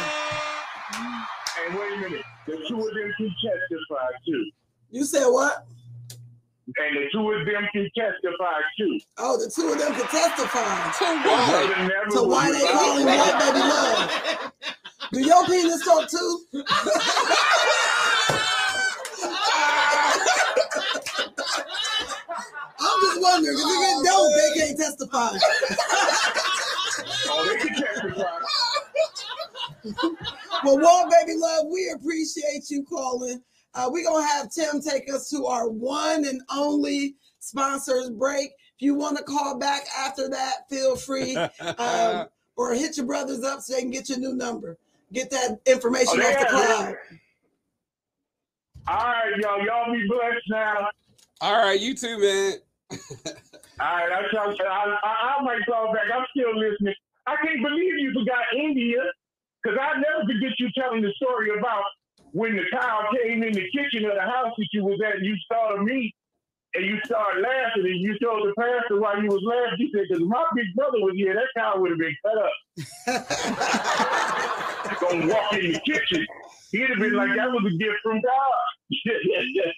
And 1.66 1.78
wait 1.78 1.92
a 1.92 1.96
minute, 2.00 2.24
the 2.46 2.56
two 2.68 2.78
of 2.78 2.94
them 2.94 3.12
can 3.16 3.34
testify 3.42 4.06
too. 4.26 4.44
You 4.90 5.04
said 5.04 5.26
what? 5.26 5.66
And 6.78 6.96
the 6.96 7.08
two 7.10 7.30
of 7.32 7.46
them 7.46 7.66
can 7.72 7.90
testify 7.96 8.60
too. 8.78 9.00
Oh, 9.16 9.36
the 9.36 9.50
two 9.50 9.72
of 9.72 9.78
them 9.78 9.92
can 9.94 10.06
testify 10.06 10.92
To 10.92 11.04
what? 11.26 11.48
Brother 11.66 12.10
to 12.10 12.28
why 12.28 12.52
they 12.52 12.66
call 12.68 12.96
him 12.98 13.04
without- 13.06 13.34
what 13.34 13.38
baby 13.40 13.58
love. 13.58 14.52
Do 15.12 15.20
your 15.20 15.44
penis 15.46 15.84
talk 15.84 16.08
too? 16.10 16.44
I'm 22.80 23.00
just 23.02 23.20
wondering 23.20 23.56
if 23.58 23.64
it 23.64 24.04
don't, 24.04 24.32
they 24.34 24.60
can't 24.60 24.78
testify. 24.78 25.30
Oh, 27.30 27.44
they 27.46 27.56
can 27.56 27.74
testify. 27.74 28.22
Well, 30.64 30.78
Walt 30.78 31.10
Baby 31.10 31.38
Love, 31.38 31.66
we 31.70 31.90
appreciate 31.94 32.68
you 32.68 32.84
calling. 32.84 33.42
Uh, 33.74 33.88
we're 33.90 34.04
gonna 34.04 34.26
have 34.26 34.50
Tim 34.50 34.80
take 34.80 35.12
us 35.12 35.30
to 35.30 35.46
our 35.46 35.68
one 35.68 36.26
and 36.26 36.42
only 36.50 37.14
sponsors 37.38 38.10
break. 38.10 38.50
If 38.76 38.82
you 38.82 38.94
want 38.94 39.16
to 39.18 39.22
call 39.24 39.56
back 39.58 39.82
after 39.96 40.28
that, 40.28 40.68
feel 40.68 40.96
free. 40.96 41.36
Um, 41.78 42.26
or 42.56 42.74
hit 42.74 42.96
your 42.96 43.06
brothers 43.06 43.44
up 43.44 43.60
so 43.60 43.72
they 43.72 43.82
can 43.82 43.90
get 43.90 44.08
your 44.08 44.18
new 44.18 44.34
number. 44.34 44.76
Get 45.12 45.30
that 45.30 45.58
information 45.66 46.20
Oh, 46.20 46.26
off 46.26 46.32
the 46.32 46.40
yeah, 46.40 46.48
cloud. 46.48 46.96
All 48.88 49.04
right, 49.04 49.36
y'all. 49.38 49.64
Y'all 49.64 49.92
be 49.92 50.06
blessed 50.08 50.44
now. 50.48 50.88
All 51.40 51.56
right, 51.56 51.80
you 51.80 51.94
too, 51.94 52.18
man. 52.18 52.54
All 53.80 53.86
right, 53.86 54.12
I, 54.12 54.22
tell 54.34 54.52
you, 54.52 54.64
I, 54.64 54.98
I, 55.04 55.36
I 55.38 55.42
might 55.44 55.64
call 55.66 55.92
back. 55.92 56.10
I'm 56.12 56.24
still 56.36 56.56
listening. 56.58 56.94
I 57.26 57.36
can't 57.44 57.62
believe 57.62 57.98
you 57.98 58.12
forgot 58.12 58.38
India, 58.56 58.98
because 59.62 59.78
I 59.80 60.00
never 60.00 60.24
forget 60.26 60.58
you 60.58 60.68
telling 60.76 61.02
the 61.02 61.12
story 61.12 61.50
about 61.56 61.84
when 62.32 62.56
the 62.56 62.64
cow 62.72 63.08
came 63.22 63.42
in 63.42 63.52
the 63.52 63.70
kitchen 63.70 64.04
of 64.04 64.14
the 64.14 64.22
house 64.22 64.52
that 64.56 64.68
you 64.72 64.84
was 64.84 65.00
at, 65.06 65.16
and 65.16 65.26
you 65.26 65.36
saw 65.46 65.76
the 65.76 65.82
meat, 65.82 66.14
and 66.78 66.86
you 66.86 66.98
start 67.04 67.40
laughing, 67.40 67.84
and 67.86 68.00
you 68.00 68.18
told 68.18 68.46
the 68.48 68.54
pastor 68.58 69.00
why 69.00 69.14
you 69.20 69.28
was 69.28 69.42
laughing. 69.44 69.78
He 69.78 69.90
said, 69.92 70.04
"Because 70.08 70.24
my 70.24 70.44
big 70.54 70.66
brother 70.74 70.98
was 71.00 71.14
here, 71.16 71.34
that 71.34 71.46
cow 71.60 71.78
would 71.78 71.90
have 71.90 71.98
been 71.98 72.16
cut 72.24 72.38
up." 72.38 72.52
Gonna 75.00 75.26
walk 75.32 75.52
in 75.54 75.72
the 75.72 75.80
kitchen. 75.84 76.26
He'd 76.72 76.88
have 76.90 76.98
been 76.98 77.14
like, 77.14 77.34
"That 77.36 77.50
was 77.50 77.64
a 77.72 77.76
gift 77.76 77.96
from 78.02 78.20
God." 78.20 78.54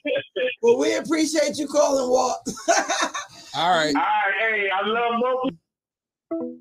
Well, 0.62 0.78
we 0.78 0.94
appreciate 0.96 1.56
you 1.58 1.66
calling, 1.66 2.08
Walt. 2.10 2.46
All 3.56 3.70
right. 3.70 3.94
All 3.94 4.02
right, 4.02 4.34
hey, 4.40 4.68
I 4.70 4.86
love 4.86 5.20
both. 6.30 6.52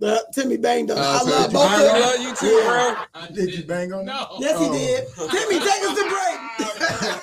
Uh, 0.00 0.18
Timmy 0.32 0.56
banged 0.56 0.90
us. 0.92 0.98
Uh, 0.98 1.02
I 1.02 1.18
so 1.18 1.30
love 1.30 1.46
you- 1.52 1.58
both 1.58 1.66
I 1.66 1.74
of 1.74 1.92
them. 1.92 2.00
love 2.00 2.20
you 2.20 2.34
too, 2.36 2.62
bro. 2.64 2.94
I 3.14 3.26
did 3.32 3.54
you 3.58 3.64
bang 3.64 3.92
on 3.92 4.04
No. 4.04 4.26
Yes, 4.38 4.58
he 4.60 4.66
Oh. 4.66 4.72
did. 4.72 5.08
Timmy, 5.30 5.58
take 5.58 5.82
us 5.82 5.94
to 5.98 6.04
break. 6.08 6.38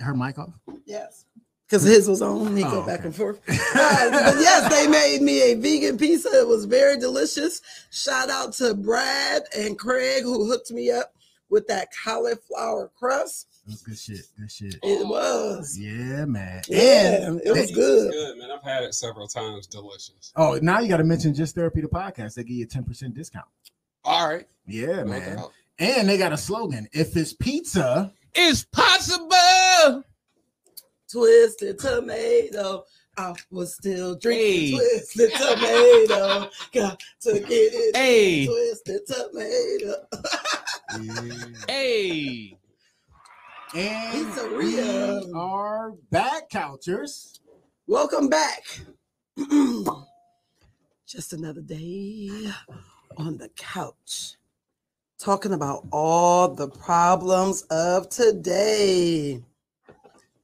Her 0.00 0.14
mic 0.14 0.38
off. 0.38 0.54
Yes. 0.86 1.24
Because 1.66 1.82
his 1.84 2.08
was 2.08 2.20
on. 2.20 2.56
He 2.56 2.64
Oh, 2.64 2.70
go 2.70 2.82
back 2.86 3.00
okay. 3.00 3.06
and 3.08 3.14
forth. 3.14 3.38
Uh, 3.48 4.10
but 4.10 4.40
yes, 4.40 4.68
they 4.72 4.88
made 4.88 5.22
me 5.22 5.52
a 5.52 5.54
vegan 5.54 5.96
pizza. 5.98 6.28
It 6.40 6.48
was 6.48 6.64
very 6.64 6.98
delicious. 6.98 7.62
Shout 7.90 8.28
out 8.28 8.52
to 8.54 8.74
Brad 8.74 9.42
and 9.56 9.78
Craig 9.78 10.24
who 10.24 10.46
hooked 10.46 10.72
me 10.72 10.90
up 10.90 11.14
with 11.48 11.66
that 11.68 11.88
cauliflower 12.04 12.90
crust. 12.98 13.46
It 13.66 13.70
was 13.70 13.82
good 13.82 13.98
shit. 13.98 14.26
Good 14.38 14.50
shit. 14.50 14.76
It 14.82 15.06
was. 15.06 15.78
Yeah, 15.78 16.24
man. 16.24 16.62
Yeah, 16.68 17.26
And 17.28 17.40
it 17.44 17.50
was 17.50 17.58
It's 17.58 17.72
good. 17.72 18.10
good, 18.10 18.38
man. 18.38 18.50
I've 18.50 18.62
had 18.64 18.82
it 18.82 18.94
several 18.94 19.28
times. 19.28 19.68
Delicious. 19.68 20.32
oh, 20.34 20.58
now 20.62 20.80
you 20.80 20.88
got 20.88 20.96
to 20.96 21.04
mention 21.04 21.34
Just 21.34 21.54
Therapy 21.54 21.82
the 21.82 21.88
podcast. 21.88 22.34
They 22.34 22.42
give 22.42 22.56
you 22.56 22.64
a 22.64 22.68
ten 22.68 22.82
percent 22.84 23.14
discount. 23.14 23.46
All 24.04 24.28
right. 24.28 24.46
Yeah, 24.66 25.02
No 25.02 25.04
man. 25.04 25.36
doubt. 25.36 25.52
And 25.78 26.08
they 26.08 26.18
got 26.18 26.32
a 26.32 26.36
slogan: 26.36 26.88
If 26.92 27.16
it's 27.16 27.32
pizza, 27.32 28.12
It's 28.34 28.64
possible. 28.64 29.28
Twisted 31.10 31.78
tomato. 31.78 32.84
I 33.16 33.34
was 33.50 33.74
still 33.74 34.14
drinking 34.16 34.44
Hey. 34.46 34.72
twisted 34.76 35.32
tomato. 35.32 36.50
Got 36.72 37.00
to 37.22 37.40
get 37.40 37.48
it. 37.74 37.96
Hey. 37.96 38.46
Twisted 38.46 39.06
tomato. 39.06 40.06
Hey. 41.68 42.56
and 43.74 44.26
Pizzeria. 44.26 45.24
we 45.26 45.32
are 45.34 45.92
back, 46.10 46.50
couchers. 46.50 47.38
Welcome 47.86 48.28
back. 48.28 48.62
Just 51.06 51.32
another 51.32 51.60
day 51.62 52.30
on 53.16 53.36
the 53.38 53.48
couch, 53.56 54.36
talking 55.18 55.52
about 55.52 55.86
all 55.90 56.48
the 56.54 56.68
problems 56.68 57.62
of 57.70 58.08
today. 58.08 59.42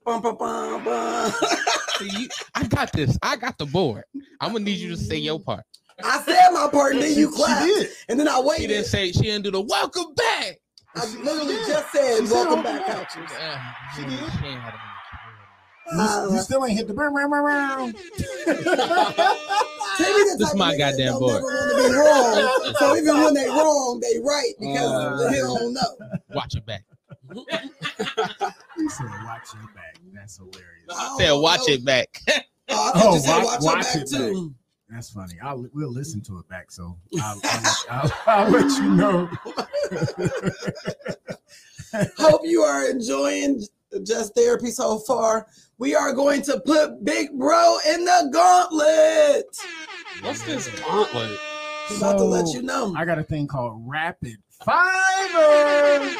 Bum, 0.07 0.23
bum, 0.23 0.37
bum, 0.37 0.85
bum. 0.85 1.33
You, 2.01 2.29
I 2.55 2.65
got 2.69 2.93
this. 2.93 3.19
I 3.23 3.37
got 3.37 3.59
the 3.59 3.67
board. 3.67 4.05
I'm 4.41 4.53
gonna 4.53 4.65
need 4.65 4.79
you 4.79 4.91
to 4.91 4.97
say 4.99 5.17
your 5.17 5.41
part. 5.41 5.65
I 6.05 6.21
said 6.23 6.51
my 6.53 6.69
part, 6.71 6.93
and 6.93 7.03
then 7.03 7.17
you 7.17 7.31
She 7.31 7.37
clapped, 7.37 7.65
did. 7.65 7.89
and 8.11 8.21
then 8.21 8.29
I 8.29 8.39
waited. 8.39 8.61
She 8.63 8.67
didn't 8.69 8.87
say 8.87 9.13
she 9.13 9.23
didn't 9.23 9.45
do 9.45 9.51
the 9.51 9.63
welcome 9.63 10.15
back. 10.15 10.59
I 10.95 11.07
literally 11.23 11.57
just 11.67 11.91
said, 11.93 12.19
She 12.19 12.27
said 12.27 12.35
"Welcome 12.35 12.63
welcome 12.63 12.63
back, 12.63 12.87
back. 12.87 12.97
couches." 13.09 13.33
Uh, 13.33 13.59
She 13.97 14.03
she 14.03 14.09
did. 14.09 14.21
ain't 14.45 14.63
had 14.63 14.75
it 14.75 14.81
You, 15.93 16.01
Uh, 16.01 16.29
you 16.33 16.39
still 16.43 16.65
ain't 16.67 16.77
hit 16.79 16.87
the 16.87 16.95
burn, 16.95 17.15
burn, 17.15 17.31
burn, 17.31 17.43
burn. 17.45 17.95
This 18.47 20.39
type 20.39 20.53
of 20.53 20.59
my 20.59 20.77
goddamn 20.77 21.13
don't 21.13 21.21
boy. 21.21 21.33
never 21.33 21.47
want 21.47 21.71
to 21.71 21.77
be 21.77 21.95
wrong. 21.97 22.75
so 22.79 22.97
even 22.97 23.23
when 23.25 23.35
they 23.35 23.49
wrong, 23.59 24.01
they 24.01 24.19
right 24.21 24.53
because 24.61 25.23
Uh, 25.23 25.31
he 25.33 25.39
don't 25.41 25.73
know. 25.73 25.97
Watch 26.35 26.55
your 26.55 26.63
back. 26.63 26.85
He 27.35 28.89
said, 28.89 29.07
"Watch 29.25 29.49
your 29.55 29.69
back." 29.75 29.97
That's 30.15 30.37
hilarious. 30.39 30.87
Oh, 30.89 30.95
oh, 30.95 31.15
oh, 31.15 31.19
Said 31.19 31.33
watch 31.33 31.61
no. 31.69 31.75
it 31.75 31.85
back. 31.85 32.21
Oh, 32.69 32.93
Oh, 32.95 33.19
said 33.19 33.37
watch- 33.43 33.45
watch, 33.45 33.63
your 33.63 33.73
watch 33.75 33.85
back 33.85 33.97
it 33.97 34.09
too. 34.09 34.55
That's 34.89 35.11
funny. 35.11 35.35
I'll 35.43 35.67
we'll 35.73 35.91
listen 35.93 36.21
to 36.23 36.39
it 36.39 36.49
back. 36.49 36.71
So 36.71 36.97
I'll, 37.21 37.41
I'll, 37.45 37.75
I'll, 37.91 38.13
I'll 38.27 38.51
let 38.51 38.71
you 38.81 38.91
know. 38.95 39.29
Hope 42.19 42.43
you 42.45 42.63
are 42.63 42.89
enjoying 42.91 43.63
just 44.05 44.35
therapy 44.35 44.71
so 44.71 44.99
far. 44.99 45.47
We 45.79 45.95
are 45.95 46.13
going 46.13 46.43
to 46.43 46.61
put 46.61 47.05
Big 47.05 47.33
Bro 47.39 47.79
in 47.89 48.05
the 48.05 48.31
gauntlet. 48.33 49.47
What's 50.23 50.43
this 50.43 50.69
gauntlet? 50.81 51.39
I'm 51.91 51.97
about 51.99 52.19
to 52.19 52.25
let 52.25 52.49
you 52.55 52.63
know. 52.63 52.95
I 52.97 53.05
got 53.05 53.19
a 53.19 53.23
thing 53.25 53.47
called 53.47 53.83
Rapid 53.87 54.37
Fiver. 54.65 56.11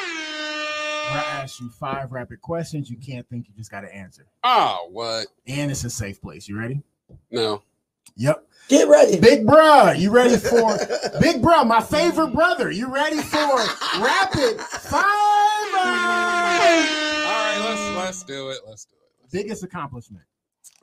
Where 1.11 1.19
I 1.19 1.41
ask 1.41 1.59
you 1.61 1.69
five 1.69 2.11
rapid 2.11 2.41
questions 2.41 2.89
you 2.89 2.97
can't 2.97 3.27
think, 3.29 3.47
you 3.47 3.53
just 3.55 3.71
got 3.71 3.81
to 3.81 3.93
answer. 3.93 4.25
Oh, 4.43 4.87
what? 4.91 5.27
And 5.47 5.71
it's 5.71 5.83
a 5.83 5.89
safe 5.89 6.21
place. 6.21 6.47
You 6.47 6.59
ready? 6.59 6.81
No. 7.31 7.63
Yep. 8.15 8.45
Get 8.67 8.87
ready. 8.89 9.19
Big 9.19 9.45
bruh, 9.45 9.97
you 9.97 10.11
ready 10.11 10.35
for 10.37 10.77
Big 11.21 11.41
bruh, 11.41 11.65
my 11.65 11.79
favorite 11.81 12.33
brother? 12.33 12.69
You 12.71 12.91
ready 12.93 13.17
for 13.17 13.37
Rapid 13.99 14.59
Fiver? 14.59 15.05
All 15.77 15.83
right, 15.85 17.59
let's 17.63 17.95
let's 17.97 18.23
do 18.23 18.49
it. 18.49 18.59
Let's 18.67 18.85
do 18.85 18.95
it. 18.95 19.31
Biggest 19.31 19.63
accomplishment: 19.63 20.23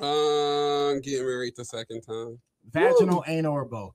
Um, 0.01 1.01
getting 1.01 1.27
married 1.27 1.55
the 1.57 1.65
second 1.65 2.03
time. 2.03 2.39
vaginal, 2.71 3.25
anal, 3.27 3.53
or 3.53 3.65
both? 3.65 3.95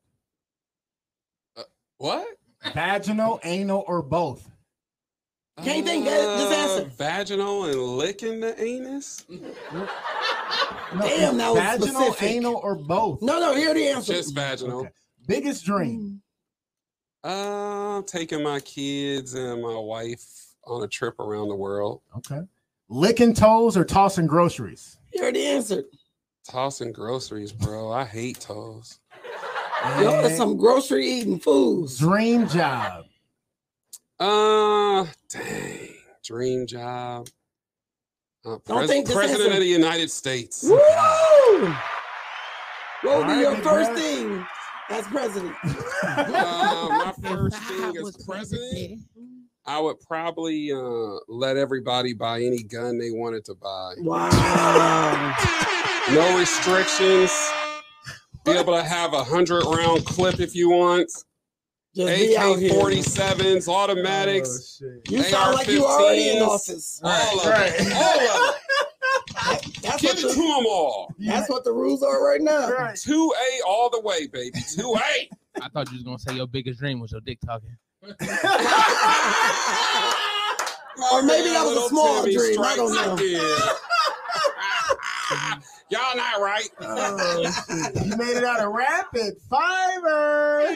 What? 1.98 2.28
Vaginal, 2.74 3.40
anal, 3.44 3.84
or 3.88 4.02
both? 4.02 4.50
Can't 5.64 5.78
you 5.78 5.84
think, 5.84 6.06
just 6.06 6.52
answer. 6.54 6.86
Uh, 6.86 6.90
Vaginal 6.98 7.66
and 7.66 7.80
licking 7.82 8.40
the 8.40 8.60
anus. 8.62 9.26
No, 9.30 11.02
Damn, 11.02 11.38
that 11.38 11.50
was 11.54 11.60
vaginal, 11.60 12.02
specific. 12.14 12.24
anal, 12.36 12.56
or 12.64 12.76
both? 12.76 13.22
No, 13.22 13.40
no, 13.40 13.56
hear 13.56 13.74
the 13.74 13.88
answer. 13.90 14.14
Just 14.14 14.34
vaginal. 14.34 14.82
Okay. 14.82 14.90
Biggest 15.28 15.64
dream. 15.66 16.22
Uh, 17.24 18.02
taking 18.04 18.42
my 18.42 18.60
kids 18.62 19.34
and 19.36 19.62
my 19.62 19.78
wife 19.78 20.24
on 20.66 20.82
a 20.84 20.88
trip 20.88 21.20
around 21.20 21.50
the 21.50 21.56
world. 21.56 22.02
Okay. 22.18 22.42
Licking 22.90 23.34
toes 23.34 23.78
or 23.78 23.86
tossing 23.86 24.26
groceries? 24.26 24.98
Hear 25.14 25.32
the 25.32 25.46
answer. 25.46 25.84
Tossing 26.48 26.92
groceries, 26.92 27.52
bro. 27.52 27.92
I 27.92 28.06
hate 28.06 28.40
toes. 28.40 29.00
Y'all 30.00 30.26
are 30.26 30.30
some 30.32 30.58
grocery 30.58 31.06
eating 31.08 31.40
fools. 31.40 32.00
dream 32.00 32.48
job. 32.48 33.06
Uh, 34.20 35.06
dang. 35.30 35.90
Dream 36.24 36.68
job. 36.68 37.28
Uh, 38.46 38.58
Don't 38.66 38.80
pres- 38.80 38.90
think 38.90 39.06
this 39.08 39.16
President 39.16 39.48
answer- 39.50 39.54
of 39.58 39.60
the 39.62 39.68
United 39.70 40.12
States. 40.12 40.64
Woo! 40.64 40.78
What 43.02 43.18
would 43.20 43.28
be 43.28 43.34
right, 43.34 43.42
your 43.42 43.56
first 43.58 43.92
bro. 43.92 43.96
thing 44.02 44.46
as 44.90 45.08
president? 45.08 45.56
Uh, 46.04 46.88
my 46.90 47.14
first 47.30 47.58
thing 47.64 47.96
as 47.98 48.26
president, 48.26 49.02
I 49.66 49.80
would 49.80 50.00
probably 50.02 50.72
uh, 50.72 51.18
let 51.28 51.56
everybody 51.58 52.14
buy 52.14 52.42
any 52.42 52.64
gun 52.64 52.98
they 52.98 53.12
wanted 53.12 53.46
to 53.46 53.56
buy. 53.56 53.94
Wow. 54.00 55.36
No 56.12 56.38
restrictions. 56.40 57.32
Be 58.46 58.52
able 58.52 58.74
to 58.76 58.84
have 58.84 59.14
a 59.14 59.24
hundred 59.24 59.64
round 59.66 60.06
clip 60.06 60.40
if 60.40 60.56
you 60.56 60.70
want. 60.72 61.12
Just 61.96 62.16
be 62.20 62.38
out 62.38 62.54
AK 62.56 62.60
here. 62.60 62.72
47s, 62.74 63.68
automatics, 63.68 64.82
Oh, 64.84 64.88
You 65.10 65.24
sound 65.24 65.56
like 65.56 65.68
you 65.68 65.86
already 65.86 66.30
in 66.30 66.42
AR-15s. 66.42 66.48
office. 66.50 67.02
all 67.04 67.40
of 67.40 67.46
Right. 67.46 67.74
All 67.96 68.20
of 68.20 68.56
That- 69.34 69.62
that's, 69.82 70.02
Give 70.02 70.12
what 70.12 70.18
it 70.20 70.22
to 70.22 70.28
the, 70.28 70.34
them 70.34 70.66
all. 70.68 71.12
that's 71.20 71.50
what 71.50 71.64
the 71.64 71.72
rules 71.72 72.04
are 72.04 72.24
right 72.24 72.42
now. 72.42 72.70
Right. 72.70 72.96
2A 72.96 73.62
all 73.68 73.90
the 73.90 74.02
way, 74.02 74.28
baby. 74.28 74.52
2A. 74.78 75.30
I 75.62 75.68
thought 75.70 75.90
you 75.90 75.96
was 75.98 76.04
gonna 76.04 76.20
say 76.20 76.36
your 76.36 76.48
biggest 76.48 76.80
dream 76.80 77.00
was 77.00 77.12
your 77.12 77.22
dick 77.22 77.40
talking. 77.46 77.76
Or 81.14 81.24
maybe 81.24 81.50
that 81.52 81.64
was 81.66 81.78
a 81.86 81.88
small 81.90 82.24
Timmy 82.24 82.36
dream, 82.36 82.60
I 82.62 82.76
don't 82.76 82.94
know. 82.94 83.16
Y'all 85.90 86.16
not 86.18 86.42
right. 86.42 86.70
Oh, 86.82 87.42
you 88.06 88.18
made 88.18 88.36
it 88.38 88.44
out 88.44 88.60
of 88.60 88.74
rapid 88.74 89.36
fiver. 89.50 90.76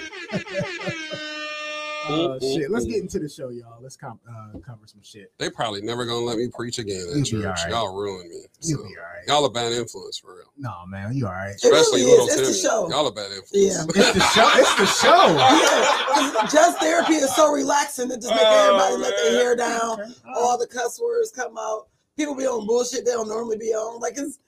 Oh 2.10 2.40
shit! 2.40 2.70
Let's 2.72 2.86
get 2.86 2.98
into 3.02 3.20
the 3.20 3.30
show, 3.30 3.50
y'all. 3.50 3.82
Let's 3.82 3.96
com- 3.96 4.20
uh, 4.30 4.58
cover 4.60 4.86
some 4.86 5.02
shit. 5.04 5.32
They 5.40 5.50
probably 5.50 5.82
never 5.82 6.06
gonna 6.06 6.26
let 6.26 6.38
me 6.38 6.48
preach 6.54 6.80
again 6.80 6.98
You'll 6.98 7.18
at 7.18 7.24
be 7.24 7.30
church. 7.30 7.44
all 7.46 7.52
right. 7.52 7.70
Y'all 7.70 7.96
ruined 7.96 8.30
me. 8.30 8.38
You'll 8.62 8.84
be 8.84 8.96
all 8.98 9.04
right. 9.04 9.28
Y'all 9.28 9.46
a 9.46 9.50
bad 9.50 9.72
influence 9.74 10.18
for 10.18 10.36
real. 10.36 10.52
No, 10.58 10.72
man, 10.88 11.16
you 11.16 11.26
all 11.26 11.32
right. 11.32 11.52
It 11.56 11.64
really 11.64 11.80
Especially 11.80 12.02
is. 12.02 12.08
little 12.08 12.26
It's 12.28 12.36
the 12.36 12.44
Timmy. 12.44 12.58
show. 12.60 12.90
Y'all 12.90 13.08
a 13.08 13.12
bad 13.12 13.32
influence. 13.32 13.52
Yeah. 13.54 13.84
It's 13.88 14.14
the 14.14 14.20
show. 14.20 14.50
It's 14.56 14.76
the 14.76 14.86
show. 14.86 15.38
Yeah, 16.14 16.48
just 16.52 16.80
therapy 16.80 17.14
is 17.14 17.36
so 17.36 17.52
relaxing. 17.52 18.12
It 18.12 18.22
just 18.22 18.30
make 18.30 18.40
Oh, 18.44 18.68
everybody 18.68 18.96
let 19.02 19.16
their 19.18 19.32
hair 19.32 19.56
down. 19.56 20.02
Okay. 20.02 20.12
All 20.36 20.58
the 20.58 20.68
cuss 20.68 21.00
words 21.02 21.32
come 21.32 21.58
out. 21.58 21.88
People 22.18 22.36
be 22.36 22.46
on 22.46 22.68
bullshit 22.68 23.06
they 23.06 23.12
don't 23.12 23.28
normally 23.28 23.58
be 23.58 23.74
on. 23.74 24.00
Like 24.00 24.14
it's 24.18 24.40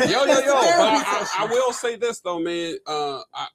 yo, 0.00 0.24
yo, 0.24 0.24
yo. 0.26 0.34
But 0.34 0.46
I, 0.46 1.26
I. 1.38 1.44
I 1.44 1.46
will 1.46 1.72
say 1.72 1.96
this 1.96 2.20
though, 2.20 2.38
man. 2.38 2.76
Uh, 2.86 3.20
I, 3.34 3.44
uh, 3.44 3.46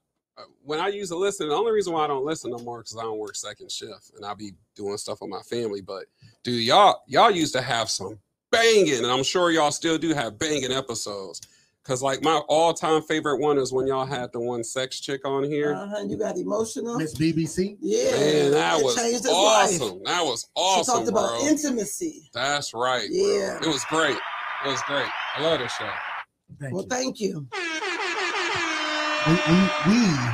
when 0.63 0.79
I 0.79 0.87
used 0.89 1.11
to 1.11 1.17
listen, 1.17 1.49
the 1.49 1.55
only 1.55 1.71
reason 1.71 1.93
why 1.93 2.03
I 2.03 2.07
don't 2.07 2.25
listen 2.25 2.51
no 2.51 2.59
more 2.59 2.79
because 2.79 2.97
I 2.97 3.01
don't 3.03 3.17
work 3.19 3.35
second 3.35 3.71
shift 3.71 4.11
and 4.15 4.25
I 4.25 4.33
be 4.33 4.53
doing 4.75 4.97
stuff 4.97 5.21
with 5.21 5.29
my 5.29 5.41
family. 5.41 5.81
But 5.81 6.05
dude, 6.43 6.63
y'all, 6.63 7.01
y'all 7.07 7.31
used 7.31 7.53
to 7.53 7.61
have 7.61 7.89
some 7.89 8.19
banging, 8.51 8.97
and 8.97 9.07
I'm 9.07 9.23
sure 9.23 9.51
y'all 9.51 9.71
still 9.71 9.97
do 9.97 10.13
have 10.13 10.37
banging 10.39 10.71
episodes. 10.71 11.41
Cause 11.83 12.03
like 12.03 12.21
my 12.21 12.37
all-time 12.47 13.01
favorite 13.01 13.39
one 13.39 13.57
is 13.57 13.73
when 13.73 13.87
y'all 13.87 14.05
had 14.05 14.31
the 14.33 14.39
one 14.39 14.63
sex 14.63 14.99
chick 14.99 15.25
on 15.27 15.43
here. 15.43 15.73
uh-huh, 15.73 16.03
you 16.07 16.15
got 16.15 16.37
emotional. 16.37 16.95
Miss 16.99 17.15
BBC. 17.15 17.75
Yeah, 17.81 18.11
Man, 18.11 18.51
that 18.51 18.79
it 18.79 18.83
was 18.83 18.95
changed 18.95 19.23
his 19.23 19.25
life. 19.25 19.35
awesome. 19.81 20.01
That 20.03 20.21
was 20.23 20.47
awesome. 20.53 20.83
She 20.83 20.91
awesome, 20.91 20.93
talked 20.95 21.09
about 21.09 21.39
bro. 21.39 21.47
intimacy. 21.47 22.29
That's 22.35 22.75
right. 22.75 23.07
bro. 23.09 23.17
Yeah. 23.17 23.57
It 23.61 23.65
was 23.67 23.83
great. 23.85 24.15
It 24.63 24.67
was 24.69 24.81
great. 24.83 25.07
I 25.35 25.41
love 25.41 25.57
this 25.59 25.75
show. 25.75 25.89
Thank 26.59 26.73
Well, 26.75 26.83
you. 26.83 26.89
thank 26.89 27.19
you. 27.19 27.47
we, 29.25 29.33
we, 29.33 29.57
we 29.87 30.30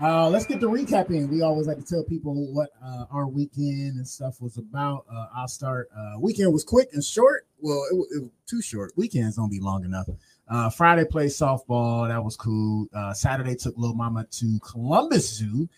Uh, 0.00 0.28
let's 0.28 0.46
get 0.46 0.58
the 0.58 0.68
recap 0.68 1.10
in. 1.10 1.28
We 1.28 1.42
always 1.42 1.66
like 1.66 1.78
to 1.78 1.84
tell 1.84 2.02
people 2.02 2.34
what 2.52 2.70
uh, 2.84 3.04
our 3.10 3.28
weekend 3.28 3.96
and 3.96 4.08
stuff 4.08 4.40
was 4.40 4.58
about. 4.58 5.04
Uh, 5.12 5.26
I'll 5.36 5.48
start. 5.48 5.88
Uh, 5.96 6.18
weekend 6.18 6.52
was 6.52 6.64
quick 6.64 6.88
and 6.92 7.04
short. 7.04 7.46
Well, 7.60 7.84
it, 7.92 8.16
it 8.16 8.22
was 8.22 8.30
too 8.48 8.62
short. 8.62 8.92
Weekends 8.96 9.36
don't 9.36 9.50
be 9.50 9.60
long 9.60 9.84
enough. 9.84 10.08
Uh, 10.48 10.70
Friday 10.70 11.04
played 11.04 11.30
softball. 11.30 12.08
That 12.08 12.24
was 12.24 12.36
cool. 12.36 12.88
Uh, 12.92 13.14
Saturday 13.14 13.54
took 13.54 13.76
little 13.76 13.94
mama 13.94 14.26
to 14.30 14.58
Columbus 14.60 15.28
Zoo 15.34 15.68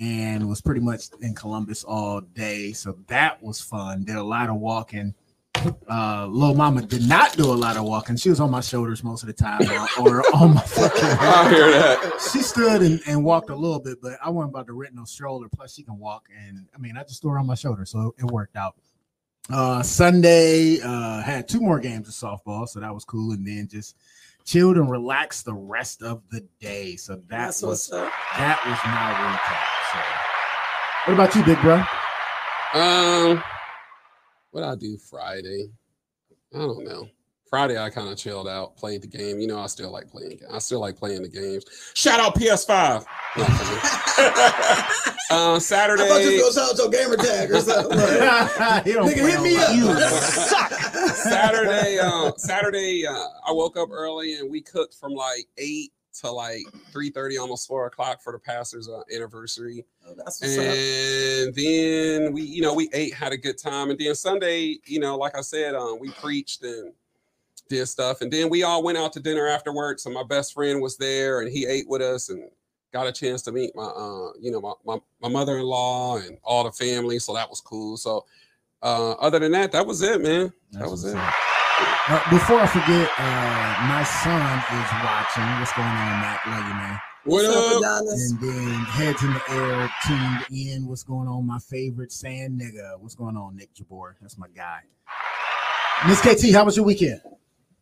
and 0.00 0.48
was 0.48 0.60
pretty 0.60 0.80
much 0.80 1.04
in 1.20 1.34
Columbus 1.34 1.84
all 1.84 2.20
day. 2.20 2.72
So 2.72 2.98
that 3.08 3.42
was 3.42 3.60
fun. 3.60 4.04
Did 4.04 4.16
a 4.16 4.22
lot 4.22 4.48
of 4.48 4.56
walking. 4.56 5.14
Uh, 5.88 6.26
little 6.26 6.54
mama 6.54 6.82
did 6.82 7.08
not 7.08 7.32
do 7.32 7.44
a 7.44 7.54
lot 7.54 7.76
of 7.76 7.84
walking. 7.84 8.16
She 8.16 8.30
was 8.30 8.40
on 8.40 8.50
my 8.50 8.60
shoulders 8.60 9.02
most 9.02 9.22
of 9.22 9.26
the 9.26 9.32
time, 9.32 9.62
or, 9.98 10.20
or 10.20 10.24
on 10.34 10.54
my 10.54 10.60
fucking. 10.60 11.02
I 11.02 11.48
hear 11.50 11.70
that. 11.70 12.28
She 12.32 12.40
stood 12.40 12.82
and, 12.82 13.00
and 13.06 13.24
walked 13.24 13.50
a 13.50 13.56
little 13.56 13.80
bit, 13.80 13.98
but 14.02 14.18
I 14.22 14.30
wasn't 14.30 14.52
about 14.54 14.66
to 14.66 14.72
rent 14.74 14.94
no 14.94 15.04
stroller. 15.04 15.48
Plus, 15.48 15.74
she 15.74 15.82
can 15.82 15.98
walk, 15.98 16.28
and 16.36 16.66
I 16.74 16.78
mean, 16.78 16.96
I 16.96 17.02
just 17.02 17.22
threw 17.22 17.32
her 17.32 17.38
on 17.38 17.46
my 17.46 17.54
shoulder, 17.54 17.84
so 17.84 18.14
it 18.18 18.24
worked 18.26 18.56
out. 18.56 18.76
Uh, 19.50 19.82
Sunday 19.82 20.78
uh, 20.80 21.22
had 21.22 21.48
two 21.48 21.60
more 21.60 21.80
games 21.80 22.08
of 22.08 22.14
softball, 22.14 22.68
so 22.68 22.80
that 22.80 22.92
was 22.92 23.04
cool, 23.04 23.32
and 23.32 23.46
then 23.46 23.66
just 23.70 23.96
chilled 24.44 24.76
and 24.76 24.90
relaxed 24.90 25.44
the 25.44 25.54
rest 25.54 26.02
of 26.02 26.22
the 26.30 26.46
day. 26.60 26.96
So 26.96 27.16
that 27.16 27.28
That's 27.28 27.62
was 27.62 27.88
that 27.88 28.58
was 28.66 28.78
my 28.84 29.12
recap. 29.24 29.74
So, 29.92 31.10
what 31.10 31.14
about 31.14 31.34
you, 31.34 31.44
big 31.44 31.60
bro? 31.62 31.82
Um, 32.74 33.42
what 34.58 34.68
I 34.68 34.74
do 34.74 34.96
Friday? 34.98 35.68
I 36.54 36.58
don't 36.58 36.84
know. 36.84 37.08
Friday, 37.48 37.78
I 37.82 37.88
kind 37.88 38.08
of 38.08 38.18
chilled 38.18 38.46
out, 38.48 38.76
played 38.76 39.02
the 39.02 39.06
game. 39.06 39.38
You 39.40 39.46
know, 39.46 39.58
I 39.60 39.66
still 39.68 39.90
like 39.90 40.08
playing. 40.10 40.40
I 40.52 40.58
still 40.58 40.80
like 40.80 40.96
playing 40.96 41.22
the 41.22 41.28
games. 41.28 41.64
Shout 41.94 42.20
out 42.20 42.34
PS5. 42.34 43.06
No, 43.36 43.44
I'm 43.44 43.58
kidding. 43.58 45.14
uh, 45.30 45.58
Saturday. 45.58 46.02
I 46.02 46.08
thought 46.08 46.20
you 46.22 46.44
was 46.44 46.56
gonna 46.56 46.68
shout 46.68 46.78
your 46.78 46.90
gamer 46.90 47.16
tag 47.16 47.50
or 47.50 47.60
something. 47.60 47.96
Like, 47.98 48.84
don't 48.84 49.08
Nigga, 49.08 49.30
hit 49.30 49.40
me 49.40 49.56
on 49.56 49.62
up. 49.62 49.70
my- 49.70 49.74
You 51.00 51.08
Saturday, 51.14 51.98
uh, 52.00 52.32
Saturday, 52.36 53.06
uh, 53.06 53.12
I 53.46 53.52
woke 53.52 53.78
up 53.78 53.88
early 53.92 54.34
and 54.34 54.50
we 54.50 54.60
cooked 54.60 54.94
from 54.94 55.12
like 55.14 55.46
eight 55.56 55.92
to 56.20 56.30
like 56.30 56.62
three 56.92 57.10
thirty, 57.10 57.38
almost 57.38 57.68
four 57.68 57.86
o'clock 57.86 58.22
for 58.22 58.32
the 58.32 58.38
pastor's 58.38 58.88
uh, 58.88 59.02
anniversary. 59.14 59.84
Oh, 60.06 60.14
that's 60.16 60.40
what's 60.40 60.56
up. 60.58 60.64
and 60.64 61.54
then 61.54 62.32
we 62.32 62.42
you 62.42 62.62
know 62.62 62.74
we 62.74 62.88
ate 62.92 63.14
had 63.14 63.32
a 63.32 63.36
good 63.36 63.58
time 63.58 63.90
and 63.90 63.98
then 63.98 64.14
sunday 64.14 64.78
you 64.86 64.98
know 65.00 65.16
like 65.16 65.36
i 65.36 65.40
said 65.42 65.74
um 65.74 65.98
we 66.00 66.10
preached 66.12 66.62
and 66.62 66.92
did 67.68 67.84
stuff 67.86 68.22
and 68.22 68.32
then 68.32 68.48
we 68.48 68.62
all 68.62 68.82
went 68.82 68.96
out 68.96 69.12
to 69.12 69.20
dinner 69.20 69.46
afterwards 69.46 70.02
so 70.02 70.10
my 70.10 70.22
best 70.22 70.54
friend 70.54 70.80
was 70.80 70.96
there 70.96 71.40
and 71.42 71.52
he 71.52 71.66
ate 71.66 71.86
with 71.86 72.00
us 72.00 72.30
and 72.30 72.48
got 72.94 73.06
a 73.06 73.12
chance 73.12 73.42
to 73.42 73.52
meet 73.52 73.76
my 73.76 73.82
uh 73.84 74.28
you 74.40 74.50
know 74.50 74.60
my, 74.62 74.72
my, 74.86 74.98
my 75.20 75.28
mother-in-law 75.28 76.16
and 76.16 76.38
all 76.42 76.64
the 76.64 76.72
family 76.72 77.18
so 77.18 77.34
that 77.34 77.50
was 77.50 77.60
cool 77.60 77.98
so 77.98 78.24
uh 78.82 79.12
other 79.12 79.38
than 79.38 79.52
that 79.52 79.70
that 79.72 79.86
was 79.86 80.00
it 80.00 80.22
man 80.22 80.50
that 80.72 80.78
That's 80.78 80.90
was 80.90 81.04
what's 81.04 81.14
it 81.14 81.18
up. 81.20 81.34
Uh, 82.10 82.30
before 82.30 82.58
I 82.58 82.66
forget, 82.66 83.10
uh, 83.18 83.86
my 83.86 84.02
son 84.02 84.58
is 84.72 84.90
watching. 85.04 85.44
What's 85.60 85.74
going 85.74 85.88
on, 85.88 86.20
Matt? 86.22 86.40
Love 86.46 86.66
you, 86.66 86.74
man. 86.74 87.00
what 87.24 87.44
up, 87.44 87.54
up 87.54 88.00
Adonis? 88.00 88.30
And 88.30 88.40
then 88.40 88.74
heads 88.84 89.22
in 89.22 89.34
the 89.34 89.42
air, 89.50 89.92
tuned 90.06 90.46
in. 90.50 90.86
What's 90.86 91.02
going 91.02 91.28
on? 91.28 91.46
My 91.46 91.58
favorite 91.58 92.10
sand 92.10 92.58
nigga. 92.58 92.98
What's 92.98 93.14
going 93.14 93.36
on, 93.36 93.56
Nick 93.56 93.74
Jabor? 93.74 94.16
That's 94.22 94.38
my 94.38 94.48
guy. 94.48 94.80
Miss 96.06 96.22
KT, 96.22 96.54
how 96.54 96.64
was 96.64 96.76
your 96.76 96.86
weekend? 96.86 97.20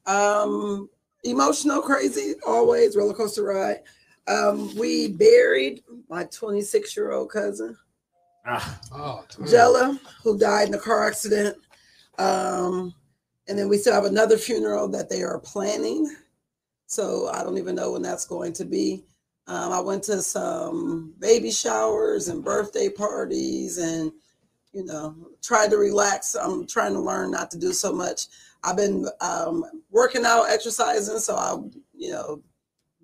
Um, 0.06 0.90
emotional, 1.22 1.80
crazy, 1.80 2.34
always 2.44 2.96
roller 2.96 3.14
coaster 3.14 3.44
ride. 3.44 3.82
Um, 4.26 4.74
we 4.74 5.06
buried 5.06 5.84
my 6.10 6.24
26 6.24 6.96
year 6.96 7.12
old 7.12 7.30
cousin 7.30 7.76
Ah, 8.44 8.80
oh. 8.92 9.24
Jella, 9.48 10.00
who 10.24 10.36
died 10.36 10.66
in 10.66 10.74
a 10.74 10.78
car 10.78 11.06
accident. 11.06 11.56
Um, 12.18 12.92
and 13.49 13.59
then 13.59 13.68
we 13.68 13.78
still 13.78 13.94
have 13.94 14.05
another 14.05 14.36
funeral 14.36 14.88
that 14.88 15.09
they 15.09 15.22
are 15.22 15.38
planning. 15.38 16.14
So 16.86 17.28
I 17.32 17.42
don't 17.42 17.59
even 17.59 17.74
know 17.74 17.92
when 17.92 18.03
that's 18.03 18.26
going 18.26 18.53
to 18.55 18.64
be. 18.64 19.05
Um, 19.47 19.72
I 19.72 19.80
went 19.80 20.03
to 20.05 20.22
some 20.22 21.14
baby 21.18 21.51
showers 21.51 22.28
and 22.28 22.44
birthday 22.44 22.88
parties 22.88 23.78
and, 23.78 24.11
you 24.72 24.84
know, 24.84 25.14
tried 25.42 25.70
to 25.70 25.76
relax. 25.76 26.34
I'm 26.34 26.66
trying 26.66 26.94
to 26.94 27.01
learn 27.01 27.30
not 27.30 27.51
to 27.53 27.59
do 27.59 27.72
so 27.72 27.92
much. 27.92 28.26
I've 28.64 28.76
been 28.76 29.07
um, 29.20 29.64
working 29.90 30.24
out, 30.24 30.51
exercising. 30.51 31.18
So 31.20 31.36
I've 31.36 31.72
you 31.97 32.11
know, 32.11 32.42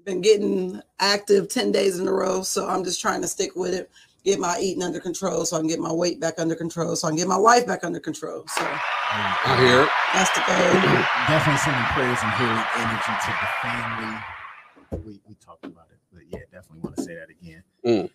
been 0.04 0.20
getting 0.20 0.80
active 0.98 1.48
10 1.48 1.72
days 1.72 1.98
in 1.98 2.08
a 2.08 2.12
row. 2.12 2.42
So 2.42 2.68
I'm 2.68 2.84
just 2.84 3.00
trying 3.00 3.22
to 3.22 3.28
stick 3.28 3.54
with 3.54 3.74
it 3.74 3.90
get 4.24 4.38
my 4.38 4.58
eating 4.60 4.82
under 4.82 5.00
control 5.00 5.44
so 5.44 5.56
I 5.56 5.60
can 5.60 5.68
get 5.68 5.80
my 5.80 5.92
weight 5.92 6.20
back 6.20 6.34
under 6.38 6.54
control 6.54 6.94
so 6.96 7.08
I 7.08 7.10
can 7.10 7.18
get 7.18 7.28
my 7.28 7.36
life 7.36 7.66
back 7.66 7.84
under 7.84 8.00
control. 8.00 8.44
So 8.48 8.62
i 8.64 9.56
hear 9.58 9.82
it 9.82 9.88
that's 10.14 10.30
the 10.30 10.40
goal. 10.46 10.82
definitely 11.28 11.58
sending 11.58 11.84
prayers 11.92 12.18
and 12.22 12.32
healing 12.38 12.64
energy 12.76 13.12
to 13.24 13.32
the 13.40 13.48
family. 13.62 15.04
We, 15.04 15.20
we 15.26 15.34
talked 15.36 15.64
about 15.64 15.88
it, 15.90 15.98
but 16.12 16.22
yeah, 16.28 16.40
definitely 16.50 16.80
want 16.80 16.96
to 16.96 17.02
say 17.02 17.14
that 17.14 17.30
again. 17.30 17.62
Mm. 17.84 18.10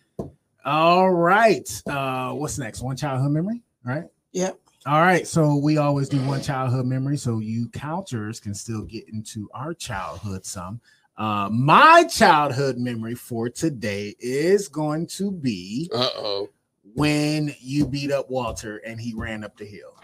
All 0.64 1.10
right. 1.10 1.82
Uh, 1.86 2.32
what's 2.32 2.58
next? 2.58 2.82
One 2.82 2.96
childhood 2.96 3.32
memory, 3.32 3.62
right? 3.84 4.04
Yep. 4.32 4.58
All 4.86 5.00
right. 5.00 5.26
So 5.26 5.56
we 5.56 5.76
always 5.76 6.08
do 6.08 6.18
one 6.26 6.40
childhood 6.40 6.86
memory, 6.86 7.16
so 7.16 7.40
you 7.40 7.68
counters 7.68 8.40
can 8.40 8.54
still 8.54 8.82
get 8.82 9.08
into 9.08 9.48
our 9.54 9.74
childhood 9.74 10.46
some. 10.46 10.80
Uh, 11.18 11.48
my 11.50 12.04
childhood 12.04 12.78
memory 12.78 13.14
for 13.16 13.48
today 13.48 14.14
is 14.20 14.68
going 14.68 15.04
to 15.06 15.32
be 15.32 15.90
uh-oh 15.92 16.48
when 16.94 17.52
you 17.60 17.84
beat 17.86 18.10
up 18.12 18.30
Walter 18.30 18.76
and 18.78 19.00
he 19.00 19.12
ran 19.14 19.42
up 19.44 19.56
the 19.56 19.64
hill. 19.64 19.94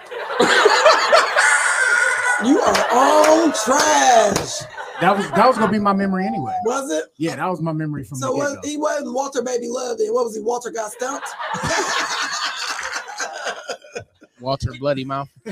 You 2.44 2.58
are 2.60 2.86
all 2.90 3.52
trash. 3.52 4.58
That 5.00 5.16
was 5.16 5.30
that 5.30 5.46
was 5.46 5.56
gonna 5.56 5.70
be 5.72 5.78
my 5.78 5.92
memory 5.94 6.26
anyway. 6.26 6.52
Was 6.64 6.90
it? 6.90 7.04
Yeah, 7.16 7.36
that 7.36 7.46
was 7.48 7.62
my 7.62 7.72
memory 7.72 8.02
from 8.04 8.18
So 8.18 8.32
the 8.32 8.36
was, 8.36 8.52
get-go. 8.54 8.68
he 8.68 8.76
wasn't 8.76 9.14
Walter 9.14 9.40
Baby 9.40 9.68
Love 9.68 9.98
then. 9.98 10.12
What 10.12 10.24
was 10.24 10.34
he? 10.34 10.42
Walter 10.42 10.70
got 10.70 10.90
stumped? 10.92 11.28
Walter 14.40 14.72
Bloody 14.78 15.04
Mouth. 15.04 15.28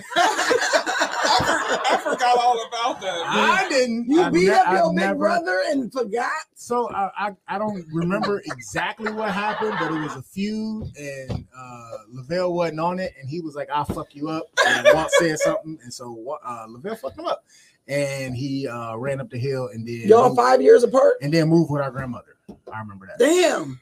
I 1.41 2.01
forgot 2.03 2.39
all 2.39 2.67
about 2.69 3.01
that 3.01 3.23
I 3.27 3.69
didn't. 3.69 4.07
you 4.09 4.23
I 4.23 4.31
beat 4.31 4.47
ne- 4.47 4.51
up 4.51 4.69
I 4.69 4.77
your 4.79 4.89
big 4.91 4.97
never- 4.97 5.19
brother 5.19 5.61
and 5.71 5.93
forgot? 5.93 6.31
So 6.55 6.91
I, 6.91 7.11
I 7.19 7.33
I 7.49 7.59
don't 7.59 7.85
remember 7.93 8.41
exactly 8.47 9.13
what 9.13 9.31
happened, 9.33 9.75
but 9.81 9.91
it 9.93 10.01
was 10.01 10.17
a 10.17 10.23
feud, 10.23 10.89
and 10.97 11.47
uh 11.57 11.89
Lovell 12.11 12.55
wasn't 12.55 12.81
on 12.81 12.99
it, 13.01 13.15
and 13.21 13.29
he 13.29 13.41
was 13.41 13.55
like, 13.55 13.69
"I'll 13.71 13.85
fuck 13.85 14.15
you 14.15 14.29
up." 14.29 14.47
And 14.67 14.87
Walt 14.95 15.11
said 15.13 15.39
something, 15.39 15.79
and 15.83 15.93
so 15.93 16.39
uh, 16.45 16.67
Lovell 16.69 16.95
fucked 16.97 17.19
him 17.19 17.27
up, 17.27 17.45
and 17.89 18.37
he 18.37 18.69
uh 18.69 18.97
ran 18.97 19.21
up 19.21 19.31
the 19.31 19.39
hill, 19.39 19.69
and 19.73 19.87
then 19.87 20.09
Y'all 20.09 20.29
moved- 20.29 20.37
five 20.37 20.63
years 20.63 20.83
apart? 20.85 21.15
and 21.23 21.33
then 21.33 21.49
moved 21.49 21.71
with 21.71 21.83
our 21.83 21.91
grandmother. 21.91 22.37
I 22.73 22.79
remember 22.81 23.07
that. 23.07 23.19
Damn. 23.19 23.81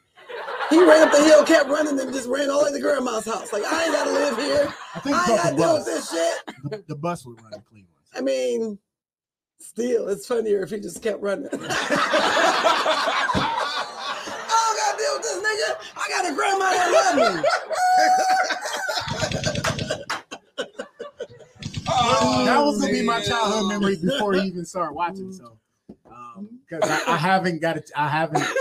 He 0.71 0.79
ran 0.85 1.03
up 1.09 1.13
the 1.13 1.23
hill, 1.25 1.45
kept 1.45 1.69
running, 1.69 1.99
and 1.99 2.13
just 2.13 2.29
ran 2.29 2.49
all 2.51 2.61
the 2.65 2.71
way 2.71 2.77
to 2.79 2.83
grandma's 2.83 3.25
house. 3.25 3.53
Like, 3.53 3.65
I 3.65 3.85
ain't 3.85 3.93
gotta 3.93 4.13
live 4.13 4.37
here. 4.39 4.73
I 4.95 5.01
think 5.01 5.17
I 5.17 5.25
he 5.27 5.33
ain't 5.33 5.43
gotta 5.43 5.57
deal 5.57 5.75
with 5.75 5.85
this 5.85 6.11
shit. 6.11 6.35
The, 6.71 6.85
the 6.87 6.95
bus 6.95 7.27
would 7.27 7.43
run 7.43 7.53
to 7.53 7.61
Cleveland. 7.61 7.89
I 8.15 8.21
mean, 8.21 8.79
still, 9.59 10.09
it's 10.09 10.27
funnier 10.27 10.63
if 10.63 10.71
he 10.71 10.79
just 10.79 11.03
kept 11.03 11.21
running. 11.21 11.49
I 11.53 11.57
don't 14.49 14.77
gotta 14.77 14.99
deal 14.99 15.15
with 15.17 15.23
this 15.23 15.39
nigga. 15.43 15.77
I 15.97 16.09
got 16.09 16.25
a 16.31 16.35
grandma 16.35 16.71
that 16.71 16.91
love 17.17 17.35
me. 17.35 17.43
Oh, 21.93 22.45
that 22.45 22.59
was 22.61 22.81
gonna 22.81 22.93
be 22.93 23.03
my 23.03 23.21
childhood 23.21 23.69
memory 23.69 23.97
before 23.97 24.35
he 24.35 24.43
even 24.43 24.65
started 24.65 24.93
watching. 24.95 25.31
Mm. 25.31 25.37
So, 25.37 25.59
um, 26.11 26.49
because 26.69 26.89
I, 26.89 27.15
I 27.15 27.17
haven't 27.17 27.61
got 27.61 27.77
it, 27.77 27.91
I 27.97 28.09
haven't. 28.09 28.43
I, 28.43 28.55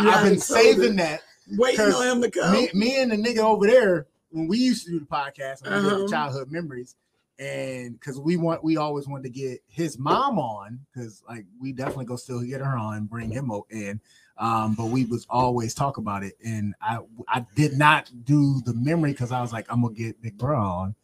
You 0.02 0.10
I've 0.10 0.22
been 0.24 0.38
saving 0.38 0.92
it. 0.94 0.96
that. 0.98 1.22
Waiting 1.56 1.80
on 1.92 2.06
him 2.16 2.22
to 2.22 2.30
come. 2.30 2.52
Me, 2.52 2.68
me 2.74 3.00
and 3.00 3.10
the 3.12 3.16
nigga 3.16 3.38
over 3.38 3.66
there 3.66 4.06
when 4.30 4.48
we 4.48 4.58
used 4.58 4.84
to 4.86 4.90
do 4.92 5.00
the 5.00 5.06
podcast 5.06 5.64
and 5.64 5.74
we 5.74 5.80
did 5.88 5.92
Uh-huh. 5.92 6.02
the 6.04 6.08
childhood 6.10 6.50
memories, 6.50 6.96
and 7.38 7.92
because 7.98 8.18
we 8.20 8.36
want, 8.36 8.62
we 8.64 8.76
always 8.76 9.06
wanted 9.06 9.22
to 9.24 9.30
get 9.30 9.60
his 9.68 9.98
mom 9.98 10.38
on 10.38 10.80
because 10.92 11.22
like 11.28 11.46
we 11.60 11.72
definitely 11.72 12.04
go 12.04 12.16
still 12.16 12.42
get 12.42 12.60
her 12.60 12.76
on, 12.76 13.06
bring 13.06 13.30
him 13.30 13.50
in. 13.70 14.00
Um, 14.36 14.74
but 14.74 14.86
we 14.86 15.04
was 15.04 15.26
always 15.30 15.74
talk 15.74 15.96
about 15.96 16.22
it, 16.22 16.34
and 16.44 16.74
I 16.80 16.98
I 17.28 17.44
did 17.56 17.76
not 17.78 18.10
do 18.24 18.60
the 18.66 18.74
memory 18.74 19.12
because 19.12 19.32
I 19.32 19.40
was 19.40 19.52
like 19.52 19.66
I'm 19.70 19.82
gonna 19.82 19.94
get 19.94 20.20
Big 20.22 20.36
Bro 20.38 20.58
on, 20.60 20.94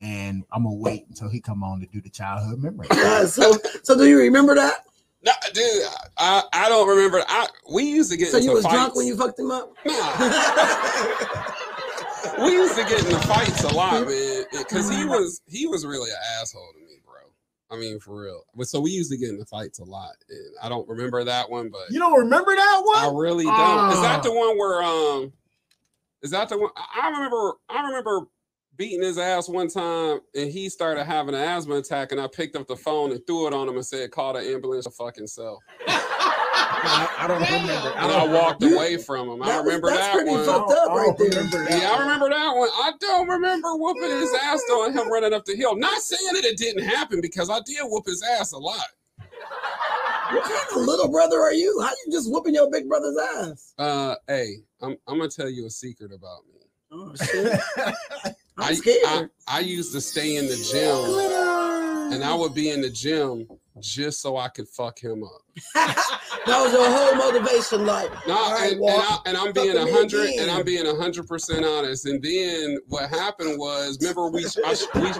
and 0.00 0.44
I'm 0.52 0.64
gonna 0.64 0.76
wait 0.76 1.06
until 1.08 1.28
he 1.28 1.40
come 1.40 1.64
on 1.64 1.80
to 1.80 1.86
do 1.86 2.00
the 2.00 2.10
childhood 2.10 2.62
memory. 2.62 2.86
So, 3.26 3.52
so 3.82 3.96
do 3.96 4.06
you 4.06 4.18
remember 4.18 4.54
that? 4.54 4.84
No, 5.24 5.32
dude, 5.54 5.82
I, 6.18 6.42
I 6.52 6.68
don't 6.68 6.86
remember. 6.88 7.22
I 7.26 7.46
we 7.72 7.84
used 7.84 8.10
to 8.10 8.18
get 8.18 8.28
So 8.28 8.36
into 8.36 8.48
you 8.50 8.54
was 8.54 8.64
fights. 8.64 8.74
drunk 8.74 8.94
when 8.96 9.06
you 9.06 9.16
fucked 9.16 9.38
him 9.38 9.50
up? 9.50 9.72
Nah, 9.86 9.92
we 12.44 12.52
used 12.52 12.76
to 12.76 12.84
get 12.84 12.98
into 13.04 13.18
fights 13.20 13.62
a 13.64 13.68
lot, 13.74 14.06
man, 14.06 14.44
because 14.52 14.88
he 14.90 15.04
was 15.04 15.40
he 15.46 15.66
was 15.66 15.84
really 15.86 16.10
an 16.10 16.16
asshole 16.40 16.72
to 16.74 16.80
me, 16.80 16.96
bro. 17.04 17.14
I 17.70 17.76
mean, 17.80 17.98
for 18.00 18.20
real. 18.22 18.42
So 18.64 18.80
we 18.80 18.90
used 18.90 19.10
to 19.12 19.16
get 19.16 19.30
into 19.30 19.44
fights 19.46 19.78
a 19.78 19.84
lot. 19.84 20.14
And 20.28 20.40
I 20.62 20.68
don't 20.68 20.86
remember 20.88 21.24
that 21.24 21.48
one, 21.50 21.70
but 21.70 21.90
You 21.90 21.98
don't 22.00 22.18
remember 22.18 22.54
that 22.54 22.82
one? 22.84 22.98
I 22.98 23.10
really 23.12 23.44
don't. 23.44 23.92
Is 23.92 24.00
that 24.02 24.18
Ah. 24.18 24.22
the 24.22 24.32
one 24.32 24.58
where 24.58 24.82
um? 24.82 25.32
Is 26.22 26.30
that 26.32 26.48
the 26.50 26.58
one? 26.58 26.70
I 26.76 27.00
I 27.04 27.08
remember. 27.10 27.52
I 27.68 27.82
remember 27.86 28.26
beating 28.76 29.02
his 29.02 29.18
ass 29.18 29.48
one 29.48 29.68
time, 29.68 30.20
and 30.34 30.50
he 30.50 30.68
started 30.68 31.04
having 31.04 31.34
an 31.34 31.40
asthma 31.40 31.76
attack, 31.76 32.12
and 32.12 32.20
I 32.20 32.26
picked 32.26 32.56
up 32.56 32.66
the 32.66 32.76
phone 32.76 33.12
and 33.12 33.20
threw 33.26 33.46
it 33.46 33.54
on 33.54 33.68
him 33.68 33.76
and 33.76 33.84
said, 33.86 34.10
"Call 34.10 34.32
the 34.34 34.40
ambulance 34.40 34.86
your 34.86 34.92
fucking 34.92 35.26
self." 35.26 35.58
I, 35.86 37.08
I 37.20 37.26
don't 37.26 37.40
remember. 37.40 37.88
and 37.96 38.12
I 38.12 38.26
walked 38.26 38.62
away 38.62 38.98
from 38.98 39.28
him. 39.30 39.42
I 39.42 39.46
That 39.46 39.56
was- 39.58 39.66
remember 39.66 39.88
that's 39.90 40.16
that 40.16 40.26
one. 40.26 40.40
I 40.40 40.94
right 41.08 41.18
remember 41.18 41.64
that 41.64 41.70
Yeah, 41.80 41.88
I 41.88 41.92
one. 41.92 42.00
remember 42.02 42.28
that 42.30 42.56
one. 42.56 42.68
I 42.72 42.92
don't 43.00 43.28
remember 43.28 43.68
whooping 43.76 44.10
his 44.10 44.34
ass 44.42 44.60
though, 44.68 44.84
and 44.84 44.94
him 44.98 45.10
running 45.10 45.32
up 45.32 45.44
the 45.46 45.56
hill. 45.56 45.76
Not 45.76 46.00
saying 46.02 46.34
that 46.34 46.44
it 46.44 46.58
didn't 46.58 46.84
happen 46.84 47.20
because 47.22 47.48
I 47.48 47.60
did 47.64 47.78
whoop 47.84 48.04
his 48.06 48.22
ass 48.38 48.52
a 48.52 48.58
lot. 48.58 48.84
What 49.18 50.42
kind 50.42 50.80
of 50.80 50.86
little 50.86 51.08
brother 51.08 51.38
are 51.40 51.52
you? 51.54 51.80
How 51.80 51.90
you 52.06 52.12
just 52.12 52.30
whooping 52.30 52.54
your 52.54 52.70
big 52.70 52.88
brother's 52.88 53.16
ass? 53.18 53.72
Uh, 53.78 54.14
hey, 54.26 54.56
I'm 54.82 54.96
I'm 55.06 55.18
gonna 55.18 55.28
tell 55.30 55.48
you 55.48 55.66
a 55.66 55.70
secret 55.70 56.12
about 56.12 56.40
me. 56.52 56.60
Oh 56.92 57.14
shit! 57.14 57.60
I'm 58.58 58.70
I, 58.70 58.74
scared. 58.74 59.00
I 59.04 59.28
I 59.48 59.60
used 59.60 59.92
to 59.92 60.00
stay 60.00 60.36
in 60.36 60.46
the 60.46 60.56
gym, 60.56 62.12
and 62.12 62.22
I 62.22 62.34
would 62.34 62.54
be 62.54 62.70
in 62.70 62.80
the 62.80 62.90
gym 62.90 63.48
just 63.80 64.20
so 64.20 64.36
I 64.36 64.48
could 64.48 64.68
fuck 64.68 64.98
him 64.98 65.24
up. 65.24 65.42
that 65.74 66.46
was 66.46 66.72
your 66.72 66.88
whole 66.88 67.14
motivation, 67.16 67.84
like. 67.84 68.10
No, 68.28 68.34
all 68.34 68.52
right, 68.52 68.72
and, 68.72 68.80
Walt, 68.80 69.02
and, 69.26 69.36
I, 69.36 69.40
and 69.42 69.48
I'm 69.48 69.52
being 69.52 69.76
a 69.76 69.90
hundred, 69.90 70.30
and 70.30 70.50
I'm 70.50 70.64
being 70.64 70.86
a 70.86 70.94
hundred 70.94 71.26
percent 71.26 71.64
honest. 71.64 72.06
And 72.06 72.22
then 72.22 72.78
what 72.86 73.10
happened 73.10 73.58
was, 73.58 73.98
remember 74.00 74.28
we 74.30 74.46
I, 74.64 74.76
we 74.94 75.12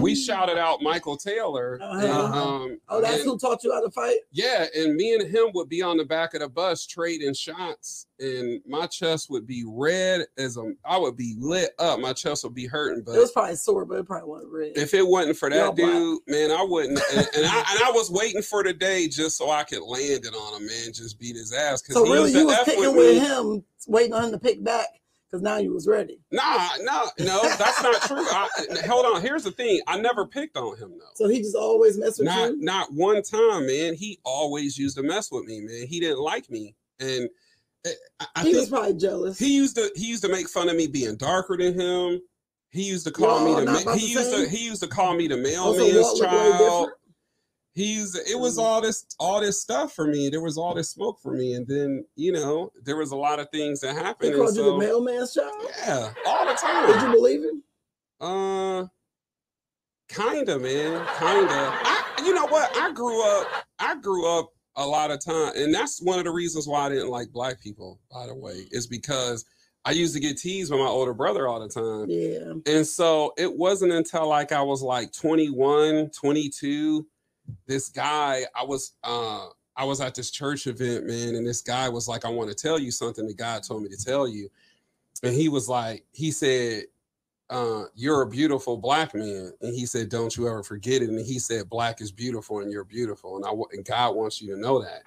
we 0.00 0.14
shouted 0.14 0.58
out 0.58 0.82
Michael 0.82 1.16
Taylor. 1.16 1.78
Uh-huh. 1.82 2.24
um, 2.24 2.78
oh, 2.88 3.00
that's 3.00 3.16
and- 3.20 3.24
who 3.24 3.38
taught 3.38 3.62
you 3.64 3.72
how 3.72 3.82
to 3.84 3.90
fight. 3.90 4.18
Yeah, 4.32 4.66
and 4.76 4.94
me 4.96 5.14
and 5.14 5.28
him 5.28 5.48
would 5.54 5.68
be 5.68 5.82
on 5.82 5.96
the 5.96 6.04
back 6.04 6.34
of 6.34 6.40
the 6.40 6.48
bus 6.48 6.86
trading 6.86 7.34
shots, 7.34 8.06
and 8.18 8.60
my 8.66 8.86
chest 8.86 9.30
would 9.30 9.46
be 9.46 9.64
red 9.66 10.26
as 10.38 10.56
a. 10.56 10.72
I 10.84 10.98
would 10.98 11.16
be 11.16 11.34
lit 11.38 11.70
up. 11.78 12.00
My 12.00 12.12
chest 12.12 12.44
would 12.44 12.54
be 12.54 12.66
hurting, 12.66 13.02
but 13.04 13.14
It 13.14 13.18
was 13.18 13.32
probably 13.32 13.56
sore, 13.56 13.84
but 13.84 13.98
it 13.98 14.06
probably 14.06 14.28
wasn't 14.28 14.52
red. 14.52 14.72
if 14.76 14.94
it 14.94 15.06
wasn't 15.06 15.36
for 15.36 15.50
Y'all 15.50 15.72
that 15.72 15.76
black. 15.76 15.92
dude, 15.92 16.18
man, 16.26 16.50
I 16.50 16.62
wouldn't. 16.68 17.00
And, 17.12 17.26
and 17.36 17.46
I 17.46 17.58
and 17.72 17.82
I 17.84 17.90
was 17.92 18.10
waiting 18.10 18.42
for 18.42 18.62
the 18.62 18.72
day 18.72 19.08
just 19.08 19.36
so 19.36 19.50
I 19.50 19.64
could 19.64 19.82
land 19.82 20.24
it 20.26 20.34
on 20.34 20.60
him, 20.60 20.66
man, 20.66 20.92
just 20.92 21.18
beat 21.18 21.36
his 21.36 21.52
ass. 21.52 21.82
so 21.86 22.04
he 22.04 22.12
really, 22.12 22.30
used 22.30 22.36
you 22.36 22.46
was 22.46 22.58
picking 22.64 22.82
me. 22.82 22.88
with 22.96 23.22
him, 23.22 23.64
waiting 23.88 24.12
on 24.12 24.24
him 24.24 24.30
to 24.32 24.38
pick 24.38 24.62
back, 24.62 24.86
because 25.30 25.42
now 25.42 25.58
you 25.58 25.72
was 25.72 25.86
ready. 25.86 26.18
Nah, 26.32 26.68
no, 26.80 27.04
no, 27.20 27.42
that's 27.56 27.82
not 27.82 28.02
true. 28.02 28.26
I, 28.28 28.48
hold 28.86 29.06
on. 29.06 29.22
Here's 29.22 29.44
the 29.44 29.52
thing. 29.52 29.80
I 29.86 30.00
never 30.00 30.26
picked 30.26 30.56
on 30.56 30.76
him 30.76 30.92
though. 30.98 31.12
So 31.14 31.28
he 31.28 31.38
just 31.38 31.54
always 31.56 31.98
messed 31.98 32.18
with 32.18 32.26
Not 32.26 32.50
you. 32.50 32.60
not 32.60 32.92
one 32.92 33.22
time, 33.22 33.66
man. 33.66 33.94
He 33.94 34.18
always 34.24 34.76
used 34.76 34.96
to 34.96 35.02
mess 35.02 35.30
with 35.30 35.44
me, 35.44 35.60
man. 35.60 35.86
He 35.86 36.00
didn't 36.00 36.20
like 36.20 36.50
me, 36.50 36.74
and 36.98 37.28
eh, 37.84 37.90
I, 38.18 38.26
I 38.36 38.42
he 38.42 38.56
was 38.56 38.68
probably 38.68 38.94
jealous. 38.94 39.38
he 39.38 39.54
used 39.54 39.76
to 39.76 39.90
he 39.94 40.06
used 40.06 40.22
to 40.24 40.30
make 40.30 40.48
fun 40.48 40.68
of 40.68 40.76
me 40.76 40.86
being 40.86 41.16
darker 41.16 41.56
than 41.56 41.78
him. 41.78 42.20
He 42.70 42.84
used 42.84 43.06
to 43.06 43.12
call 43.12 43.46
Y'all 43.46 43.60
me 43.60 43.64
the 43.64 43.96
he 43.96 44.12
used 44.12 44.32
to 44.32 44.48
he 44.48 44.64
used 44.64 44.82
to 44.82 44.88
call 44.88 45.14
me 45.14 45.26
the 45.28 45.36
mailman's 45.36 45.94
looked 45.94 46.20
way 46.20 46.26
child. 46.26 46.90
He's 47.72 48.14
it 48.16 48.38
was 48.38 48.56
Mhm. 48.58 48.62
all 48.62 48.80
this 48.80 49.06
all 49.20 49.40
this 49.40 49.60
stuff 49.60 49.92
for 49.94 50.06
me. 50.06 50.28
There 50.28 50.40
was 50.40 50.58
all 50.58 50.74
this 50.74 50.90
smoke 50.90 51.20
for 51.22 51.32
me, 51.32 51.54
and 51.54 51.66
then 51.68 52.04
you 52.16 52.32
know 52.32 52.72
there 52.82 52.96
was 52.96 53.12
a 53.12 53.16
lot 53.16 53.38
of 53.38 53.48
things 53.50 53.80
that 53.80 53.94
happened. 53.94 54.34
and 54.34 54.42
called 54.42 54.56
you 54.56 54.64
the 54.64 54.76
mailman's 54.76 55.34
child. 55.34 55.54
yeah, 55.78 56.12
all 56.26 56.46
the 56.46 56.54
time. 56.54 56.92
Did 56.92 57.02
you 57.02 57.12
believe 57.12 57.42
him? 57.44 57.62
Uh, 58.20 58.86
kinda, 60.08 60.58
man, 60.58 61.06
kinda. 61.18 61.70
I, 61.82 62.22
you 62.24 62.34
know 62.34 62.46
what? 62.46 62.76
I 62.76 62.92
grew 62.92 63.22
up. 63.24 63.46
I 63.78 63.94
grew 63.96 64.26
up 64.26 64.52
a 64.76 64.86
lot 64.86 65.10
of 65.10 65.24
time, 65.24 65.52
and 65.56 65.72
that's 65.74 66.00
one 66.02 66.18
of 66.18 66.24
the 66.24 66.30
reasons 66.32 66.66
why 66.66 66.86
I 66.86 66.88
didn't 66.88 67.08
like 67.08 67.30
black 67.32 67.60
people. 67.60 68.00
By 68.10 68.26
the 68.26 68.34
way, 68.34 68.66
is 68.72 68.86
because 68.86 69.44
I 69.84 69.92
used 69.92 70.14
to 70.14 70.20
get 70.20 70.36
teased 70.36 70.70
by 70.70 70.76
my 70.76 70.86
older 70.86 71.14
brother 71.14 71.48
all 71.48 71.60
the 71.60 71.68
time. 71.68 72.06
Yeah. 72.10 72.52
And 72.74 72.86
so 72.86 73.32
it 73.38 73.56
wasn't 73.56 73.92
until 73.92 74.26
like 74.28 74.52
I 74.52 74.60
was 74.62 74.82
like 74.82 75.12
21, 75.12 76.10
22, 76.10 77.06
this 77.66 77.88
guy, 77.88 78.44
I 78.54 78.64
was 78.64 78.94
uh 79.02 79.48
I 79.76 79.84
was 79.84 80.00
at 80.00 80.14
this 80.14 80.30
church 80.30 80.66
event, 80.66 81.06
man, 81.06 81.34
and 81.34 81.46
this 81.46 81.62
guy 81.62 81.88
was 81.88 82.06
like, 82.08 82.24
I 82.24 82.28
want 82.28 82.50
to 82.50 82.54
tell 82.54 82.78
you 82.78 82.90
something 82.90 83.26
that 83.26 83.36
God 83.36 83.62
told 83.62 83.82
me 83.82 83.88
to 83.88 83.96
tell 83.96 84.28
you. 84.28 84.50
And 85.22 85.34
he 85.34 85.48
was 85.48 85.68
like, 85.68 86.04
he 86.12 86.30
said, 86.32 86.84
uh, 87.50 87.84
you're 87.94 88.22
a 88.22 88.28
beautiful 88.28 88.76
black 88.76 89.14
man. 89.14 89.52
And 89.60 89.74
he 89.74 89.84
said, 89.84 90.08
Don't 90.08 90.36
you 90.36 90.48
ever 90.48 90.62
forget 90.62 91.02
it. 91.02 91.10
And 91.10 91.18
he 91.18 91.38
said, 91.38 91.68
Black 91.68 92.00
is 92.00 92.12
beautiful 92.12 92.60
and 92.60 92.70
you're 92.72 92.84
beautiful. 92.84 93.36
And 93.36 93.44
I 93.44 93.50
and 93.72 93.84
God 93.84 94.14
wants 94.14 94.40
you 94.40 94.54
to 94.54 94.60
know 94.60 94.80
that. 94.82 95.02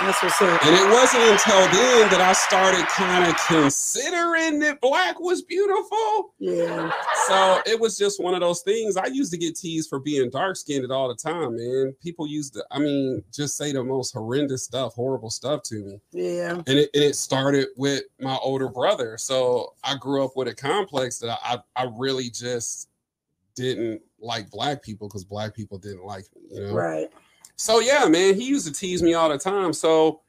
That's 0.00 0.22
what's 0.22 0.40
up. 0.40 0.64
And 0.64 0.74
it 0.76 0.92
wasn't 0.92 1.24
until 1.24 1.58
then 1.72 2.08
that 2.10 2.20
I 2.20 2.32
started 2.32 2.86
kind 2.86 3.28
of 3.28 3.36
considering 3.48 4.60
that 4.60 4.80
black 4.80 5.18
was 5.18 5.42
beautiful. 5.42 6.34
Yeah. 6.38 6.92
So 7.26 7.60
it 7.66 7.80
was 7.80 7.98
just 7.98 8.22
one 8.22 8.34
of 8.34 8.40
those 8.40 8.62
things. 8.62 8.96
I 8.96 9.06
used 9.06 9.32
to 9.32 9.38
get 9.38 9.56
teased 9.56 9.88
for 9.88 9.98
being 9.98 10.30
dark 10.30 10.56
skinned 10.56 10.90
all 10.92 11.08
the 11.08 11.16
time, 11.16 11.56
man. 11.56 11.96
People 12.00 12.28
used 12.28 12.54
to, 12.54 12.64
I 12.70 12.78
mean, 12.78 13.24
just 13.32 13.56
say 13.56 13.72
the 13.72 13.82
most 13.82 14.12
horrendous 14.12 14.62
stuff, 14.62 14.94
horrible 14.94 15.30
stuff 15.30 15.62
to 15.64 15.82
me. 15.82 16.00
Yeah. 16.12 16.62
And 16.68 16.78
it, 16.78 16.90
and 16.94 17.02
it 17.02 17.16
started 17.16 17.66
with 17.76 18.04
my 18.20 18.36
older 18.36 18.68
brother. 18.68 19.18
So 19.18 19.74
I 19.82 19.96
grew 19.96 20.24
up 20.24 20.36
with 20.36 20.46
a 20.46 20.54
complex 20.54 21.18
that 21.18 21.36
I, 21.42 21.56
I, 21.76 21.82
I 21.82 21.87
really 21.96 22.30
just 22.30 22.88
didn't 23.54 24.02
like 24.20 24.50
black 24.50 24.82
people 24.82 25.08
because 25.08 25.24
black 25.24 25.54
people 25.54 25.78
didn't 25.78 26.04
like 26.04 26.24
me, 26.34 26.42
you 26.50 26.66
know? 26.66 26.72
Right. 26.72 27.08
So 27.56 27.80
yeah, 27.80 28.06
man, 28.06 28.34
he 28.34 28.44
used 28.44 28.66
to 28.66 28.72
tease 28.72 29.02
me 29.02 29.14
all 29.14 29.28
the 29.28 29.38
time. 29.38 29.72
So 29.72 30.20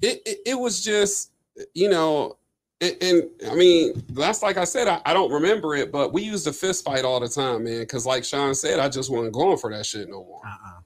it 0.00 0.22
it, 0.24 0.38
it 0.46 0.54
was 0.54 0.82
just, 0.82 1.32
you 1.74 1.88
know, 1.88 2.36
and, 2.80 2.96
and 3.00 3.22
I 3.50 3.54
mean, 3.54 4.02
that's 4.10 4.42
like 4.42 4.56
I 4.56 4.64
said, 4.64 4.88
I, 4.88 5.00
I 5.04 5.12
don't 5.12 5.32
remember 5.32 5.74
it, 5.74 5.90
but 5.92 6.12
we 6.12 6.22
used 6.22 6.44
to 6.44 6.52
fist 6.52 6.84
fight 6.84 7.04
all 7.04 7.20
the 7.20 7.28
time, 7.28 7.64
man. 7.64 7.84
Cause 7.86 8.06
like 8.06 8.24
Sean 8.24 8.54
said, 8.54 8.78
I 8.78 8.88
just 8.88 9.10
wasn't 9.10 9.32
going 9.34 9.58
for 9.58 9.70
that 9.70 9.84
shit 9.84 10.08
no 10.08 10.24
more. 10.24 10.40
Uh-uh. 10.46 10.80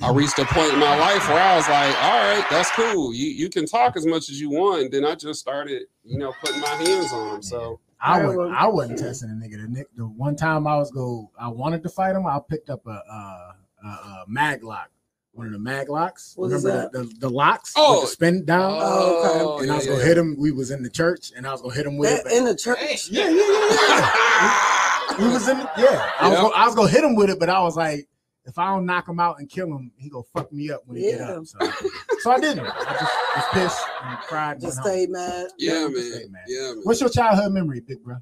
I 0.00 0.10
reached 0.12 0.38
a 0.38 0.44
point 0.44 0.72
in 0.72 0.78
my 0.78 0.96
life 0.98 1.28
where 1.28 1.42
I 1.42 1.56
was 1.56 1.68
like, 1.68 1.94
all 2.02 2.34
right, 2.34 2.44
that's 2.50 2.70
cool. 2.70 3.12
You 3.12 3.26
you 3.26 3.48
can 3.48 3.66
talk 3.66 3.96
as 3.96 4.06
much 4.06 4.30
as 4.30 4.40
you 4.40 4.50
want. 4.50 4.92
Then 4.92 5.04
I 5.04 5.14
just 5.14 5.40
started, 5.40 5.84
you 6.04 6.18
know, 6.18 6.32
putting 6.40 6.60
my 6.60 6.68
hands 6.68 7.12
on 7.12 7.36
him. 7.36 7.42
So 7.42 7.80
I 8.00 8.20
I 8.20 8.24
wasn't. 8.24 8.38
would- 8.38 8.52
I 8.52 8.66
wasn't 8.66 8.98
testing 8.98 9.30
a 9.30 9.32
nigga. 9.32 9.62
The, 9.62 9.68
nick, 9.68 9.86
the 9.96 10.04
one 10.06 10.36
time 10.36 10.66
I 10.66 10.76
was 10.76 10.90
go, 10.90 11.30
I 11.38 11.48
wanted 11.48 11.82
to 11.84 11.88
fight 11.88 12.14
him. 12.16 12.26
I 12.26 12.38
picked 12.48 12.70
up 12.70 12.86
a, 12.86 12.90
uh, 13.10 13.52
a, 13.84 13.88
a 13.88 14.24
mag 14.28 14.62
lock, 14.62 14.90
one 15.32 15.46
of 15.46 15.52
the 15.52 15.58
mag 15.58 15.88
locks. 15.88 16.34
What 16.36 16.52
is 16.52 16.64
Remember 16.64 16.90
the, 16.92 17.04
the, 17.04 17.14
the 17.20 17.30
locks? 17.30 17.72
Oh. 17.76 18.00
with 18.00 18.02
the 18.02 18.12
spin 18.12 18.44
down. 18.44 18.78
Oh, 18.82 19.54
okay. 19.54 19.62
and 19.64 19.72
I 19.72 19.76
was 19.76 19.86
gonna 19.86 19.98
yeah. 19.98 20.04
hit 20.04 20.18
him. 20.18 20.36
We 20.38 20.50
was 20.52 20.70
in 20.70 20.82
the 20.82 20.90
church, 20.90 21.32
and 21.36 21.46
I 21.46 21.52
was 21.52 21.62
gonna 21.62 21.74
hit 21.74 21.86
him 21.86 21.96
with 21.96 22.10
That 22.10 22.18
it. 22.20 22.24
but- 22.24 22.32
in 22.34 22.44
the 22.44 22.54
church. 22.56 23.08
yeah, 23.10 23.28
yeah, 23.28 23.30
yeah, 23.30 23.68
yeah. 23.70 25.18
we 25.18 25.28
was 25.28 25.48
in. 25.48 25.56
The, 25.58 25.70
yeah, 25.78 26.10
I 26.20 26.28
was. 26.28 26.38
Gonna, 26.40 26.54
I 26.54 26.66
was 26.66 26.74
gonna 26.74 26.90
hit 26.90 27.04
him 27.04 27.14
with 27.16 27.30
it, 27.30 27.38
but 27.40 27.48
I 27.48 27.60
was 27.62 27.76
like, 27.76 28.08
if 28.46 28.58
I 28.58 28.68
don't 28.68 28.86
knock 28.86 29.08
him 29.08 29.18
out 29.18 29.40
and 29.40 29.48
kill 29.48 29.66
him, 29.66 29.90
he 29.96 30.08
gonna 30.08 30.24
fuck 30.32 30.52
me 30.52 30.70
up 30.70 30.82
when 30.86 30.98
he 30.98 31.10
get 31.10 31.20
up. 31.20 31.44
So, 31.46 31.58
so 32.20 32.30
I 32.30 32.40
didn't. 32.40 32.64
I 32.64 32.92
just 32.92 33.14
was 33.36 33.44
pissed 33.52 33.86
and 34.04 34.18
cried. 34.20 34.60
Just 34.60 34.84
went 34.84 34.88
home. 34.88 34.92
stay 34.92 35.06
mad. 35.06 35.48
yeah, 35.58 35.72
Yeah, 35.72 35.88
man. 35.88 36.12
say, 36.12 36.24
man. 36.28 36.42
Yeah, 36.46 36.68
man. 36.68 36.80
What's 36.84 37.00
your 37.00 37.10
childhood 37.10 37.52
memory, 37.52 37.80
big 37.80 38.02
bro? 38.02 38.16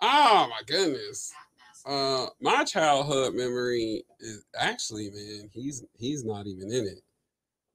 Oh 0.00 0.48
my 0.50 0.60
goodness. 0.66 1.32
Uh 1.86 2.26
my 2.40 2.64
childhood 2.64 3.34
memory 3.34 4.04
is 4.18 4.44
actually, 4.58 5.10
man, 5.10 5.50
he's 5.52 5.84
he's 5.98 6.24
not 6.24 6.46
even 6.46 6.72
in 6.72 6.86
it. 6.86 7.02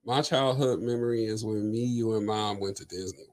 My 0.04 0.20
childhood 0.20 0.80
memory 0.80 1.24
is 1.24 1.44
when 1.44 1.70
me, 1.70 1.84
you, 1.84 2.16
and 2.16 2.26
mom 2.26 2.58
went 2.58 2.76
to 2.78 2.84
Disney 2.86 3.24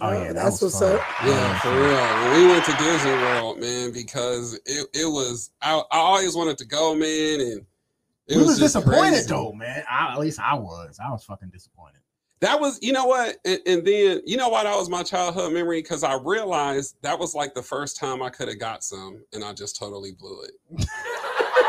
World. 0.00 0.14
Oh, 0.14 0.24
that 0.24 0.34
that's 0.34 0.60
was 0.60 0.74
what's 0.74 0.78
fun. 0.80 0.96
up. 0.96 1.02
Yeah, 1.24 1.58
for 1.60 1.70
real. 1.70 2.32
When 2.32 2.40
we 2.42 2.52
went 2.52 2.64
to 2.64 2.72
Disney 2.72 3.12
World, 3.12 3.60
man, 3.60 3.92
because 3.92 4.54
it, 4.66 4.86
it 4.92 5.06
was 5.06 5.50
I, 5.62 5.74
I 5.90 5.98
always 5.98 6.34
wanted 6.34 6.58
to 6.58 6.66
go, 6.66 6.94
man, 6.94 7.40
and 7.40 7.66
it 8.26 8.36
we 8.36 8.38
was, 8.38 8.58
just 8.58 8.74
disappointed 8.74 9.10
crazy. 9.10 9.28
though, 9.28 9.52
man. 9.52 9.84
I, 9.90 10.12
at 10.12 10.18
least 10.18 10.40
I 10.40 10.54
was. 10.54 10.98
I 11.04 11.10
was 11.10 11.24
fucking 11.24 11.50
disappointed. 11.50 12.00
That 12.40 12.60
was, 12.60 12.78
you 12.82 12.92
know 12.92 13.06
what? 13.06 13.36
And, 13.44 13.60
and 13.66 13.86
then, 13.86 14.20
you 14.26 14.36
know 14.36 14.48
why 14.48 14.64
that 14.64 14.76
was 14.76 14.90
my 14.90 15.02
childhood 15.02 15.52
memory? 15.52 15.80
Because 15.80 16.02
I 16.04 16.18
realized 16.22 16.96
that 17.02 17.18
was 17.18 17.34
like 17.34 17.54
the 17.54 17.62
first 17.62 17.96
time 17.96 18.22
I 18.22 18.28
could 18.28 18.48
have 18.48 18.58
got 18.58 18.82
some, 18.82 19.24
and 19.32 19.44
I 19.44 19.52
just 19.52 19.78
totally 19.78 20.12
blew 20.12 20.42
it. 20.42 20.52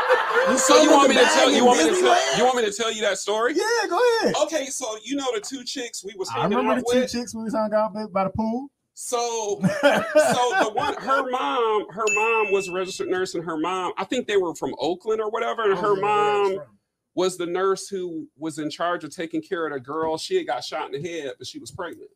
You 0.50 0.58
So 0.58 0.80
you 0.80 0.90
want 0.92 1.08
me 1.08 1.16
to 1.16 1.24
tell 1.24 1.50
you 1.50 1.64
want 1.64 1.78
me 1.78 1.90
to 1.90 2.00
tell 2.00 2.38
you 2.38 2.44
want 2.44 2.56
me 2.56 2.64
to 2.64 2.72
tell 2.72 2.92
you 2.92 3.00
that 3.02 3.18
story? 3.18 3.54
Yeah, 3.54 3.88
go 3.88 4.00
ahead. 4.20 4.34
Okay, 4.44 4.66
so 4.66 4.96
you 5.02 5.16
know 5.16 5.26
the 5.34 5.40
two 5.40 5.64
chicks 5.64 6.04
we 6.04 6.14
was 6.16 6.30
I 6.32 6.44
remember 6.44 6.72
out 6.72 6.76
the 6.76 6.92
two 6.92 7.00
with. 7.00 7.10
chicks 7.10 7.34
we 7.34 7.42
was 7.42 7.54
hung 7.54 7.72
out 7.74 7.94
with 7.94 8.12
by 8.12 8.24
the 8.24 8.30
pool. 8.30 8.68
So, 8.94 9.60
so 9.82 10.52
the 10.62 10.70
one, 10.72 10.94
her 10.94 11.28
mom, 11.30 11.86
her 11.90 12.04
mom 12.14 12.50
was 12.50 12.68
a 12.68 12.72
registered 12.72 13.08
nurse, 13.08 13.34
and 13.34 13.44
her 13.44 13.58
mom, 13.58 13.92
I 13.98 14.04
think 14.04 14.26
they 14.26 14.38
were 14.38 14.54
from 14.54 14.74
Oakland 14.78 15.20
or 15.20 15.30
whatever, 15.30 15.70
and 15.70 15.78
her 15.78 15.96
mom 15.96 16.60
was 17.14 17.36
the 17.36 17.44
nurse 17.44 17.88
who 17.88 18.26
was 18.38 18.58
in 18.58 18.70
charge 18.70 19.04
of 19.04 19.10
taking 19.10 19.42
care 19.42 19.66
of 19.66 19.72
the 19.74 19.80
girl. 19.80 20.16
She 20.16 20.36
had 20.36 20.46
got 20.46 20.64
shot 20.64 20.94
in 20.94 21.02
the 21.02 21.08
head, 21.08 21.32
but 21.36 21.46
she 21.46 21.58
was 21.58 21.70
pregnant. 21.70 22.10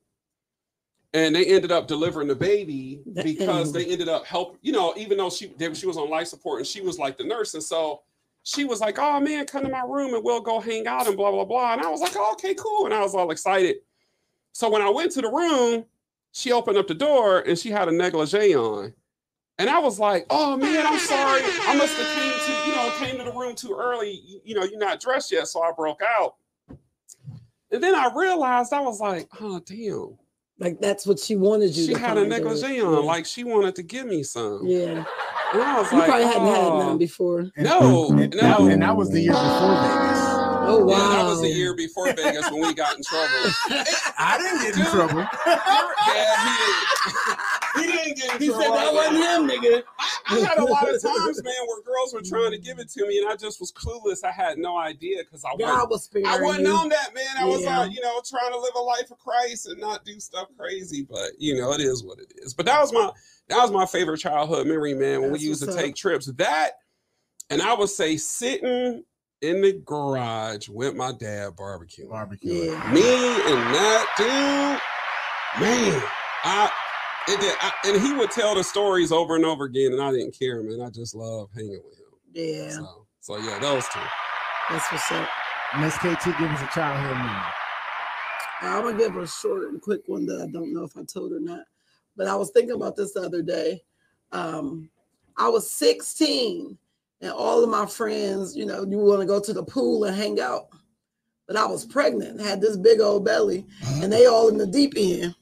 And 1.12 1.34
they 1.34 1.44
ended 1.44 1.72
up 1.72 1.88
delivering 1.88 2.28
the 2.28 2.36
baby 2.36 3.00
because 3.24 3.72
they 3.72 3.84
ended 3.86 4.08
up 4.08 4.24
help. 4.24 4.58
You 4.62 4.72
know, 4.72 4.94
even 4.96 5.18
though 5.18 5.30
she 5.30 5.48
they, 5.58 5.72
she 5.74 5.86
was 5.86 5.96
on 5.96 6.08
life 6.08 6.28
support 6.28 6.60
and 6.60 6.66
she 6.66 6.80
was 6.80 6.98
like 6.98 7.18
the 7.18 7.24
nurse, 7.24 7.54
and 7.54 7.62
so 7.62 8.02
she 8.44 8.64
was 8.64 8.80
like, 8.80 8.98
"Oh 8.98 9.18
man, 9.18 9.44
come 9.46 9.64
to 9.64 9.68
my 9.68 9.82
room 9.82 10.14
and 10.14 10.22
we'll 10.22 10.40
go 10.40 10.60
hang 10.60 10.86
out 10.86 11.08
and 11.08 11.16
blah 11.16 11.32
blah 11.32 11.44
blah." 11.44 11.72
And 11.72 11.82
I 11.82 11.90
was 11.90 12.00
like, 12.00 12.12
oh, 12.14 12.32
"Okay, 12.34 12.54
cool." 12.54 12.84
And 12.84 12.94
I 12.94 13.00
was 13.00 13.14
all 13.14 13.32
excited. 13.32 13.78
So 14.52 14.70
when 14.70 14.82
I 14.82 14.90
went 14.90 15.12
to 15.12 15.20
the 15.20 15.30
room, 15.30 15.84
she 16.32 16.52
opened 16.52 16.78
up 16.78 16.86
the 16.86 16.94
door 16.94 17.40
and 17.40 17.58
she 17.58 17.70
had 17.70 17.88
a 17.88 17.92
negligee 17.92 18.54
on. 18.54 18.92
And 19.58 19.68
I 19.68 19.78
was 19.78 19.98
like, 19.98 20.26
oh 20.30 20.56
man, 20.56 20.86
I'm 20.86 20.98
sorry. 20.98 21.42
I 21.44 21.76
must 21.76 21.94
have 21.94 22.06
came 22.16 22.32
to, 22.32 22.70
you 22.70 22.76
know, 22.76 22.94
came 22.98 23.18
to 23.18 23.24
the 23.30 23.38
room 23.38 23.54
too 23.54 23.76
early. 23.78 24.22
You, 24.24 24.40
you 24.44 24.54
know, 24.54 24.64
you're 24.64 24.78
not 24.78 25.00
dressed 25.00 25.30
yet. 25.32 25.48
So 25.48 25.62
I 25.62 25.70
broke 25.72 26.00
out. 26.18 26.36
And 27.70 27.82
then 27.82 27.94
I 27.94 28.10
realized 28.14 28.72
I 28.72 28.80
was 28.80 29.00
like, 29.00 29.28
oh 29.40 29.60
damn. 29.60 30.16
Like 30.60 30.78
that's 30.80 31.06
what 31.06 31.18
she 31.18 31.36
wanted 31.36 31.74
you. 31.74 31.86
She 31.86 31.94
to 31.94 31.98
had 31.98 32.18
a 32.18 32.20
kinda 32.20 32.38
do. 32.38 32.44
negligee 32.44 32.80
on, 32.82 32.92
Yeah. 32.92 32.98
like 33.00 33.24
she 33.26 33.44
wanted 33.44 33.74
to 33.76 33.82
give 33.82 34.06
me 34.06 34.22
some. 34.22 34.60
yeah. 34.66 35.04
And 35.52 35.62
I 35.62 35.80
was 35.80 35.90
You 35.90 35.98
like, 35.98 36.06
probably 36.08 36.26
hadn't 36.26 36.46
had 36.46 36.58
oh. 36.58 36.78
none 36.86 36.98
before. 36.98 37.38
And- 37.40 37.52
No, 37.56 38.08
and, 38.10 38.32
that, 38.34 38.42
no. 38.60 38.68
and 38.68 38.82
that 38.82 38.94
was 38.96 39.10
the 39.10 39.20
year 39.20 39.32
before 39.32 39.74
Vegas. 39.82 40.20
Oh 40.72 40.84
wow. 40.84 40.96
Yeah, 40.96 41.16
that 41.16 41.24
was 41.30 41.40
the 41.40 41.48
year 41.48 41.74
before 41.74 42.12
Vegas 42.12 42.48
when 42.52 42.60
we 42.62 42.74
got 42.74 42.94
in 42.96 43.02
trouble. 43.02 43.52
I 44.18 44.38
didn't 44.38 44.60
get 44.62 44.74
in 44.76 44.82
Dude. 44.82 44.92
trouble. 44.92 45.26
Yeah, 46.14 47.34
he, 48.14 48.20
he 48.20 48.20
didn't 48.20 48.38
get 48.38 48.42
in 48.42 48.42
He 48.42 48.48
said 48.52 48.70
that 48.74 48.94
wasn't 48.94 49.16
him, 49.16 49.48
nigga. 49.48 49.82
I, 49.98 50.16
I 50.28 50.38
had 50.40 50.58
a 50.58 50.64
lot 50.64 50.82
of 50.88 51.02
times, 51.02 51.42
man, 51.42 51.54
where 51.66 51.82
girls 51.82 52.12
were 52.14 52.22
trying 52.22 52.50
to 52.52 52.58
give 52.58 52.78
it 52.78 52.88
to 52.90 53.06
me, 53.06 53.18
and 53.18 53.28
I 53.28 53.36
just 53.36 53.60
was 53.60 53.72
clueless. 53.72 54.24
I 54.24 54.30
had 54.32 54.58
no 54.58 54.76
idea 54.78 55.18
because 55.24 55.44
I 55.44 55.50
wasn't, 55.58 55.90
was 55.90 56.08
I 56.26 56.40
wasn't 56.40 56.66
you. 56.66 56.72
on 56.74 56.88
that, 56.90 57.14
man. 57.14 57.24
I 57.38 57.44
was, 57.44 57.62
Yeah. 57.62 57.80
uh, 57.80 57.84
you 57.86 58.00
know, 58.00 58.20
trying 58.28 58.52
to 58.52 58.58
live 58.58 58.74
a 58.76 58.80
life 58.80 59.10
of 59.10 59.18
Christ 59.18 59.66
and 59.68 59.80
not 59.80 60.04
do 60.04 60.18
stuff 60.20 60.48
crazy. 60.58 61.06
But 61.08 61.32
you 61.38 61.56
know, 61.56 61.72
it 61.72 61.80
is 61.80 62.04
what 62.04 62.18
it 62.18 62.32
is. 62.36 62.54
But 62.54 62.66
that 62.66 62.80
was 62.80 62.92
my 62.92 63.10
that 63.48 63.58
was 63.62 63.70
my 63.70 63.86
favorite 63.86 64.18
childhood 64.18 64.66
memory, 64.66 64.94
man. 64.94 65.22
When 65.22 65.30
That's 65.32 65.42
we 65.42 65.48
used 65.48 65.62
to 65.64 65.70
up. 65.70 65.76
take 65.76 65.94
trips, 65.96 66.26
that, 66.36 66.72
and 67.50 67.60
I 67.62 67.74
would 67.74 67.88
say 67.90 68.16
sitting 68.16 69.02
in 69.42 69.62
the 69.62 69.72
garage 69.84 70.68
with 70.68 70.94
my 70.94 71.12
dad 71.12 71.52
barbecuing. 71.56 72.10
Barbecue. 72.10 72.52
Yeah. 72.70 72.92
Me 72.92 73.00
and 73.02 73.74
that 73.74 74.06
dude, 74.18 75.60
man, 75.62 76.02
I 76.44 76.70
it 77.28 77.40
did, 77.40 77.54
I, 77.60 77.72
and 77.86 78.00
he 78.00 78.12
would 78.12 78.30
tell 78.30 78.54
the 78.54 78.64
stories 78.64 79.12
over 79.12 79.36
and 79.36 79.44
over 79.44 79.64
again, 79.64 79.92
and 79.92 80.02
I 80.02 80.10
didn't 80.10 80.38
care, 80.38 80.62
man. 80.62 80.80
I 80.80 80.90
just 80.90 81.14
love 81.14 81.48
hanging 81.54 81.80
with 81.84 81.98
him. 81.98 82.06
Yeah. 82.32 82.70
So, 82.70 83.06
so 83.20 83.36
yeah, 83.38 83.58
those 83.58 83.86
two. 83.88 84.00
That's 84.70 84.90
what's 84.92 85.10
up. 85.12 85.28
Miss 85.78 85.96
KT, 85.98 86.24
give 86.38 86.50
us 86.50 86.62
a 86.62 86.68
childhood 86.74 87.16
memory. 87.16 87.52
I'm 88.62 88.82
gonna 88.82 88.98
give 88.98 89.14
her 89.14 89.22
a 89.22 89.28
short 89.28 89.68
and 89.68 89.80
quick 89.80 90.02
one 90.06 90.26
that 90.26 90.42
I 90.42 90.46
don't 90.50 90.74
know 90.74 90.84
if 90.84 90.96
I 90.96 91.02
told 91.04 91.32
or 91.32 91.40
not. 91.40 91.64
But 92.16 92.26
I 92.26 92.34
was 92.34 92.50
thinking 92.50 92.74
about 92.74 92.96
this 92.96 93.12
the 93.12 93.20
other 93.20 93.42
day. 93.42 93.82
Um, 94.32 94.90
I 95.36 95.48
was 95.48 95.70
16 95.70 96.76
and 97.20 97.32
all 97.32 97.62
of 97.62 97.70
my 97.70 97.86
friends, 97.86 98.56
you 98.56 98.66
know, 98.66 98.84
you 98.84 98.98
want 98.98 99.20
to 99.20 99.26
go 99.26 99.40
to 99.40 99.52
the 99.52 99.62
pool 99.62 100.04
and 100.04 100.16
hang 100.16 100.40
out. 100.40 100.68
But 101.46 101.56
I 101.56 101.66
was 101.66 101.84
pregnant, 101.84 102.40
had 102.40 102.60
this 102.60 102.76
big 102.76 103.00
old 103.00 103.24
belly, 103.24 103.66
and 104.02 104.12
they 104.12 104.26
all 104.26 104.48
in 104.48 104.56
the 104.56 104.66
deep 104.66 104.94
end. 104.96 105.34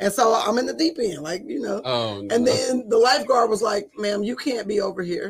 And 0.00 0.12
so 0.12 0.34
I'm 0.34 0.58
in 0.58 0.66
the 0.66 0.74
deep 0.74 0.98
end, 0.98 1.22
like, 1.22 1.42
you 1.46 1.60
know. 1.60 1.80
Oh, 1.84 2.20
no. 2.20 2.34
And 2.34 2.46
then 2.46 2.88
the 2.88 2.98
lifeguard 2.98 3.48
was 3.48 3.62
like, 3.62 3.90
ma'am, 3.96 4.22
you 4.22 4.36
can't 4.36 4.66
be 4.66 4.80
over 4.80 5.02
here. 5.02 5.26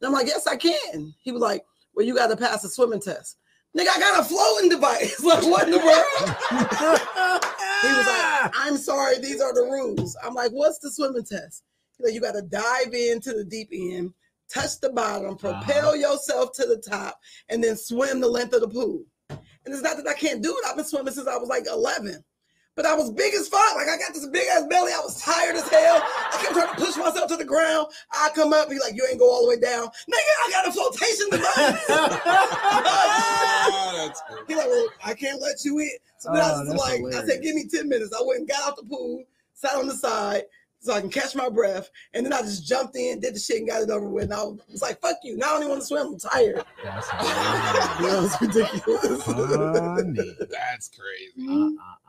And 0.00 0.06
I'm 0.06 0.12
like, 0.12 0.26
yes, 0.26 0.46
I 0.46 0.56
can. 0.56 1.14
He 1.22 1.32
was 1.32 1.42
like, 1.42 1.64
well, 1.94 2.06
you 2.06 2.14
got 2.14 2.28
to 2.28 2.36
pass 2.36 2.64
a 2.64 2.68
swimming 2.68 3.00
test. 3.00 3.38
Nigga, 3.76 3.88
I 3.88 3.98
got 3.98 4.20
a 4.20 4.24
floating 4.24 4.70
device. 4.70 5.20
like, 5.24 5.44
what 5.44 5.68
in 5.68 5.72
the 5.72 5.78
world? 5.78 7.44
He 7.80 7.86
was 7.86 8.06
like, 8.06 8.52
I'm 8.56 8.76
sorry, 8.76 9.18
these 9.20 9.40
are 9.40 9.54
the 9.54 9.60
rules. 9.60 10.16
I'm 10.24 10.34
like, 10.34 10.50
what's 10.50 10.80
the 10.80 10.90
swimming 10.90 11.24
test? 11.24 11.62
He's 11.96 12.06
like, 12.06 12.14
you 12.14 12.20
got 12.20 12.32
to 12.32 12.42
dive 12.42 12.92
into 12.92 13.32
the 13.34 13.44
deep 13.44 13.68
end, 13.72 14.12
touch 14.52 14.80
the 14.80 14.90
bottom, 14.90 15.34
uh-huh. 15.34 15.62
propel 15.62 15.96
yourself 15.96 16.50
to 16.54 16.66
the 16.66 16.78
top, 16.78 17.20
and 17.48 17.62
then 17.62 17.76
swim 17.76 18.20
the 18.20 18.28
length 18.28 18.52
of 18.54 18.62
the 18.62 18.68
pool. 18.68 19.04
And 19.30 19.38
it's 19.66 19.82
not 19.82 19.96
that 19.96 20.08
I 20.08 20.14
can't 20.14 20.42
do 20.42 20.50
it. 20.50 20.64
I've 20.68 20.76
been 20.76 20.84
swimming 20.84 21.14
since 21.14 21.28
I 21.28 21.36
was 21.36 21.48
like 21.48 21.66
11. 21.68 22.24
But 22.78 22.86
I 22.86 22.94
was 22.94 23.10
big 23.10 23.34
as 23.34 23.48
fuck. 23.48 23.74
Like 23.74 23.88
I 23.88 23.98
got 23.98 24.14
this 24.14 24.24
big 24.28 24.46
ass 24.52 24.62
belly. 24.70 24.92
I 24.92 25.00
was 25.00 25.20
tired 25.20 25.56
as 25.56 25.68
hell. 25.68 26.00
I 26.00 26.38
kept 26.40 26.54
trying 26.54 26.68
to 26.68 26.74
push 26.76 26.96
myself 26.96 27.28
to 27.30 27.36
the 27.36 27.44
ground. 27.44 27.88
I 28.12 28.30
come 28.36 28.52
up. 28.52 28.70
He 28.70 28.78
like, 28.78 28.94
you 28.94 29.04
ain't 29.10 29.18
go 29.18 29.28
all 29.28 29.42
the 29.42 29.48
way 29.48 29.58
down. 29.60 29.88
Nigga, 29.88 30.46
I 30.46 30.50
got 30.52 30.68
a 30.68 30.72
flotation 30.72 31.28
device. 31.28 31.86
Ah, 31.90 33.92
that's. 33.96 34.22
He 34.46 34.54
like, 34.54 34.68
well, 34.68 34.86
I 35.04 35.12
can't 35.14 35.42
let 35.42 35.64
you 35.64 35.80
in. 35.80 35.90
So 36.18 36.30
then 36.32 36.40
I 36.40 36.52
Oh, 36.54 36.58
was 36.60 36.68
that's 36.68 36.78
like, 36.78 37.02
I 37.16 37.24
said, 37.26 37.42
give 37.42 37.56
me 37.56 37.66
10 37.66 37.88
minutes. 37.88 38.14
I 38.16 38.22
went 38.24 38.38
and 38.40 38.48
got 38.48 38.62
out 38.68 38.76
the 38.76 38.84
pool, 38.84 39.24
sat 39.54 39.74
on 39.74 39.88
the 39.88 39.96
side 39.96 40.44
so 40.78 40.92
I 40.92 41.00
can 41.00 41.10
catch 41.10 41.34
my 41.34 41.48
breath. 41.48 41.90
And 42.14 42.24
then 42.24 42.32
I 42.32 42.42
just 42.42 42.64
jumped 42.64 42.94
in, 42.94 43.18
did 43.18 43.34
the 43.34 43.40
shit, 43.40 43.58
and 43.58 43.66
got 43.68 43.82
it 43.82 43.90
over 43.90 44.08
with. 44.08 44.22
And 44.26 44.34
I 44.34 44.44
was 44.44 44.82
like, 44.82 45.00
fuck 45.00 45.16
you. 45.24 45.36
Now 45.36 45.46
I 45.46 45.48
don't 45.54 45.62
even 45.62 45.70
want 45.70 45.80
to 45.82 45.86
swim. 45.88 46.06
I'm 46.12 46.16
tired. 46.16 46.64
That's 46.84 47.08
You 48.00 48.06
know, 48.06 48.24
it's 48.24 48.40
ridiculous. 48.40 49.22
funny. 49.24 50.36
That's 50.48 50.88
crazy. 50.90 51.48
Uh, 51.48 51.52
uh, 51.52 51.70
uh. 52.06 52.07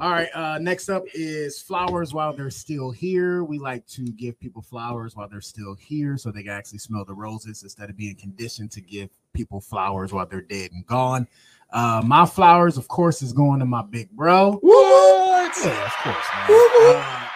All 0.00 0.10
right. 0.10 0.28
Uh, 0.32 0.58
next 0.60 0.88
up 0.88 1.02
is 1.12 1.60
flowers 1.60 2.14
while 2.14 2.32
they're 2.32 2.50
still 2.50 2.92
here. 2.92 3.42
We 3.42 3.58
like 3.58 3.84
to 3.88 4.02
give 4.12 4.38
people 4.38 4.62
flowers 4.62 5.16
while 5.16 5.28
they're 5.28 5.40
still 5.40 5.74
here 5.74 6.16
so 6.16 6.30
they 6.30 6.44
can 6.44 6.52
actually 6.52 6.78
smell 6.78 7.04
the 7.04 7.14
roses 7.14 7.64
instead 7.64 7.90
of 7.90 7.96
being 7.96 8.14
conditioned 8.14 8.70
to 8.72 8.80
give 8.80 9.10
people 9.32 9.60
flowers 9.60 10.12
while 10.12 10.26
they're 10.26 10.40
dead 10.40 10.70
and 10.70 10.86
gone. 10.86 11.26
Uh, 11.72 12.02
my 12.04 12.24
flowers, 12.26 12.76
of 12.76 12.86
course, 12.86 13.22
is 13.22 13.32
going 13.32 13.58
to 13.58 13.66
my 13.66 13.82
big 13.82 14.10
bro. 14.12 14.52
What? 14.60 15.56
Yeah, 15.64 15.84
of 15.84 15.92
course, 16.04 16.26
man. 16.34 16.46
Uh. 16.48 17.24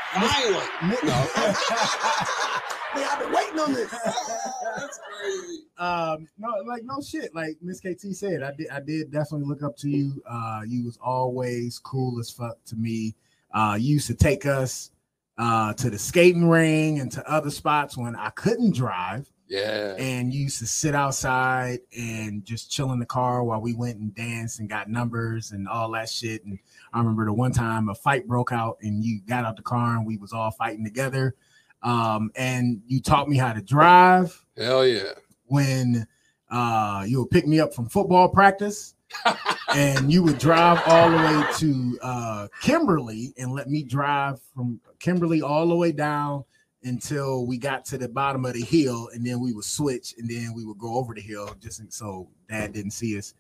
No. 1.03 1.27
Man, 2.95 3.09
I've 3.11 3.19
been 3.21 3.33
waiting 3.33 3.59
on 3.61 3.73
this. 3.75 3.91
That's 4.77 5.01
crazy. 5.21 5.59
um 5.79 6.29
no 6.39 6.49
like 6.67 6.83
no 6.85 7.01
shit 7.01 7.35
like 7.35 7.57
miss 7.63 7.81
kt 7.81 8.01
said 8.15 8.43
i 8.43 8.53
did 8.53 8.69
i 8.71 8.81
did 8.81 9.11
definitely 9.11 9.47
look 9.47 9.63
up 9.63 9.77
to 9.79 9.89
you 9.89 10.23
uh 10.29 10.61
you 10.67 10.85
was 10.85 10.99
always 11.03 11.79
cool 11.79 12.19
as 12.21 12.31
fuck 12.31 12.63
to 12.65 12.77
me 12.77 13.15
uh 13.55 13.77
you 13.81 13.95
used 13.95 14.07
to 14.07 14.15
take 14.15 14.45
us 14.47 14.91
uh 15.39 15.73
to 15.75 15.89
the 15.91 15.99
skating 15.99 16.49
ring 16.49 17.01
and 17.01 17.11
to 17.13 17.27
other 17.31 17.51
spots 17.51 17.97
when 17.97 18.15
i 18.17 18.29
couldn't 18.31 18.75
drive 18.75 19.31
Yeah. 19.49 19.95
and 19.99 20.33
you 20.33 20.43
used 20.43 20.59
to 20.59 20.67
sit 20.67 20.95
outside 20.95 21.81
and 21.97 22.45
just 22.45 22.71
chill 22.71 22.93
in 22.93 22.99
the 22.99 23.07
car 23.07 23.43
while 23.45 23.61
we 23.61 23.75
went 23.75 23.99
and 23.99 24.15
danced 24.15 24.61
and 24.61 24.69
got 24.69 24.89
numbers 24.91 25.53
and 25.53 25.67
all 25.69 25.91
that 25.93 26.09
shit 26.09 26.45
and 26.45 26.59
i 26.93 26.99
remember 26.99 27.25
the 27.25 27.33
one 27.33 27.53
time 27.53 27.89
a 27.89 27.95
fight 27.95 28.27
broke 28.29 28.53
out 28.53 28.77
and 28.83 29.05
you 29.05 29.21
got 29.27 29.45
out 29.45 29.57
the 29.57 29.63
car 29.63 29.97
and 29.97 30.07
we 30.07 30.17
was 30.17 30.33
all 30.33 30.51
fighting 30.51 30.85
together 30.85 31.35
um 31.83 32.31
and 32.37 32.81
you 32.87 33.01
taught 33.01 33.29
me 33.29 33.37
how 33.37 33.53
to 33.53 33.63
drive 33.63 34.45
Hell 34.57 34.87
yeah. 34.87 35.13
when 35.47 36.07
uh, 36.53 37.05
you 37.09 37.21
would 37.21 37.31
pick 37.31 37.47
me 37.47 37.59
up 37.61 37.73
from 37.75 37.89
football 37.89 38.29
practice 38.29 38.95
and 39.75 40.13
you 40.13 40.23
would 40.23 40.39
drive 40.39 40.81
all 40.87 41.11
the 41.11 41.17
way 41.17 41.47
to 41.57 41.99
uh, 42.03 42.49
Kimberly 42.61 43.33
and 43.39 43.53
let 43.53 43.69
me 43.69 43.83
drive 43.83 44.39
from 44.55 44.81
Kimberly 44.99 45.41
all 45.41 45.67
the 45.67 45.75
way 45.75 45.93
down 45.93 46.45
until 46.85 47.47
we 47.47 47.57
got 47.57 47.85
to 47.87 47.99
the 47.99 48.09
bottom 48.09 48.45
of 48.45 48.53
the 48.55 48.63
hill 48.63 49.09
and 49.15 49.25
then 49.25 49.41
we 49.41 49.53
would 49.53 49.65
switch 49.65 50.15
and 50.19 50.29
then 50.29 50.53
we 50.55 50.65
would 50.65 50.79
go 50.79 50.95
over 50.97 51.15
the 51.15 51.21
hill 51.21 51.55
just 51.61 51.81
so 51.93 52.29
dad 52.49 52.73
didn't 52.73 52.91
see 52.91 53.17
us 53.17 53.35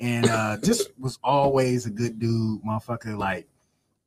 and 0.00 0.28
uh 0.30 0.56
just 0.62 0.90
was 0.98 1.18
always 1.22 1.86
a 1.86 1.90
good 1.90 2.18
dude 2.18 2.62
motherfucker 2.62 3.18
like 3.18 3.48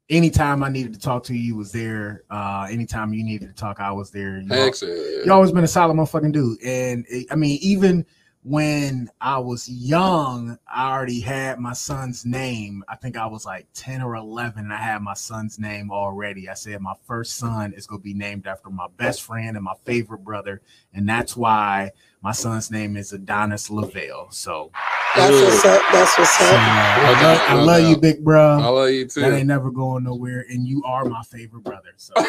anytime 0.10 0.64
i 0.64 0.70
needed 0.70 0.94
to 0.94 1.00
talk 1.00 1.24
to 1.24 1.34
you 1.34 1.40
you 1.40 1.56
was 1.56 1.72
there 1.72 2.24
uh 2.30 2.66
anytime 2.70 3.14
you 3.14 3.24
needed 3.24 3.48
to 3.50 3.54
talk 3.56 3.80
i 3.80 3.92
was 3.92 4.10
there 4.12 4.40
you, 4.40 4.52
al- 4.54 4.68
Excellent. 4.68 5.26
you 5.26 5.32
always 5.34 5.52
been 5.52 5.64
a 5.64 5.68
solid 5.68 5.94
motherfucking 5.96 6.32
dude. 6.32 6.62
And 6.64 7.06
it- 7.10 7.28
I 7.30 7.36
mean, 7.36 7.58
even 7.62 8.06
when 8.44 9.10
I 9.20 9.40
was 9.40 9.68
young, 9.68 10.58
I 10.74 10.90
already 10.94 11.20
had 11.20 11.60
my 11.60 11.74
son's 11.74 12.26
name. 12.26 12.82
I 12.88 12.96
think 12.96 13.18
I 13.18 13.26
was 13.26 13.46
like 13.46 13.68
10 13.74 14.02
or 14.02 14.16
11. 14.16 14.64
And 14.64 14.72
I 14.74 14.78
had 14.78 15.02
my 15.02 15.16
son's 15.16 15.60
name 15.60 15.92
already. 15.92 16.48
I 16.48 16.54
said 16.54 16.80
my 16.80 16.94
first 17.06 17.36
son 17.36 17.74
is 17.74 17.86
going 17.86 18.00
to 18.00 18.04
be 18.04 18.14
named 18.14 18.48
after 18.48 18.70
my 18.70 18.88
best 18.96 19.24
friend 19.24 19.58
and 19.58 19.66
my 19.66 19.74
favorite 19.84 20.24
brother. 20.24 20.62
And 20.94 21.10
that's 21.10 21.36
why 21.36 21.92
my 22.22 22.32
son's 22.32 22.72
name 22.72 22.98
is 22.98 23.14
Adonis 23.14 23.70
Lovell. 23.70 24.28
So, 24.32 24.72
That's 25.16 25.34
what's 25.34 25.66
up. 25.66 25.82
That's 25.92 26.18
what's 26.18 26.38
so, 26.38 26.46
uh, 26.46 26.48
up. 26.48 26.54
I, 26.58 27.24
love, 27.24 27.42
I 27.50 27.54
love 27.64 27.90
you, 27.90 27.98
big 27.98 28.24
bro. 28.24 28.60
I 28.60 28.68
love 28.68 28.90
you 28.90 29.06
too. 29.06 29.22
That 29.22 29.34
ain't 29.34 29.48
never 29.48 29.72
going 29.72 30.04
nowhere. 30.04 30.46
And 30.50 30.68
you 30.68 30.84
are 30.84 31.06
my 31.06 31.22
favorite 31.24 31.64
brother. 31.64 31.94
So, 31.98 32.14
you 32.18 32.24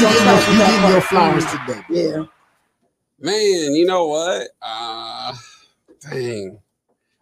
gonna 0.00 0.08
getting 0.08 0.08
your, 0.08 0.20
start 0.20 0.46
you 0.46 0.50
with 0.50 0.58
that 0.58 0.68
getting 0.70 0.90
your 0.90 1.00
part. 1.00 1.04
flowers 1.04 1.46
today. 1.46 1.82
Yeah. 1.90 2.24
Man, 3.20 3.74
you 3.74 3.86
know 3.86 4.06
what? 4.06 4.48
Uh 4.60 5.34
dang. 6.10 6.58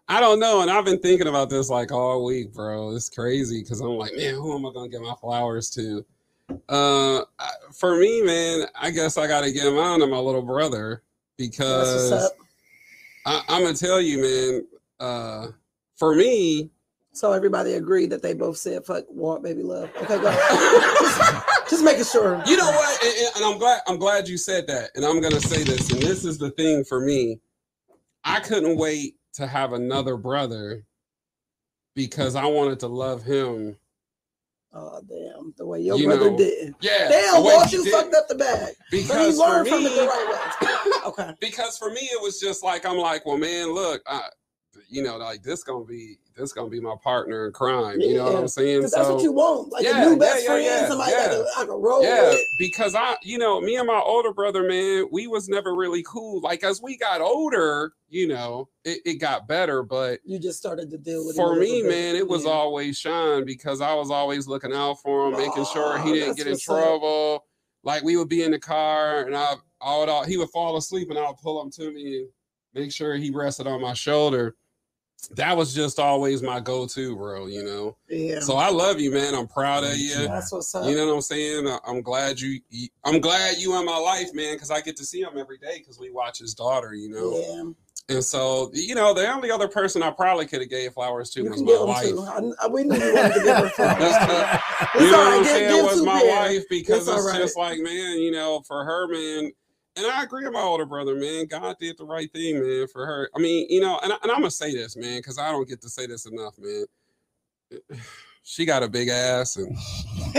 I 0.09 0.19
don't 0.19 0.41
know. 0.41 0.63
And 0.63 0.71
I've 0.71 0.85
been 0.85 0.99
thinking 0.99 1.29
about 1.29 1.51
this 1.51 1.71
like 1.71 1.93
all 1.93 2.25
week, 2.25 2.53
bro. 2.53 2.97
It's 2.97 3.09
crazy 3.09 3.63
because 3.63 3.81
I'm 3.81 3.91
like, 3.91 4.13
man, 4.17 4.35
who 4.35 4.57
am 4.57 4.67
I 4.67 4.73
gonna 4.73 4.89
get 4.89 5.03
my 5.03 5.15
flowers 5.21 5.71
to? 5.71 6.05
Uh 6.69 7.23
for 7.75 7.97
me, 7.99 8.23
man, 8.23 8.67
I 8.75 8.91
guess 8.91 9.17
I 9.19 9.27
gotta 9.27 9.51
give 9.53 9.73
mine 9.75 10.01
to 10.01 10.07
my 10.07 10.19
little 10.19 10.43
brother 10.43 11.03
because. 11.39 12.31
I, 13.27 13.43
I'm 13.51 13.63
gonna 13.63 13.77
tell 13.77 14.01
you, 14.01 14.23
man, 14.23 14.67
uh 14.99 15.49
for 15.97 16.15
me, 16.15 16.71
So 17.13 17.33
everybody 17.33 17.75
agreed 17.75 18.09
that 18.11 18.23
they 18.23 18.33
both 18.33 18.57
said 18.57 18.87
fuck 18.87 19.05
Walt 19.11 19.43
baby 19.43 19.63
love. 19.63 19.91
Okay, 19.97 20.19
go 20.19 20.33
just, 20.33 21.47
just 21.71 21.85
making 21.85 22.05
sure. 22.05 22.43
You 22.47 22.57
know 22.57 22.71
what? 22.71 23.05
And, 23.05 23.15
and- 23.15 23.37
and 23.37 23.45
I'm 23.45 23.59
glad 23.59 23.81
I'm 23.87 23.99
glad 23.99 24.27
you 24.27 24.39
said 24.39 24.67
that. 24.69 24.91
And 24.95 25.05
I'm 25.05 25.21
gonna 25.21 25.41
say 25.41 25.63
this, 25.65 25.91
and 25.93 26.01
this 26.01 26.25
is 26.25 26.39
the 26.39 26.51
thing 26.53 26.83
for 26.85 27.01
me. 27.01 27.41
I 28.25 28.41
couldn't 28.41 28.79
wait 28.79 29.17
to 29.35 29.47
have 29.47 29.75
another 29.75 30.17
brother 30.17 30.85
because 31.95 32.37
I 32.37 32.47
wanted 32.47 32.81
to 32.81 32.87
love 32.89 33.23
him 33.23 33.77
Oh 34.73 35.01
damn! 35.09 35.53
The 35.57 35.67
way 35.67 35.81
your 35.81 35.99
You 35.99 36.07
brother 36.07 36.31
know, 36.31 36.37
didn't. 36.37 36.77
Yeah. 36.81 37.09
Damn, 37.09 37.43
Walt, 37.43 37.73
you 37.73 37.83
did- 37.83 37.93
fucked 37.93 38.15
up 38.15 38.29
the 38.29 38.37
bag. 38.37 38.75
But 38.91 38.99
he 39.01 39.03
Because 39.03 39.37
for 39.37 39.65
from 39.65 39.79
it 39.81 39.83
the 39.83 39.91
me, 39.91 40.07
right 40.07 40.61
way. 40.63 40.91
Okay. 41.07 41.35
because 41.41 41.77
for 41.77 41.91
me 41.91 42.03
it 42.03 42.23
was 42.23 42.39
just 42.39 42.63
like 42.63 42.87
I'm 42.87 42.97
like, 42.99 43.27
well, 43.27 43.37
man, 43.39 43.73
look, 43.75 44.01
I, 44.07 44.21
you 44.91 45.03
know, 45.03 45.17
like 45.17 45.43
this 45.43 45.63
gonna 45.63 45.85
be 45.85 46.19
this 46.37 46.53
gonna 46.53 46.69
be 46.69 46.81
my 46.81 46.97
partner 47.03 47.47
in 47.47 47.53
crime. 47.53 48.01
You 48.01 48.15
know 48.15 48.25
what 48.25 48.35
I'm 48.37 48.49
saying? 48.49 48.79
Because 48.79 48.93
that's 48.93 49.09
what 49.09 49.23
you 49.23 49.33
want. 49.33 49.71
Like 49.73 49.85
Yeah, 49.85 50.07
a 50.07 50.11
new 50.11 50.19
best 50.19 50.43
yeah, 50.43 50.49
friend, 50.49 50.65
yeah, 50.65 50.89
somebody 50.89 51.13
yeah. 51.13 51.29
that 51.29 51.47
I 51.59 51.65
can 51.65 51.75
roll 51.75 52.03
yeah, 52.03 52.31
with. 52.31 52.41
because 52.59 52.95
I, 52.95 53.17
you 53.23 53.39
know, 53.39 53.61
me 53.61 53.77
and 53.77 53.87
my 53.87 54.01
older 54.01 54.33
brother, 54.33 54.67
man, 54.67 55.07
we 55.13 55.27
was 55.27 55.49
never 55.49 55.75
really 55.75 56.03
cool. 56.03 56.41
Like 56.41 56.65
as 56.65 56.83
we 56.83 56.97
got 56.97 57.21
older, 57.21 57.93
you 58.09 58.27
know, 58.27 58.69
it, 58.85 59.01
it 59.05 59.15
got 59.15 59.47
better, 59.47 59.83
but 59.83 60.21
You 60.25 60.39
just 60.39 60.59
started 60.59 60.91
to 60.91 60.99
deal 60.99 61.25
with 61.25 61.37
it. 61.37 61.39
for 61.39 61.55
me, 61.57 61.83
man, 61.83 62.17
it 62.17 62.27
was 62.27 62.45
Yeah. 62.45 62.51
always 62.51 62.99
Sean 62.99 63.45
because 63.45 63.81
I 63.81 63.95
was 63.95 64.11
always 64.11 64.49
looking 64.49 64.73
out 64.73 65.01
for 65.03 65.29
him, 65.29 65.37
making 65.37 65.67
sure 65.67 65.99
he 65.99 66.11
oh, 66.11 66.15
didn't 66.15 66.37
get 66.37 66.47
in 66.49 66.55
up. 66.55 66.61
trouble. 66.61 67.45
Like 67.83 68.03
we 68.03 68.17
would 68.17 68.29
be 68.29 68.43
in 68.43 68.51
the 68.51 68.59
car 68.59 69.23
and 69.25 69.37
I, 69.37 69.55
I 69.81 69.99
would, 69.99 70.09
all, 70.09 70.25
he 70.25 70.37
would 70.37 70.51
fall 70.51 70.77
asleep 70.77 71.11
and 71.11 71.19
I 71.19 71.27
would 71.29 71.39
pull 71.39 71.63
him 71.63 71.71
to 71.73 71.91
me 71.93 72.19
and 72.19 72.29
make 72.75 72.93
sure 72.93 73.15
he 73.17 73.31
rested 73.31 73.67
on 73.67 73.81
my 73.81 73.95
shoulder. 73.95 74.57
That 75.37 75.57
was 75.57 75.75
just 75.75 75.99
always 75.99 76.43
my 76.43 76.61
go-to, 76.61 77.17
bro. 77.17 77.47
You 77.47 77.63
know. 77.65 77.97
Yeah. 78.09 78.41
So 78.41 78.57
I 78.57 78.71
love 78.71 79.01
you, 79.01 79.11
man. 79.13 79.35
I'm 79.35 79.47
proud 79.47 79.85
of 79.85 79.97
you. 79.97 80.15
that's 80.29 80.53
what's 80.53 80.75
up. 80.75 80.87
You 80.89 80.97
know 80.97 81.07
what 81.09 81.15
I'm 81.15 81.21
saying? 81.21 81.67
I- 81.69 81.79
I'm 81.87 82.03
glad 82.03 82.41
you. 82.41 82.61
you- 82.71 82.89
I'm 83.05 83.21
glad 83.21 83.59
you 83.59 83.79
in 83.79 83.85
my 83.87 83.97
life, 83.99 84.33
man, 84.35 84.55
because 84.57 84.71
I 84.71 84.81
get 84.81 84.97
to 84.97 85.05
see 85.05 85.21
him 85.21 85.39
every 85.39 85.59
day 85.59 85.79
because 85.79 85.99
we 85.99 86.11
watch 86.11 86.39
his 86.39 86.55
daughter. 86.55 86.95
You 86.95 87.11
know. 87.11 87.39
yeah. 87.39 87.73
And 88.09 88.25
so, 88.25 88.71
you 88.73 88.97
know, 88.97 89.15
the 89.15 89.31
only 89.33 89.53
other 89.53 89.69
person 89.69 90.03
I 90.03 90.11
probably 90.11 90.45
could 90.45 90.61
have 90.61 90.69
gave 90.69 90.95
flowers 90.95 91.31
to 91.31 91.45
You 91.45 91.51
was 91.51 91.63
my 91.63 91.81
wife. 91.85 92.13
I, 92.61 92.65
I, 92.65 92.67
we 92.67 92.83
knew 92.83 92.97
you 92.97 93.15
wanted 93.15 93.35
to 93.35 93.41
give 93.45 93.57
her 93.57 93.69
flowers. 93.77 94.01
you 94.99 95.11
know 95.13 95.17
all 95.17 95.25
what. 95.27 95.33
I'm 95.37 95.43
Give, 95.45 95.53
saying? 95.53 95.75
give 95.77 95.85
Was 95.85 96.03
my 96.03 96.21
pair. 96.21 96.41
wife 96.41 96.65
because 96.69 96.99
It's 97.07 97.09
all 97.09 97.29
it's 97.29 97.39
just 97.39 97.57
like, 97.57 97.79
man, 97.79 98.19
you 98.19 98.33
know, 98.33 98.63
for 98.67 98.85
her, 98.85 99.07
man. 99.07 99.53
And 99.97 100.07
I 100.07 100.23
agree 100.23 100.45
with 100.45 100.53
my 100.53 100.61
older 100.61 100.87
brother, 100.87 101.17
man. 101.17 101.47
God 101.47 101.77
did 101.81 101.99
the 101.99 102.05
right 102.05 102.33
thing, 102.33 102.61
man, 102.63 102.87
for 102.87 103.05
her. 103.05 103.31
I 103.35 103.41
mean, 103.41 103.67
you 103.69 103.81
know, 103.81 103.99
and, 104.03 104.13
I, 104.13 104.17
and 104.23 104.31
I'm 104.31 104.39
gonna 104.39 104.51
say 104.51 104.73
this, 104.73 104.97
man, 104.97 105.19
because 105.19 105.39
I 105.39 105.51
don't 105.51 105.69
get 105.69 105.81
to 105.83 105.89
say 105.89 106.07
this 106.07 106.27
enough, 106.27 106.55
man. 106.59 106.85
She 108.43 108.65
got 108.65 108.83
a 108.83 108.89
big 108.89 109.09
ass 109.09 109.57
and 109.57 109.79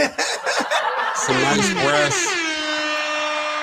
some 1.15 1.35
nice 1.43 1.71
breasts. 1.71 2.27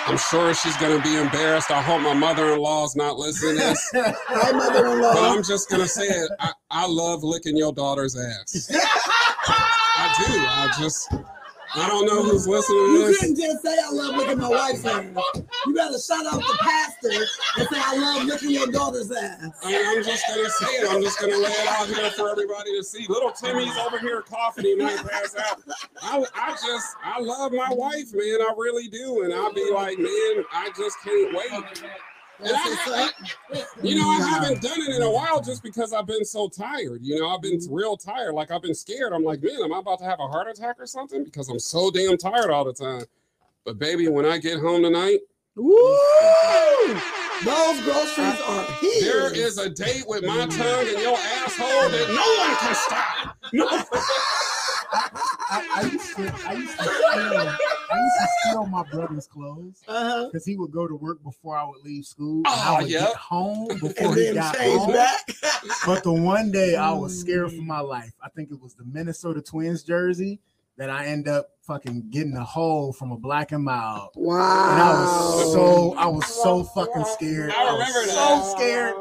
I'm 0.06 0.16
sure 0.16 0.54
she's 0.54 0.76
gonna 0.76 1.02
be 1.02 1.16
embarrassed. 1.16 1.70
I 1.72 1.82
hope 1.82 2.00
my 2.00 2.14
mother-in-law's 2.14 2.96
not 2.96 3.18
listening 3.18 3.56
to 3.56 3.60
this. 3.60 3.90
Hi, 3.92 4.52
mother-in-law. 4.52 5.12
But 5.12 5.24
I'm 5.24 5.42
just 5.42 5.68
gonna 5.68 5.88
say 5.88 6.06
it. 6.06 6.30
I, 6.40 6.52
I 6.70 6.86
love 6.86 7.24
licking 7.24 7.56
your 7.56 7.72
daughter's 7.72 8.16
ass. 8.16 8.70
I 8.74 10.24
do. 10.26 10.32
I 10.32 10.72
just 10.80 11.12
I 11.74 11.86
don't 11.88 12.06
know 12.06 12.22
who's 12.22 12.46
listening 12.48 12.78
You 12.78 13.06
this. 13.08 13.18
couldn't 13.20 13.36
just 13.36 13.62
say 13.62 13.76
I 13.78 13.90
love 13.90 14.16
looking 14.16 14.38
my 14.38 14.48
wife's 14.48 14.84
ass. 14.84 15.04
You 15.66 15.74
gotta 15.74 15.98
shout 15.98 16.26
out 16.26 16.40
the 16.40 16.58
pastor 16.60 17.10
and 17.10 17.68
say 17.68 17.78
I 17.78 17.96
love 17.96 18.24
looking 18.24 18.50
your 18.50 18.66
daughter's 18.68 19.10
ass. 19.12 19.50
I 19.64 19.94
I'm 19.96 20.02
just 20.04 20.24
gonna 20.28 20.48
say 20.50 20.66
it. 20.66 20.90
I'm 20.90 21.02
just 21.02 21.20
gonna 21.20 21.36
lay 21.36 21.50
it 21.50 21.68
out 21.68 21.86
here 21.88 22.10
for 22.10 22.30
everybody 22.30 22.76
to 22.76 22.82
see. 22.84 23.06
Little 23.08 23.30
Timmy's 23.32 23.76
over 23.78 23.98
here 23.98 24.22
coughing. 24.22 24.64
He 24.64 24.76
might 24.76 24.96
pass 24.96 25.36
out. 25.36 25.60
I, 26.02 26.24
I 26.34 26.50
just, 26.52 26.96
I 27.04 27.20
love 27.20 27.52
my 27.52 27.68
wife, 27.70 28.12
man. 28.14 28.38
I 28.40 28.52
really 28.56 28.88
do. 28.88 29.22
And 29.22 29.32
I'll 29.34 29.52
be 29.52 29.70
like, 29.70 29.98
man, 29.98 30.44
I 30.52 30.70
just 30.76 30.96
can't 31.04 31.34
wait. 31.34 31.82
And 32.40 32.48
That's 32.48 32.88
I, 32.88 33.10
what's 33.50 33.62
up. 33.62 33.66
you 33.82 33.96
know, 33.96 34.08
I 34.08 34.20
haven't 34.28 34.62
done 34.62 34.78
it 34.80 34.94
in 34.94 35.02
a 35.02 35.10
while 35.10 35.40
just 35.40 35.62
because 35.62 35.92
I've 35.92 36.06
been 36.06 36.24
so 36.24 36.48
tired. 36.48 37.00
You 37.02 37.18
know, 37.20 37.28
I've 37.30 37.42
been 37.42 37.58
real 37.68 37.96
tired. 37.96 38.32
Like 38.34 38.50
I've 38.50 38.62
been 38.62 38.74
scared. 38.74 39.12
I'm 39.12 39.24
like, 39.24 39.42
man, 39.42 39.60
am 39.62 39.72
I 39.72 39.78
about 39.80 39.98
to 39.98 40.04
have 40.04 40.20
a 40.20 40.28
heart 40.28 40.48
attack 40.48 40.76
or 40.78 40.86
something? 40.86 41.24
Because 41.24 41.48
I'm 41.48 41.58
so 41.58 41.90
damn 41.90 42.16
tired 42.16 42.50
all 42.50 42.64
the 42.64 42.72
time. 42.72 43.02
But 43.64 43.78
baby, 43.78 44.06
when 44.08 44.24
I 44.24 44.38
get 44.38 44.60
home 44.60 44.82
tonight, 44.82 45.18
Woo! 45.56 45.98
Those 47.44 47.80
groceries 47.82 48.40
are 48.46 48.64
here. 48.80 49.30
there 49.30 49.34
is 49.34 49.58
a 49.58 49.68
date 49.68 50.04
with 50.06 50.24
my 50.24 50.46
tongue 50.46 50.86
and 50.88 50.98
your 51.00 51.16
asshole 51.16 51.88
that 51.90 52.08
no 52.08 52.44
one 52.44 52.56
can 52.56 52.74
stop. 52.74 53.36
No. 53.52 53.66
I, 55.50 55.68
I 55.74 55.82
used 55.92 56.16
to, 56.16 56.34
I 56.46 56.52
used 56.52 56.78
to, 56.78 57.58
I 57.90 57.98
used 57.98 58.14
to 58.20 58.28
steal 58.50 58.66
my 58.66 58.82
brother's 58.90 59.26
clothes 59.26 59.82
Uh-huh. 59.88 60.26
because 60.26 60.44
he 60.44 60.56
would 60.56 60.72
go 60.72 60.86
to 60.86 60.94
work 60.94 61.22
before 61.22 61.56
I 61.56 61.64
would 61.64 61.82
leave 61.84 62.04
school. 62.04 62.38
and 62.38 62.46
I 62.48 62.74
Oh, 62.74 62.82
would 62.82 62.90
yep. 62.90 63.08
get 63.08 63.16
home 63.16 63.68
before 63.80 64.14
he 64.14 64.32
got 64.34 64.56
home. 64.56 64.92
back. 64.92 65.20
But 65.86 66.02
the 66.04 66.12
one 66.12 66.50
day 66.50 66.76
I 66.76 66.92
was 66.92 67.18
scared 67.18 67.52
for 67.52 67.62
my 67.62 67.80
life. 67.80 68.12
I 68.22 68.28
think 68.30 68.50
it 68.50 68.60
was 68.60 68.74
the 68.74 68.84
Minnesota 68.84 69.40
Twins 69.40 69.82
jersey 69.82 70.38
that 70.78 70.88
I 70.90 71.06
end 71.06 71.28
up 71.28 71.50
fucking 71.62 72.08
getting 72.10 72.36
a 72.36 72.44
hole 72.44 72.92
from 72.92 73.10
a 73.10 73.16
black 73.18 73.52
and 73.52 73.64
mild. 73.64 74.10
Wow. 74.14 74.70
And 74.72 74.80
I 74.80 74.92
was 74.92 75.52
so 75.52 75.94
I 75.96 76.06
was 76.06 76.26
so 76.26 76.64
fucking 76.64 77.04
scared. 77.04 77.50
I 77.50 77.64
was 77.64 77.88
remember 77.88 78.10
so 78.10 78.14
that. 78.14 78.56
scared. 78.56 78.94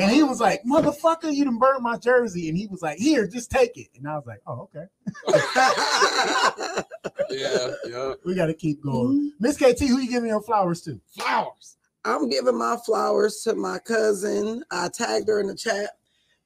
And 0.00 0.10
he 0.10 0.22
was 0.24 0.40
like, 0.40 0.62
"Motherfucker, 0.64 1.32
you 1.32 1.44
done 1.44 1.58
burned 1.58 1.82
my 1.82 1.96
jersey." 1.96 2.48
And 2.48 2.58
he 2.58 2.66
was 2.66 2.82
like, 2.82 2.98
"Here, 2.98 3.26
just 3.26 3.50
take 3.50 3.76
it." 3.78 3.88
And 3.96 4.06
I 4.06 4.16
was 4.16 4.26
like, 4.26 4.42
"Oh, 4.46 4.68
okay. 4.74 4.86
Yeah, 7.30 7.68
yeah. 7.86 8.12
We 8.24 8.34
got 8.34 8.46
to 8.46 8.54
keep 8.54 8.82
going." 8.82 9.32
Miss 9.40 9.56
KT, 9.56 9.80
who 9.80 9.98
you 10.00 10.10
giving 10.10 10.28
your 10.28 10.42
flowers 10.42 10.82
to? 10.82 11.00
Flowers. 11.16 11.76
I'm 12.04 12.28
giving 12.28 12.58
my 12.58 12.76
flowers 12.84 13.42
to 13.44 13.54
my 13.54 13.78
cousin. 13.78 14.64
I 14.70 14.88
tagged 14.88 15.28
her 15.28 15.40
in 15.40 15.46
the 15.46 15.54
chat. 15.54 15.90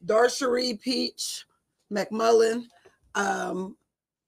Darcherie 0.05 0.81
Peach 0.81 1.45
McMullen. 1.91 2.65
Um, 3.15 3.77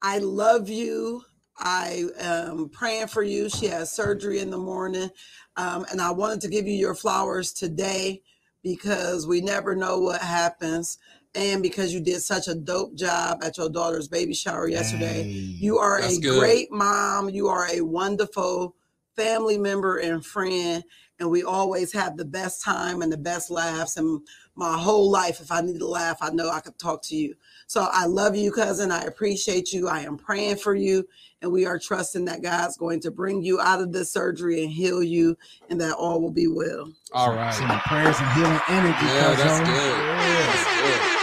I 0.03 0.19
love 0.19 0.69
you. 0.69 1.23
I 1.59 2.05
am 2.19 2.69
praying 2.69 3.09
for 3.09 3.23
you. 3.23 3.49
She 3.49 3.66
has 3.66 3.93
surgery 3.93 4.39
in 4.39 4.51
the 4.51 4.59
morning. 4.59 5.11
Um, 5.57 5.85
and 5.91 6.01
I 6.01 6.11
wanted 6.12 6.41
to 6.43 6.49
give 6.49 6.66
you 6.66 6.75
your 6.75 6.95
flowers 6.95 7.53
today 7.53 8.23
because 8.62 9.27
we 9.27 9.41
never 9.41 9.75
know 9.75 9.99
what 9.99 10.20
happens. 10.20 10.99
And 11.35 11.62
because 11.62 11.93
you 11.93 12.01
did 12.01 12.23
such 12.23 12.49
a 12.49 12.55
dope 12.55 12.95
job 12.95 13.43
at 13.43 13.59
your 13.59 13.69
daughter's 13.69 14.09
baby 14.09 14.35
shower 14.35 14.69
yesterday. 14.69 15.25
You 15.61 15.79
are 15.79 16.01
a 16.01 16.19
good. 16.20 16.39
great 16.39 16.73
mom. 16.73 17.29
You 17.29 17.49
are 17.49 17.69
a 17.73 17.81
wonderful 17.81 18.75
family 19.16 19.59
member 19.59 19.99
and 19.99 20.25
friend. 20.25 20.85
And 21.20 21.31
we 21.31 21.43
always 21.43 21.93
have 21.93 22.16
the 22.16 22.24
best 22.24 22.62
time 22.62 23.03
and 23.03 23.12
the 23.12 23.16
best 23.16 23.51
laughs. 23.51 23.97
And 23.97 24.20
my 24.55 24.78
whole 24.78 25.11
life, 25.11 25.40
if 25.40 25.51
I 25.51 25.61
need 25.61 25.78
to 25.78 25.86
laugh, 25.86 26.19
I 26.20 26.31
know 26.31 26.49
I 26.51 26.61
could 26.61 26.78
talk 26.78 27.03
to 27.05 27.16
you. 27.16 27.35
So 27.66 27.89
I 27.93 28.07
love 28.07 28.36
you, 28.36 28.53
cousin. 28.53 28.93
I 28.93 29.03
appreciate 29.03 29.73
you. 29.73 29.89
I 29.89 30.01
am 30.01 30.16
praying 30.16 30.57
for 30.57 30.74
you. 30.74 31.07
And 31.43 31.53
we 31.53 31.66
are 31.66 31.78
trusting 31.78 32.24
that 32.27 32.43
God's 32.43 32.77
going 32.77 33.01
to 33.01 33.11
bring 33.11 33.43
you 33.43 33.61
out 33.61 33.81
of 33.81 33.93
this 33.93 34.12
surgery 34.12 34.65
and 34.65 34.73
heal 34.73 35.03
you, 35.03 35.36
and 35.70 35.81
that 35.81 35.95
all 35.95 36.20
will 36.20 36.32
be 36.32 36.49
well. 36.49 36.93
All 37.12 37.35
right. 37.35 37.55
Some 37.55 37.69
prayers 37.81 38.16
and 38.19 38.32
healing 38.32 38.61
energy. 38.69 39.07
Yeah, 39.07 39.35
that's 39.35 39.43
cousin. 39.43 39.66
good. 39.66 39.99
That's 39.99 40.82
good. 40.82 41.19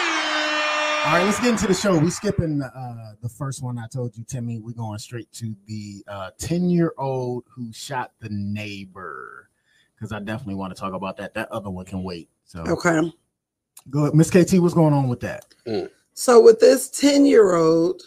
All 1.06 1.12
right, 1.12 1.24
let's 1.24 1.40
get 1.40 1.50
into 1.50 1.68
the 1.68 1.74
show. 1.76 2.00
We 2.00 2.10
skipping 2.10 2.64
uh, 2.64 3.14
the 3.22 3.30
first 3.30 3.62
one 3.62 3.78
I 3.78 3.86
told 3.86 4.18
you, 4.18 4.24
Timmy. 4.24 4.58
We're 4.58 4.72
going 4.72 4.98
straight 4.98 5.32
to 5.34 5.56
the 5.68 6.04
uh, 6.08 6.32
10 6.40 6.70
year 6.70 6.94
old 6.98 7.44
who 7.48 7.72
shot 7.72 8.14
the 8.22 8.30
neighbor 8.32 9.45
because 9.96 10.12
I 10.12 10.20
definitely 10.20 10.56
want 10.56 10.76
to 10.76 10.80
talk 10.80 10.94
about 10.94 11.18
that. 11.18 11.34
That 11.34 11.52
other 11.52 11.70
one 11.70 11.86
can 11.86 12.04
wait. 12.04 12.30
So 12.44 12.64
Okay. 12.68 13.12
good. 13.90 14.14
Miss 14.14 14.30
KT, 14.30 14.60
what's 14.60 14.74
going 14.74 14.94
on 14.94 15.08
with 15.08 15.22
that? 15.22 15.46
So 16.14 16.42
with 16.42 16.60
this 16.60 16.90
10 16.90 17.26
year 17.26 17.56
old, 17.56 18.02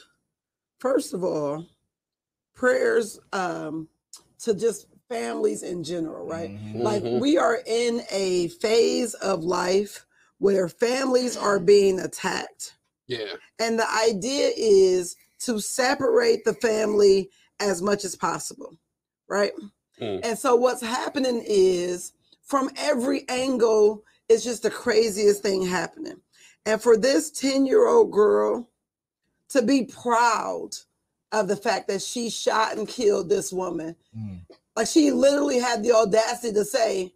first 0.78 1.12
of 1.15 1.24
all, 1.24 1.66
prayers 2.55 3.19
um, 3.32 3.89
to 4.40 4.55
just 4.55 4.86
families 5.09 5.62
in 5.62 5.82
general, 5.82 6.27
right? 6.27 6.51
Mhm. 6.51 6.82
Like 6.82 7.02
Mhm. 7.02 7.20
we 7.20 7.39
are 7.39 7.62
in 7.66 8.02
a 8.10 8.48
phase 8.48 9.15
of 9.15 9.43
life 9.44 10.06
where 10.39 10.69
families 10.69 11.36
are 11.36 11.59
being 11.59 12.01
attacked. 12.01 12.74
Yeah. 13.06 13.35
And 13.59 13.78
the 13.78 13.90
idea 13.90 14.52
is 14.56 15.16
to 15.40 15.60
separate 15.60 16.44
the 16.44 16.55
family 16.55 17.31
as 17.60 17.82
much 17.82 18.05
as 18.05 18.15
possible, 18.15 18.78
right? 19.28 19.52
Mm. 20.01 20.20
And 20.25 20.39
so 20.39 20.57
what's 20.57 20.83
happening 20.83 21.43
is 21.47 22.12
from 22.43 22.70
every 22.77 23.25
angle, 23.29 24.05
it's 24.29 24.45
just 24.45 24.62
the 24.62 24.70
craziest 24.70 25.43
thing 25.43 25.66
happening. 25.66 26.20
And 26.66 26.81
for 26.83 26.97
this 26.97 27.31
10 27.31 27.66
year 27.66 27.87
old 27.87 28.11
girl 28.12 28.69
to 29.51 29.62
be 29.62 29.85
proud 29.85 30.70
of 31.33 31.49
the 31.49 31.57
fact 31.57 31.89
that 31.89 32.03
she 32.03 32.31
shot 32.31 32.77
and 32.77 32.87
killed 32.89 33.29
this 33.29 33.53
woman, 33.53 33.97
Mm. 34.16 34.41
like 34.77 34.87
she 34.87 35.11
literally 35.11 35.59
had 35.59 35.83
the 35.83 35.93
audacity 35.93 36.53
to 36.55 36.65
say, 36.65 37.12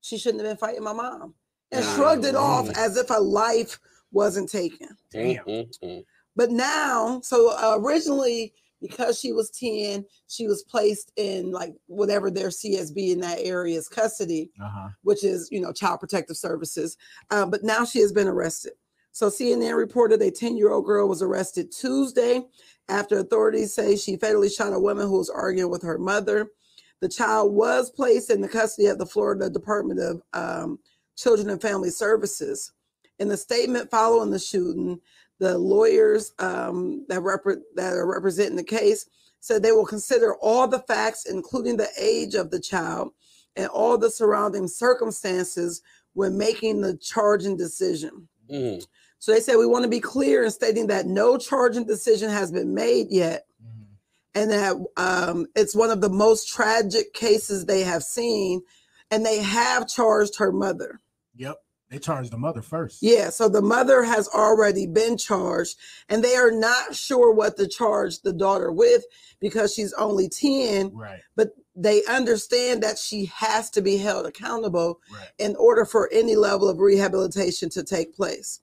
she 0.00 0.18
shouldn't 0.18 0.42
have 0.42 0.50
been 0.50 0.56
fighting 0.56 0.82
my 0.82 0.92
mom 0.92 1.34
and 1.70 1.84
Nah, 1.84 1.94
shrugged 1.96 2.24
it 2.24 2.34
off 2.34 2.68
as 2.76 2.96
if 2.96 3.10
a 3.10 3.20
life 3.20 3.78
wasn't 4.10 4.48
taken. 4.50 4.88
Damn. 5.10 5.44
Mm, 5.44 5.78
mm, 5.82 6.04
But 6.36 6.50
now, 6.50 7.20
so 7.22 7.50
uh, 7.50 7.76
originally, 7.78 8.52
because 8.82 9.18
she 9.18 9.32
was 9.32 9.50
10, 9.50 10.04
she 10.28 10.46
was 10.46 10.64
placed 10.64 11.12
in 11.16 11.50
like 11.52 11.72
whatever 11.86 12.30
their 12.30 12.48
CSB 12.48 13.12
in 13.12 13.20
that 13.20 13.38
area's 13.40 13.88
custody, 13.88 14.50
Uh-huh. 14.60 14.88
which 15.02 15.24
is, 15.24 15.48
you 15.50 15.60
know, 15.60 15.72
Child 15.72 16.00
Protective 16.00 16.36
Services. 16.36 16.96
Uh, 17.30 17.46
but 17.46 17.62
now 17.64 17.84
she 17.84 18.00
has 18.00 18.12
been 18.12 18.28
arrested. 18.28 18.72
So 19.12 19.28
CNN 19.28 19.76
reported 19.76 20.20
a 20.22 20.30
10 20.30 20.56
year 20.56 20.70
old 20.70 20.84
girl 20.86 21.08
was 21.08 21.22
arrested 21.22 21.70
Tuesday 21.70 22.42
after 22.88 23.18
authorities 23.18 23.74
say 23.74 23.96
she 23.96 24.16
fatally 24.16 24.48
shot 24.48 24.72
a 24.72 24.78
woman 24.80 25.06
who 25.06 25.18
was 25.18 25.30
arguing 25.30 25.70
with 25.70 25.82
her 25.82 25.98
mother. 25.98 26.48
The 27.00 27.08
child 27.08 27.52
was 27.52 27.90
placed 27.90 28.30
in 28.30 28.40
the 28.40 28.48
custody 28.48 28.88
of 28.88 28.98
the 28.98 29.06
Florida 29.06 29.50
Department 29.50 30.00
of 30.00 30.22
um, 30.32 30.78
Children 31.16 31.50
and 31.50 31.60
Family 31.60 31.90
Services. 31.90 32.72
In 33.18 33.28
the 33.28 33.36
statement 33.36 33.90
following 33.90 34.30
the 34.30 34.38
shooting, 34.38 34.98
the 35.42 35.58
lawyers 35.58 36.32
um, 36.38 37.04
that, 37.08 37.18
repre- 37.18 37.60
that 37.74 37.94
are 37.94 38.06
representing 38.06 38.54
the 38.54 38.62
case 38.62 39.06
said 39.40 39.60
they 39.60 39.72
will 39.72 39.84
consider 39.84 40.36
all 40.36 40.68
the 40.68 40.78
facts, 40.78 41.26
including 41.26 41.76
the 41.76 41.88
age 41.98 42.34
of 42.36 42.52
the 42.52 42.60
child 42.60 43.10
and 43.56 43.66
all 43.66 43.98
the 43.98 44.08
surrounding 44.08 44.68
circumstances 44.68 45.82
when 46.12 46.38
making 46.38 46.80
the 46.80 46.96
charging 46.98 47.56
decision. 47.56 48.28
Mm. 48.48 48.86
So 49.18 49.32
they 49.32 49.40
said 49.40 49.56
we 49.56 49.66
want 49.66 49.82
to 49.82 49.88
be 49.88 49.98
clear 49.98 50.44
in 50.44 50.50
stating 50.52 50.86
that 50.86 51.06
no 51.06 51.36
charging 51.36 51.86
decision 51.86 52.30
has 52.30 52.52
been 52.52 52.72
made 52.72 53.08
yet, 53.10 53.46
Mhm. 53.60 53.86
and 54.36 54.50
that 54.52 54.76
um, 54.96 55.46
it's 55.56 55.74
one 55.74 55.90
of 55.90 56.00
the 56.00 56.08
most 56.08 56.48
tragic 56.48 57.12
cases 57.14 57.64
they 57.64 57.80
have 57.80 58.04
seen, 58.04 58.62
and 59.10 59.26
they 59.26 59.38
have 59.38 59.88
charged 59.88 60.36
her 60.38 60.52
mother. 60.52 61.00
Yep. 61.34 61.56
They 61.92 61.98
charged 61.98 62.30
the 62.32 62.38
mother 62.38 62.62
first. 62.62 63.02
Yeah, 63.02 63.28
so 63.28 63.50
the 63.50 63.60
mother 63.60 64.02
has 64.02 64.26
already 64.28 64.86
been 64.86 65.18
charged, 65.18 65.76
and 66.08 66.24
they 66.24 66.36
are 66.36 66.50
not 66.50 66.94
sure 66.96 67.30
what 67.34 67.58
to 67.58 67.68
charge 67.68 68.22
the 68.22 68.32
daughter 68.32 68.72
with 68.72 69.04
because 69.40 69.74
she's 69.74 69.92
only 69.92 70.30
10, 70.30 70.94
Right. 70.94 71.20
but 71.36 71.50
they 71.76 72.02
understand 72.06 72.82
that 72.82 72.96
she 72.96 73.26
has 73.26 73.68
to 73.72 73.82
be 73.82 73.98
held 73.98 74.24
accountable 74.24 75.00
Right. 75.12 75.28
in 75.38 75.54
order 75.56 75.84
for 75.84 76.08
any 76.10 76.34
level 76.34 76.66
of 76.66 76.78
rehabilitation 76.80 77.68
to 77.70 77.82
take 77.82 78.16
place. 78.16 78.60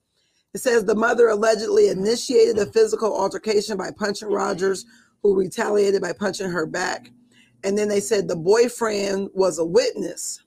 It 0.56 0.62
says 0.62 0.86
the 0.86 0.96
mother 0.96 1.28
allegedly 1.28 1.88
initiated 1.90 2.58
a 2.58 2.66
physical 2.72 3.16
altercation 3.16 3.78
by 3.78 3.92
punching 3.92 4.30
Rogers, 4.30 4.86
who 5.22 5.36
retaliated 5.38 6.02
by 6.02 6.14
punching 6.14 6.50
her 6.50 6.66
back. 6.66 7.12
And 7.64 7.78
then 7.78 7.90
they 7.90 8.00
said 8.00 8.28
the 8.28 8.36
boyfriend 8.36 9.30
was 9.36 9.60
a 9.60 9.66
witness. 9.66 10.40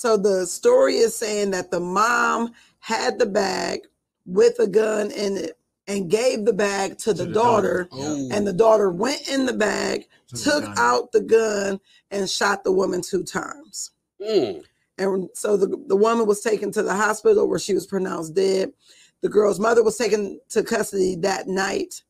So 0.00 0.16
the 0.16 0.46
story 0.46 0.96
is 0.96 1.14
saying 1.14 1.50
that 1.50 1.70
the 1.70 1.78
mom 1.78 2.54
had 2.78 3.18
the 3.18 3.26
bag 3.26 3.80
with 4.24 4.58
a 4.58 4.66
gun 4.66 5.10
in 5.10 5.36
it 5.36 5.58
and 5.86 6.10
gave 6.10 6.46
the 6.46 6.54
bag 6.54 6.96
to 7.00 7.12
the, 7.12 7.26
the 7.26 7.32
daughter, 7.34 7.84
daughter. 7.84 8.08
Oh. 8.08 8.28
and 8.32 8.46
the 8.46 8.54
daughter 8.54 8.90
went 8.90 9.28
in 9.28 9.44
the 9.44 9.52
bag, 9.52 10.06
Took 10.28 10.64
the 10.64 10.74
out 10.78 11.12
the 11.12 11.20
gun, 11.20 11.80
and 12.10 12.30
shot 12.30 12.64
the 12.64 12.72
woman 12.72 13.02
two 13.02 13.22
times. 13.22 13.90
Mm. 14.18 14.64
And 14.96 15.28
so 15.34 15.58
the, 15.58 15.66
the 15.88 15.96
woman 15.96 16.26
was 16.26 16.40
taken 16.40 16.72
to 16.72 16.82
the 16.82 16.94
hospital 16.94 17.46
where 17.46 17.58
she 17.58 17.74
was 17.74 17.86
pronounced 17.86 18.32
dead. 18.34 18.72
The 19.20 19.28
girl's 19.28 19.60
mother 19.60 19.84
was 19.84 19.98
taken 19.98 20.40
to 20.48 20.62
custody 20.62 21.14
that 21.16 21.46
night. 21.46 22.04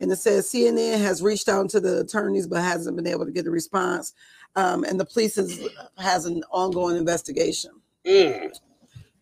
And 0.00 0.10
it 0.10 0.16
says 0.16 0.50
CNN 0.50 0.98
has 0.98 1.22
reached 1.22 1.48
out 1.48 1.70
to 1.70 1.78
the 1.78 2.00
attorneys 2.00 2.48
but 2.48 2.62
hasn't 2.62 2.96
been 2.96 3.06
able 3.06 3.24
to 3.24 3.30
get 3.30 3.46
a 3.46 3.52
response. 3.52 4.14
Um, 4.56 4.84
and 4.84 4.98
the 4.98 5.04
police 5.04 5.36
is, 5.38 5.68
has 5.98 6.24
an 6.24 6.42
ongoing 6.50 6.96
investigation. 6.96 7.72
Mm. 8.06 8.58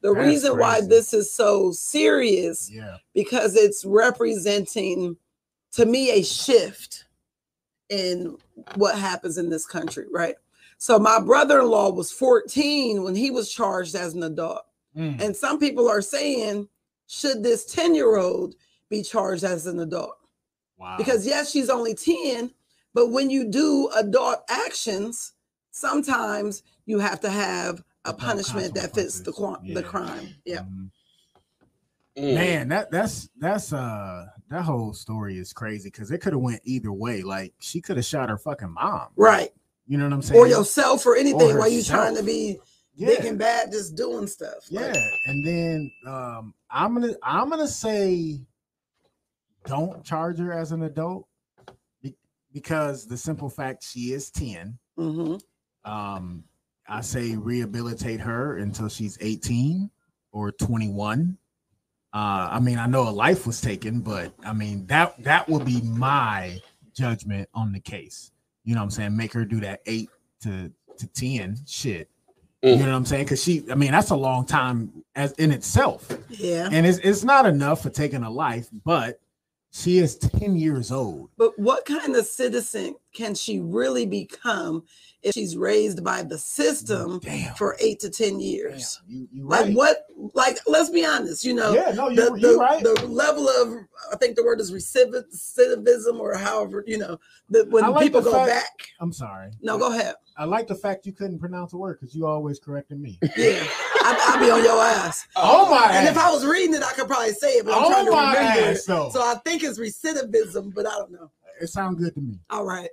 The 0.00 0.12
That's 0.14 0.26
reason 0.26 0.58
why 0.58 0.80
this 0.80 1.12
is 1.12 1.32
so 1.32 1.72
serious 1.72 2.70
Yeah. 2.70 2.98
because 3.14 3.56
it's 3.56 3.84
representing 3.84 5.16
to 5.72 5.86
me 5.86 6.10
a 6.10 6.22
shift 6.22 7.04
in 7.88 8.36
what 8.76 8.96
happens 8.96 9.38
in 9.38 9.50
this 9.50 9.66
country, 9.66 10.06
right? 10.12 10.36
So 10.78 10.98
my 10.98 11.20
brother-in-law 11.20 11.90
was 11.90 12.12
14 12.12 13.02
when 13.02 13.14
he 13.14 13.30
was 13.30 13.50
charged 13.52 13.94
as 13.94 14.14
an 14.14 14.22
adult. 14.22 14.62
Mm. 14.96 15.20
And 15.20 15.36
some 15.36 15.58
people 15.58 15.88
are 15.88 16.02
saying, 16.02 16.68
should 17.06 17.42
this 17.42 17.74
10-year-old 17.74 18.54
be 18.88 19.02
charged 19.02 19.42
as 19.44 19.66
an 19.66 19.80
adult? 19.80 20.16
Wow. 20.78 20.96
Because 20.96 21.26
yes, 21.26 21.50
she's 21.50 21.70
only 21.70 21.94
10, 21.94 22.50
but 22.94 23.10
when 23.10 23.28
you 23.30 23.44
do 23.50 23.90
adult 23.96 24.44
actions, 24.48 25.32
sometimes 25.70 26.62
you 26.86 26.98
have 27.00 27.20
to 27.20 27.30
have 27.30 27.80
a 28.04 28.10
Adult 28.10 28.18
punishment 28.20 28.74
that 28.74 28.94
fits 28.94 29.20
the, 29.20 29.32
consequences. 29.32 29.68
qu- 29.68 29.74
the 29.74 29.82
crime. 29.82 30.28
Yeah. 30.44 30.60
Mhm. 30.60 30.90
Mm. 32.16 32.34
Man, 32.34 32.68
that 32.68 32.90
that's 32.92 33.28
that's 33.38 33.72
uh 33.72 34.26
that 34.48 34.62
whole 34.62 34.92
story 34.94 35.36
is 35.36 35.52
crazy 35.52 35.88
because 35.90 36.12
it 36.12 36.18
could 36.18 36.32
have 36.32 36.42
went 36.42 36.60
either 36.64 36.92
way. 36.92 37.22
Like 37.22 37.54
she 37.58 37.80
could 37.80 37.96
have 37.96 38.04
shot 38.06 38.28
her 38.28 38.38
fucking 38.38 38.70
mom. 38.72 39.08
Right. 39.16 39.50
You 39.88 39.98
know 39.98 40.04
what 40.04 40.12
I'm 40.12 40.22
saying? 40.22 40.38
Or 40.40 40.46
yourself 40.46 41.04
or 41.06 41.16
anything 41.16 41.58
while 41.58 41.68
you 41.68 41.78
herself. 41.78 42.00
trying 42.00 42.16
to 42.16 42.22
be 42.22 42.60
yeah. 42.94 43.08
big 43.08 43.24
and 43.24 43.36
bad 43.38 43.72
just 43.72 43.96
doing 43.96 44.28
stuff. 44.28 44.66
Yeah, 44.70 44.82
Like, 44.92 44.96
and 45.26 45.44
then 45.46 45.90
um, 46.06 46.54
I'm 46.70 46.94
gonna 46.94 47.14
I'm 47.22 47.50
gonna 47.50 47.66
say 47.66 48.38
don't 49.66 50.04
charge 50.04 50.38
her 50.38 50.52
as 50.52 50.70
an 50.72 50.82
adult 50.82 51.22
be- 51.22 51.33
because 52.54 53.06
the 53.06 53.16
simple 53.16 53.50
fact 53.50 53.84
she 53.84 54.12
is 54.12 54.30
ten. 54.30 54.78
mhm. 54.98 55.40
Um, 55.84 56.44
I 56.88 57.00
say 57.02 57.36
rehabilitate 57.36 58.20
her 58.20 58.56
until 58.58 58.88
she's 58.88 59.18
18 59.20 59.90
or 60.32 60.50
21. 60.52 61.36
Uh, 62.14 62.48
I 62.52 62.60
mean, 62.60 62.78
I 62.78 62.86
know 62.86 63.08
a 63.08 63.10
life 63.10 63.46
was 63.46 63.60
taken, 63.60 64.00
but 64.00 64.32
I 64.44 64.52
mean 64.52 64.86
that 64.86 65.22
that 65.24 65.48
would 65.48 65.64
be 65.66 65.80
my 65.82 66.60
judgment 66.94 67.48
on 67.54 67.72
the 67.72 67.80
case. 67.80 68.30
You 68.64 68.74
know 68.74 68.80
what 68.80 68.84
I'm 68.84 68.90
saying? 68.92 69.16
Make 69.16 69.32
her 69.34 69.44
do 69.44 69.60
that 69.60 69.80
eight 69.86 70.08
to 70.42 70.70
to 70.98 71.06
10 71.08 71.58
shit. 71.66 72.08
You 72.62 72.76
Mm. 72.76 72.78
know 72.78 72.84
what 72.86 72.94
I'm 72.94 73.04
saying? 73.04 73.24
Because 73.24 73.42
she, 73.42 73.62
I 73.70 73.74
mean, 73.74 73.90
that's 73.90 74.08
a 74.10 74.16
long 74.16 74.46
time 74.46 75.04
as 75.16 75.32
in 75.32 75.50
itself, 75.50 76.08
Yeah. 76.30 76.68
and 76.72 76.86
it's 76.86 76.98
it's 76.98 77.24
not 77.24 77.44
enough 77.46 77.82
for 77.82 77.90
taking 77.90 78.22
a 78.22 78.30
life, 78.30 78.68
but 78.84 79.20
she 79.74 79.98
is 79.98 80.16
10 80.16 80.56
years 80.56 80.92
old. 80.92 81.30
But 81.36 81.58
what 81.58 81.84
kind 81.84 82.14
of 82.14 82.26
citizen 82.26 82.94
can 83.12 83.34
she 83.34 83.58
really 83.58 84.06
become 84.06 84.84
if 85.24 85.34
she's 85.34 85.56
raised 85.56 86.04
by 86.04 86.22
the 86.22 86.38
system 86.38 87.18
mm, 87.18 87.20
Damn. 87.22 87.54
for 87.54 87.76
eight 87.80 87.98
to 88.00 88.10
10 88.10 88.40
years? 88.40 89.00
you, 89.08 89.26
you 89.32 89.46
Like 89.48 89.66
right. 89.66 89.74
what 89.74 90.06
like 90.34 90.58
let's 90.66 90.90
be 90.90 91.04
honest, 91.04 91.44
you 91.44 91.54
know, 91.54 91.72
Yeah, 91.74 91.92
no, 91.92 92.08
the, 92.14 92.14
you 92.14 92.38
the, 92.40 92.48
you 92.50 92.60
right. 92.60 92.82
the 92.84 93.06
level 93.08 93.48
of 93.48 93.74
I 94.12 94.16
think 94.16 94.36
the 94.36 94.44
word 94.44 94.60
is 94.60 94.70
recidivism 94.72 96.20
or 96.20 96.36
however, 96.36 96.84
you 96.86 96.98
know, 96.98 97.18
that 97.50 97.68
when 97.70 97.90
like 97.90 98.02
people 98.02 98.20
go 98.20 98.32
fact- 98.32 98.48
back. 98.50 98.88
I'm 99.00 99.12
sorry. 99.12 99.50
No, 99.60 99.78
go 99.78 99.90
ahead. 99.92 100.14
I 100.36 100.44
like 100.44 100.66
the 100.66 100.74
fact 100.74 101.06
you 101.06 101.12
couldn't 101.12 101.38
pronounce 101.38 101.72
a 101.72 101.76
word 101.76 101.98
because 102.00 102.14
you 102.14 102.26
always 102.26 102.58
correcting 102.58 103.00
me. 103.00 103.18
Yeah. 103.36 103.62
I, 104.06 104.32
I'll 104.34 104.40
be 104.44 104.50
on 104.50 104.62
your 104.62 104.80
ass. 104.82 105.26
Oh 105.36 105.70
my 105.70 105.90
And 105.92 106.06
if. 106.08 106.16
I 106.18 106.30
was 106.30 106.44
reading 106.44 106.74
it, 106.74 106.82
I 106.82 106.92
could 106.92 107.06
probably 107.08 107.32
say 107.32 107.52
it, 107.52 107.64
but 107.64 107.74
I'm 107.74 107.84
Oh 107.84 107.90
trying 107.90 108.04
to 108.06 108.10
oh 108.10 108.14
my 108.14 108.34
remember 108.36 108.60
it. 108.60 108.76
ass, 108.76 108.84
though. 108.84 109.10
So 109.10 109.20
I 109.22 109.34
think 109.44 109.62
it's 109.64 109.78
recidivism, 109.78 110.74
but 110.74 110.86
I 110.86 110.90
don't 110.90 111.10
know. 111.12 111.30
It 111.60 111.68
sounds 111.68 111.98
good 112.00 112.14
to 112.14 112.20
me. 112.20 112.40
All 112.50 112.64
right. 112.64 112.90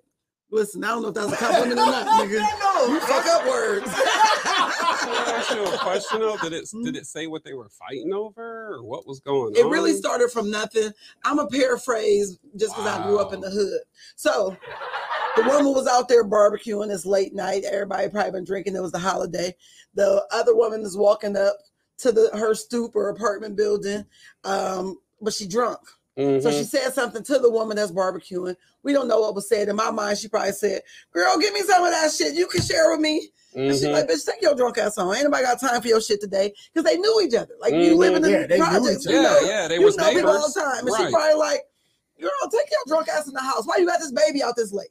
Listen, 0.51 0.83
I 0.83 0.89
don't 0.89 1.01
know 1.01 1.07
if 1.07 1.13
that's 1.15 1.31
a 1.31 1.37
compliment 1.37 1.79
or 1.79 1.85
not, 1.85 2.27
nigga. 2.27 2.45
No. 2.59 2.93
You 2.93 2.99
fuck 2.99 3.25
up 3.25 3.47
words. 3.47 3.85
Can 3.91 5.09
I 5.09 5.33
ask 5.37 5.51
you 5.51 5.63
a 5.63 5.77
question 5.77 6.19
though? 6.19 6.37
Did 6.37 6.53
it 6.53 6.69
did 6.83 6.95
it 6.95 7.05
say 7.05 7.27
what 7.27 7.43
they 7.43 7.53
were 7.53 7.69
fighting 7.69 8.13
over 8.13 8.73
or 8.73 8.83
what 8.83 9.07
was 9.07 9.19
going 9.19 9.53
on? 9.53 9.55
it 9.55 9.65
on? 9.65 9.71
really 9.71 9.93
started 9.93 10.29
from 10.29 10.51
nothing. 10.51 10.91
I'm 11.23 11.39
a 11.39 11.47
paraphrase 11.47 12.37
just 12.57 12.75
because 12.75 12.87
I 12.87 13.03
grew 13.07 13.19
up 13.19 13.33
in 13.33 13.39
the 13.39 13.49
hood. 13.49 13.81
So 14.15 14.57
the 15.37 15.43
woman 15.43 15.73
was 15.73 15.87
out 15.87 16.09
there 16.09 16.25
barbecuing. 16.25 16.93
It's 16.93 17.05
late 17.05 17.33
night. 17.33 17.63
Everybody 17.63 18.09
probably 18.09 18.31
been 18.31 18.45
drinking. 18.45 18.75
It 18.75 18.81
was 18.81 18.91
the 18.91 18.99
holiday. 18.99 19.55
The 19.93 20.25
other 20.31 20.55
woman 20.55 20.81
is 20.81 20.97
walking 20.97 21.37
up 21.37 21.55
to 21.99 22.11
the 22.11 22.29
her 22.33 22.53
stoop 22.55 22.95
or 22.95 23.09
apartment 23.09 23.55
building, 23.55 24.05
um, 24.43 24.97
but 25.21 25.33
she 25.33 25.47
drunk. 25.47 25.79
So 26.17 26.23
Mhm. 26.49 26.57
she 26.57 26.63
said 26.65 26.93
something 26.93 27.23
to 27.23 27.39
the 27.39 27.49
woman 27.49 27.77
that's 27.77 27.91
barbecuing. 27.91 28.55
We 28.83 28.91
don't 28.93 29.07
know 29.07 29.21
what 29.21 29.33
was 29.33 29.47
said. 29.47 29.69
In 29.69 29.75
my 29.77 29.91
mind, 29.91 30.17
she 30.17 30.27
probably 30.27 30.51
said, 30.51 30.81
Girl, 31.13 31.37
give 31.37 31.53
me 31.53 31.61
some 31.61 31.83
of 31.83 31.91
that 31.91 32.11
shit. 32.11 32.33
You 32.33 32.47
can 32.47 32.61
share 32.61 32.91
with 32.91 32.99
me. 32.99 33.29
And 33.53 33.71
she's 33.73 33.87
like, 33.87 34.07
Bitch, 34.09 34.25
take 34.25 34.41
your 34.41 34.53
drunk 34.55 34.77
ass 34.77 34.97
on. 34.97 35.15
Ain't 35.15 35.23
nobody 35.23 35.43
got 35.43 35.59
time 35.61 35.81
for 35.81 35.87
your 35.87 36.01
shit 36.01 36.19
today. 36.19 36.53
Because 36.73 36.89
they 36.89 36.97
knew 36.97 37.21
each 37.23 37.33
other. 37.33 37.53
Like 37.59 37.73
you 37.73 37.93
Mhm. 37.93 37.97
live 37.97 38.15
in 38.15 38.21
the 38.23 38.29
Yeah, 38.31 38.45
they 38.47 38.57
knew 38.57 38.65
projects. 38.65 39.05
each 39.05 39.11
You 39.11 39.15
yeah, 39.17 39.21
know, 39.23 39.39
yeah, 39.39 39.67
they 39.69 39.75
you 39.75 39.83
was 39.85 39.97
know 39.97 40.09
people 40.11 40.29
all 40.31 40.51
the 40.51 40.59
time. 40.59 40.85
And 40.87 40.95
she 40.95 41.11
probably 41.11 41.35
like, 41.35 41.61
Girl, 42.19 42.31
take 42.51 42.69
your 42.69 42.81
drunk 42.87 43.07
ass 43.07 43.27
in 43.27 43.33
the 43.33 43.41
house. 43.41 43.65
Why 43.65 43.77
you 43.77 43.85
got 43.87 43.99
this 43.99 44.11
baby 44.11 44.43
out 44.43 44.55
this 44.55 44.71
late? 44.73 44.89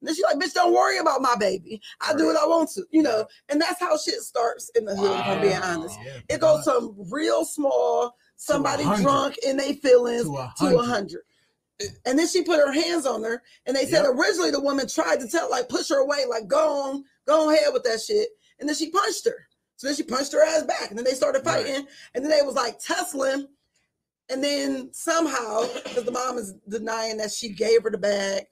And 0.00 0.08
then 0.08 0.16
she 0.16 0.22
like, 0.24 0.36
bitch, 0.36 0.52
don't 0.52 0.72
worry 0.72 0.98
about 0.98 1.22
my 1.22 1.36
baby. 1.36 1.80
I 2.00 2.12
do 2.16 2.26
what 2.26 2.36
I 2.36 2.44
want 2.44 2.70
to, 2.70 2.82
you 2.90 3.02
know. 3.04 3.24
And 3.48 3.60
that's 3.60 3.78
how 3.78 3.96
shit 3.96 4.16
starts 4.22 4.68
in 4.70 4.84
the 4.84 4.96
hood, 4.96 5.20
if 5.20 5.28
I'm 5.28 5.40
being 5.40 5.62
honest. 5.62 5.96
Yeah, 6.04 6.34
It 6.34 6.40
goes 6.40 6.64
from 6.64 6.96
real 7.08 7.44
small, 7.44 8.16
somebody 8.46 8.84
drunk 9.00 9.38
in 9.46 9.56
their 9.56 9.74
feelings 9.74 10.24
To 10.24 10.36
a 10.36 10.52
to 10.58 10.64
hundred. 10.78 10.84
hundred. 10.84 11.20
And 12.06 12.18
then 12.18 12.28
she 12.28 12.42
put 12.42 12.58
her 12.60 12.72
hands 12.72 13.06
on 13.06 13.22
her, 13.24 13.42
and 13.66 13.76
they 13.76 13.86
said 13.86 14.04
Yep. 14.04 14.14
originally 14.14 14.50
the 14.50 14.60
woman 14.60 14.86
tried 14.88 15.20
to 15.20 15.28
tell, 15.28 15.50
like, 15.50 15.68
push 15.68 15.88
her 15.88 15.98
away, 16.00 16.24
like, 16.28 16.46
go 16.46 16.68
on, 16.82 17.04
go 17.26 17.48
on 17.48 17.54
ahead 17.54 17.72
with 17.72 17.82
that 17.84 18.00
shit. 18.00 18.28
And 18.60 18.68
then 18.68 18.76
she 18.76 18.90
punched 18.90 19.24
her. 19.26 19.46
So 19.76 19.88
then 19.88 19.96
she 19.96 20.04
punched 20.04 20.32
her 20.32 20.44
ass 20.44 20.62
back, 20.62 20.90
and 20.90 20.98
then 20.98 21.04
they 21.04 21.14
started 21.14 21.44
Right. 21.44 21.66
fighting, 21.66 21.86
and 22.14 22.24
then 22.24 22.30
they 22.30 22.42
was 22.42 22.54
like 22.54 22.78
tussling. 22.78 23.48
And 24.28 24.42
then 24.44 24.92
somehow, 24.92 25.66
because 25.74 26.04
the 26.04 26.12
mom 26.12 26.38
is 26.38 26.54
denying 26.68 27.16
that 27.18 27.32
she 27.32 27.48
gave 27.48 27.82
her 27.82 27.90
the 27.90 27.98
bag, 27.98 28.46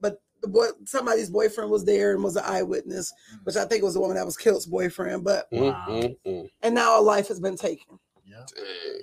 but 0.00 0.22
the 0.40 0.48
boy, 0.48 0.68
somebody's 0.86 1.28
boyfriend 1.30 1.70
was 1.70 1.84
there 1.84 2.14
and 2.14 2.24
was 2.24 2.36
an 2.36 2.44
eyewitness, 2.46 3.12
which 3.44 3.56
I 3.56 3.64
think 3.66 3.82
was 3.82 3.94
the 3.94 4.00
woman 4.00 4.16
that 4.16 4.24
was 4.26 4.36
killed's 4.38 4.66
boyfriend. 4.66 5.22
But 5.24 5.50
Mm, 5.50 5.72
Wow. 5.72 5.84
mm, 5.88 6.16
mm. 6.26 6.50
and 6.62 6.74
now 6.74 6.98
a 6.98 7.02
life 7.02 7.28
has 7.28 7.40
been 7.40 7.56
taken. 7.56 7.98
Yep. 8.38 8.48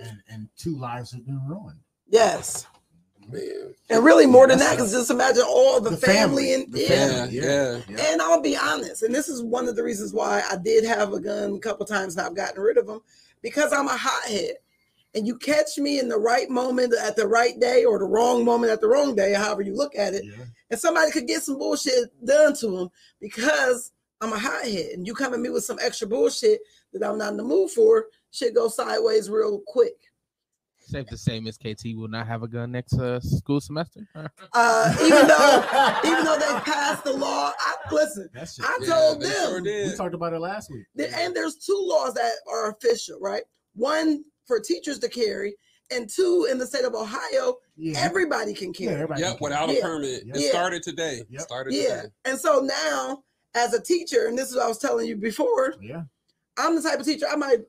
And 0.03 0.21
and 0.29 0.49
two 0.57 0.77
lives 0.77 1.11
have 1.11 1.25
been 1.25 1.41
ruined. 1.47 1.79
Yes. 2.07 2.65
man. 3.29 3.73
And 3.89 4.03
really 4.03 4.25
more 4.25 4.47
than 4.47 4.59
that, 4.59 4.71
because 4.75 4.91
just 4.91 5.09
imagine 5.11 5.43
all 5.47 5.79
the, 5.79 5.91
The 5.91 5.97
family, 5.97 6.51
family, 6.51 6.53
and 6.53 6.73
the 6.73 6.79
yeah. 6.81 6.87
family. 6.87 7.35
Yeah, 7.35 7.79
yeah. 7.89 8.11
And 8.11 8.21
I'll 8.21 8.41
be 8.41 8.57
honest, 8.57 9.03
and 9.03 9.13
this 9.15 9.29
is 9.29 9.41
one 9.43 9.67
of 9.67 9.75
the 9.75 9.83
reasons 9.83 10.13
why 10.13 10.41
I 10.51 10.57
did 10.57 10.83
have 10.85 11.13
a 11.13 11.19
gun 11.19 11.53
a 11.55 11.59
couple 11.59 11.85
times 11.85 12.15
and 12.17 12.25
I've 12.25 12.35
gotten 12.35 12.61
rid 12.61 12.77
of 12.77 12.87
them 12.87 13.01
because 13.41 13.71
I'm 13.73 13.87
a 13.87 13.95
hothead. 13.97 14.55
And 15.13 15.27
you 15.27 15.37
catch 15.37 15.77
me 15.77 15.99
in 15.99 16.07
the 16.07 16.17
right 16.17 16.49
moment 16.49 16.93
at 16.93 17.17
the 17.17 17.27
right 17.27 17.59
day 17.59 17.83
or 17.83 17.99
the 17.99 18.05
wrong 18.05 18.45
moment 18.45 18.71
at 18.71 18.79
the 18.79 18.87
wrong 18.87 19.13
day, 19.13 19.33
however 19.33 19.61
you 19.61 19.75
look 19.75 19.93
at 19.95 20.13
it, 20.13 20.23
Yeah. 20.25 20.45
and 20.69 20.79
somebody 20.79 21.11
could 21.11 21.27
get 21.27 21.43
some 21.43 21.57
bullshit 21.57 22.09
done 22.25 22.53
to 22.55 22.67
them 22.69 22.89
because 23.19 23.91
I'm 24.21 24.31
a 24.31 24.39
hothead. 24.39 24.91
And 24.93 25.05
you 25.05 25.13
come 25.13 25.33
at 25.33 25.39
me 25.41 25.49
with 25.49 25.65
some 25.65 25.79
extra 25.81 26.07
bullshit 26.07 26.61
that 26.93 27.03
I'm 27.07 27.17
not 27.17 27.31
in 27.31 27.37
the 27.37 27.43
mood 27.43 27.71
for, 27.71 28.05
shit 28.31 28.55
go 28.55 28.67
sideways 28.67 29.29
real 29.29 29.61
quick. 29.67 29.93
Safe 30.79 31.05
to 31.07 31.17
say, 31.17 31.39
Miss 31.39 31.57
KT 31.57 31.95
will 31.95 32.07
not 32.07 32.27
have 32.27 32.41
a 32.43 32.47
gun 32.47 32.71
next 32.71 32.93
uh, 32.97 33.19
school 33.19 33.61
semester. 33.61 34.01
Uh, 34.53 34.95
even 35.03 35.27
though 35.27 36.01
even 36.11 36.25
though 36.25 36.37
they 36.37 36.59
passed 36.61 37.03
the 37.03 37.13
law, 37.13 37.51
I 37.57 37.75
listen, 37.91 38.29
That's 38.33 38.55
just, 38.55 38.67
I 38.67 38.77
Yeah, 38.81 38.87
told 38.87 39.21
them 39.21 39.31
sure 39.31 39.61
we 39.61 39.95
talked 39.95 40.15
about 40.15 40.33
it 40.33 40.39
last 40.39 40.71
week. 40.71 40.85
There- 40.95 41.11
and 41.15 41.35
there's 41.35 41.55
two 41.57 41.79
laws 41.79 42.13
that 42.15 42.31
are 42.51 42.71
official, 42.71 43.19
right? 43.21 43.43
One 43.75 44.23
for 44.47 44.59
teachers 44.59 44.97
to 44.99 45.07
carry, 45.07 45.55
and 45.91 46.09
two 46.09 46.47
in 46.49 46.57
the 46.57 46.65
state 46.65 46.83
of 46.83 46.95
Ohio, 46.95 47.57
Yeah. 47.77 47.99
everybody 47.99 48.53
can 48.53 48.73
yeah, 48.77 48.87
carry. 48.87 48.95
everybody 48.95 49.21
Yep, 49.21 49.37
can- 49.37 49.43
without 49.43 49.69
a 49.69 49.75
Yeah. 49.75 49.81
permit. 49.81 50.23
Yeah. 50.25 50.33
It 50.35 50.49
started 50.49 50.83
today. 50.83 51.21
Yep. 51.29 51.41
Started 51.41 51.73
yeah. 51.73 51.81
today. 52.01 52.07
And 52.25 52.39
so 52.39 52.59
now, 52.59 53.23
as 53.53 53.73
a 53.73 53.81
teacher, 53.81 54.25
and 54.27 54.37
this 54.37 54.49
is 54.49 54.55
what 54.55 54.65
I 54.65 54.67
was 54.67 54.79
telling 54.79 55.07
you 55.07 55.15
before, 55.15 55.75
Yeah. 55.79 56.03
I'm 56.57 56.75
the 56.75 56.81
type 56.81 56.99
of 56.99 57.05
teacher 57.05 57.27
I 57.29 57.35
might 57.37 57.59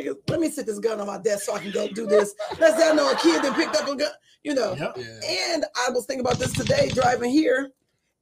nigga, 0.00 0.14
let 0.28 0.40
me 0.40 0.50
sit 0.50 0.66
this 0.66 0.78
gun 0.78 1.00
on 1.00 1.06
my 1.06 1.18
desk 1.18 1.44
so 1.44 1.54
I 1.54 1.58
can 1.60 1.70
go 1.70 1.88
do 1.88 2.06
this. 2.06 2.34
Let's 2.58 2.76
say 2.78 2.90
I 2.90 2.94
know 2.94 3.10
a 3.10 3.16
kid 3.16 3.42
that 3.42 3.54
picked 3.54 3.76
up 3.76 3.88
a 3.88 3.96
gun, 3.96 4.10
you 4.42 4.54
know. 4.54 4.74
Yep. 4.74 4.96
Yeah. 4.98 5.20
And 5.52 5.64
I 5.86 5.90
was 5.90 6.06
thinking 6.06 6.24
about 6.24 6.38
this 6.38 6.52
today 6.52 6.90
driving 6.94 7.30
here. 7.30 7.70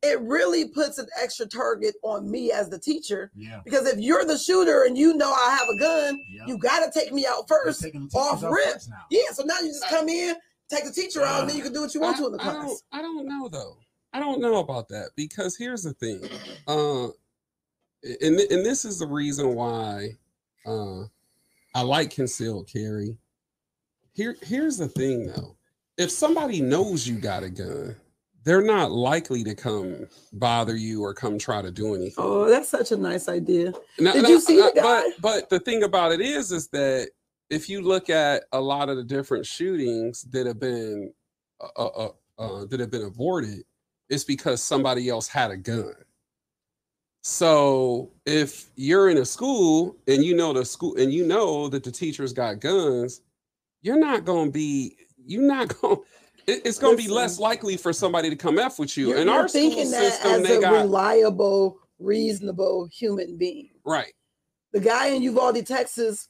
It 0.00 0.20
really 0.20 0.68
puts 0.68 0.98
an 0.98 1.06
extra 1.20 1.44
target 1.46 1.96
on 2.02 2.30
me 2.30 2.52
as 2.52 2.68
the 2.68 2.78
teacher 2.78 3.32
Yeah. 3.34 3.60
because 3.64 3.84
if 3.88 3.98
you're 3.98 4.24
the 4.24 4.38
shooter 4.38 4.84
and 4.84 4.96
you 4.96 5.14
know 5.14 5.32
I 5.32 5.50
have 5.58 5.68
a 5.68 5.78
gun, 5.80 6.20
Yeah. 6.30 6.44
you 6.46 6.56
got 6.58 6.84
to 6.90 6.98
take 7.00 7.12
me 7.12 7.26
out 7.26 7.48
first. 7.48 7.84
off 8.14 8.38
teachers 8.38 8.52
rip. 8.52 8.74
first. 8.74 8.90
Yeah, 9.10 9.22
so 9.32 9.42
now 9.44 9.58
you 9.60 9.68
just 9.68 9.88
come 9.88 10.08
in, 10.08 10.36
take 10.70 10.84
the 10.84 10.92
teacher 10.92 11.24
out, 11.24 11.40
and 11.40 11.50
then 11.50 11.56
you 11.56 11.64
can 11.64 11.72
do 11.72 11.80
what 11.80 11.94
you 11.94 12.00
want 12.00 12.16
to 12.18 12.26
in 12.26 12.32
the 12.32 12.38
I, 12.42 12.48
I 12.48 12.52
class. 12.52 12.64
don't, 12.66 12.82
I 12.92 13.02
don't 13.02 13.26
know 13.26 13.48
though. 13.48 13.76
I 14.12 14.20
don't 14.20 14.40
know 14.40 14.58
about 14.58 14.88
that 14.90 15.10
because 15.16 15.56
here's 15.56 15.82
the 15.82 15.92
thing. 15.94 16.20
Uh, 16.68 17.06
and 18.22 18.38
and 18.38 18.64
this 18.64 18.84
is 18.84 19.00
the 19.00 19.06
reason 19.06 19.54
why 19.56 20.10
uh, 20.64 21.02
I 21.74 21.82
like 21.82 22.10
concealed 22.10 22.68
carry. 22.72 23.18
Here, 24.14 24.36
here's 24.42 24.76
the 24.76 24.88
thing 24.88 25.26
though. 25.28 25.56
If 25.96 26.10
somebody 26.10 26.60
knows 26.60 27.06
you 27.06 27.16
got 27.16 27.42
a 27.42 27.50
gun, 27.50 27.96
they're 28.44 28.62
not 28.62 28.90
likely 28.90 29.44
to 29.44 29.54
come 29.54 30.06
bother 30.32 30.76
you 30.76 31.02
or 31.02 31.12
come 31.12 31.38
try 31.38 31.60
to 31.60 31.70
do 31.70 31.94
anything. 31.94 32.14
Oh, 32.16 32.48
that's 32.48 32.68
such 32.68 32.92
a 32.92 32.96
nice 32.96 33.28
idea. 33.28 33.72
Now- 33.98 34.12
Did 34.12 34.22
now, 34.22 34.28
you 34.28 34.40
see 34.40 34.56
the 34.56 34.66
uh, 34.66 34.70
guy? 34.72 34.82
But 34.82 35.04
but 35.20 35.50
the 35.50 35.60
thing 35.60 35.82
about 35.82 36.12
it 36.12 36.20
is, 36.20 36.50
is 36.52 36.68
that 36.68 37.10
if 37.50 37.68
you 37.68 37.80
look 37.80 38.10
at 38.10 38.44
a 38.52 38.60
lot 38.60 38.88
of 38.88 38.96
the 38.96 39.04
different 39.04 39.46
shootings 39.46 40.22
that 40.30 40.46
have 40.46 40.60
been 40.60 41.12
uh, 41.60 41.68
uh, 41.76 41.86
uh, 41.86 42.10
uh, 42.38 42.64
that 42.66 42.80
have 42.80 42.90
been 42.90 43.04
aborted, 43.04 43.64
it's 44.08 44.24
because 44.24 44.62
somebody 44.62 45.08
else 45.08 45.28
had 45.28 45.50
a 45.50 45.56
gun. 45.56 45.94
So 47.30 48.10
if 48.24 48.70
you're 48.74 49.10
in 49.10 49.18
a 49.18 49.24
school 49.26 49.98
and 50.06 50.24
you 50.24 50.34
know 50.34 50.54
the 50.54 50.64
school 50.64 50.96
and 50.96 51.12
you 51.12 51.26
know 51.26 51.68
that 51.68 51.84
the 51.84 51.90
teachers 51.92 52.32
got 52.32 52.58
guns, 52.58 53.20
you're 53.82 53.98
not 53.98 54.24
going 54.24 54.46
to 54.46 54.50
be 54.50 54.96
you're 55.26 55.42
not 55.42 55.78
going. 55.82 55.98
It, 56.46 56.62
it's 56.64 56.78
going 56.78 56.96
to 56.96 57.02
be 57.02 57.10
less 57.10 57.38
likely 57.38 57.76
for 57.76 57.92
somebody 57.92 58.30
to 58.30 58.34
come 58.36 58.58
f 58.58 58.78
with 58.78 58.96
you. 58.96 59.08
You're, 59.08 59.18
In 59.18 59.26
you're 59.26 59.36
our 59.36 59.46
school 59.46 59.60
thinking 59.60 59.90
that 59.90 60.12
system, 60.14 60.30
as 60.30 60.42
they 60.42 60.56
a 60.56 60.60
got 60.62 60.72
reliable, 60.72 61.78
reasonable 61.98 62.88
human 62.90 63.36
being. 63.36 63.68
right. 63.84 64.14
The 64.72 64.80
guy 64.80 65.08
in 65.08 65.20
Uvalde, 65.20 65.66
Texas, 65.66 66.28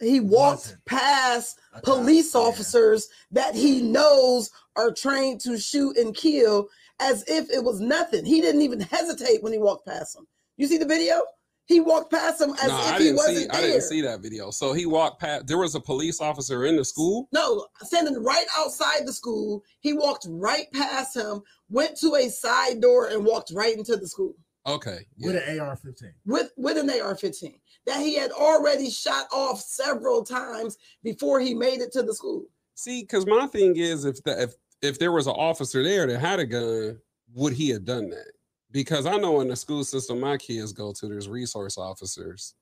he 0.00 0.18
walked 0.18 0.62
Wasn't. 0.62 0.84
past 0.84 1.60
A 1.74 1.80
cop, 1.80 1.84
police 1.84 2.34
yeah. 2.34 2.40
officers 2.40 3.08
that 3.30 3.54
he 3.54 3.82
knows 3.82 4.50
are 4.74 4.90
trained 4.90 5.40
to 5.42 5.56
shoot 5.58 5.96
and 5.96 6.14
kill 6.14 6.68
as 7.00 7.24
if 7.26 7.50
it 7.50 7.62
was 7.62 7.80
nothing. 7.80 8.24
He 8.24 8.40
didn't 8.40 8.62
even 8.62 8.80
hesitate 8.80 9.42
when 9.42 9.52
he 9.52 9.58
walked 9.58 9.86
past 9.86 10.14
them. 10.14 10.26
You 10.56 10.66
see 10.66 10.78
the 10.78 10.86
video? 10.86 11.20
He 11.66 11.80
walked 11.80 12.10
past 12.10 12.42
him 12.42 12.50
as 12.50 12.68
no, 12.68 12.78
if 12.78 12.92
I 12.92 12.98
he 13.02 13.12
wasn't 13.12 13.36
see. 13.38 13.46
there. 13.46 13.56
I 13.56 13.60
didn't 13.62 13.82
see 13.82 14.00
that 14.02 14.20
video. 14.20 14.50
So 14.50 14.74
he 14.74 14.84
walked 14.84 15.20
past. 15.20 15.46
There 15.46 15.56
was 15.56 15.74
a 15.74 15.80
police 15.80 16.20
officer 16.20 16.66
in 16.66 16.76
the 16.76 16.84
school. 16.84 17.28
No, 17.32 17.66
standing 17.82 18.22
right 18.22 18.44
outside 18.56 19.06
the 19.06 19.12
school. 19.12 19.62
He 19.80 19.94
walked 19.94 20.26
right 20.28 20.66
past 20.74 21.16
him, 21.16 21.40
went 21.70 21.96
to 22.00 22.16
a 22.16 22.28
side 22.28 22.82
door, 22.82 23.08
and 23.08 23.24
walked 23.24 23.50
right 23.54 23.76
into 23.76 23.96
the 23.96 24.06
school 24.06 24.34
Okay. 24.66 25.06
yeah. 25.16 25.32
With 25.32 25.48
an 25.48 25.60
AR-15. 25.60 26.12
with 26.24 26.50
with 26.56 26.78
an 26.78 26.88
AR-15 26.88 27.60
that 27.86 28.00
he 28.00 28.14
had 28.16 28.30
already 28.32 28.88
shot 28.90 29.26
off 29.32 29.60
several 29.60 30.24
times 30.24 30.78
before 31.02 31.40
he 31.40 31.54
made 31.54 31.80
it 31.80 31.92
to 31.92 32.02
the 32.02 32.14
school. 32.14 32.44
See, 32.74 33.02
because 33.02 33.26
my 33.26 33.46
thing 33.46 33.76
is, 33.76 34.04
if 34.04 34.22
the, 34.24 34.42
if 34.42 34.54
if 34.82 34.98
there 34.98 35.12
was 35.12 35.26
an 35.26 35.34
officer 35.36 35.82
there 35.82 36.06
that 36.06 36.18
had 36.20 36.40
a 36.40 36.46
gun, 36.46 36.98
would 37.34 37.52
he 37.52 37.70
have 37.70 37.84
done 37.84 38.10
that? 38.10 38.32
Because 38.70 39.06
I 39.06 39.16
know 39.16 39.40
in 39.40 39.48
the 39.48 39.56
school 39.56 39.84
system 39.84 40.20
my 40.20 40.36
kids 40.36 40.72
go 40.72 40.92
to, 40.92 41.08
there's 41.08 41.28
resource 41.28 41.78
officers. 41.78 42.54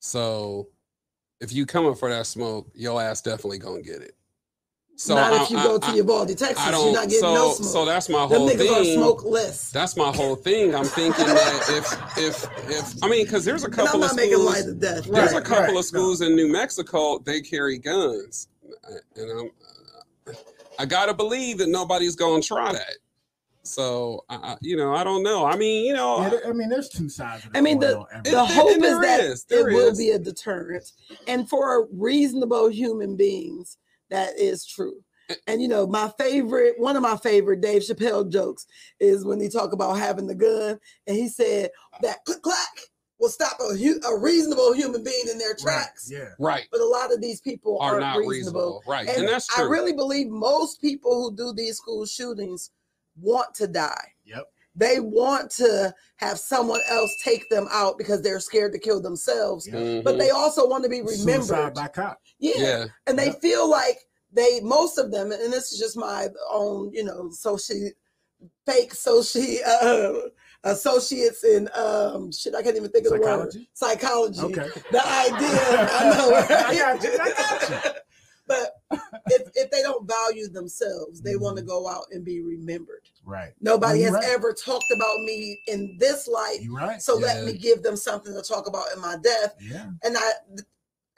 So 0.00 0.68
if 1.40 1.52
you 1.52 1.66
coming 1.66 1.94
for 1.94 2.10
that 2.10 2.26
smoke, 2.26 2.68
your 2.74 3.00
ass 3.00 3.20
definitely 3.22 3.58
gonna 3.58 3.82
get 3.82 4.02
it. 4.02 4.16
So 4.96 5.14
not 5.14 5.32
I, 5.32 5.42
if 5.42 5.50
you 5.50 5.56
I- 5.58 5.62
go 5.64 5.78
I- 5.82 5.90
to 5.90 5.96
Uvalde, 5.96 6.28
Texas. 6.36 6.62
You're 6.64 6.72
don't. 6.72 6.92
getting 6.94 7.10
so 7.20 7.34
no 7.34 7.52
smoke. 7.54 7.68
so 7.72 7.84
that's 7.86 8.08
my 8.08 8.26
Them 8.26 8.38
whole 8.40 8.48
thing. 8.50 8.94
smokeless. 8.94 9.70
That's 9.70 9.96
my 9.96 10.12
whole 10.14 10.36
thing. 10.36 10.74
I'm 10.74 10.84
thinking 10.84 11.26
that 11.26 11.64
if 11.70 12.18
if 12.18 12.68
if 12.68 13.02
I 13.02 13.08
mean, 13.08 13.24
because 13.24 13.44
there's 13.44 13.64
a 13.64 13.70
couple 13.70 14.04
of 14.04 14.14
not 14.14 14.20
schools. 14.20 14.66
of 14.66 14.80
death. 14.80 15.04
There's 15.04 15.32
Right. 15.32 15.32
a 15.32 15.40
couple 15.40 15.62
right, 15.62 15.68
of 15.70 15.74
no. 15.76 15.80
schools 15.82 16.20
in 16.20 16.36
New 16.36 16.52
Mexico. 16.52 17.18
They 17.20 17.40
carry 17.40 17.78
guns, 17.78 18.48
and 19.16 19.30
I'm. 19.30 19.50
Uh, 20.78 20.82
I 20.82 20.86
gotta 20.86 21.14
believe 21.14 21.58
that 21.58 21.68
nobody's 21.68 22.16
gonna 22.16 22.42
try 22.42 22.72
that. 22.72 22.96
So, 23.64 24.24
I, 24.28 24.34
I- 24.36 24.56
you 24.60 24.76
know, 24.76 24.92
I 24.94 25.04
don't 25.04 25.22
know. 25.22 25.44
I 25.46 25.56
mean, 25.56 25.84
you 25.86 25.92
know, 25.92 26.20
Yeah, 26.22 26.28
there- 26.30 26.46
I 26.48 26.52
mean, 26.52 26.68
there's 26.68 26.88
two 26.88 27.08
sides. 27.08 27.44
Of 27.44 27.52
the 27.52 27.58
I 27.58 27.60
mean, 27.60 27.78
the- 27.78 27.94
coin 27.94 28.06
on 28.12 28.20
It- 28.20 28.24
The 28.24 28.30
everything. 28.30 28.38
and- 28.40 28.48
hope 28.50 28.74
and 28.74 28.84
is 28.84 28.90
there 28.90 29.00
that 29.02 29.20
is, 29.20 29.44
there 29.44 29.68
it 29.68 29.74
will 29.74 29.96
be 29.96 30.10
a 30.10 30.18
deterrent, 30.18 30.90
and 31.28 31.48
for 31.48 31.86
reasonable 31.92 32.68
human 32.68 33.16
beings, 33.16 33.78
that 34.10 34.36
is 34.38 34.66
true. 34.66 35.04
Eh. 35.28 35.36
And 35.46 35.62
you 35.62 35.68
know, 35.68 35.86
my 35.86 36.10
favorite, 36.18 36.74
one 36.80 36.96
of 36.96 37.02
my 37.02 37.16
favorite 37.16 37.60
Dave 37.60 37.82
Chappelle 37.82 38.28
jokes 38.28 38.66
is 38.98 39.24
when 39.24 39.40
he 39.40 39.48
talk 39.48 39.72
about 39.72 39.94
having 39.96 40.26
the 40.26 40.34
gun, 40.34 40.80
and 41.06 41.16
he 41.16 41.28
said 41.28 41.70
that 42.00 42.24
click 42.24 42.42
clack 42.42 42.68
will 43.22 43.28
stop 43.30 43.56
a, 43.60 43.74
hu- 43.76 44.00
a 44.04 44.18
reasonable 44.18 44.74
human 44.74 45.02
being 45.04 45.24
in 45.30 45.38
their 45.38 45.50
Right, 45.50 45.58
tracks. 45.60 46.10
Yeah. 46.12 46.28
right 46.40 46.66
But 46.72 46.80
a 46.80 46.84
lot 46.86 47.12
of 47.12 47.20
these 47.22 47.40
people 47.40 47.78
are 47.80 47.92
aren't 47.92 48.00
not 48.00 48.16
reasonable. 48.18 48.30
reasonable, 48.30 48.82
right? 48.86 49.08
And, 49.08 49.18
And, 49.18 49.28
that's 49.28 49.46
true. 49.46 49.64
I 49.64 49.68
really 49.68 49.92
believe 49.92 50.28
most 50.28 50.80
people 50.80 51.22
who 51.30 51.36
do 51.36 51.52
these 51.54 51.76
school 51.78 52.04
shootings 52.04 52.70
want 53.20 53.54
to 53.54 53.66
die. 53.68 54.08
Yep. 54.24 54.44
They 54.74 55.00
want 55.00 55.50
to 55.52 55.94
have 56.16 56.38
someone 56.38 56.80
else 56.88 57.14
take 57.22 57.48
them 57.48 57.68
out 57.70 57.96
because 57.96 58.22
they're 58.22 58.40
scared 58.40 58.72
to 58.72 58.78
kill 58.78 59.00
themselves. 59.00 59.68
Yeah. 59.68 60.00
But 60.02 60.16
Mhm. 60.16 60.18
they 60.18 60.30
also 60.30 60.66
want 60.66 60.82
to 60.84 60.90
be 60.90 61.02
remembered. 61.02 61.44
Suicide 61.46 61.74
by 61.74 61.88
cop. 61.88 62.18
yeah. 62.38 62.52
yeah, 62.58 62.84
And 63.06 63.18
they 63.18 63.26
Yep. 63.26 63.40
feel 63.40 63.70
like 63.70 63.98
they 64.32 64.60
most 64.60 64.98
of 64.98 65.10
them, 65.12 65.30
and 65.30 65.52
this 65.52 65.72
is 65.72 65.78
just 65.78 65.96
my 65.96 66.28
own, 66.50 66.90
you 66.92 67.04
know, 67.04 67.30
social 67.30 67.90
fake 68.66 68.94
social 68.94 69.42
uh, 69.66 70.12
associates 70.64 71.44
in 71.44 71.68
um 71.74 72.30
shit, 72.32 72.54
I 72.54 72.62
can't 72.62 72.76
even 72.76 72.90
think 72.90 73.06
of 73.06 73.12
the 73.12 73.20
word. 73.20 73.52
Psychology? 73.52 73.68
Psychology. 73.74 74.40
Okay. 74.40 74.68
The 74.90 75.06
idea, 75.06 75.88
I 75.90 76.16
know. 76.16 76.30
right? 76.32 76.50
I 76.50 76.74
got 76.74 77.02
you, 77.02 77.10
I 77.20 77.32
got 77.32 77.70
you. 77.84 77.90
but 78.46 78.72
if, 79.30 79.42
if 79.54 79.70
they 79.70 79.82
don't 79.82 80.06
value 80.08 80.48
themselves, 80.48 81.20
they 81.22 81.36
want 81.36 81.56
to 81.56 81.62
go 81.62 81.88
out 81.88 82.04
and 82.12 82.24
be 82.24 82.42
remembered. 82.42 83.02
Right. 83.24 83.52
Nobody 83.60 84.00
No, 84.00 84.04
has 84.04 84.10
you're 84.12 84.20
right. 84.20 84.28
ever 84.30 84.52
talked 84.52 84.92
about 84.94 85.20
me 85.20 85.60
in 85.68 85.96
this 85.98 86.26
light. 86.28 86.58
You 86.60 86.76
right. 86.76 87.00
So 87.00 87.16
let 87.16 87.44
me 87.44 87.54
give 87.54 87.82
them 87.82 87.96
something 87.96 88.34
to 88.34 88.42
talk 88.42 88.66
about 88.68 88.86
in 88.94 89.00
my 89.00 89.16
death. 89.22 89.54
Yeah. 89.60 89.90
And 90.04 90.16
I 90.16 90.32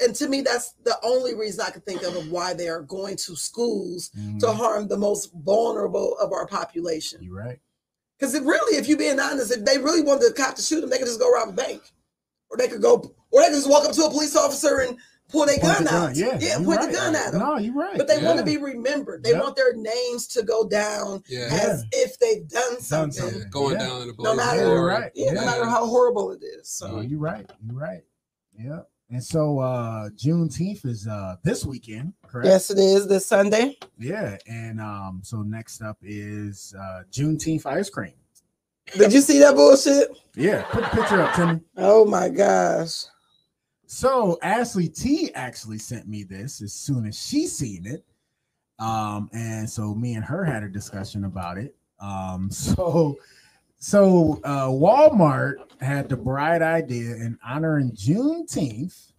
and 0.00 0.12
to 0.16 0.28
me, 0.28 0.40
that's 0.42 0.72
the 0.84 0.96
only 1.04 1.34
reason 1.36 1.64
I 1.66 1.70
can 1.70 1.80
think 1.82 2.02
of 2.02 2.16
of 2.16 2.28
why 2.28 2.52
they 2.52 2.68
are 2.68 2.82
going 2.82 3.16
to 3.18 3.36
schools 3.36 4.08
to 4.40 4.46
Mhm. 4.46 4.54
harm 4.56 4.88
the 4.88 4.96
most 4.98 5.30
vulnerable 5.32 6.18
of 6.18 6.32
our 6.32 6.46
population. 6.48 7.22
You 7.22 7.36
right. 7.36 7.60
Because 8.24 8.34
it 8.36 8.44
really, 8.44 8.78
if 8.78 8.88
you're 8.88 8.96
being 8.96 9.20
honest, 9.20 9.52
if 9.52 9.66
they 9.66 9.76
really 9.76 10.00
wanted 10.00 10.26
the 10.30 10.32
cop 10.34 10.54
to 10.56 10.62
shoot 10.62 10.80
them, 10.80 10.88
they 10.88 10.96
could 10.96 11.06
just 11.06 11.20
go 11.20 11.30
rob 11.30 11.50
a 11.50 11.52
bank. 11.52 11.82
Or 12.50 12.56
they 12.56 12.68
could 12.68 12.80
go, 12.80 13.14
or 13.30 13.40
they 13.42 13.48
could 13.48 13.56
just 13.56 13.68
walk 13.68 13.84
up 13.84 13.92
to 13.92 14.04
a 14.04 14.10
police 14.10 14.34
officer 14.34 14.78
and 14.80 14.96
pull 15.28 15.44
their 15.44 15.58
Point 15.58 15.74
gun 15.74 15.84
the 15.84 15.92
out. 15.94 16.16
Yeah. 16.16 16.38
yeah 16.40 16.58
you 16.58 16.64
point 16.64 16.78
right. 16.80 16.90
the 16.90 16.96
gun 16.96 17.14
at 17.16 17.32
them. 17.32 17.40
No, 17.42 17.58
you're 17.58 17.74
right. 17.74 17.98
But 17.98 18.08
they 18.08 18.16
want 18.24 18.38
to 18.38 18.44
be 18.44 18.56
remembered. 18.56 19.24
They 19.24 19.32
Yep. 19.32 19.42
want 19.42 19.56
their 19.56 19.74
names 19.76 20.26
to 20.28 20.42
go 20.42 20.66
down 20.66 21.22
yeah, 21.28 21.48
as 21.50 21.84
if 21.92 22.18
they've 22.18 22.48
done 22.48 22.72
Done 22.74 22.80
something. 22.80 23.12
something. 23.30 23.50
going 23.50 23.74
Yeah. 23.78 23.86
down 23.86 24.02
in 24.02 24.08
the 24.08 24.14
No 24.20 24.34
matter- 24.34 24.60
of 24.62 24.68
Yeah, 24.68 24.74
glory. 24.74 24.90
right. 24.94 25.12
Yeah, 25.14 25.32
no 25.32 25.44
matter 25.44 25.64
how 25.66 25.84
horrible 25.86 26.30
it 26.32 26.42
is. 26.42 26.78
No, 26.80 26.86
So 26.88 27.00
you 27.02 27.18
right. 27.18 27.50
You're 27.66 27.76
right. 27.78 28.04
Yeah. 28.58 28.80
And 29.14 29.22
so 29.22 29.60
uh 29.60 30.08
Juneteenth 30.10 30.84
is 30.84 31.06
uh 31.06 31.36
this 31.44 31.64
weekend, 31.64 32.14
correct? 32.26 32.48
Yes, 32.48 32.70
it 32.72 32.78
is 32.78 33.06
this 33.06 33.24
Sunday. 33.24 33.78
Yeah. 33.96 34.36
And 34.48 34.80
um, 34.80 35.20
so 35.22 35.42
next 35.42 35.82
up 35.82 35.98
is 36.02 36.74
uh 36.76 37.04
Juneteenth 37.12 37.64
ice 37.64 37.88
cream. 37.88 38.14
Did 38.98 39.12
you 39.12 39.20
see 39.20 39.38
that 39.38 39.54
bullshit? 39.54 40.08
Yeah, 40.34 40.64
put 40.64 40.82
the 40.82 40.90
picture 40.90 41.22
up, 41.22 41.32
Timmy. 41.36 41.60
Oh 41.76 42.04
my 42.04 42.28
gosh. 42.28 43.04
So 43.86 44.36
Ashley 44.42 44.88
T 44.88 45.32
actually 45.34 45.78
sent 45.78 46.08
me 46.08 46.24
this 46.24 46.60
as 46.60 46.72
soon 46.72 47.06
as 47.06 47.16
she 47.16 47.46
seen 47.46 47.86
it. 47.86 48.04
Um, 48.80 49.30
and 49.32 49.70
so 49.70 49.94
me 49.94 50.14
and 50.14 50.24
her 50.24 50.44
had 50.44 50.64
a 50.64 50.68
discussion 50.68 51.24
about 51.24 51.56
it. 51.56 51.76
Um, 52.00 52.50
so 52.50 53.16
so 53.84 54.40
uh 54.44 54.68
Walmart 54.68 55.56
had 55.82 56.08
the 56.08 56.16
bright 56.16 56.62
idea 56.62 57.16
in 57.16 57.38
honoring 57.46 57.90
Juneteenth 57.92 59.12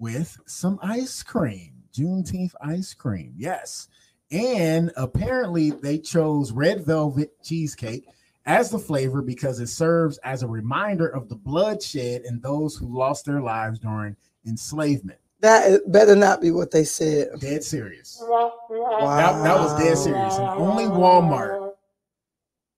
with 0.00 0.36
some 0.46 0.80
ice 0.82 1.22
cream. 1.22 1.74
Juneteenth 1.96 2.54
ice 2.60 2.92
cream, 2.92 3.32
yes. 3.36 3.86
And 4.32 4.90
apparently 4.96 5.70
they 5.70 5.98
chose 5.98 6.50
red 6.50 6.84
velvet 6.84 7.30
cheesecake 7.44 8.08
as 8.46 8.68
the 8.68 8.80
flavor 8.80 9.22
because 9.22 9.60
it 9.60 9.68
serves 9.68 10.18
as 10.18 10.42
a 10.42 10.48
reminder 10.48 11.06
of 11.06 11.28
the 11.28 11.36
bloodshed 11.36 12.22
and 12.22 12.42
those 12.42 12.74
who 12.74 12.86
lost 12.86 13.26
their 13.26 13.40
lives 13.40 13.78
during 13.78 14.16
enslavement. 14.44 15.20
That 15.38 15.80
better 15.92 16.16
not 16.16 16.40
be 16.40 16.50
what 16.50 16.72
they 16.72 16.82
said. 16.82 17.28
Dead 17.38 17.62
serious. 17.62 18.18
Wow. 18.22 18.54
That, 18.68 19.42
that 19.44 19.56
was 19.56 19.78
dead 19.78 19.96
serious. 19.96 20.36
And 20.36 20.48
only 20.48 20.84
Walmart 20.84 21.74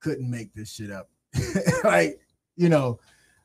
couldn't 0.01 0.31
make 0.31 0.53
this 0.53 0.71
shit 0.71 0.91
up. 0.91 1.09
like, 1.85 2.21
you 2.57 2.69
know, 2.69 3.01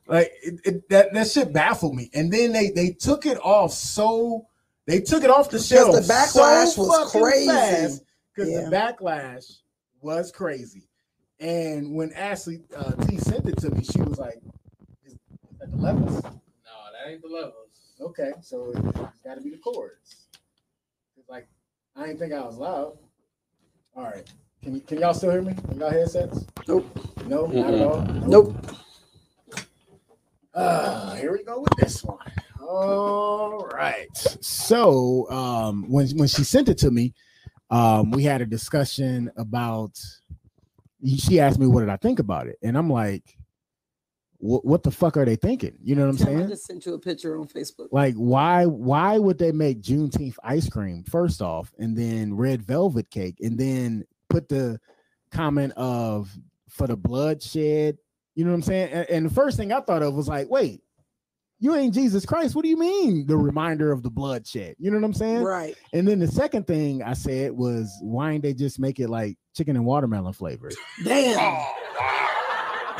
like 0.06 0.32
it, 0.42 0.60
it, 0.64 0.88
that, 0.90 1.12
that 1.12 1.28
shit 1.28 1.52
baffled 1.52 1.94
me. 1.94 2.10
And 2.14 2.32
then 2.32 2.52
they 2.52 2.70
they 2.70 2.90
took 2.90 3.26
it 3.26 3.38
off 3.38 3.72
so 3.72 4.46
they 4.86 5.00
took 5.00 5.22
it 5.22 5.30
off 5.30 5.50
the 5.50 5.58
Because 5.58 5.68
shelf. 5.68 5.94
the 5.94 6.00
backlash 6.00 6.74
so 6.74 6.82
was 6.82 7.12
crazy. 7.12 8.00
Because 8.34 8.50
Yeah. 8.50 8.68
the 8.68 8.70
backlash 8.76 9.58
was 10.00 10.32
crazy. 10.32 10.88
And 11.40 11.94
when 11.94 12.12
Ashley 12.14 12.60
uh, 12.74 12.92
T 13.06 13.18
sent 13.18 13.46
it 13.48 13.58
to 13.58 13.70
me, 13.70 13.84
she 13.84 14.00
was 14.00 14.18
like, 14.18 14.40
"Is 15.06 15.14
that 15.60 15.70
the 15.70 15.76
levels?" 15.76 16.22
No, 16.24 16.30
that 16.92 17.08
ain't 17.10 17.22
the 17.22 17.28
levels. 17.28 17.92
Okay, 18.00 18.32
so 18.40 18.72
it's 18.74 19.20
got 19.20 19.36
to 19.36 19.40
be 19.40 19.50
the 19.50 19.58
chords. 19.58 20.26
It's 21.16 21.28
like 21.28 21.48
I 21.94 22.06
didn't 22.06 22.18
think 22.18 22.32
I 22.32 22.40
was 22.44 22.56
loud. 22.56 22.98
All 23.94 24.02
right, 24.04 24.28
can 24.68 24.74
you, 24.74 24.80
can 24.82 24.98
y'all 24.98 25.14
still 25.14 25.30
hear 25.30 25.40
me? 25.40 25.54
Can 25.66 25.80
y'all 25.80 25.90
headsets? 25.90 26.44
Nope. 26.66 27.24
No, 27.24 27.46
not 27.46 27.72
at 27.72 27.80
all. 27.80 28.02
Nope. 28.02 28.54
Uh, 30.52 31.14
here 31.14 31.32
we 31.32 31.42
go 31.42 31.60
with 31.60 31.72
this 31.78 32.04
one. 32.04 32.18
All 32.60 33.66
right. 33.72 34.14
So 34.42 35.30
um 35.30 35.88
when 35.88 36.06
when 36.18 36.28
she 36.28 36.44
sent 36.44 36.68
it 36.68 36.76
to 36.78 36.90
me, 36.90 37.14
um 37.70 38.10
we 38.10 38.24
had 38.24 38.42
a 38.42 38.46
discussion 38.46 39.30
about 39.38 39.98
she 41.16 41.40
asked 41.40 41.58
me 41.58 41.66
what 41.66 41.80
did 41.80 41.88
I 41.88 41.96
think 41.96 42.18
about 42.18 42.46
it, 42.46 42.58
and 42.62 42.76
I'm 42.76 42.90
like, 42.90 43.38
what 44.36 44.66
what 44.66 44.82
the 44.82 44.90
fuck 44.90 45.16
are 45.16 45.24
they 45.24 45.36
thinking? 45.36 45.78
You 45.82 45.94
know 45.94 46.02
what 46.02 46.10
I'm 46.10 46.16
Tim, 46.18 46.26
I 46.28 46.38
saying? 46.40 46.48
just 46.50 46.66
sent 46.66 46.84
you 46.84 46.92
a 46.92 46.98
picture 46.98 47.38
on 47.38 47.48
Facebook. 47.48 47.88
Like, 47.90 48.16
why 48.16 48.66
why 48.66 49.16
would 49.16 49.38
they 49.38 49.52
make 49.52 49.80
Juneteenth 49.80 50.36
ice 50.44 50.68
cream 50.68 51.04
first 51.04 51.40
off, 51.40 51.72
and 51.78 51.96
then 51.96 52.34
red 52.34 52.60
velvet 52.60 53.10
cake, 53.10 53.36
and 53.40 53.56
then 53.56 54.04
put 54.28 54.48
the 54.48 54.78
comment 55.30 55.72
of 55.76 56.30
for 56.68 56.86
the 56.86 56.96
bloodshed? 56.96 57.98
You 58.34 58.44
know 58.44 58.50
what 58.50 58.56
I'm 58.56 58.62
saying? 58.62 58.92
And, 58.92 59.10
and 59.10 59.26
the 59.26 59.34
first 59.34 59.56
thing 59.56 59.72
I 59.72 59.80
thought 59.80 60.02
of 60.02 60.14
was 60.14 60.28
like, 60.28 60.48
wait, 60.48 60.80
you 61.60 61.74
ain't 61.74 61.92
Jesus 61.92 62.24
Christ. 62.24 62.54
What 62.54 62.62
do 62.62 62.68
you 62.68 62.76
mean 62.78 63.26
the 63.26 63.36
reminder 63.36 63.90
of 63.90 64.02
the 64.04 64.10
bloodshed? 64.10 64.76
You 64.78 64.90
know 64.90 64.96
what 64.98 65.04
I'm 65.04 65.12
saying? 65.14 65.42
Right. 65.42 65.74
And 65.92 66.06
then 66.06 66.20
the 66.20 66.28
second 66.28 66.66
thing 66.68 67.02
I 67.02 67.14
said 67.14 67.52
was, 67.52 67.90
why 68.00 68.30
ain't 68.32 68.42
they 68.42 68.54
just 68.54 68.78
make 68.78 69.00
it 69.00 69.08
like 69.08 69.36
chicken 69.56 69.74
and 69.74 69.84
watermelon 69.84 70.32
flavored? 70.32 70.74
Damn. 71.04 71.36
Oh, 71.40 71.74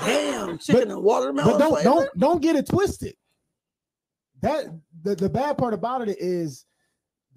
Damn. 0.05 0.59
Chicken 0.59 0.91
and 0.91 1.03
watermelon. 1.03 1.53
but 1.53 1.59
don't 1.59 1.71
flavor? 1.71 1.85
don't 1.85 2.19
don't 2.19 2.43
get 2.43 2.57
it 2.57 2.67
twisted. 2.67 3.15
That 4.43 4.67
the, 5.03 5.15
the 5.15 5.29
bad 5.29 5.59
part 5.59 5.75
about 5.75 6.09
it 6.09 6.17
is 6.21 6.65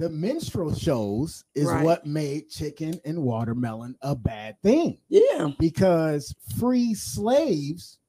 the 0.01 0.09
minstrel 0.09 0.73
shows 0.73 1.43
is 1.53 1.65
Right. 1.67 1.85
what 1.85 2.07
made 2.07 2.49
chicken 2.49 2.99
and 3.05 3.21
watermelon 3.21 3.95
a 4.01 4.15
bad 4.15 4.59
thing 4.63 4.97
Yeah. 5.09 5.49
because 5.59 6.33
free 6.57 6.95
slaves 6.95 7.99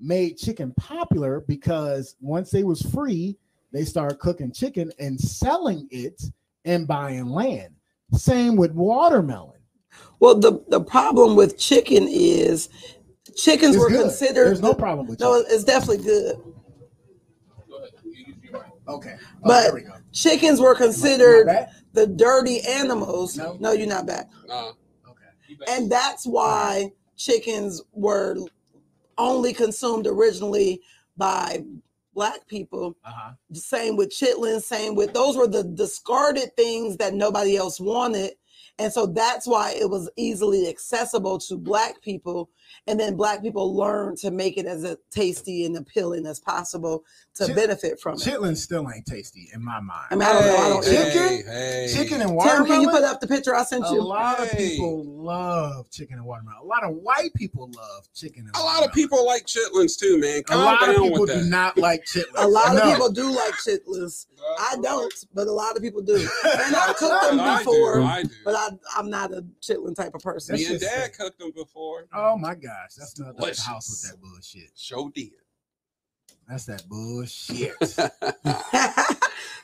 made 0.00 0.38
chicken 0.38 0.74
popular 0.76 1.44
because 1.46 2.16
once 2.20 2.50
they 2.50 2.64
was 2.64 2.82
free 2.82 3.38
they 3.70 3.84
started 3.84 4.18
cooking 4.18 4.50
chicken 4.50 4.90
and 4.98 5.20
selling 5.20 5.86
it 5.92 6.20
and 6.64 6.88
buying 6.88 7.28
land 7.28 7.74
same 8.12 8.56
with 8.56 8.72
watermelon 8.72 9.60
Well, 10.18 10.34
the, 10.40 10.64
the 10.68 10.80
problem 10.80 11.36
with 11.36 11.56
chicken 11.56 12.08
is 12.08 12.70
chickens 13.36 13.76
It's 13.76 13.84
were 13.84 13.88
good. 13.90 14.00
considered. 14.00 14.46
there's 14.46 14.62
no 14.62 14.74
problem 14.74 15.06
with 15.06 15.20
No, 15.20 15.34
it's 15.34 15.62
definitely 15.62 16.02
good. 16.04 16.36
Go 17.68 17.76
ahead. 17.78 17.90
You, 18.02 18.10
you, 18.10 18.34
you're 18.42 18.52
right. 18.52 18.70
okay 18.88 19.14
oh, 19.20 19.38
But- 19.44 19.62
there 19.62 19.74
we 19.74 19.82
go 19.82 19.92
Chickens 20.12 20.60
were 20.60 20.74
Am 20.76 20.82
I- 20.82 20.84
am 20.86 20.92
considered 20.92 21.66
the 21.92 22.06
dirty 22.06 22.60
animals. 22.62 23.36
No. 23.36 23.56
no, 23.60 23.72
you're 23.72 23.86
not 23.86 24.06
back. 24.06 24.30
Nah, 24.46 24.72
okay 25.08 25.54
back. 25.58 25.68
And 25.68 25.90
that's 25.90 26.26
why 26.26 26.92
chickens 27.16 27.82
were 27.92 28.36
only 29.18 29.52
consumed 29.52 30.06
originally 30.06 30.80
by 31.16 31.64
black 32.14 32.46
people. 32.48 32.96
uh-huh 33.04 33.32
Same 33.52 33.96
with 33.96 34.10
chitlins, 34.10 34.62
same 34.62 34.94
with 34.94 35.12
those 35.12 35.36
were 35.36 35.46
the 35.46 35.64
discarded 35.64 36.56
things 36.56 36.96
that 36.96 37.14
nobody 37.14 37.56
else 37.56 37.78
wanted. 37.80 38.32
And 38.78 38.92
so 38.92 39.06
that's 39.06 39.46
why 39.46 39.72
it 39.72 39.90
was 39.90 40.10
easily 40.16 40.68
accessible 40.68 41.38
to 41.40 41.56
black 41.56 42.00
people. 42.00 42.48
And 42.86 42.98
then 42.98 43.16
black 43.16 43.42
people 43.42 43.74
learn 43.74 44.16
to 44.16 44.30
make 44.30 44.56
it 44.58 44.66
as 44.66 44.84
a 44.84 44.96
tasty 45.10 45.64
and 45.64 45.76
appealing 45.76 46.26
as 46.26 46.40
possible 46.40 47.04
to 47.34 47.46
Chit- 47.46 47.56
benefit 47.56 48.00
from 48.00 48.14
it. 48.14 48.20
Chitlin 48.20 48.56
still 48.56 48.88
ain't 48.94 49.06
tasty 49.06 49.48
in 49.54 49.62
my 49.64 49.80
mind. 49.80 50.06
I 50.10 50.14
mean, 50.14 50.22
I 50.28 50.32
don't 50.32 50.46
know. 50.46 50.56
I 50.56 50.68
don't 50.70 50.84
Hey, 50.84 50.90
Chicken? 50.90 51.12
hey, 51.12 51.42
hey. 51.46 51.92
chicken 51.94 52.20
and 52.20 52.28
Tim, 52.30 52.34
watermelon. 52.36 52.66
can 52.66 52.80
you 52.82 52.90
put 52.90 53.02
up 53.04 53.20
the 53.20 53.26
picture 53.28 53.54
I 53.54 53.62
sent 53.64 53.84
a 53.86 53.90
you? 53.92 54.02
lot 54.02 54.40
of 54.40 54.50
people 54.56 55.04
love 55.04 55.90
chicken 55.90 56.16
and 56.16 56.24
watermelon. 56.26 56.58
A 56.62 56.64
lot 56.66 56.82
of 56.84 56.96
white 56.96 57.32
people 57.34 57.70
love 57.76 58.08
chicken 58.14 58.46
and 58.46 58.56
A 58.56 58.60
lot 58.62 58.84
of 58.84 58.92
people 58.92 59.24
like 59.26 59.46
chitlins 59.46 59.98
too, 59.98 60.18
man. 60.18 60.38
A 60.38 60.42
Calm 60.42 60.64
lot 60.64 60.82
of 60.88 60.94
people 60.96 61.20
with 61.20 61.30
do 61.30 61.40
that. 61.40 61.44
not 61.46 61.78
like 61.78 62.04
chitlins. 62.04 62.24
A 62.36 62.48
lot 62.48 62.76
of 62.76 62.82
people 62.82 63.10
do 63.10 63.30
like 63.30 63.54
chitlins. 63.54 64.26
I 64.58 64.76
don't, 64.82 65.12
but 65.34 65.46
a 65.46 65.52
lot 65.52 65.76
of 65.76 65.82
people 65.82 66.00
do. 66.02 66.14
And 66.16 66.74
I've 66.74 66.96
cooked 66.96 67.22
them 67.30 67.40
I 67.40 67.58
before, 67.58 67.96
do. 68.00 68.04
I 68.04 68.22
do. 68.22 68.30
but 68.44 68.54
I, 68.56 68.68
I'm 68.96 69.10
not 69.10 69.32
a 69.32 69.44
chitlin 69.60 69.94
type 69.94 70.14
of 70.14 70.22
person. 70.22 70.56
Me 70.56 70.64
and 70.66 70.80
Dad 70.80 71.12
cooked 71.12 71.38
them 71.38 71.52
before. 71.54 72.06
Oh 72.14 72.36
my 72.38 72.54
gosh, 72.62 72.94
that's 72.96 73.18
not 73.18 73.36
the 73.36 73.62
house 73.62 73.88
with 73.90 74.10
that 74.10 74.20
bullshit. 74.20 74.70
Show 74.76 75.08
did. 75.10 75.30
That's 76.48 76.64
that 76.66 76.88
bullshit. 76.88 77.74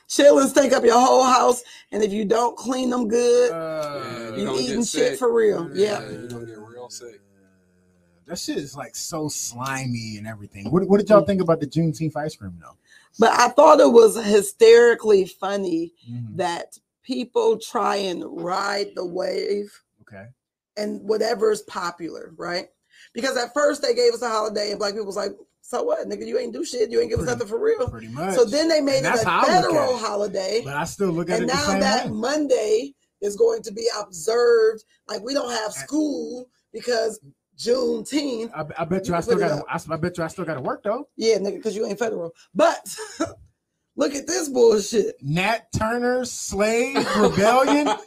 Chitlins 0.07 0.53
take 0.53 0.71
up 0.71 0.83
your 0.85 0.99
whole 0.99 1.23
house, 1.25 1.63
and 1.91 2.01
if 2.01 2.13
you 2.13 2.23
don't 2.23 2.55
clean 2.57 2.89
them 2.89 3.07
good, 3.09 3.51
Uh, 3.51 4.33
you 4.37 4.43
you 4.53 4.59
eating 4.59 4.79
get 4.79 4.87
shit 4.87 5.19
for 5.19 5.33
real. 5.33 5.69
Yeah. 5.75 6.01
Yeah, 6.01 6.09
you're 6.11 6.27
gonna 6.27 6.45
get 6.45 6.57
real 6.59 6.89
sick. 6.89 7.19
That 8.25 8.37
shit 8.39 8.57
is 8.57 8.75
like 8.75 8.95
so 8.95 9.27
slimy 9.29 10.17
and 10.17 10.27
everything. 10.27 10.69
What, 10.69 10.87
what 10.87 10.99
did 10.99 11.09
y'all 11.09 11.23
think 11.25 11.41
about 11.41 11.59
the 11.61 11.67
Juneteenth 11.67 12.15
ice 12.17 12.35
cream 12.35 12.57
though? 12.61 12.75
But 13.19 13.31
I 13.39 13.49
thought 13.49 13.79
it 13.79 13.91
was 13.91 14.15
hysterically 14.21 15.25
funny 15.25 15.93
Mhm. 16.09 16.35
that 16.37 16.77
people 17.03 17.57
try 17.57 17.95
and 17.97 18.23
ride 18.27 18.91
the 18.95 19.05
wave 19.05 19.81
Okay. 20.01 20.25
and 20.75 21.01
whatever 21.07 21.51
is 21.51 21.61
popular, 21.63 22.33
right? 22.37 22.67
Because 23.17 23.35
at 23.35 23.51
first 23.55 23.81
they 23.81 23.95
gave 23.95 24.13
us 24.13 24.21
a 24.21 24.29
holiday, 24.29 24.69
and 24.69 24.77
black 24.77 24.93
people 24.93 25.07
was 25.07 25.15
like, 25.15 25.31
"So 25.61 25.81
what, 25.81 26.07
nigga? 26.07 26.27
You 26.27 26.37
ain't 26.37 26.53
do 26.53 26.63
shit. 26.63 26.91
You 26.91 27.01
ain't 27.01 27.09
give 27.09 27.17
us 27.19 27.25
Pretty- 27.25 27.39
nothing 27.39 27.47
for 27.49 27.59
real." 27.59 27.89
Pretty 27.89 28.09
much. 28.09 28.35
So 28.35 28.45
then 28.45 28.67
they 28.69 28.79
made 28.79 29.03
And 29.03 29.15
it 29.15 29.23
a 29.23 29.27
how 29.27 29.39
I 29.39 29.41
look 29.41 29.49
at 29.49 29.63
federal 29.63 29.95
it. 29.95 29.99
holiday, 30.01 30.61
but 30.63 30.75
I 30.75 30.83
still 30.83 31.09
look 31.09 31.29
at 31.31 31.41
and 31.41 31.49
it 31.49 31.55
And 31.55 31.65
now 31.65 31.79
that 31.79 32.05
way. 32.05 32.11
Monday 32.11 32.93
is 33.21 33.35
going 33.35 33.63
to 33.63 33.71
be 33.73 33.87
observed. 33.99 34.83
Like 35.07 35.23
we 35.23 35.33
don't 35.33 35.49
have 35.51 35.73
school 35.73 36.47
because 36.71 37.19
Juneteenth. 37.57 38.51
I, 38.55 38.65
I 38.83 38.85
bet 38.85 39.07
you, 39.07 39.13
You 39.13 39.17
I 39.17 39.21
still 39.21 39.39
got. 39.39 39.63
I, 39.67 39.93
I 39.93 39.97
bet 39.97 40.15
you, 40.19 40.23
I 40.23 40.27
still 40.27 40.45
got 40.45 40.53
to 40.53 40.61
work 40.61 40.83
though. 40.83 41.09
Yeah, 41.15 41.37
nigga, 41.39 41.55
because 41.55 41.75
you 41.75 41.87
ain't 41.87 41.97
federal. 41.97 42.31
But 42.53 42.95
look 43.95 44.13
at 44.13 44.27
this 44.27 44.47
bullshit. 44.49 45.15
Nat 45.23 45.71
Turner's 45.75 46.31
slave 46.31 46.97
rebellion. 47.17 47.89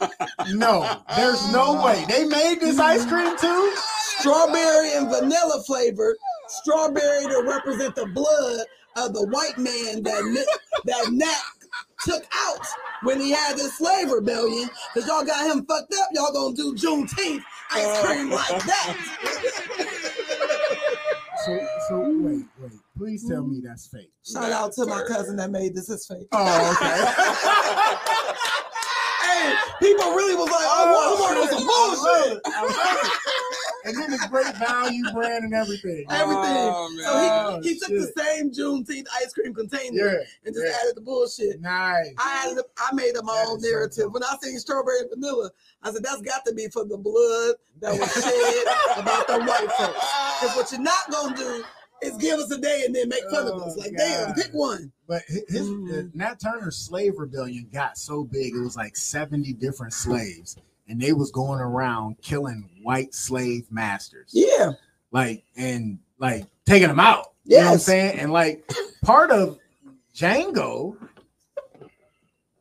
No, 0.53 1.01
there's 1.15 1.53
no 1.53 1.83
way 1.85 2.03
they 2.09 2.25
made 2.25 2.59
this 2.59 2.79
ice 2.79 3.05
cream 3.05 3.37
too. 3.37 3.73
Strawberry 4.19 4.93
and 4.93 5.09
vanilla 5.09 5.63
flavor. 5.65 6.17
Strawberry 6.47 7.23
to 7.25 7.43
represent 7.47 7.95
the 7.95 8.07
blood 8.07 8.65
of 8.97 9.13
the 9.13 9.25
white 9.27 9.57
man 9.57 10.03
that 10.03 10.45
that 10.85 11.11
Nat 11.11 11.41
took 12.03 12.23
out 12.33 12.65
when 13.03 13.19
he 13.19 13.31
had 13.31 13.55
this 13.57 13.77
slave 13.77 14.11
rebellion. 14.11 14.69
Cause 14.93 15.07
y'all 15.07 15.23
got 15.23 15.49
him 15.49 15.65
fucked 15.65 15.93
up. 15.93 16.09
Y'all 16.13 16.33
gonna 16.33 16.55
do 16.55 16.75
Juneteenth 16.75 17.43
ice 17.71 18.05
cream 18.05 18.29
like 18.29 18.63
that. 18.65 18.97
So, 21.45 21.67
so 21.89 21.99
wait, 22.21 22.45
wait. 22.59 22.71
Please 22.95 23.27
tell 23.27 23.43
me 23.43 23.61
that's 23.63 23.87
fake. 23.87 24.11
Shout 24.23 24.51
out 24.51 24.73
to 24.73 24.85
my 24.85 25.03
cousin 25.07 25.37
that 25.37 25.49
made 25.49 25.73
this 25.73 25.87
his 25.87 26.05
fake. 26.05 26.27
Oh, 26.33 26.71
okay. 26.71 27.01
hey, 29.25 29.55
people 29.79 30.13
really 30.13 30.35
was 30.35 30.51
like, 30.51 30.67
oh, 30.69 31.17
Walmart 31.17 31.41
was 31.41 31.49
some 31.49 31.65
bullshit. 31.65 32.43
I 33.85 33.89
love 33.89 33.95
it. 33.97 34.03
And 34.03 34.03
then 34.03 34.13
it's 34.13 34.27
great 34.27 34.55
value 34.57 35.03
brand 35.13 35.43
and 35.45 35.53
everything. 35.53 36.05
Everything. 36.09 36.43
Oh, 36.43 36.89
So 37.03 37.51
man. 37.53 37.63
he, 37.63 37.69
he 37.73 37.79
took 37.79 37.89
the 37.89 38.13
Oh, 38.17 38.21
same 38.23 38.51
Juneteenth 38.51 39.05
ice 39.21 39.33
cream 39.33 39.53
container 39.53 40.05
Yeah. 40.05 40.17
and 40.45 40.53
just 40.55 40.65
yeah. 40.65 40.77
added 40.81 40.95
the 40.95 41.01
bullshit. 41.01 41.59
Nice. 41.61 42.13
I 42.17 42.47
added, 42.51 42.63
I 42.77 42.93
made 42.93 43.15
up 43.17 43.25
my 43.25 43.33
That 43.35 43.47
own 43.49 43.57
is 43.57 43.63
so 43.63 43.69
narrative. 43.69 44.03
dope. 44.05 44.13
when 44.13 44.23
I 44.23 44.35
seen 44.41 44.59
strawberry 44.59 44.99
and 45.01 45.09
vanilla, 45.09 45.49
I 45.83 45.91
said 45.91 46.03
that's 46.03 46.21
got 46.21 46.45
to 46.45 46.53
be 46.53 46.67
for 46.69 46.85
the 46.85 46.97
blood 46.97 47.55
that 47.81 47.99
was 47.99 48.13
shed 48.13 49.01
about 49.03 49.27
the 49.27 49.39
white 49.39 49.71
folks. 49.77 50.05
Because 50.41 50.55
what 50.55 50.71
you're 50.71 50.81
not 50.81 51.09
gonna 51.11 51.35
do 51.37 51.63
is 52.03 52.17
give 52.17 52.39
us 52.39 52.49
a 52.51 52.57
day 52.59 52.83
and 52.85 52.95
then 52.95 53.07
make 53.09 53.23
fun 53.29 53.47
of 53.47 53.61
us. 53.61 53.75
Oh, 53.77 53.79
Like, 53.79 53.95
damn, 53.95 54.33
pick 54.33 54.51
one. 54.53 54.91
But 55.07 55.21
hi- 55.31 55.41
his 55.49 55.69
uh, 55.69 56.03
Nat 56.13 56.39
Turner's 56.39 56.77
slave 56.77 57.13
rebellion 57.17 57.69
got 57.71 57.97
so 57.97 58.23
big, 58.23 58.55
it 58.55 58.59
was 58.59 58.75
like 58.75 58.95
70 58.95 59.53
different 59.53 59.93
slaves, 59.93 60.57
and 60.87 60.99
they 61.01 61.13
was 61.13 61.31
going 61.31 61.59
around 61.59 62.17
killing 62.21 62.69
white 62.83 63.13
slave 63.13 63.65
masters. 63.71 64.31
Yeah. 64.33 64.71
Like 65.11 65.43
and 65.55 65.99
like 66.19 66.45
taking 66.65 66.87
them 66.87 66.99
out. 66.99 67.33
You 67.45 67.57
know 67.57 67.65
what 67.65 67.71
I'm 67.73 67.79
saying? 67.79 68.19
And 68.19 68.31
like 68.31 68.69
part 69.03 69.31
of 69.31 69.57
Django, 70.15 70.95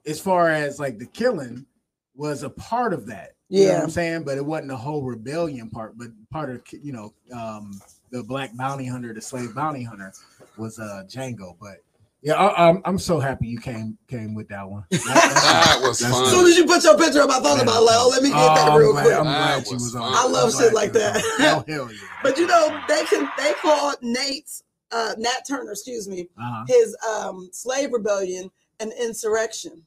as 0.07 0.21
far 0.21 0.49
as 0.51 0.79
like 0.81 0.99
the 0.99 1.07
killing, 1.07 1.67
was 2.15 2.43
a 2.43 2.51
part 2.51 2.93
of 2.93 3.07
that. 3.07 3.35
You 3.49 3.61
know 3.65 3.67
what 3.73 3.77
Yeah. 3.79 3.83
I'm 3.85 3.91
saying? 3.91 4.23
But 4.25 4.37
it 4.39 4.45
wasn't 4.45 4.69
the 4.69 4.77
whole 4.77 5.03
rebellion 5.03 5.71
part, 5.71 5.97
but 5.99 6.09
part 6.31 6.51
of 6.51 6.63
you 6.73 6.93
know, 6.93 7.13
um 7.35 7.81
the 8.11 8.23
black 8.25 8.57
bounty 8.57 8.87
hunter, 8.87 9.13
the 9.15 9.21
slave 9.21 9.55
bounty 9.55 9.83
hunter 9.85 10.13
was 10.57 10.79
uh 10.79 11.05
Django. 11.09 11.57
But 11.61 11.79
yeah, 12.23 12.35
I, 12.35 12.69
I'm 12.69 12.83
I'm 12.85 12.99
so 12.99 13.19
happy 13.21 13.47
you 13.49 13.59
came 13.61 13.97
came 14.09 14.35
with 14.35 14.49
that 14.49 14.69
one. 14.69 14.85
That- 14.91 15.01
That 15.07 15.81
was 15.83 15.99
That's 15.99 16.15
As 16.17 16.31
soon 16.31 16.47
as 16.47 16.57
you 16.57 16.67
put 16.67 16.85
your 16.85 16.97
picture 16.99 17.21
up, 17.23 17.31
I 17.31 17.41
thought 17.41 17.63
about 17.63 17.83
like, 17.83 17.97
oh, 17.99 18.09
let 18.11 18.23
me 18.23 18.29
get 18.31 18.39
Oh, 18.39 18.55
that 18.55 18.77
real 18.79 18.93
glad, 18.93 19.03
quick. 19.05 19.15
I'm 19.19 19.25
That 19.25 19.37
glad 19.39 19.67
you 19.67 19.73
was 19.75 19.83
was 19.85 19.95
on. 19.97 20.13
I 20.15 20.27
love 20.27 20.55
shit 20.55 20.73
like 20.75 20.93
that. 20.93 21.17
Oh, 21.41 21.65
hell 21.69 21.91
yeah. 21.93 21.99
But 22.23 22.37
you 22.39 22.47
know, 22.47 22.81
they 22.89 23.05
can 23.05 23.29
they 23.39 23.53
called 23.55 23.97
Nate's 24.03 24.63
uh 24.93 25.15
Nat 25.19 25.47
Turner, 25.49 25.73
excuse 25.73 26.09
me, 26.09 26.29
Uh-huh. 26.39 26.65
his 26.69 26.97
um 27.09 27.49
slave 27.53 27.93
rebellion 27.93 28.51
an 28.81 28.93
insurrection. 28.93 29.83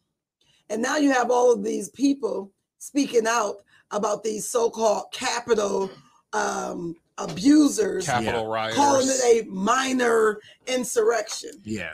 And 0.69 0.81
now 0.81 0.97
you 0.97 1.11
have 1.11 1.29
all 1.31 1.51
of 1.51 1.63
these 1.63 1.89
people 1.89 2.51
speaking 2.79 3.27
out 3.27 3.57
about 3.91 4.23
these 4.23 4.47
so-called 4.47 5.05
Capitol 5.11 5.91
um 6.33 6.95
abusers 7.19 8.05
Capitol 8.05 8.47
rioters. 8.47 8.75
calling 8.75 9.07
it 9.07 9.45
a 9.45 9.49
minor 9.49 10.39
insurrection. 10.67 11.51
Yeah, 11.63 11.93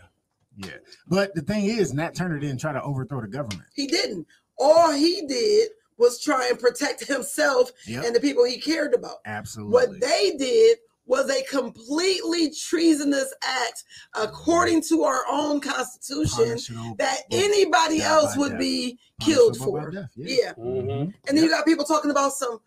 yeah. 0.59 0.71
But 1.07 1.33
the 1.35 1.41
thing 1.41 1.65
is, 1.65 1.93
Nat 1.93 2.15
Turner 2.15 2.39
didn't 2.39 2.59
try 2.59 2.73
to 2.73 2.81
overthrow 2.81 3.21
the 3.21 3.27
government. 3.27 3.63
He 3.75 3.87
didn't. 3.87 4.27
All 4.57 4.91
he 4.91 5.25
did 5.27 5.69
was 5.97 6.21
try 6.21 6.47
and 6.49 6.59
protect 6.59 7.05
himself 7.05 7.71
Yep, 7.87 8.05
and 8.05 8.15
the 8.15 8.19
people 8.19 8.45
he 8.45 8.59
cared 8.59 8.93
about. 8.93 9.17
absolutely. 9.25 9.73
What 9.73 9.99
they 10.01 10.35
did 10.37 10.77
was 11.05 11.29
a 11.29 11.41
completely 11.43 12.51
treasonous 12.51 13.33
act 13.43 13.83
according 14.15 14.81
to 14.83 15.03
our 15.03 15.21
own 15.29 15.59
constitution 15.59 16.45
Punishable- 16.45 16.95
that 16.99 17.21
anybody 17.31 18.01
else 18.01 18.37
would 18.37 18.51
death. 18.51 18.59
be 18.59 18.99
killed 19.19 19.57
punishable 19.57 19.81
for. 19.81 19.91
death, 19.91 20.11
Yeah. 20.15 20.53
Mhm. 20.53 21.13
And 21.27 21.37
then 21.37 21.43
you 21.43 21.49
got 21.49 21.65
people 21.65 21.83
talking 21.85 22.11
about 22.11 22.33
some 22.33 22.59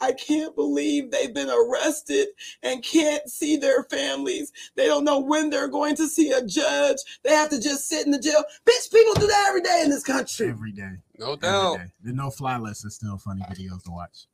I 0.00 0.12
can't 0.12 0.54
believe 0.56 1.10
they've 1.10 1.32
been 1.34 1.50
arrested 1.50 2.28
and 2.62 2.82
can't 2.82 3.28
see 3.28 3.56
their 3.56 3.84
families. 3.84 4.52
They 4.74 4.86
don't 4.86 5.04
know 5.04 5.18
when 5.18 5.50
they're 5.50 5.68
going 5.68 5.96
to 5.96 6.08
see 6.08 6.30
a 6.32 6.44
judge. 6.44 6.96
They 7.22 7.30
have 7.30 7.50
to 7.50 7.60
just 7.60 7.88
sit 7.88 8.06
in 8.06 8.12
the 8.12 8.18
jail. 8.18 8.42
Bitch, 8.64 8.90
people 8.92 9.14
do 9.14 9.26
that 9.26 9.46
every 9.48 9.60
day 9.62 9.82
in 9.84 9.90
this 9.90 10.02
country. 10.02 10.48
every 10.48 10.72
day. 10.72 10.92
No 11.18 11.36
doubt. 11.36 11.76
day. 11.78 11.84
The 12.02 12.12
no 12.12 12.30
fly 12.30 12.56
list 12.58 12.86
is 12.86 12.94
still 12.94 13.18
funny 13.18 13.42
videos 13.42 13.82
to 13.84 13.90
watch. 13.90 14.26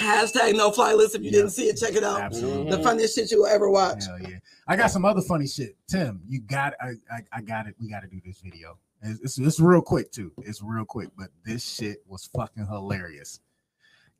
Hashtag 0.00 0.56
no 0.56 0.72
fly 0.72 0.92
list. 0.92 1.14
If 1.14 1.22
you 1.22 1.30
Yeah. 1.30 1.38
didn't 1.38 1.50
see 1.50 1.68
it, 1.68 1.76
check 1.76 1.94
it 1.94 2.02
out. 2.04 2.20
Absolutely. 2.20 2.70
The 2.70 2.82
funniest 2.82 3.14
shit 3.14 3.30
you 3.30 3.38
will 3.38 3.46
ever 3.46 3.70
watch. 3.70 4.04
Hell 4.06 4.18
yeah. 4.20 4.38
I 4.66 4.76
got 4.76 4.90
some 4.90 5.04
other 5.04 5.22
funny 5.22 5.46
shit. 5.46 5.76
Tim, 5.88 6.20
you 6.28 6.40
got 6.40 6.74
I 6.80 6.94
I, 7.10 7.20
I 7.32 7.40
got 7.42 7.66
it. 7.68 7.76
We 7.80 7.88
got 7.88 8.00
to 8.00 8.08
do 8.08 8.20
this 8.24 8.40
video. 8.40 8.76
It's, 9.02 9.20
it's, 9.20 9.38
it's 9.38 9.60
real 9.60 9.80
quick 9.80 10.10
too. 10.10 10.32
It's 10.38 10.60
real 10.62 10.84
quick, 10.84 11.10
but 11.16 11.28
this 11.44 11.64
shit 11.64 12.02
was 12.08 12.28
fucking 12.36 12.66
hilarious. 12.66 13.38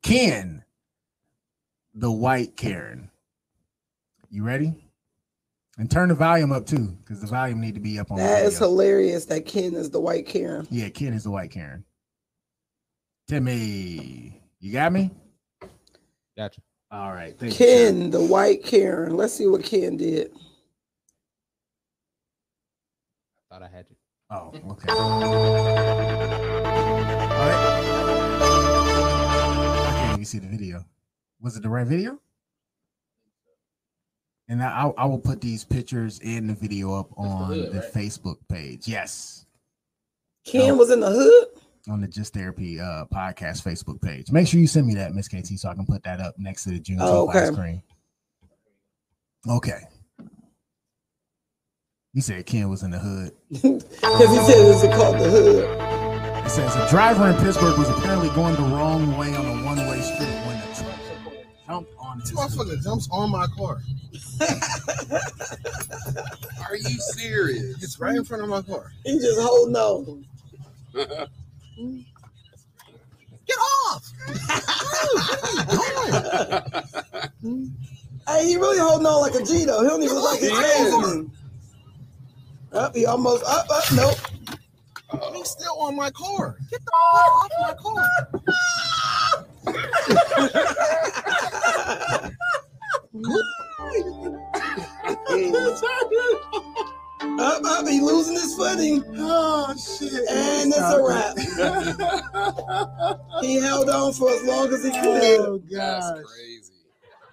Ken, 0.01 0.63
the 1.99 2.11
white 2.11 2.55
Karen. 2.55 3.09
You 4.29 4.43
ready? 4.43 4.73
And 5.77 5.89
turn 5.91 6.09
the 6.09 6.15
volume 6.15 6.51
up 6.51 6.65
too, 6.65 6.97
because 7.03 7.21
the 7.21 7.27
volume 7.27 7.61
need 7.61 7.75
to 7.75 7.79
be 7.79 7.99
up 7.99 8.11
on. 8.11 8.17
the 8.17 8.23
That 8.23 8.43
is 8.45 8.57
hilarious 8.57 9.25
that 9.25 9.45
Ken 9.45 9.73
is 9.75 9.89
the 9.89 9.99
white 9.99 10.25
Karen. 10.27 10.67
Yeah, 10.69 10.89
Ken 10.89 11.13
is 11.13 11.23
the 11.23 11.31
white 11.31 11.51
Karen. 11.51 11.85
Timmy, 13.27 14.41
you 14.59 14.73
got 14.73 14.91
me? 14.91 15.11
Gotcha. 16.37 16.61
All 16.91 17.11
right. 17.11 17.37
Thank 17.37 17.59
you. 17.59 17.65
Ken, 17.65 18.09
the 18.09 18.23
white 18.23 18.63
Karen. 18.63 19.15
Let's 19.15 19.33
see 19.33 19.47
what 19.47 19.63
Ken 19.63 19.95
did. 19.97 20.31
I 23.51 23.53
thought 23.53 23.63
I 23.63 23.67
had 23.67 23.85
you. 23.89 23.95
Oh, 24.31 24.53
okay. 24.71 24.91
All 24.91 25.19
right. 27.39 27.59
I 29.85 29.91
can't 29.97 30.13
even 30.13 30.25
see 30.25 30.39
the 30.39 30.47
video. 30.47 30.83
Was 31.41 31.55
it 31.57 31.63
the 31.63 31.69
right 31.69 31.87
video? 31.87 32.19
And 34.47 34.63
I, 34.63 34.91
I 34.97 35.05
will 35.05 35.19
put 35.19 35.41
these 35.41 35.63
pictures 35.63 36.19
and 36.25 36.49
the 36.49 36.55
video 36.55 36.93
up 36.95 37.09
on 37.17 37.47
hood, 37.53 37.71
the 37.71 37.79
right? 37.79 37.93
Facebook 37.93 38.37
page. 38.49 38.87
Yes, 38.87 39.45
Ken 40.43 40.69
No. 40.69 40.75
was 40.75 40.89
in 40.89 40.99
the 41.01 41.11
hood. 41.11 41.47
on 41.87 42.01
the 42.01 42.07
Just 42.07 42.33
Therapy 42.33 42.79
uh, 42.79 43.05
podcast 43.13 43.63
Facebook 43.63 44.01
page. 44.01 44.31
Make 44.31 44.47
sure 44.47 44.59
you 44.59 44.65
send 44.67 44.87
me 44.87 44.95
that, 44.95 45.13
Miss 45.13 45.27
KT, 45.27 45.59
so 45.59 45.69
I 45.69 45.75
can 45.75 45.85
put 45.85 46.03
that 46.03 46.19
up 46.19 46.33
next 46.39 46.63
to 46.63 46.71
the 46.71 46.79
June 46.79 46.97
Oh, 46.99 47.29
okay. 47.29 47.43
ice 47.43 47.51
cream. 47.55 47.83
Okay. 49.47 49.81
You 52.13 52.21
said 52.23 52.43
Ken 52.47 52.69
was 52.69 52.81
in 52.83 52.89
the 52.91 52.99
hood. 52.99 53.31
Because 53.51 54.29
he 54.29 54.37
said 54.51 54.57
it 54.57 54.67
was 54.67 54.81
called 54.97 55.19
the 55.19 55.29
hood. 55.29 56.45
It 56.45 56.49
says 56.49 56.75
a 56.75 56.89
driver 56.89 57.29
in 57.29 57.35
Pittsburgh 57.37 57.77
was 57.77 57.87
apparently 57.89 58.29
going 58.29 58.55
the 58.55 58.63
wrong 58.63 59.15
way 59.15 59.35
on 59.35 59.45
a 59.45 59.63
one-way 59.63 60.01
street 60.01 60.27
when 60.47 60.59
the 60.59 60.75
truck 60.75 60.88
jumped 61.69 61.93
on 61.99 62.19
his. 62.19 62.31
This 62.31 62.39
motherfucker 62.39 62.83
jumps 62.83 63.07
on 63.11 63.29
my 63.31 63.45
car. 63.55 63.77
Are 66.67 66.75
you 66.75 66.99
serious? 66.99 67.81
It's 67.83 67.99
right 67.99 68.15
in 68.15 68.23
front 68.23 68.41
of 68.43 68.49
my 68.49 68.61
car. 68.61 68.91
He 69.05 69.17
just 69.19 69.39
holding 69.39 69.75
on. 69.75 70.25
Get 73.47 73.57
off! 73.57 74.11
Hey, 78.27 78.45
he 78.45 78.57
really 78.57 78.77
holding 78.77 79.07
on 79.07 79.21
like 79.21 79.33
a 79.33 79.41
G 79.43 79.65
though. 79.65 79.81
He 79.81 79.87
don't 79.87 80.03
even 80.03 80.15
look 80.15 80.33
like 80.33 80.39
he's 80.39 80.51
He 80.51 80.57
him. 80.91 81.31
Up, 82.71 82.95
he 82.95 83.07
almost 83.07 83.43
up, 83.43 83.65
up, 83.71 83.83
nope. 83.95 84.19
He's 85.33 85.49
still 85.49 85.75
on 85.79 85.95
my 85.95 86.11
car. 86.11 86.55
Get 86.69 86.79
the 86.85 86.91
fuck 87.11 87.33
off 87.33 87.51
my 87.59 87.73
car. 87.81 88.29
On 104.09 104.13
for 104.13 104.31
as 104.31 104.43
long 104.43 104.73
as 104.73 104.83
he 104.83 104.89
oh, 104.89 105.01
could. 105.01 105.39
oh 105.39 105.57
god, 105.59 106.17
That's 106.17 106.33
crazy. 106.33 106.73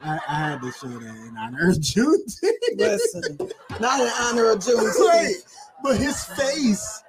I, 0.02 0.20
I 0.28 0.34
had 0.34 0.60
to 0.60 0.72
show 0.72 0.88
that 0.88 1.16
in 1.16 1.36
honor 1.38 1.70
of 1.70 1.76
Juneteenth. 1.76 2.76
Listen, 2.76 3.50
not 3.80 4.00
in 4.00 4.10
honor 4.20 4.50
of 4.52 4.64
June. 4.64 4.92
Wait, 4.98 5.36
but 5.82 5.96
his 5.96 6.22
face 6.24 7.02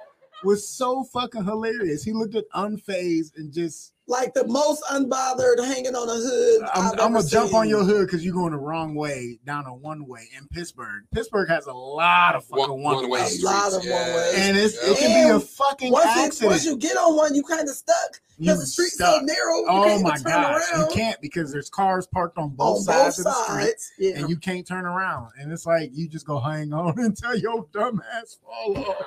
was 0.44 0.68
so 0.68 1.04
fucking 1.04 1.44
hilarious. 1.44 2.04
He 2.04 2.14
looked 2.14 2.36
at 2.36 2.50
unfazed 2.56 3.32
and 3.36 3.52
just. 3.54 3.94
Like 4.10 4.34
the 4.34 4.48
most 4.48 4.82
unbothered 4.86 5.58
hanging 5.66 5.94
on 5.94 6.08
a 6.08 6.14
hood. 6.14 6.62
I'm, 6.74 6.86
I've 6.86 6.92
I'm 6.94 7.00
ever 7.00 7.14
gonna 7.16 7.28
jump 7.28 7.54
on 7.54 7.68
your 7.68 7.84
hood 7.84 8.08
because 8.08 8.24
you're 8.24 8.34
going 8.34 8.54
the 8.54 8.58
wrong 8.58 8.96
way 8.96 9.38
down 9.46 9.66
a 9.66 9.76
one 9.76 10.08
way 10.08 10.30
in 10.38 10.48
Pittsburgh. 10.48 11.04
Pittsburgh 11.14 11.50
has 11.50 11.66
a 11.66 11.74
lot 11.74 12.34
of 12.36 12.46
fucking 12.46 12.70
One, 12.70 12.82
one, 12.84 12.96
one 12.96 13.10
way, 13.10 13.22
way 13.24 13.30
A 13.42 13.46
lot 13.46 13.74
of 13.74 13.84
yeah. 13.84 14.08
one-ways. 14.08 14.34
and 14.38 14.58
it's, 14.58 14.76
it 14.82 14.88
Yeah. 15.02 15.08
can 15.08 15.28
be 15.30 15.36
a 15.36 15.40
fucking 15.42 15.92
Once, 15.92 16.06
it, 16.06 16.26
accident. 16.26 16.52
once 16.52 16.66
you 16.66 16.78
get 16.78 16.96
on 16.96 17.18
one, 17.18 17.36
you 17.36 17.44
kind 17.44 17.68
of 17.68 17.76
stuck 17.76 18.22
because 18.40 18.60
the 18.62 18.66
street's 18.66 18.98
so 18.98 19.04
stuck. 19.06 19.24
narrow. 19.24 19.56
You 19.58 19.66
Oh 19.68 19.84
can't 19.84 20.04
my 20.04 20.10
even 20.12 20.24
turn 20.24 20.32
gosh, 20.32 20.62
you 20.78 20.88
can't 20.94 21.22
because 21.22 21.52
there's 21.52 21.70
cars 21.70 22.08
parked 22.08 22.38
on 22.38 22.52
both 22.52 22.78
on 22.78 22.84
sides 22.84 23.18
both 23.22 23.28
of 23.28 23.58
the 23.58 23.62
street. 23.62 23.76
Yeah. 24.00 24.20
and 24.22 24.30
you 24.30 24.38
can't 24.38 24.66
turn 24.66 24.86
around. 24.86 25.32
And 25.38 25.52
it's 25.52 25.66
like 25.66 25.90
you 25.94 26.08
just 26.08 26.26
go 26.26 26.40
hang 26.40 26.72
on 26.72 26.98
until 27.00 27.36
your 27.36 27.66
dumb 27.74 28.02
ass 28.16 28.38
fall 28.42 28.78
off. 28.78 29.06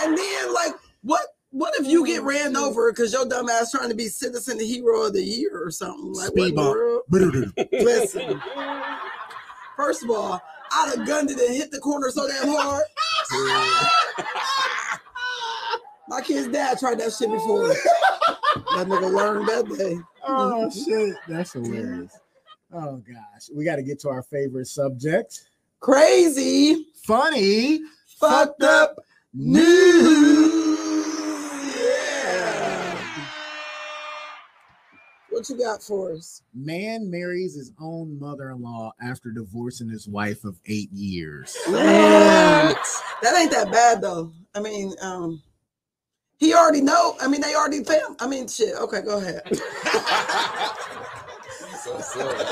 And 0.00 0.18
then, 0.18 0.52
like, 0.52 0.72
what? 1.02 1.24
What 1.54 1.72
if 1.78 1.86
you 1.86 2.04
get 2.04 2.24
ran 2.24 2.56
over 2.56 2.90
because 2.90 3.12
your 3.12 3.26
dumb 3.26 3.48
ass 3.48 3.70
trying 3.70 3.88
to 3.88 3.94
be 3.94 4.08
citizen 4.08 4.58
the 4.58 4.66
hero 4.66 5.02
of 5.06 5.12
the 5.12 5.22
year 5.22 5.64
or 5.64 5.70
something? 5.70 6.12
Like, 6.12 6.34
what 6.34 6.48
Speed 6.48 6.56
world? 6.56 7.02
Listen. 7.70 8.42
First 9.76 10.02
of 10.02 10.10
all, 10.10 10.42
I'd 10.72 10.94
have 10.96 11.06
gunned 11.06 11.30
it 11.30 11.38
and 11.38 11.54
hit 11.54 11.70
the 11.70 11.78
corner 11.78 12.10
so 12.10 12.26
damn 12.26 12.48
hard. 12.48 12.82
My 16.08 16.20
kid's 16.22 16.48
dad 16.48 16.80
tried 16.80 16.98
that 16.98 17.12
shit 17.12 17.30
before. 17.30 17.68
That 17.68 18.88
nigga 18.88 19.14
learned 19.14 19.48
that 19.48 19.78
day. 19.78 19.96
Oh 20.26 20.68
shit, 20.84 21.14
that's 21.28 21.52
hilarious. 21.52 22.18
Oh 22.72 22.96
gosh, 22.96 23.48
we 23.54 23.64
got 23.64 23.76
to 23.76 23.84
get 23.84 24.00
to 24.00 24.08
our 24.08 24.24
favorite 24.24 24.66
subject. 24.66 25.42
Crazy, 25.78 26.86
Funny, 27.04 27.78
fucked 28.18 28.64
up 28.64 28.98
news. 29.32 30.83
What 35.34 35.48
you 35.50 35.58
got 35.58 35.82
for 35.82 36.12
us? 36.12 36.42
man 36.54 37.10
marries 37.10 37.56
his 37.56 37.72
own 37.80 38.20
mother-in-law 38.20 38.92
after 39.02 39.32
divorcing 39.32 39.88
his 39.88 40.06
wife 40.06 40.44
of 40.44 40.60
eight 40.66 40.92
years. 40.92 41.56
Man, 41.68 42.72
that 43.20 43.36
ain't 43.36 43.50
that 43.50 43.72
bad 43.72 44.00
though. 44.00 44.30
I 44.54 44.60
mean, 44.60 44.94
um, 45.02 45.42
he 46.38 46.54
already 46.54 46.82
know. 46.82 47.16
I 47.20 47.26
mean, 47.26 47.40
they 47.40 47.56
already 47.56 47.82
fam. 47.82 48.14
I 48.20 48.28
mean, 48.28 48.46
shit. 48.46 48.76
Okay, 48.76 49.02
go 49.02 49.18
ahead. 49.18 49.42
so 51.82 51.98
silly. 52.00 52.44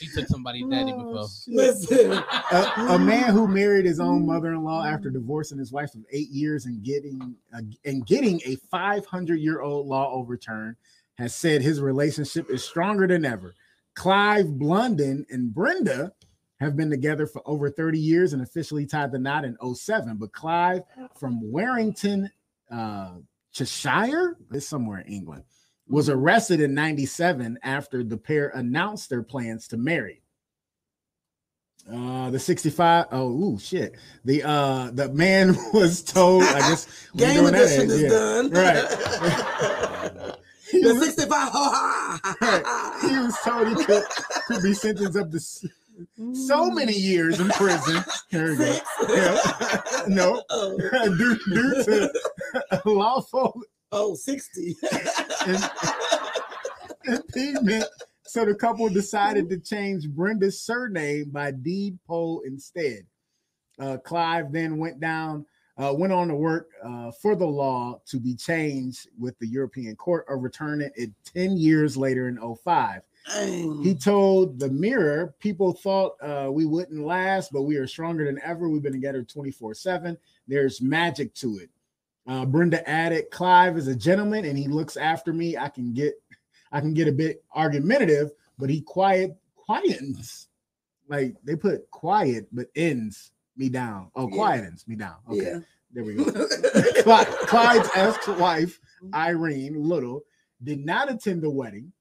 That's. 0.00 0.12
She 0.12 0.20
took 0.20 0.28
somebody's 0.28 0.66
daddy 0.66 0.92
before. 0.92 1.26
Listen, 1.48 2.12
a, 2.52 2.86
a 2.90 2.98
man 2.98 3.32
who 3.32 3.48
married 3.48 3.86
his 3.86 4.00
own 4.00 4.26
mother-in-law 4.26 4.84
after 4.84 5.10
divorcing 5.10 5.58
his 5.58 5.72
wife 5.72 5.94
of 5.94 6.04
eight 6.10 6.30
years 6.30 6.66
and 6.66 6.82
getting 6.82 7.36
a, 7.54 7.62
and 7.84 8.06
getting 8.06 8.40
a 8.44 8.56
500-year-old 8.72 9.86
law 9.86 10.12
overturned 10.12 10.76
has 11.18 11.34
said 11.34 11.62
his 11.62 11.80
relationship 11.80 12.50
is 12.50 12.62
stronger 12.62 13.06
than 13.06 13.24
ever. 13.24 13.54
Clive 13.94 14.58
Blunden 14.58 15.24
and 15.30 15.52
Brenda 15.52 16.12
have 16.60 16.76
been 16.76 16.90
together 16.90 17.26
for 17.26 17.42
over 17.46 17.70
30 17.70 17.98
years 17.98 18.32
and 18.32 18.42
officially 18.42 18.86
tied 18.86 19.12
the 19.12 19.18
knot 19.18 19.44
in 19.44 19.56
07. 19.74 20.16
But 20.16 20.32
Clive 20.32 20.82
from 21.18 21.40
Warrington, 21.40 22.30
uh, 22.70 23.14
Cheshire, 23.52 24.36
is 24.52 24.66
somewhere 24.68 25.00
in 25.00 25.12
England, 25.12 25.44
was 25.88 26.08
arrested 26.08 26.60
in 26.60 26.74
97 26.74 27.58
after 27.62 28.02
the 28.02 28.16
pair 28.16 28.48
announced 28.48 29.08
their 29.08 29.22
plans 29.22 29.68
to 29.68 29.76
marry. 29.76 30.22
Uh, 31.90 32.30
the 32.30 32.38
65. 32.38 33.06
Oh, 33.12 33.28
ooh, 33.28 33.58
shit. 33.60 33.94
The 34.24 34.42
uh, 34.42 34.90
the 34.90 35.08
man 35.10 35.56
was 35.72 36.02
told. 36.02 36.42
I 36.42 36.58
guess 36.58 36.88
we 37.14 37.20
game 37.20 37.42
doing 37.42 37.54
edition 37.54 37.90
is 37.90 38.02
yeah. 38.02 38.08
done. 38.08 38.50
Right. 38.50 38.88
the 40.72 40.98
65. 41.00 41.30
Ha, 41.30 42.20
ha, 42.22 42.36
ha, 42.40 43.08
he 43.08 43.18
was 43.18 43.36
told 43.44 43.68
he 43.68 43.84
could, 43.84 44.02
could 44.48 44.62
be 44.64 44.74
sentenced 44.74 45.16
up 45.16 45.30
to 45.30 45.38
so 46.34 46.70
many 46.70 46.92
years 46.92 47.40
in 47.40 47.48
prison. 47.50 48.04
There 48.32 48.50
we 48.50 48.56
go. 48.56 48.78
Yeah. 49.08 49.40
no, 50.08 50.42
Oh, 50.50 50.76
due, 51.16 51.38
due 51.46 51.84
to 51.84 52.12
lawful 52.84 53.62
oh, 53.92 54.14
60. 54.14 54.76
im- 55.46 57.14
impediment. 57.14 57.84
So 58.24 58.44
the 58.44 58.54
couple 58.54 58.88
decided 58.88 59.48
to 59.50 59.58
change 59.58 60.08
Brenda's 60.08 60.60
surname 60.60 61.30
by 61.30 61.52
deed 61.52 61.98
poll 62.06 62.42
instead. 62.44 63.06
Uh, 63.78 63.98
Clive 63.98 64.52
then 64.52 64.78
went 64.78 65.00
down, 65.00 65.46
uh, 65.78 65.94
went 65.96 66.12
on 66.12 66.28
to 66.28 66.34
work 66.34 66.68
uh, 66.84 67.12
for 67.22 67.36
the 67.36 67.46
law 67.46 68.00
to 68.06 68.18
be 68.18 68.34
changed 68.34 69.08
with 69.18 69.38
the 69.38 69.46
European 69.46 69.94
Court, 69.96 70.24
overturning 70.28 70.90
it 70.96 71.10
10 71.34 71.56
years 71.56 71.96
later 71.96 72.28
in 72.28 72.38
05. 72.64 73.02
Dang. 73.32 73.82
He 73.82 73.94
told 73.94 74.58
the 74.58 74.70
Mirror, 74.70 75.34
people 75.40 75.72
thought 75.72 76.12
uh, 76.22 76.48
we 76.50 76.64
wouldn't 76.64 77.04
last, 77.04 77.52
but 77.52 77.62
we 77.62 77.76
are 77.76 77.86
stronger 77.86 78.24
than 78.24 78.40
ever. 78.42 78.68
We've 78.68 78.82
been 78.82 78.92
together 78.92 79.22
24 79.22 79.74
7. 79.74 80.16
There's 80.48 80.80
magic 80.80 81.34
to 81.34 81.58
it. 81.58 81.70
Uh, 82.26 82.44
Brenda 82.44 82.86
added, 82.88 83.30
Clive 83.30 83.76
is 83.76 83.86
a 83.88 83.94
gentleman 83.94 84.44
and 84.44 84.58
he 84.58 84.66
looks 84.68 84.96
after 84.96 85.32
me. 85.32 85.56
I 85.56 85.68
can 85.68 85.92
get 85.92 86.14
I 86.72 86.80
can 86.80 86.92
get 86.94 87.06
a 87.06 87.12
bit 87.12 87.44
argumentative, 87.54 88.30
but 88.58 88.68
he 88.68 88.80
quiet 88.80 89.36
quietens. 89.68 90.46
Like 91.08 91.36
they 91.44 91.54
put 91.54 91.88
quiet, 91.90 92.48
but 92.52 92.66
ends 92.74 93.30
me 93.56 93.68
down. 93.68 94.10
Oh, 94.16 94.28
Yeah. 94.28 94.36
quietens 94.36 94.88
me 94.88 94.96
down. 94.96 95.16
Okay, 95.30 95.38
Yeah. 95.44 95.60
there 95.92 96.04
we 96.04 96.14
go. 96.16 96.24
Clyde, 97.04 97.26
Clyde's 97.46 97.88
ex-wife, 97.94 98.80
Irene 99.14 99.80
Little, 99.82 100.24
did 100.64 100.84
not 100.84 101.10
attend 101.10 101.42
the 101.42 101.50
wedding. 101.50 101.92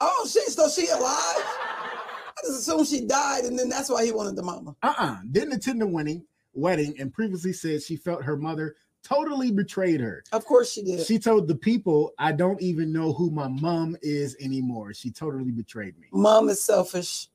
oh, 0.00 0.28
shit. 0.30 0.48
So 0.48 0.68
she 0.68 0.88
alive? 0.88 1.02
I 1.04 2.32
just 2.44 2.60
assumed 2.68 2.86
she 2.88 3.06
died, 3.06 3.44
and 3.44 3.58
then 3.58 3.68
that's 3.70 3.88
why 3.88 4.04
he 4.04 4.12
wanted 4.12 4.36
the 4.36 4.42
mama. 4.42 4.76
uh-uh 4.82 5.18
didn't 5.30 5.52
attend 5.54 5.80
the 5.80 5.86
wedding 5.86 6.24
wedding 6.54 6.94
and 7.00 7.10
previously 7.14 7.52
said 7.54 7.82
she 7.82 7.96
felt 7.96 8.22
her 8.22 8.36
mother 8.36 8.76
totally 9.04 9.50
betrayed 9.50 10.00
her 10.00 10.22
Of 10.32 10.44
course 10.44 10.72
she 10.72 10.82
did. 10.82 11.06
she 11.06 11.18
told 11.18 11.48
the 11.48 11.54
people 11.56 12.12
i 12.18 12.30
don't 12.32 12.60
even 12.62 12.92
know 12.92 13.12
who 13.12 13.30
my 13.30 13.48
mom 13.48 13.96
is 14.02 14.36
anymore 14.40 14.94
she 14.94 15.10
totally 15.10 15.50
betrayed 15.50 15.98
me 15.98 16.06
Mom 16.12 16.48
is 16.48 16.62
selfish. 16.62 17.28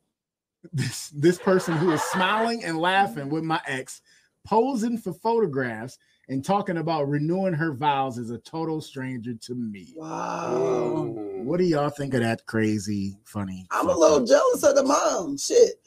this 0.74 1.10
this 1.10 1.38
person 1.38 1.76
who 1.78 1.92
is 1.92 2.02
smiling 2.04 2.64
and 2.64 2.78
laughing 2.80 3.30
with 3.30 3.44
my 3.44 3.62
ex 3.68 4.02
posing 4.46 4.98
for 4.98 5.14
photographs 5.14 5.98
and 6.30 6.44
talking 6.44 6.78
about 6.78 7.08
renewing 7.08 7.54
her 7.54 7.74
vows 7.74 8.18
is 8.18 8.32
a 8.32 8.38
total 8.40 8.82
stranger 8.82 9.34
to 9.34 9.56
me 9.56 9.94
Wow. 9.96 11.04
what 11.44 11.58
do 11.58 11.64
y'all 11.66 11.90
think 11.90 12.14
of 12.14 12.22
that 12.22 12.46
crazy 12.46 13.18
funny 13.26 13.66
I'm 13.72 13.90
a 13.90 13.96
little 13.98 14.22
up- 14.22 14.28
jealous 14.28 14.64
of 14.64 14.76
the 14.76 14.84
mom. 14.84 15.38
Shit. 15.38 15.82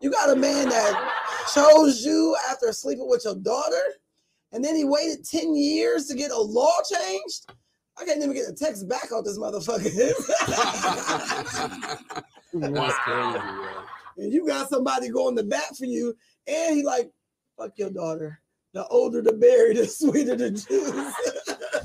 You 0.00 0.10
got 0.10 0.30
a 0.30 0.36
man 0.36 0.68
that 0.68 1.12
chose 1.54 2.04
you 2.04 2.36
after 2.50 2.72
sleeping 2.72 3.08
with 3.08 3.24
your 3.24 3.36
daughter, 3.36 3.80
and 4.54 4.64
then 4.64 4.76
he 4.76 4.84
waited 4.84 5.26
10 5.28 5.54
years 5.56 6.06
to 6.06 6.14
get 6.14 6.30
a 6.30 6.38
law 6.38 6.72
changed. 6.90 7.50
I 8.00 8.04
can't 8.04 8.22
even 8.22 8.34
get 8.34 8.48
a 8.48 8.52
text 8.52 8.88
back 8.88 9.12
on 9.12 9.24
this 9.24 9.38
motherfucker. 9.38 9.82
That's 12.54 12.98
crazy, 12.98 13.38
and 14.18 14.32
you 14.32 14.46
got 14.46 14.68
somebody 14.68 15.08
going 15.10 15.36
to 15.36 15.42
bat 15.42 15.76
for 15.76 15.84
you, 15.86 16.16
and 16.46 16.76
he 16.76 16.82
like, 16.82 17.10
fuck 17.58 17.72
your 17.76 17.90
daughter. 17.90 18.40
The 18.72 18.86
older 18.88 19.22
the 19.22 19.32
berry, 19.32 19.74
the 19.74 19.86
sweeter 19.86 20.34
the 20.34 20.50
juice. 20.50 20.66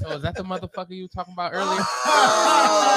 So 0.02 0.12
is 0.16 0.22
that 0.24 0.36
the 0.36 0.44
motherfucker 0.44 0.92
you 0.92 1.04
were 1.04 1.10
talking 1.10 1.34
about 1.34 1.54
earlier? 1.54 1.82
Oh. 2.06 2.96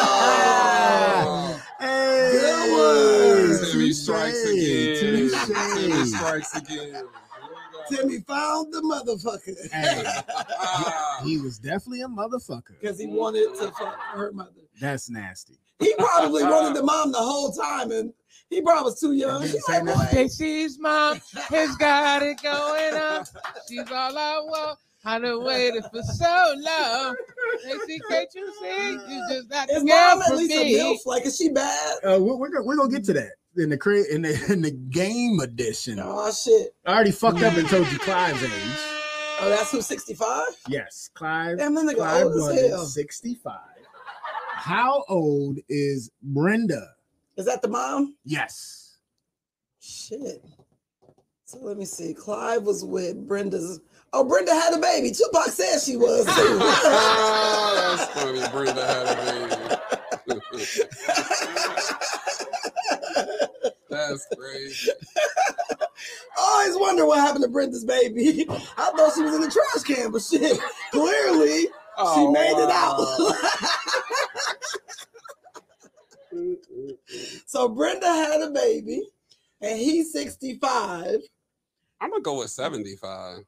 Hey, 1.81 2.31
Good 2.33 3.59
one. 3.59 3.73
Timmy 3.73 3.93
strikes 3.93 4.45
again. 4.45 5.31
Timmy 5.75 6.05
strikes 6.07 6.55
again. 6.57 7.05
Timmy 7.97 8.21
found 8.21 8.73
the 8.73 8.81
motherfucker 8.81 9.71
Hey, 9.73 10.03
Ah. 10.07 11.21
he 11.25 11.39
was 11.39 11.59
definitely 11.59 12.03
a 12.03 12.09
motherfucker. 12.09 12.79
because 12.81 12.99
he 12.99 13.07
wanted 13.07 13.55
to 13.59 13.71
fuck 13.73 13.99
her 14.15 14.33
mother. 14.33 14.51
That's 14.81 15.09
nasty. 15.11 15.59
He 15.81 15.95
probably 15.99 16.45
wanted 16.45 16.77
the 16.77 16.83
mom 16.85 17.13
the 17.13 17.19
whole 17.19 17.53
time, 17.53 17.91
and 17.91 18.13
he 18.51 18.61
probably 18.63 18.85
was 18.85 19.01
too 19.01 19.13
young. 19.13 19.43
He's 19.43 19.63
like, 19.69 19.85
boy, 19.85 19.95
Stacy's 20.11 20.79
mom 20.79 21.21
has 21.49 21.77
got 21.77 22.23
it 22.23 22.41
going 22.43 22.95
on. 22.95 23.25
She's 23.69 23.91
all 23.91 24.17
I 24.19 24.39
want. 24.45 24.79
I 25.05 25.19
done 25.19 25.43
waited 25.45 25.83
for 25.93 26.01
so 26.03 26.55
long. 26.59 27.17
Stacy, 27.61 28.01
can't 28.09 28.29
you 28.35 28.55
see? 28.61 28.93
You 29.13 29.27
just 29.31 29.51
not 29.51 29.67
the 29.69 29.75
is 29.75 29.83
girl 29.83 30.17
mom 30.17 30.23
for 30.23 30.37
me. 30.37 31.01
Like, 31.07 31.27
is 31.27 31.37
she 31.37 31.49
bad? 31.49 31.97
Uh, 32.05 32.19
we're, 32.21 32.37
we're, 32.37 32.63
we're 32.63 32.77
gonna 32.77 32.89
get 32.91 33.03
to 33.05 33.13
that 33.15 33.33
in 33.57 33.71
the 33.71 33.77
cra- 33.79 34.05
in 34.11 34.23
the 34.23 34.45
in 34.53 34.63
the 34.63 34.71
game 34.71 35.41
edition. 35.41 35.99
Oh 36.03 36.31
shit! 36.33 36.75
I 36.87 36.95
already 36.95 37.11
fucked 37.13 37.43
up 37.43 37.57
and 37.57 37.69
told 37.69 37.91
you 37.93 37.99
Clive's 37.99 38.43
age. 38.43 38.51
Oh, 39.45 39.49
that's 39.49 39.73
who's 39.73 39.87
65? 39.87 40.45
Yes, 40.69 41.11
Clive. 41.15 41.59
Damn, 41.59 41.75
that 41.75 41.85
nigga 41.85 41.97
Clive 41.97 42.27
old 42.27 42.53
as 42.57 42.71
hell. 42.71 42.85
65. 42.85 43.59
How 44.55 45.05
old 45.09 45.59
is 45.69 46.11
Brenda? 46.23 46.87
Is 47.37 47.47
that 47.47 47.61
the 47.61 47.67
mom? 47.67 48.15
Yes. 48.25 48.99
Shit. 49.81 50.45
So 51.45 51.59
let 51.61 51.77
me 51.77 51.85
see. 51.87 52.15
Clive 52.15 52.63
was 52.63 52.85
with 52.85 53.27
Brenda's. 53.27 53.81
Oh, 54.13 54.23
Brenda 54.23 54.53
had 54.55 54.75
a 54.75 54.79
baby. 54.79 55.11
Tupac 55.11 55.49
said 55.49 55.81
she 55.81 55.97
was. 55.97 56.25
too. 56.25 56.31
Oh, 56.35 57.97
that's 57.97 58.21
funny. 58.21 58.49
Brenda 58.53 58.87
had 58.87 59.09
a 59.09 60.35
baby. 60.35 60.65
That's 64.11 64.27
crazy. 64.39 64.91
I 66.37 66.41
always 66.41 66.77
wonder 66.79 67.07
what 67.07 67.19
happened 67.21 67.45
to 67.45 67.51
Brenda's 67.51 67.85
baby. 67.85 68.47
I 68.49 68.91
thought 68.97 69.15
she 69.15 69.23
was 69.23 69.35
in 69.35 69.41
the 69.43 69.51
trash 69.51 69.83
can, 69.85 70.11
but 70.11 70.23
shit, 70.23 70.59
clearly 70.91 71.63
she 71.63 71.69
Oh, 71.99 72.31
made 72.33 72.57
it 72.57 72.71
out. 72.71 73.07
so 77.47 77.69
Brenda 77.69 78.07
had 78.07 78.41
a 78.43 78.51
baby, 78.51 79.03
and 79.61 79.79
he's 79.79 80.13
65. 80.13 81.21
I'm 82.01 82.11
gonna 82.11 82.23
go 82.23 82.39
with 82.39 82.51
75. 82.51 83.45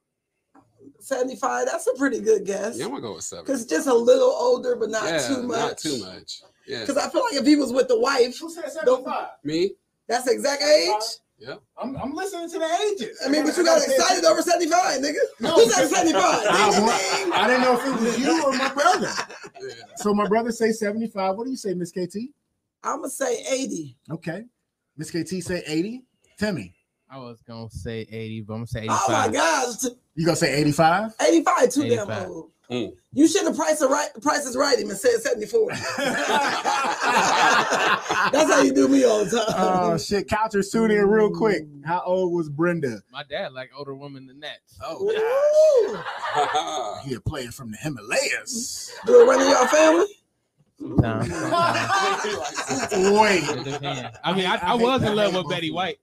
75, 1.00 1.66
that's 1.66 1.86
a 1.86 1.94
pretty 1.96 2.20
good 2.20 2.44
guess. 2.44 2.76
Yeah, 2.78 2.84
I'm 2.84 2.90
gonna 2.90 3.02
go 3.02 3.14
with 3.14 3.24
70. 3.24 3.46
Because 3.46 3.66
just 3.66 3.86
a 3.88 3.94
little 3.94 4.30
older, 4.30 4.76
but 4.76 4.90
not 4.90 5.04
yeah, 5.04 5.26
too 5.26 5.42
much. 5.42 5.58
not 5.58 5.78
too 5.78 5.98
much. 6.04 6.42
Yeah, 6.66 6.80
Because 6.80 6.96
I 6.98 7.08
feel 7.08 7.22
like 7.22 7.34
if 7.34 7.46
he 7.46 7.56
was 7.56 7.72
with 7.72 7.88
the 7.88 7.98
wife, 7.98 8.38
Who 8.38 8.50
said 8.50 8.64
Don't- 8.84 9.06
me. 9.42 9.72
That's 10.08 10.24
the 10.24 10.32
exact 10.32 10.62
age. 10.62 11.02
Yeah. 11.38 11.56
I'm, 11.76 11.96
I'm 11.96 12.14
listening 12.14 12.48
to 12.50 12.58
the 12.58 12.92
ages. 12.92 13.18
I 13.24 13.28
mean, 13.28 13.44
but 13.44 13.56
you 13.56 13.64
got 13.64 13.82
excited 13.82 14.24
over 14.24 14.40
75, 14.40 15.00
nigga. 15.00 15.14
No, 15.40 15.54
Who 15.54 15.68
said 15.68 15.88
75? 15.88 16.22
I, 16.22 16.70
Ding, 16.70 16.82
want- 16.86 17.00
ding, 17.02 17.24
ding. 17.24 17.32
I 17.32 17.46
didn't 17.48 17.62
know 17.62 17.78
if 17.78 17.86
it 17.86 18.00
was 18.00 18.18
you 18.18 18.44
or 18.44 18.52
my 18.52 18.72
brother. 18.72 19.10
Yeah. 19.60 19.74
So 19.96 20.14
my 20.14 20.26
brother 20.28 20.52
say 20.52 20.70
75. 20.72 21.36
What 21.36 21.44
do 21.44 21.50
you 21.50 21.56
say, 21.56 21.74
Miss 21.74 21.90
KT? 21.90 22.16
I'm 22.84 22.98
gonna 22.98 23.10
say 23.10 23.44
80. 23.50 23.96
Okay. 24.12 24.44
Miss 24.96 25.10
KT 25.10 25.42
say 25.42 25.62
80. 25.66 26.04
Timmy, 26.38 26.74
I 27.10 27.18
was 27.18 27.42
gonna 27.46 27.70
say 27.70 28.06
80, 28.10 28.40
but 28.42 28.54
I'm 28.54 28.58
gonna 28.60 28.66
say 28.68 28.80
85. 28.80 28.98
Oh 29.08 29.12
my 29.12 29.28
gosh, 29.28 29.74
you 30.14 30.24
gonna 30.26 30.36
say 30.36 30.54
85? 30.60 31.14
85 31.20 31.70
too 31.72 31.80
damn 31.82 31.92
85. 32.10 32.28
old. 32.28 32.50
Mm. 32.70 32.92
You 33.12 33.28
should 33.28 33.44
have 33.44 33.56
priced 33.56 33.80
the 33.80 33.88
right 33.88 34.08
prices 34.22 34.56
right 34.56 34.78
him 34.78 34.88
and 34.90 34.98
said 34.98 35.20
74. 35.20 35.68
That's 38.32 38.50
how 38.52 38.62
you 38.62 38.72
do 38.72 38.88
me 38.88 39.04
all 39.04 39.24
the 39.24 39.30
time. 39.30 39.44
Oh 39.56 39.98
shit, 39.98 40.28
Couchers 40.28 40.72
tune 40.72 40.90
in 40.90 41.06
real 41.06 41.30
quick. 41.30 41.66
How 41.84 42.02
old 42.04 42.32
was 42.32 42.48
Brenda? 42.48 43.02
My 43.12 43.22
dad 43.22 43.52
like 43.52 43.70
older 43.76 43.94
women 43.94 44.26
than 44.26 44.40
that. 44.40 44.58
Oh 44.82 45.02
Ooh. 47.04 47.08
He 47.08 47.14
a 47.14 47.20
player 47.20 47.50
from 47.50 47.70
the 47.70 47.76
Himalayas. 47.76 48.92
Do 49.06 49.20
it 49.22 49.26
run 49.26 49.40
in 49.42 49.48
your 49.48 49.68
family? 49.68 50.06
Sometimes, 50.76 51.28
sometimes. 52.90 53.10
Wait. 53.20 53.44
I 54.24 54.32
mean, 54.34 54.46
I, 54.46 54.56
I 54.56 54.58
I 54.72 54.74
was 54.74 55.02
hate- 55.02 55.10
in 55.10 55.16
love 55.16 55.34
with 55.34 55.48
Betty 55.48 55.70
White. 55.70 55.98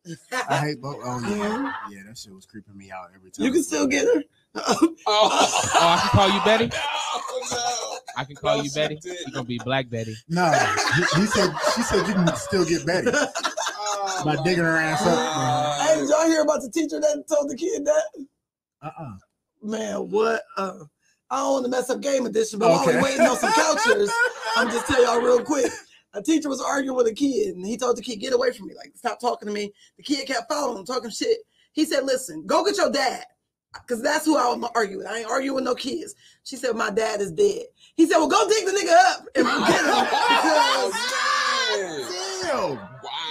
I 0.48 0.58
hate 0.58 0.82
both. 0.82 0.98
Oh 1.04 1.20
yeah. 1.28 1.74
Yeah, 1.90 2.04
that 2.08 2.18
shit 2.18 2.34
was 2.34 2.46
creeping 2.46 2.78
me 2.78 2.90
out 2.92 3.10
every 3.14 3.32
time. 3.32 3.46
You 3.46 3.52
can 3.52 3.64
still 3.64 3.86
get 3.88 4.06
her. 4.06 4.24
Oh, 4.56 4.96
Oh, 5.08 5.30
I 5.34 6.00
can 6.02 6.10
call 6.10 6.30
you 6.30 6.42
Betty. 6.44 6.66
no. 7.52 7.98
I 8.18 8.24
can 8.26 8.36
call 8.36 8.58
No, 8.58 8.64
you 8.64 8.72
Betty. 8.72 8.96
didn't. 9.02 9.20
You 9.28 9.34
gonna 9.34 9.46
be 9.46 9.60
Black 9.64 9.90
Betty. 9.90 10.16
No, 10.28 10.52
he, 10.96 11.22
he 11.22 11.26
said 11.28 11.54
she 11.76 11.82
said 11.84 12.08
you 12.08 12.14
can 12.14 12.36
still 12.36 12.66
get 12.66 12.86
Betty 12.86 13.10
Oh, 13.14 14.22
by 14.26 14.36
digging 14.44 14.64
her 14.64 14.76
ass 14.78 15.06
up. 15.06 15.88
Hey, 15.88 16.00
did 16.02 16.10
y'all 16.10 16.26
hear 16.28 16.42
about 16.42 16.62
the 16.62 16.70
teacher 16.70 17.00
that 17.00 17.24
told 17.30 17.50
the 17.50 17.56
kid 17.56 17.86
that? 17.86 18.04
Uh 18.82 18.90
uh 19.00 19.12
Man, 19.64 20.10
what? 20.10 20.42
Uh, 20.58 20.74
I 21.30 21.38
don't 21.38 21.54
want 21.54 21.66
to 21.66 21.72
mess 21.72 21.90
up 21.90 22.02
game 22.02 22.26
edition, 22.26 22.60
but 22.60 22.70
while 22.70 22.82
Okay. 22.82 22.98
we 22.98 23.04
waiting 23.04 23.22
on 23.22 23.38
some 23.38 23.52
couchers, 23.52 24.10
I'm 24.58 24.70
just 24.70 24.86
tell 24.88 25.02
y'all 25.04 25.22
real 25.22 25.44
quick. 25.44 25.72
A 26.14 26.22
teacher 26.22 26.50
was 26.50 26.60
arguing 26.60 26.98
with 26.98 27.08
a 27.08 27.14
kid, 27.14 27.56
and 27.56 27.66
he 27.66 27.78
told 27.78 27.96
the 27.96 28.02
kid, 28.02 28.18
"Get 28.18 28.34
away 28.34 28.52
from 28.52 28.68
me! 28.68 28.74
Like, 28.76 28.92
stop 28.96 29.20
talking 29.22 29.48
to 29.48 29.54
me." 29.54 29.72
The 29.98 30.04
kid 30.04 30.28
kept 30.28 30.52
following 30.52 30.80
him, 30.80 30.86
talking 30.86 31.10
shit. 31.10 31.38
He 31.72 31.86
said, 31.86 32.04
"Listen, 32.04 32.44
go 32.46 32.66
get 32.66 32.76
your 32.76 32.92
dad, 32.92 33.24
because 33.74 34.02
that's 34.02 34.26
who 34.26 34.38
I'm 34.38 34.66
arguing. 34.76 35.00
with. 35.00 35.08
I 35.08 35.20
ain't 35.20 35.30
arguing 35.30 35.56
with 35.56 35.64
no 35.64 35.76
kids." 35.76 36.16
She 36.44 36.56
said, 36.56 36.76
"My 36.76 36.90
dad 36.90 37.22
is 37.22 37.32
dead." 37.32 37.64
He 37.96 38.06
said, 38.08 38.18
"Well, 38.18 38.28
go 38.30 38.48
dig 38.50 38.66
the 38.66 38.72
nigga 38.72 38.94
up 39.12 39.26
and 39.36 39.46
get 39.68 39.86
him." 39.86 40.06
Because, 40.06 40.94
Damn. 42.44 42.78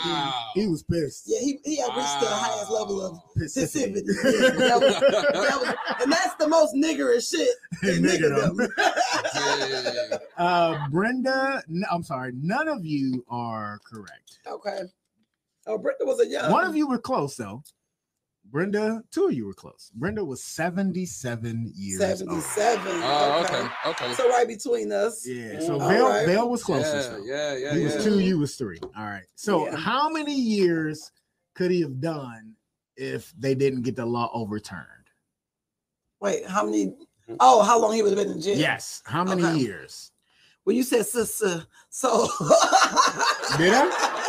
Wow. 0.04 0.34
He 0.54 0.66
was 0.66 0.82
pissed. 0.82 1.24
yeah, 1.26 1.38
he, 1.40 1.58
he 1.64 1.76
had 1.76 1.88
reached 1.94 2.20
the 2.20 2.26
highest 2.26 2.70
level 2.70 3.02
of 3.04 3.18
Passivity. 3.36 4.00
passivity. 4.02 4.48
Yeah, 4.48 4.50
that 4.68 4.80
was- 4.80 5.00
that 5.00 5.60
was- 5.60 5.74
and 6.02 6.10
that's 6.12 6.34
the 6.36 6.48
most 6.48 6.74
niggerish 6.74 7.30
shit. 7.30 7.48
in 7.82 8.02
Niggerdom. 8.02 8.56
niggerdom. 8.56 10.18
Uh, 10.38 10.88
Brenda, 10.90 11.62
n- 11.68 11.84
I'm 11.90 12.02
sorry, 12.02 12.32
none 12.34 12.66
of 12.68 12.84
you 12.84 13.24
are 13.28 13.78
correct. 13.84 14.38
Okay. 14.46 14.80
Oh, 15.66 15.76
Brenda 15.78 16.04
was 16.06 16.18
a 16.20 16.26
young. 16.26 16.50
One 16.50 16.64
of 16.64 16.74
you 16.74 16.88
were 16.88 16.98
close 16.98 17.36
though. 17.36 17.62
Brenda, 18.50 19.02
two 19.12 19.26
of 19.26 19.32
you 19.32 19.46
were 19.46 19.54
close. 19.54 19.90
Brenda 19.94 20.24
was 20.24 20.42
77 20.42 21.72
years 21.74 22.00
old. 22.22 22.42
77. 22.42 22.82
Oh, 23.04 23.44
okay. 23.44 23.90
Okay. 23.90 24.14
So 24.14 24.28
right 24.28 24.46
between 24.48 24.90
us. 24.92 25.24
Yeah, 25.26 25.60
so 25.60 25.74
All 25.80 25.88
Vale, 25.88 26.08
right. 26.08 26.26
Vale 26.26 26.50
was 26.50 26.64
closest. 26.64 27.10
Yeah, 27.12 27.16
though. 27.16 27.24
yeah, 27.24 27.56
yeah. 27.56 27.74
he 27.74 27.80
yeah. 27.80 27.94
was 27.94 28.04
two, 28.04 28.18
you 28.18 28.38
was 28.38 28.56
three. 28.56 28.78
All 28.96 29.04
right. 29.04 29.22
So 29.36 29.66
Yeah. 29.66 29.76
how 29.76 30.08
many 30.08 30.34
years 30.34 31.12
could 31.54 31.70
he 31.70 31.80
have 31.82 32.00
done 32.00 32.54
if 32.96 33.32
they 33.38 33.54
didn't 33.54 33.82
get 33.82 33.94
the 33.96 34.06
law 34.06 34.30
overturned? 34.34 34.86
Wait, 36.20 36.46
how 36.46 36.64
many? 36.64 36.94
Hmm? 37.26 37.34
Oh, 37.38 37.62
how 37.62 37.78
long 37.80 37.94
he 37.94 38.02
would 38.02 38.16
have 38.16 38.24
been 38.26 38.34
in 38.36 38.40
jail? 38.42 38.58
Yes. 38.58 39.00
How 39.06 39.22
many 39.22 39.44
Okay. 39.44 39.58
years? 39.58 40.10
Well, 40.64 40.74
you 40.76 40.82
said 40.82 41.06
sister. 41.06 41.64
So. 41.88 42.28
Did 43.56 43.72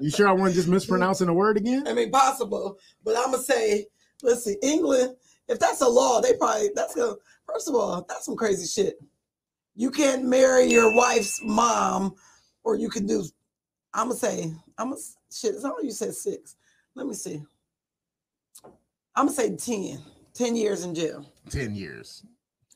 You 0.00 0.10
sure 0.10 0.28
I 0.28 0.32
wasn't 0.32 0.56
just 0.56 0.68
mispronouncing 0.68 1.28
a 1.28 1.34
word 1.34 1.56
again? 1.56 1.86
I 1.86 1.92
mean, 1.92 2.10
possible, 2.10 2.78
but 3.04 3.16
I'm 3.16 3.30
gonna 3.32 3.42
say, 3.42 3.86
let's 4.22 4.44
see, 4.44 4.56
England. 4.62 5.16
If 5.48 5.58
that's 5.58 5.80
a 5.80 5.88
law, 5.88 6.20
they 6.20 6.34
probably 6.34 6.70
that's 6.74 6.94
gonna. 6.94 7.14
First 7.46 7.68
of 7.68 7.74
all, 7.74 8.04
that's 8.08 8.24
some 8.24 8.36
crazy 8.36 8.66
shit. 8.66 8.98
You 9.74 9.90
can't 9.90 10.24
marry 10.24 10.66
your 10.66 10.94
wife's 10.94 11.40
mom, 11.42 12.14
or 12.64 12.76
you 12.76 12.88
can 12.88 13.06
do. 13.06 13.24
I'm 13.94 14.08
gonna 14.08 14.18
say, 14.18 14.52
I'm 14.78 14.90
gonna 14.90 15.00
shit. 15.32 15.54
It's 15.54 15.64
all 15.64 15.82
you 15.82 15.90
said 15.90 16.14
six. 16.14 16.56
Let 16.94 17.06
me 17.06 17.14
see. 17.14 17.42
I'm 19.16 19.26
gonna 19.26 19.32
say 19.32 19.56
10. 19.56 20.00
10 20.34 20.56
years 20.56 20.84
in 20.84 20.94
jail. 20.94 21.26
10 21.50 21.74
years. 21.74 22.24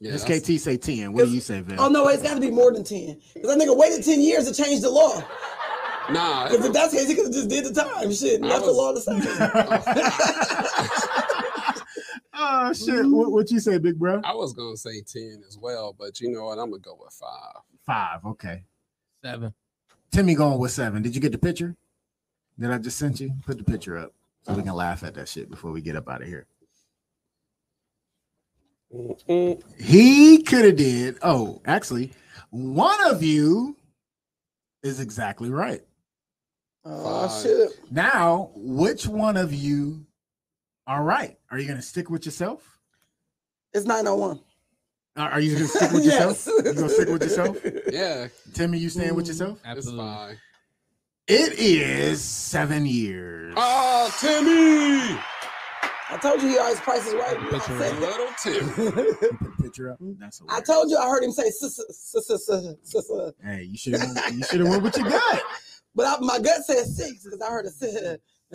Yeah, 0.00 0.12
Miss 0.12 0.24
that's- 0.24 0.42
KT 0.42 0.60
say 0.60 0.76
10. 0.76 1.12
What 1.12 1.26
do 1.26 1.30
you 1.30 1.40
say, 1.40 1.60
Vin? 1.60 1.78
Oh 1.78 1.88
no, 1.88 2.08
it's 2.08 2.22
got 2.22 2.34
to 2.34 2.40
be 2.40 2.50
more 2.50 2.72
than 2.72 2.82
10. 2.84 3.20
Because 3.32 3.48
that 3.56 3.58
nigga 3.58 3.76
waited 3.76 4.04
10 4.04 4.20
years 4.20 4.50
to 4.50 4.62
change 4.62 4.80
the 4.82 4.90
law. 4.90 5.22
Nah, 6.10 6.48
Because 6.48 6.66
if 6.66 6.72
that's 6.72 6.92
the 6.92 6.98
case, 6.98 7.08
he 7.08 7.14
could 7.14 7.24
have 7.26 7.32
just 7.32 7.48
did 7.48 7.64
the 7.64 7.72
time. 7.72 8.12
Shit, 8.12 8.40
and 8.42 8.46
I 8.46 8.48
left 8.54 8.64
the 8.66 8.72
was- 8.72 8.76
law 8.76 8.92
the 8.92 9.00
same. 9.00 9.22
oh, 12.34 12.72
shit. 12.72 13.06
What, 13.10 13.32
what 13.32 13.50
you 13.50 13.60
say, 13.60 13.78
big 13.78 13.98
bro? 13.98 14.20
I 14.24 14.34
was 14.34 14.52
gonna 14.52 14.76
say 14.76 15.00
ten 15.02 15.42
as 15.48 15.56
well, 15.58 15.94
but 15.98 16.20
you 16.20 16.30
know 16.30 16.44
what? 16.46 16.58
I'm 16.58 16.70
gonna 16.70 16.80
go 16.80 16.96
with 17.00 17.12
five. 17.14 17.62
Five. 17.86 18.24
Okay. 18.24 18.64
Seven. 19.22 19.54
Timmy 20.10 20.34
going 20.34 20.58
with 20.58 20.70
seven. 20.72 21.02
Did 21.02 21.14
you 21.14 21.20
get 21.20 21.32
the 21.32 21.38
picture 21.38 21.74
that 22.58 22.70
I 22.70 22.78
just 22.78 22.98
sent 22.98 23.20
you? 23.20 23.32
Put 23.46 23.58
the 23.58 23.64
picture 23.64 23.96
up 23.96 24.12
so 24.42 24.52
we 24.54 24.62
can 24.62 24.74
laugh 24.74 25.02
at 25.02 25.14
that 25.14 25.28
shit 25.28 25.50
before 25.50 25.72
we 25.72 25.80
get 25.80 25.96
up 25.96 26.08
out 26.08 26.22
of 26.22 26.28
here. 26.28 26.46
He 29.78 30.42
could 30.42 30.64
have 30.66 30.76
did. 30.76 31.16
Oh, 31.22 31.60
actually, 31.64 32.12
one 32.50 33.10
of 33.10 33.22
you 33.24 33.76
is 34.84 35.00
exactly 35.00 35.50
right. 35.50 35.82
Oh 36.84 37.28
Five. 37.28 37.42
shit. 37.42 37.70
Now, 37.90 38.50
which 38.54 39.06
one 39.06 39.36
of 39.36 39.52
you 39.52 40.06
are 40.86 41.02
right? 41.02 41.38
Are 41.50 41.58
you 41.58 41.66
going 41.66 41.78
to 41.78 41.82
stick 41.82 42.10
with 42.10 42.24
yourself? 42.26 42.78
It's 43.72 43.86
901. 43.86 44.40
Are 45.16 45.30
are 45.30 45.40
you 45.40 45.52
going 45.54 45.62
to 45.68 45.68
stick 45.68 45.90
with 45.92 46.04
yourself? 46.04 46.46
Yes. 46.46 46.46
You 46.46 46.62
going 46.62 46.76
to 46.76 46.88
stick 46.88 47.08
with 47.08 47.22
yourself? 47.22 47.58
Yeah, 47.92 48.28
Timmy, 48.52 48.78
you 48.78 48.88
staying 48.88 49.14
with 49.14 49.26
yourself? 49.28 49.58
it's 49.58 49.66
Absolutely. 49.66 50.04
fine. 50.04 50.36
It 51.26 51.52
is 51.58 52.20
seven 52.22 52.84
years. 52.84 53.54
Oh, 53.56 54.12
Timmy, 54.20 55.18
I 56.10 56.18
told 56.18 56.42
you 56.42 56.48
he 56.50 56.58
always 56.58 56.78
prices 56.80 57.14
right. 57.14 57.38
Picture 57.50 57.72
I, 57.72 57.90
right. 57.90 58.00
little 58.00 58.28
Timmy. 58.42 58.58
You 58.58 58.92
put 58.92 59.40
the 59.40 59.62
picture 59.62 59.90
up. 59.90 59.98
That's 60.18 60.42
I 60.50 60.60
told 60.60 60.90
you 60.90 60.98
I 60.98 61.06
heard 61.08 61.24
him 61.24 61.32
say. 61.32 61.50
Hey, 63.42 63.62
you 63.62 63.76
should 63.78 63.94
have 63.94 64.34
you 64.34 64.42
should 64.44 64.60
have 64.60 64.68
went 64.68 64.82
with 64.82 64.96
your 64.98 65.08
gut. 65.08 65.42
But 65.94 66.06
I, 66.06 66.16
my 66.20 66.38
gut 66.38 66.64
said 66.64 66.86
six 66.86 67.24
because 67.24 67.40
I 67.40 67.50
heard 67.50 67.66
a 67.66 67.70
sister. 67.70 68.18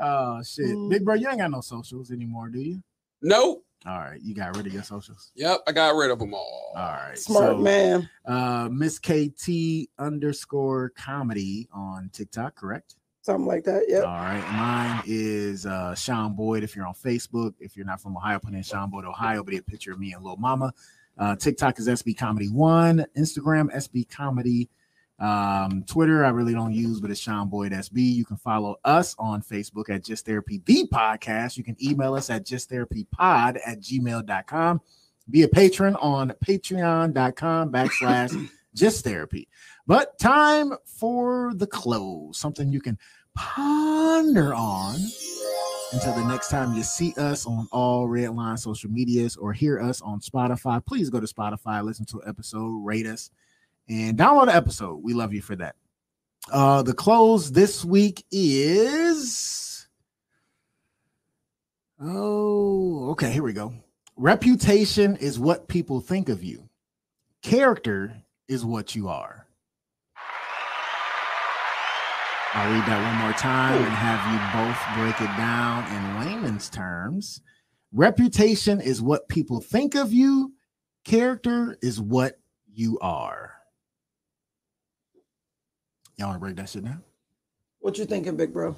oh 0.00 0.42
shit, 0.42 0.76
big 0.90 1.04
bro, 1.04 1.14
you 1.14 1.28
ain't 1.28 1.38
got 1.38 1.50
no 1.50 1.60
socials 1.60 2.10
anymore, 2.12 2.48
do 2.48 2.60
you? 2.60 2.82
Nope. 3.22 3.64
All 3.86 3.98
right, 3.98 4.20
you 4.22 4.34
got 4.34 4.56
rid 4.56 4.66
of 4.66 4.72
your 4.72 4.82
socials. 4.82 5.30
Yep, 5.34 5.60
I 5.66 5.72
got 5.72 5.94
rid 5.94 6.10
of 6.10 6.18
them 6.18 6.34
all. 6.34 6.72
All 6.76 6.82
right, 6.82 7.18
Smart 7.18 7.56
so, 7.56 7.58
man. 7.58 8.08
Uh, 8.24 8.68
Miss 8.70 8.98
KT 8.98 9.90
underscore 9.98 10.90
comedy 10.90 11.68
on 11.72 12.10
TikTok, 12.12 12.54
correct? 12.54 12.96
Something 13.20 13.46
like 13.46 13.64
that. 13.64 13.84
Yep. 13.88 14.04
All 14.04 14.14
right, 14.14 14.52
mine 14.52 15.02
is 15.06 15.66
uh 15.66 15.94
Sean 15.94 16.34
Boyd. 16.34 16.62
If 16.62 16.76
you're 16.76 16.86
on 16.86 16.94
Facebook, 16.94 17.54
if 17.58 17.76
you're 17.76 17.86
not 17.86 18.00
from 18.00 18.16
Ohio, 18.16 18.38
put 18.38 18.54
in 18.54 18.62
Sean 18.62 18.90
Boyd, 18.90 19.04
Ohio, 19.04 19.42
but 19.42 19.54
a 19.54 19.62
picture 19.62 19.92
of 19.92 19.98
me 19.98 20.12
and 20.12 20.22
Lil 20.22 20.36
Mama. 20.36 20.72
Uh, 21.18 21.36
TikTok 21.36 21.78
is 21.78 21.88
SB 21.88 22.16
Comedy 22.16 22.48
One, 22.48 23.06
Instagram 23.16 23.74
SB 23.74 24.08
Comedy, 24.10 24.68
um, 25.18 25.84
Twitter 25.86 26.24
I 26.24 26.30
really 26.30 26.54
don't 26.54 26.72
use, 26.72 27.00
but 27.00 27.10
it's 27.10 27.20
Sean 27.20 27.48
Boyd 27.48 27.72
SB. 27.72 28.14
You 28.14 28.24
can 28.24 28.36
follow 28.36 28.76
us 28.84 29.14
on 29.18 29.42
Facebook 29.42 29.88
at 29.88 30.04
Just 30.04 30.26
Therapy 30.26 30.60
the 30.64 30.88
Podcast. 30.92 31.56
You 31.56 31.64
can 31.64 31.76
email 31.82 32.14
us 32.14 32.30
at 32.30 32.44
justtherapypod 32.44 33.58
at 33.64 33.80
gmail.com. 33.80 34.80
Be 35.30 35.42
a 35.42 35.48
patron 35.48 35.96
on 35.96 36.32
patreon.com 36.44 37.70
backslash 37.72 38.50
just 38.74 39.04
therapy. 39.04 39.48
But 39.86 40.18
time 40.18 40.72
for 40.84 41.52
the 41.54 41.66
close, 41.66 42.38
something 42.38 42.72
you 42.72 42.80
can 42.80 42.98
ponder 43.34 44.54
on 44.54 44.96
until 45.92 46.14
the 46.14 46.24
next 46.24 46.48
time 46.48 46.74
you 46.74 46.82
see 46.82 47.14
us 47.16 47.46
on 47.46 47.68
all 47.70 48.08
red 48.08 48.34
line 48.34 48.56
social 48.56 48.90
medias 48.90 49.36
or 49.36 49.52
hear 49.52 49.80
us 49.80 50.00
on 50.02 50.20
Spotify. 50.20 50.84
Please 50.84 51.10
go 51.10 51.20
to 51.20 51.26
Spotify, 51.26 51.84
listen 51.84 52.04
to 52.06 52.20
an 52.20 52.28
episode, 52.28 52.84
rate 52.84 53.06
us, 53.06 53.30
and 53.88 54.18
download 54.18 54.46
the 54.46 54.54
episode. 54.54 55.02
We 55.02 55.14
love 55.14 55.32
you 55.32 55.42
for 55.42 55.56
that. 55.56 55.76
Uh, 56.52 56.82
the 56.82 56.92
close 56.92 57.52
this 57.52 57.84
week 57.84 58.24
is 58.30 59.86
oh, 62.00 63.10
okay. 63.10 63.30
Here 63.32 63.42
we 63.42 63.52
go. 63.52 63.72
Reputation 64.16 65.16
is 65.16 65.38
what 65.38 65.68
people 65.68 66.00
think 66.00 66.28
of 66.28 66.44
you. 66.44 66.68
Character 67.42 68.16
is 68.48 68.64
what 68.64 68.94
you 68.94 69.08
are. 69.08 69.43
I'll 72.54 72.72
read 72.72 72.86
that 72.86 73.02
one 73.02 73.20
more 73.20 73.32
time 73.32 73.82
and 73.82 73.92
have 73.92 74.22
you 74.30 74.38
both 74.54 74.78
break 74.96 75.20
it 75.20 75.36
down 75.36 75.84
in 75.92 76.20
layman's 76.20 76.70
terms. 76.70 77.40
Reputation 77.92 78.80
is 78.80 79.02
what 79.02 79.28
people 79.28 79.60
think 79.60 79.96
of 79.96 80.12
you, 80.12 80.52
character 81.04 81.76
is 81.82 82.00
what 82.00 82.38
you 82.72 82.96
are. 83.00 83.54
Y'all 86.16 86.28
want 86.28 86.36
to 86.36 86.40
break 86.40 86.56
that 86.56 86.68
shit 86.68 86.84
down? 86.84 87.02
What 87.80 87.98
you 87.98 88.04
thinking, 88.04 88.36
big 88.36 88.52
bro? 88.52 88.76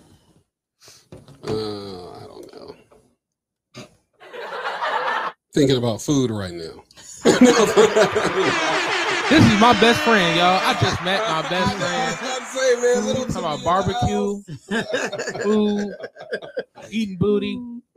Uh, 1.46 2.10
I 2.12 2.26
don't 2.26 2.54
know. 2.54 2.74
Thinking 5.52 5.76
about 5.76 6.00
food 6.00 6.30
right 6.30 6.54
now. 6.54 6.82
This 9.28 9.44
is 9.44 9.60
my 9.60 9.72
best 9.80 9.98
friend, 10.02 10.38
y'all. 10.38 10.60
I 10.62 10.72
just 10.80 11.02
met 11.02 11.20
my 11.26 11.42
best 11.48 11.76
friend. 11.78 12.35
I'd 12.76 12.82
man, 12.82 13.06
little 13.06 13.24
Talking 13.24 13.38
about 13.38 13.64
barbecue, 13.64 14.42
food, 15.42 15.94
eating 16.90 17.16
booty. 17.16 17.60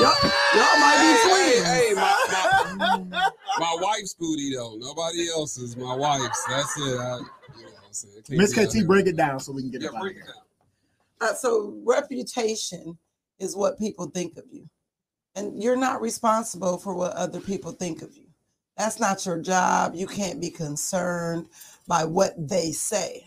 Y'all, 0.00 0.10
y'all 0.56 0.80
might 0.80 0.96
be 0.98 1.28
Hey, 1.30 1.60
twins. 1.60 1.68
hey, 1.68 1.94
my, 1.94 2.16
my, 2.32 3.20
my 3.60 3.76
wife's 3.80 4.14
booty 4.14 4.52
though. 4.56 4.74
Nobody 4.76 5.28
else's. 5.30 5.76
My 5.76 5.94
wife's. 5.94 6.44
That's 6.46 6.76
it. 6.78 6.82
I, 6.82 6.86
you 6.88 7.64
know 7.66 7.70
what 7.70 7.84
I'm 7.86 7.92
saying? 7.92 8.14
Can't 8.26 8.38
Miss 8.38 8.52
KT, 8.52 8.86
break 8.88 9.06
it 9.06 9.16
down 9.16 9.38
so 9.38 9.52
we 9.52 9.62
can 9.62 9.70
get 9.70 9.82
Yeah, 9.82 9.90
it 9.90 9.94
out 9.94 10.00
break 10.00 10.16
it 10.16 10.24
down. 10.26 10.34
Uh, 11.30 11.34
so 11.34 11.80
reputation 11.84 12.98
is 13.38 13.54
what 13.54 13.78
people 13.78 14.06
think 14.06 14.36
of 14.36 14.44
you, 14.50 14.68
and 15.36 15.62
you're 15.62 15.76
not 15.76 16.00
responsible 16.00 16.76
for 16.78 16.92
what 16.94 17.12
other 17.12 17.40
people 17.40 17.70
think 17.70 18.02
of 18.02 18.16
you. 18.16 18.26
That's 18.76 18.98
not 18.98 19.24
your 19.24 19.38
job. 19.40 19.94
You 19.94 20.08
can't 20.08 20.40
be 20.40 20.50
concerned 20.50 21.46
by 21.86 22.04
what 22.04 22.32
they 22.36 22.72
say. 22.72 23.26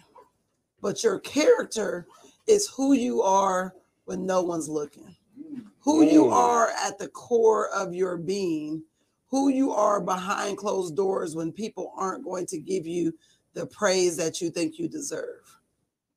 But 0.82 1.04
your 1.04 1.20
character 1.20 2.08
is 2.48 2.68
who 2.68 2.94
you 2.94 3.22
are 3.22 3.74
when 4.06 4.26
no 4.26 4.42
one's 4.42 4.70
looking. 4.70 5.16
Who 5.82 6.04
you 6.04 6.30
are 6.30 6.70
at 6.70 7.00
the 7.00 7.08
core 7.08 7.70
of 7.70 7.94
your 7.94 8.18
being, 8.18 8.84
who 9.30 9.50
you 9.50 9.72
are 9.72 10.02
behind 10.02 10.58
closed 10.58 10.96
doors 10.96 11.36
when 11.36 11.52
people 11.52 11.94
aren't 11.96 12.26
going 12.26 12.46
to 12.48 12.58
give 12.58 12.86
you 12.86 13.14
the 13.54 13.66
praise 13.66 14.18
that 14.18 14.42
you 14.42 14.50
think 14.50 14.78
you 14.78 14.88
deserve. 14.88 15.58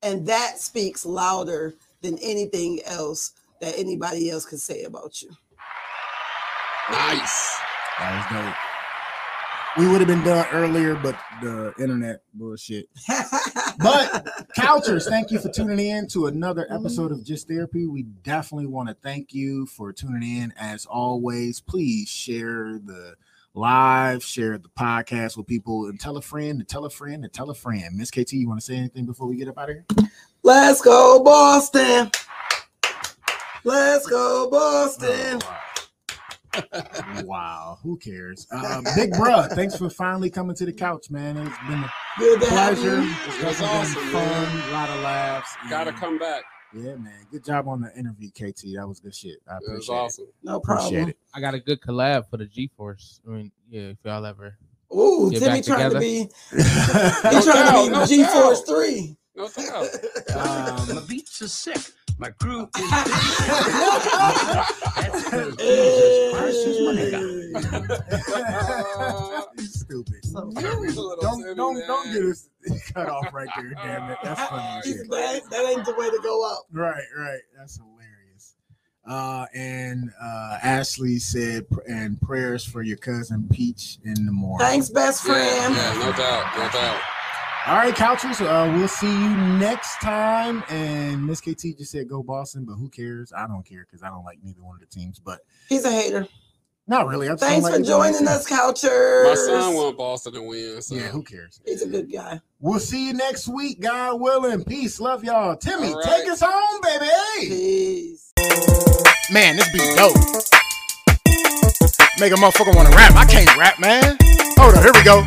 And 0.03 0.27
that 0.27 0.59
speaks 0.59 1.07
louder 1.07 1.75
than 2.01 2.19
anything 2.19 2.81
else 2.85 3.33
that 3.61 3.79
anybody 3.79 4.31
else 4.31 4.45
can 4.45 4.59
say 4.59 4.85
about 4.85 5.23
you. 5.23 5.31
Nice. 6.91 7.61
That 7.99 8.29
was 8.33 8.45
dope. 8.45 8.70
We 9.79 9.87
would 9.87 10.01
have 10.01 10.09
been 10.09 10.25
done 10.25 10.47
earlier, 10.53 10.97
but 10.97 11.17
the 11.41 11.73
internet 11.79 12.23
bullshit. 12.35 12.89
But 13.79 14.27
Couchers, 14.59 15.09
thank 15.09 15.31
you 15.31 15.39
for 15.39 15.49
tuning 15.49 15.79
in 15.79 16.09
to 16.09 16.27
another 16.27 16.67
episode 16.71 17.13
of 17.13 17.25
Just 17.25 17.47
Therapy. 17.47 17.87
We 17.87 18.03
definitely 18.03 18.67
want 18.67 18.89
to 18.89 18.97
thank 18.97 19.33
you 19.33 19.67
for 19.67 19.93
tuning 19.93 20.39
in. 20.39 20.53
As 20.59 20.87
always, 20.87 21.61
please 21.61 22.09
share 22.09 22.81
the 22.85 23.15
live, 23.55 24.25
share 24.25 24.59
the 24.59 24.71
podcast 24.71 25.37
with 25.37 25.47
people, 25.47 25.87
and 25.87 26.01
tell 26.01 26.17
a 26.17 26.23
friend, 26.23 26.59
to 26.59 26.65
tell 26.65 26.85
a 26.85 26.91
friend, 26.91 27.23
to 27.23 27.29
tell 27.29 27.51
a 27.51 27.55
friend. 27.55 27.97
Miss 27.97 28.11
KT, 28.11 28.33
you 28.33 28.49
want 28.49 28.59
to 28.61 28.67
say 28.67 28.75
anything 28.75 29.07
before 29.07 29.29
we 29.29 29.37
get 29.37 29.49
up 29.49 29.59
out 29.59 29.71
of 29.71 29.77
here? 29.77 30.11
Let's 30.43 30.81
go, 30.81 31.23
Boston. 31.23 32.11
Let's 33.63 34.07
go, 34.07 34.51
Boston. 34.51 35.41
Oh, 35.43 35.49
wow. 35.49 35.70
Wow, 37.24 37.78
who 37.82 37.97
cares? 37.97 38.47
Um, 38.52 38.85
Big 38.97 39.12
Bruh, 39.12 39.48
thanks 39.55 39.77
for 39.77 39.89
finally 39.90 40.31
coming 40.31 40.55
to 40.56 40.66
the 40.66 40.72
couch, 40.72 41.10
man. 41.10 41.36
It's 41.36 41.56
been 41.68 41.82
a 41.82 41.90
Good 42.18 42.40
pleasure. 42.43 43.01
It's 43.02 43.39
It 43.43 43.44
was 43.47 43.60
awesome, 43.62 44.02
been 44.02 44.12
fun, 44.12 44.22
man. 44.24 44.68
a 44.68 44.72
lot 44.72 44.90
of 44.90 45.01
laughs. 45.02 45.56
Gotta 45.68 45.93
come 45.93 46.18
back. 46.18 46.43
Yeah, 46.74 46.94
man. 46.97 47.27
Good 47.32 47.44
job 47.44 47.66
on 47.68 47.81
the 47.81 47.97
interview, 47.98 48.31
KT. 48.31 48.74
That 48.77 48.86
was 48.86 49.01
good 49.01 49.14
shit. 49.14 49.39
I 49.48 49.56
It 49.56 49.60
was 49.62 49.68
appreciate 49.70 49.94
awesome. 49.97 50.27
No 50.43 50.60
problem. 50.60 51.09
it. 51.10 51.16
I 51.35 51.40
got 51.40 51.55
a 51.55 51.59
good 51.60 51.81
collab 51.81 52.28
for 52.31 52.36
the 52.36 52.47
G 52.47 52.70
Force. 52.77 53.20
I 53.27 53.31
mean, 53.31 53.52
yeah, 53.68 53.81
if 53.82 53.97
y'all 54.05 54.24
ever. 54.24 54.56
Ooh, 54.94 55.31
Get 55.31 55.40
Timmy 55.40 55.59
back 55.60 55.64
trying 55.64 55.90
to 55.93 55.98
be 56.01 56.20
it. 56.22 56.32
he 56.51 56.56
No 56.59 57.43
trying 57.43 57.44
doubt, 57.44 57.85
to 57.85 57.90
be 57.90 57.97
no 57.97 58.06
G 58.06 58.24
Force 58.24 58.62
three. 58.62 59.16
No 59.41 59.49
doubt. 59.49 59.89
um, 60.37 60.95
My 60.95 61.01
beats 61.09 61.41
are 61.43 61.49
sick. 61.49 61.79
My 62.19 62.29
crew 62.31 62.69
is 62.77 62.91
That's 62.91 63.09
because 65.25 65.57
Jesus 65.57 66.19
Christ 66.35 66.67
is 66.67 66.79
my 66.81 67.11
God. 67.11 67.23
you 69.57 69.65
stupid. 69.67 70.23
So, 70.25 70.51
Don't 71.21 71.57
don't 71.57 71.87
don't 71.87 72.12
get 72.12 72.23
us 72.25 72.49
cut 72.93 73.09
off 73.09 73.33
right 73.33 73.49
there. 73.57 73.73
Damn 73.83 74.11
it, 74.11 74.19
that's 74.23 74.41
funny 74.51 74.69
as 74.79 74.85
shit. 74.85 75.09
that, 75.11 75.41
that 75.51 75.65
ain't 75.75 75.85
the 75.87 75.95
way 75.95 76.11
to 76.11 76.19
go 76.23 76.45
out. 76.47 76.65
Right, 76.73 77.03
right. 77.17 77.41
That's 77.57 77.77
hilarious. 77.79 78.57
Uh, 79.09 79.47
and 79.55 80.11
uh, 80.23 80.59
Ashley 80.62 81.19
said, 81.19 81.65
and 81.89 82.21
prayers 82.21 82.62
for 82.65 82.83
your 82.83 82.99
cousin 82.99 83.49
Peach 83.51 83.99
in 84.05 84.27
the 84.27 84.33
morning. 84.33 84.59
Thanks, 84.67 84.91
best 84.91 85.27
Yeah, 85.27 85.33
friend. 85.33 85.75
yeah, 85.75 85.95
no 86.05 86.12
doubt, 86.12 86.55
no 86.59 86.69
doubt. 86.71 87.01
All 87.71 87.77
right, 87.77 87.95
couchers. 87.95 88.41
Uh, 88.45 88.77
we'll 88.77 88.89
see 88.89 89.07
you 89.07 89.37
next 89.57 90.01
time. 90.01 90.65
And 90.71 91.25
Miss 91.25 91.41
KT 91.41 91.79
just 91.79 91.93
said 91.93 92.09
go 92.09 92.21
Boston, 92.21 92.65
but 92.65 92.73
who 92.75 92.89
cares? 92.89 93.33
I 93.33 93.47
don't 93.47 93.63
care 93.65 93.87
because 93.89 94.03
I 94.03 94.09
don't 94.09 94.25
like 94.25 94.39
neither 94.43 94.61
one 94.61 94.75
of 94.75 94.81
the 94.81 94.87
teams. 94.87 95.21
But 95.21 95.39
He's 95.69 95.85
a 95.85 95.93
hater. 95.93 96.27
not 96.89 97.07
really. 97.07 97.29
I 97.29 97.35
just 97.35 97.45
Thanks 97.45 97.65
for 97.65 97.71
like 97.71 97.83
either 97.85 97.97
one 97.97 98.09
of 98.09 98.15
joining 98.17 98.27
us. 98.27 98.51
Couchers. 98.51 99.25
My 99.25 99.35
son 99.37 99.75
want 99.75 99.97
Boston 99.97 100.33
to 100.33 100.43
win. 100.43 100.83
So. 100.83 100.97
Yeah, 100.97 101.03
who 101.11 101.23
cares? 101.23 101.61
He's 101.65 101.83
a 101.83 101.87
good 101.87 102.11
guy. 102.13 102.41
We'll 102.59 102.81
see 102.81 103.07
you 103.07 103.13
next 103.13 103.47
week, 103.47 103.79
God 103.79 104.21
willing. 104.21 104.65
Peace, 104.65 104.99
love 104.99 105.23
y'all. 105.23 105.55
Timmy, 105.55 105.93
All 105.93 105.95
right. 105.95 106.05
take 106.05 106.29
us 106.29 106.43
home, 106.45 106.81
baby. 106.83 107.07
Peace. 107.39 108.33
Man, 109.33 109.55
this 109.55 109.71
beat 109.73 109.97
dope. 109.97 110.17
Make 112.19 112.33
a 112.33 112.35
motherfucker 112.35 112.75
want 112.75 112.91
to 112.91 112.97
rap. 112.97 113.15
I 113.15 113.27
can't 113.27 113.57
rap, 113.57 113.79
man. 113.79 114.17
Hold 114.59 114.75
on, 114.75 114.83
here 114.83 114.93
we 114.93 115.05
go. 115.05 115.21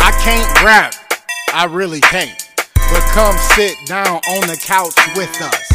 I 0.00 0.18
can't 0.24 0.64
rap. 0.64 0.94
I 1.56 1.66
really 1.66 2.00
can't. 2.00 2.50
But 2.56 3.00
come 3.12 3.36
sit 3.54 3.76
down 3.86 4.08
on 4.08 4.40
the 4.48 4.60
couch 4.60 4.96
with 5.16 5.30
us. 5.40 5.72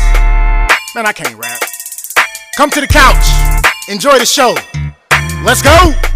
Man, 0.93 1.05
I 1.05 1.13
can't 1.13 1.35
rap. 1.35 1.61
Come 2.57 2.69
to 2.71 2.81
the 2.81 2.87
couch. 2.87 3.25
Enjoy 3.87 4.19
the 4.19 4.25
show. 4.25 4.55
Let's 5.41 5.61
go. 5.61 6.08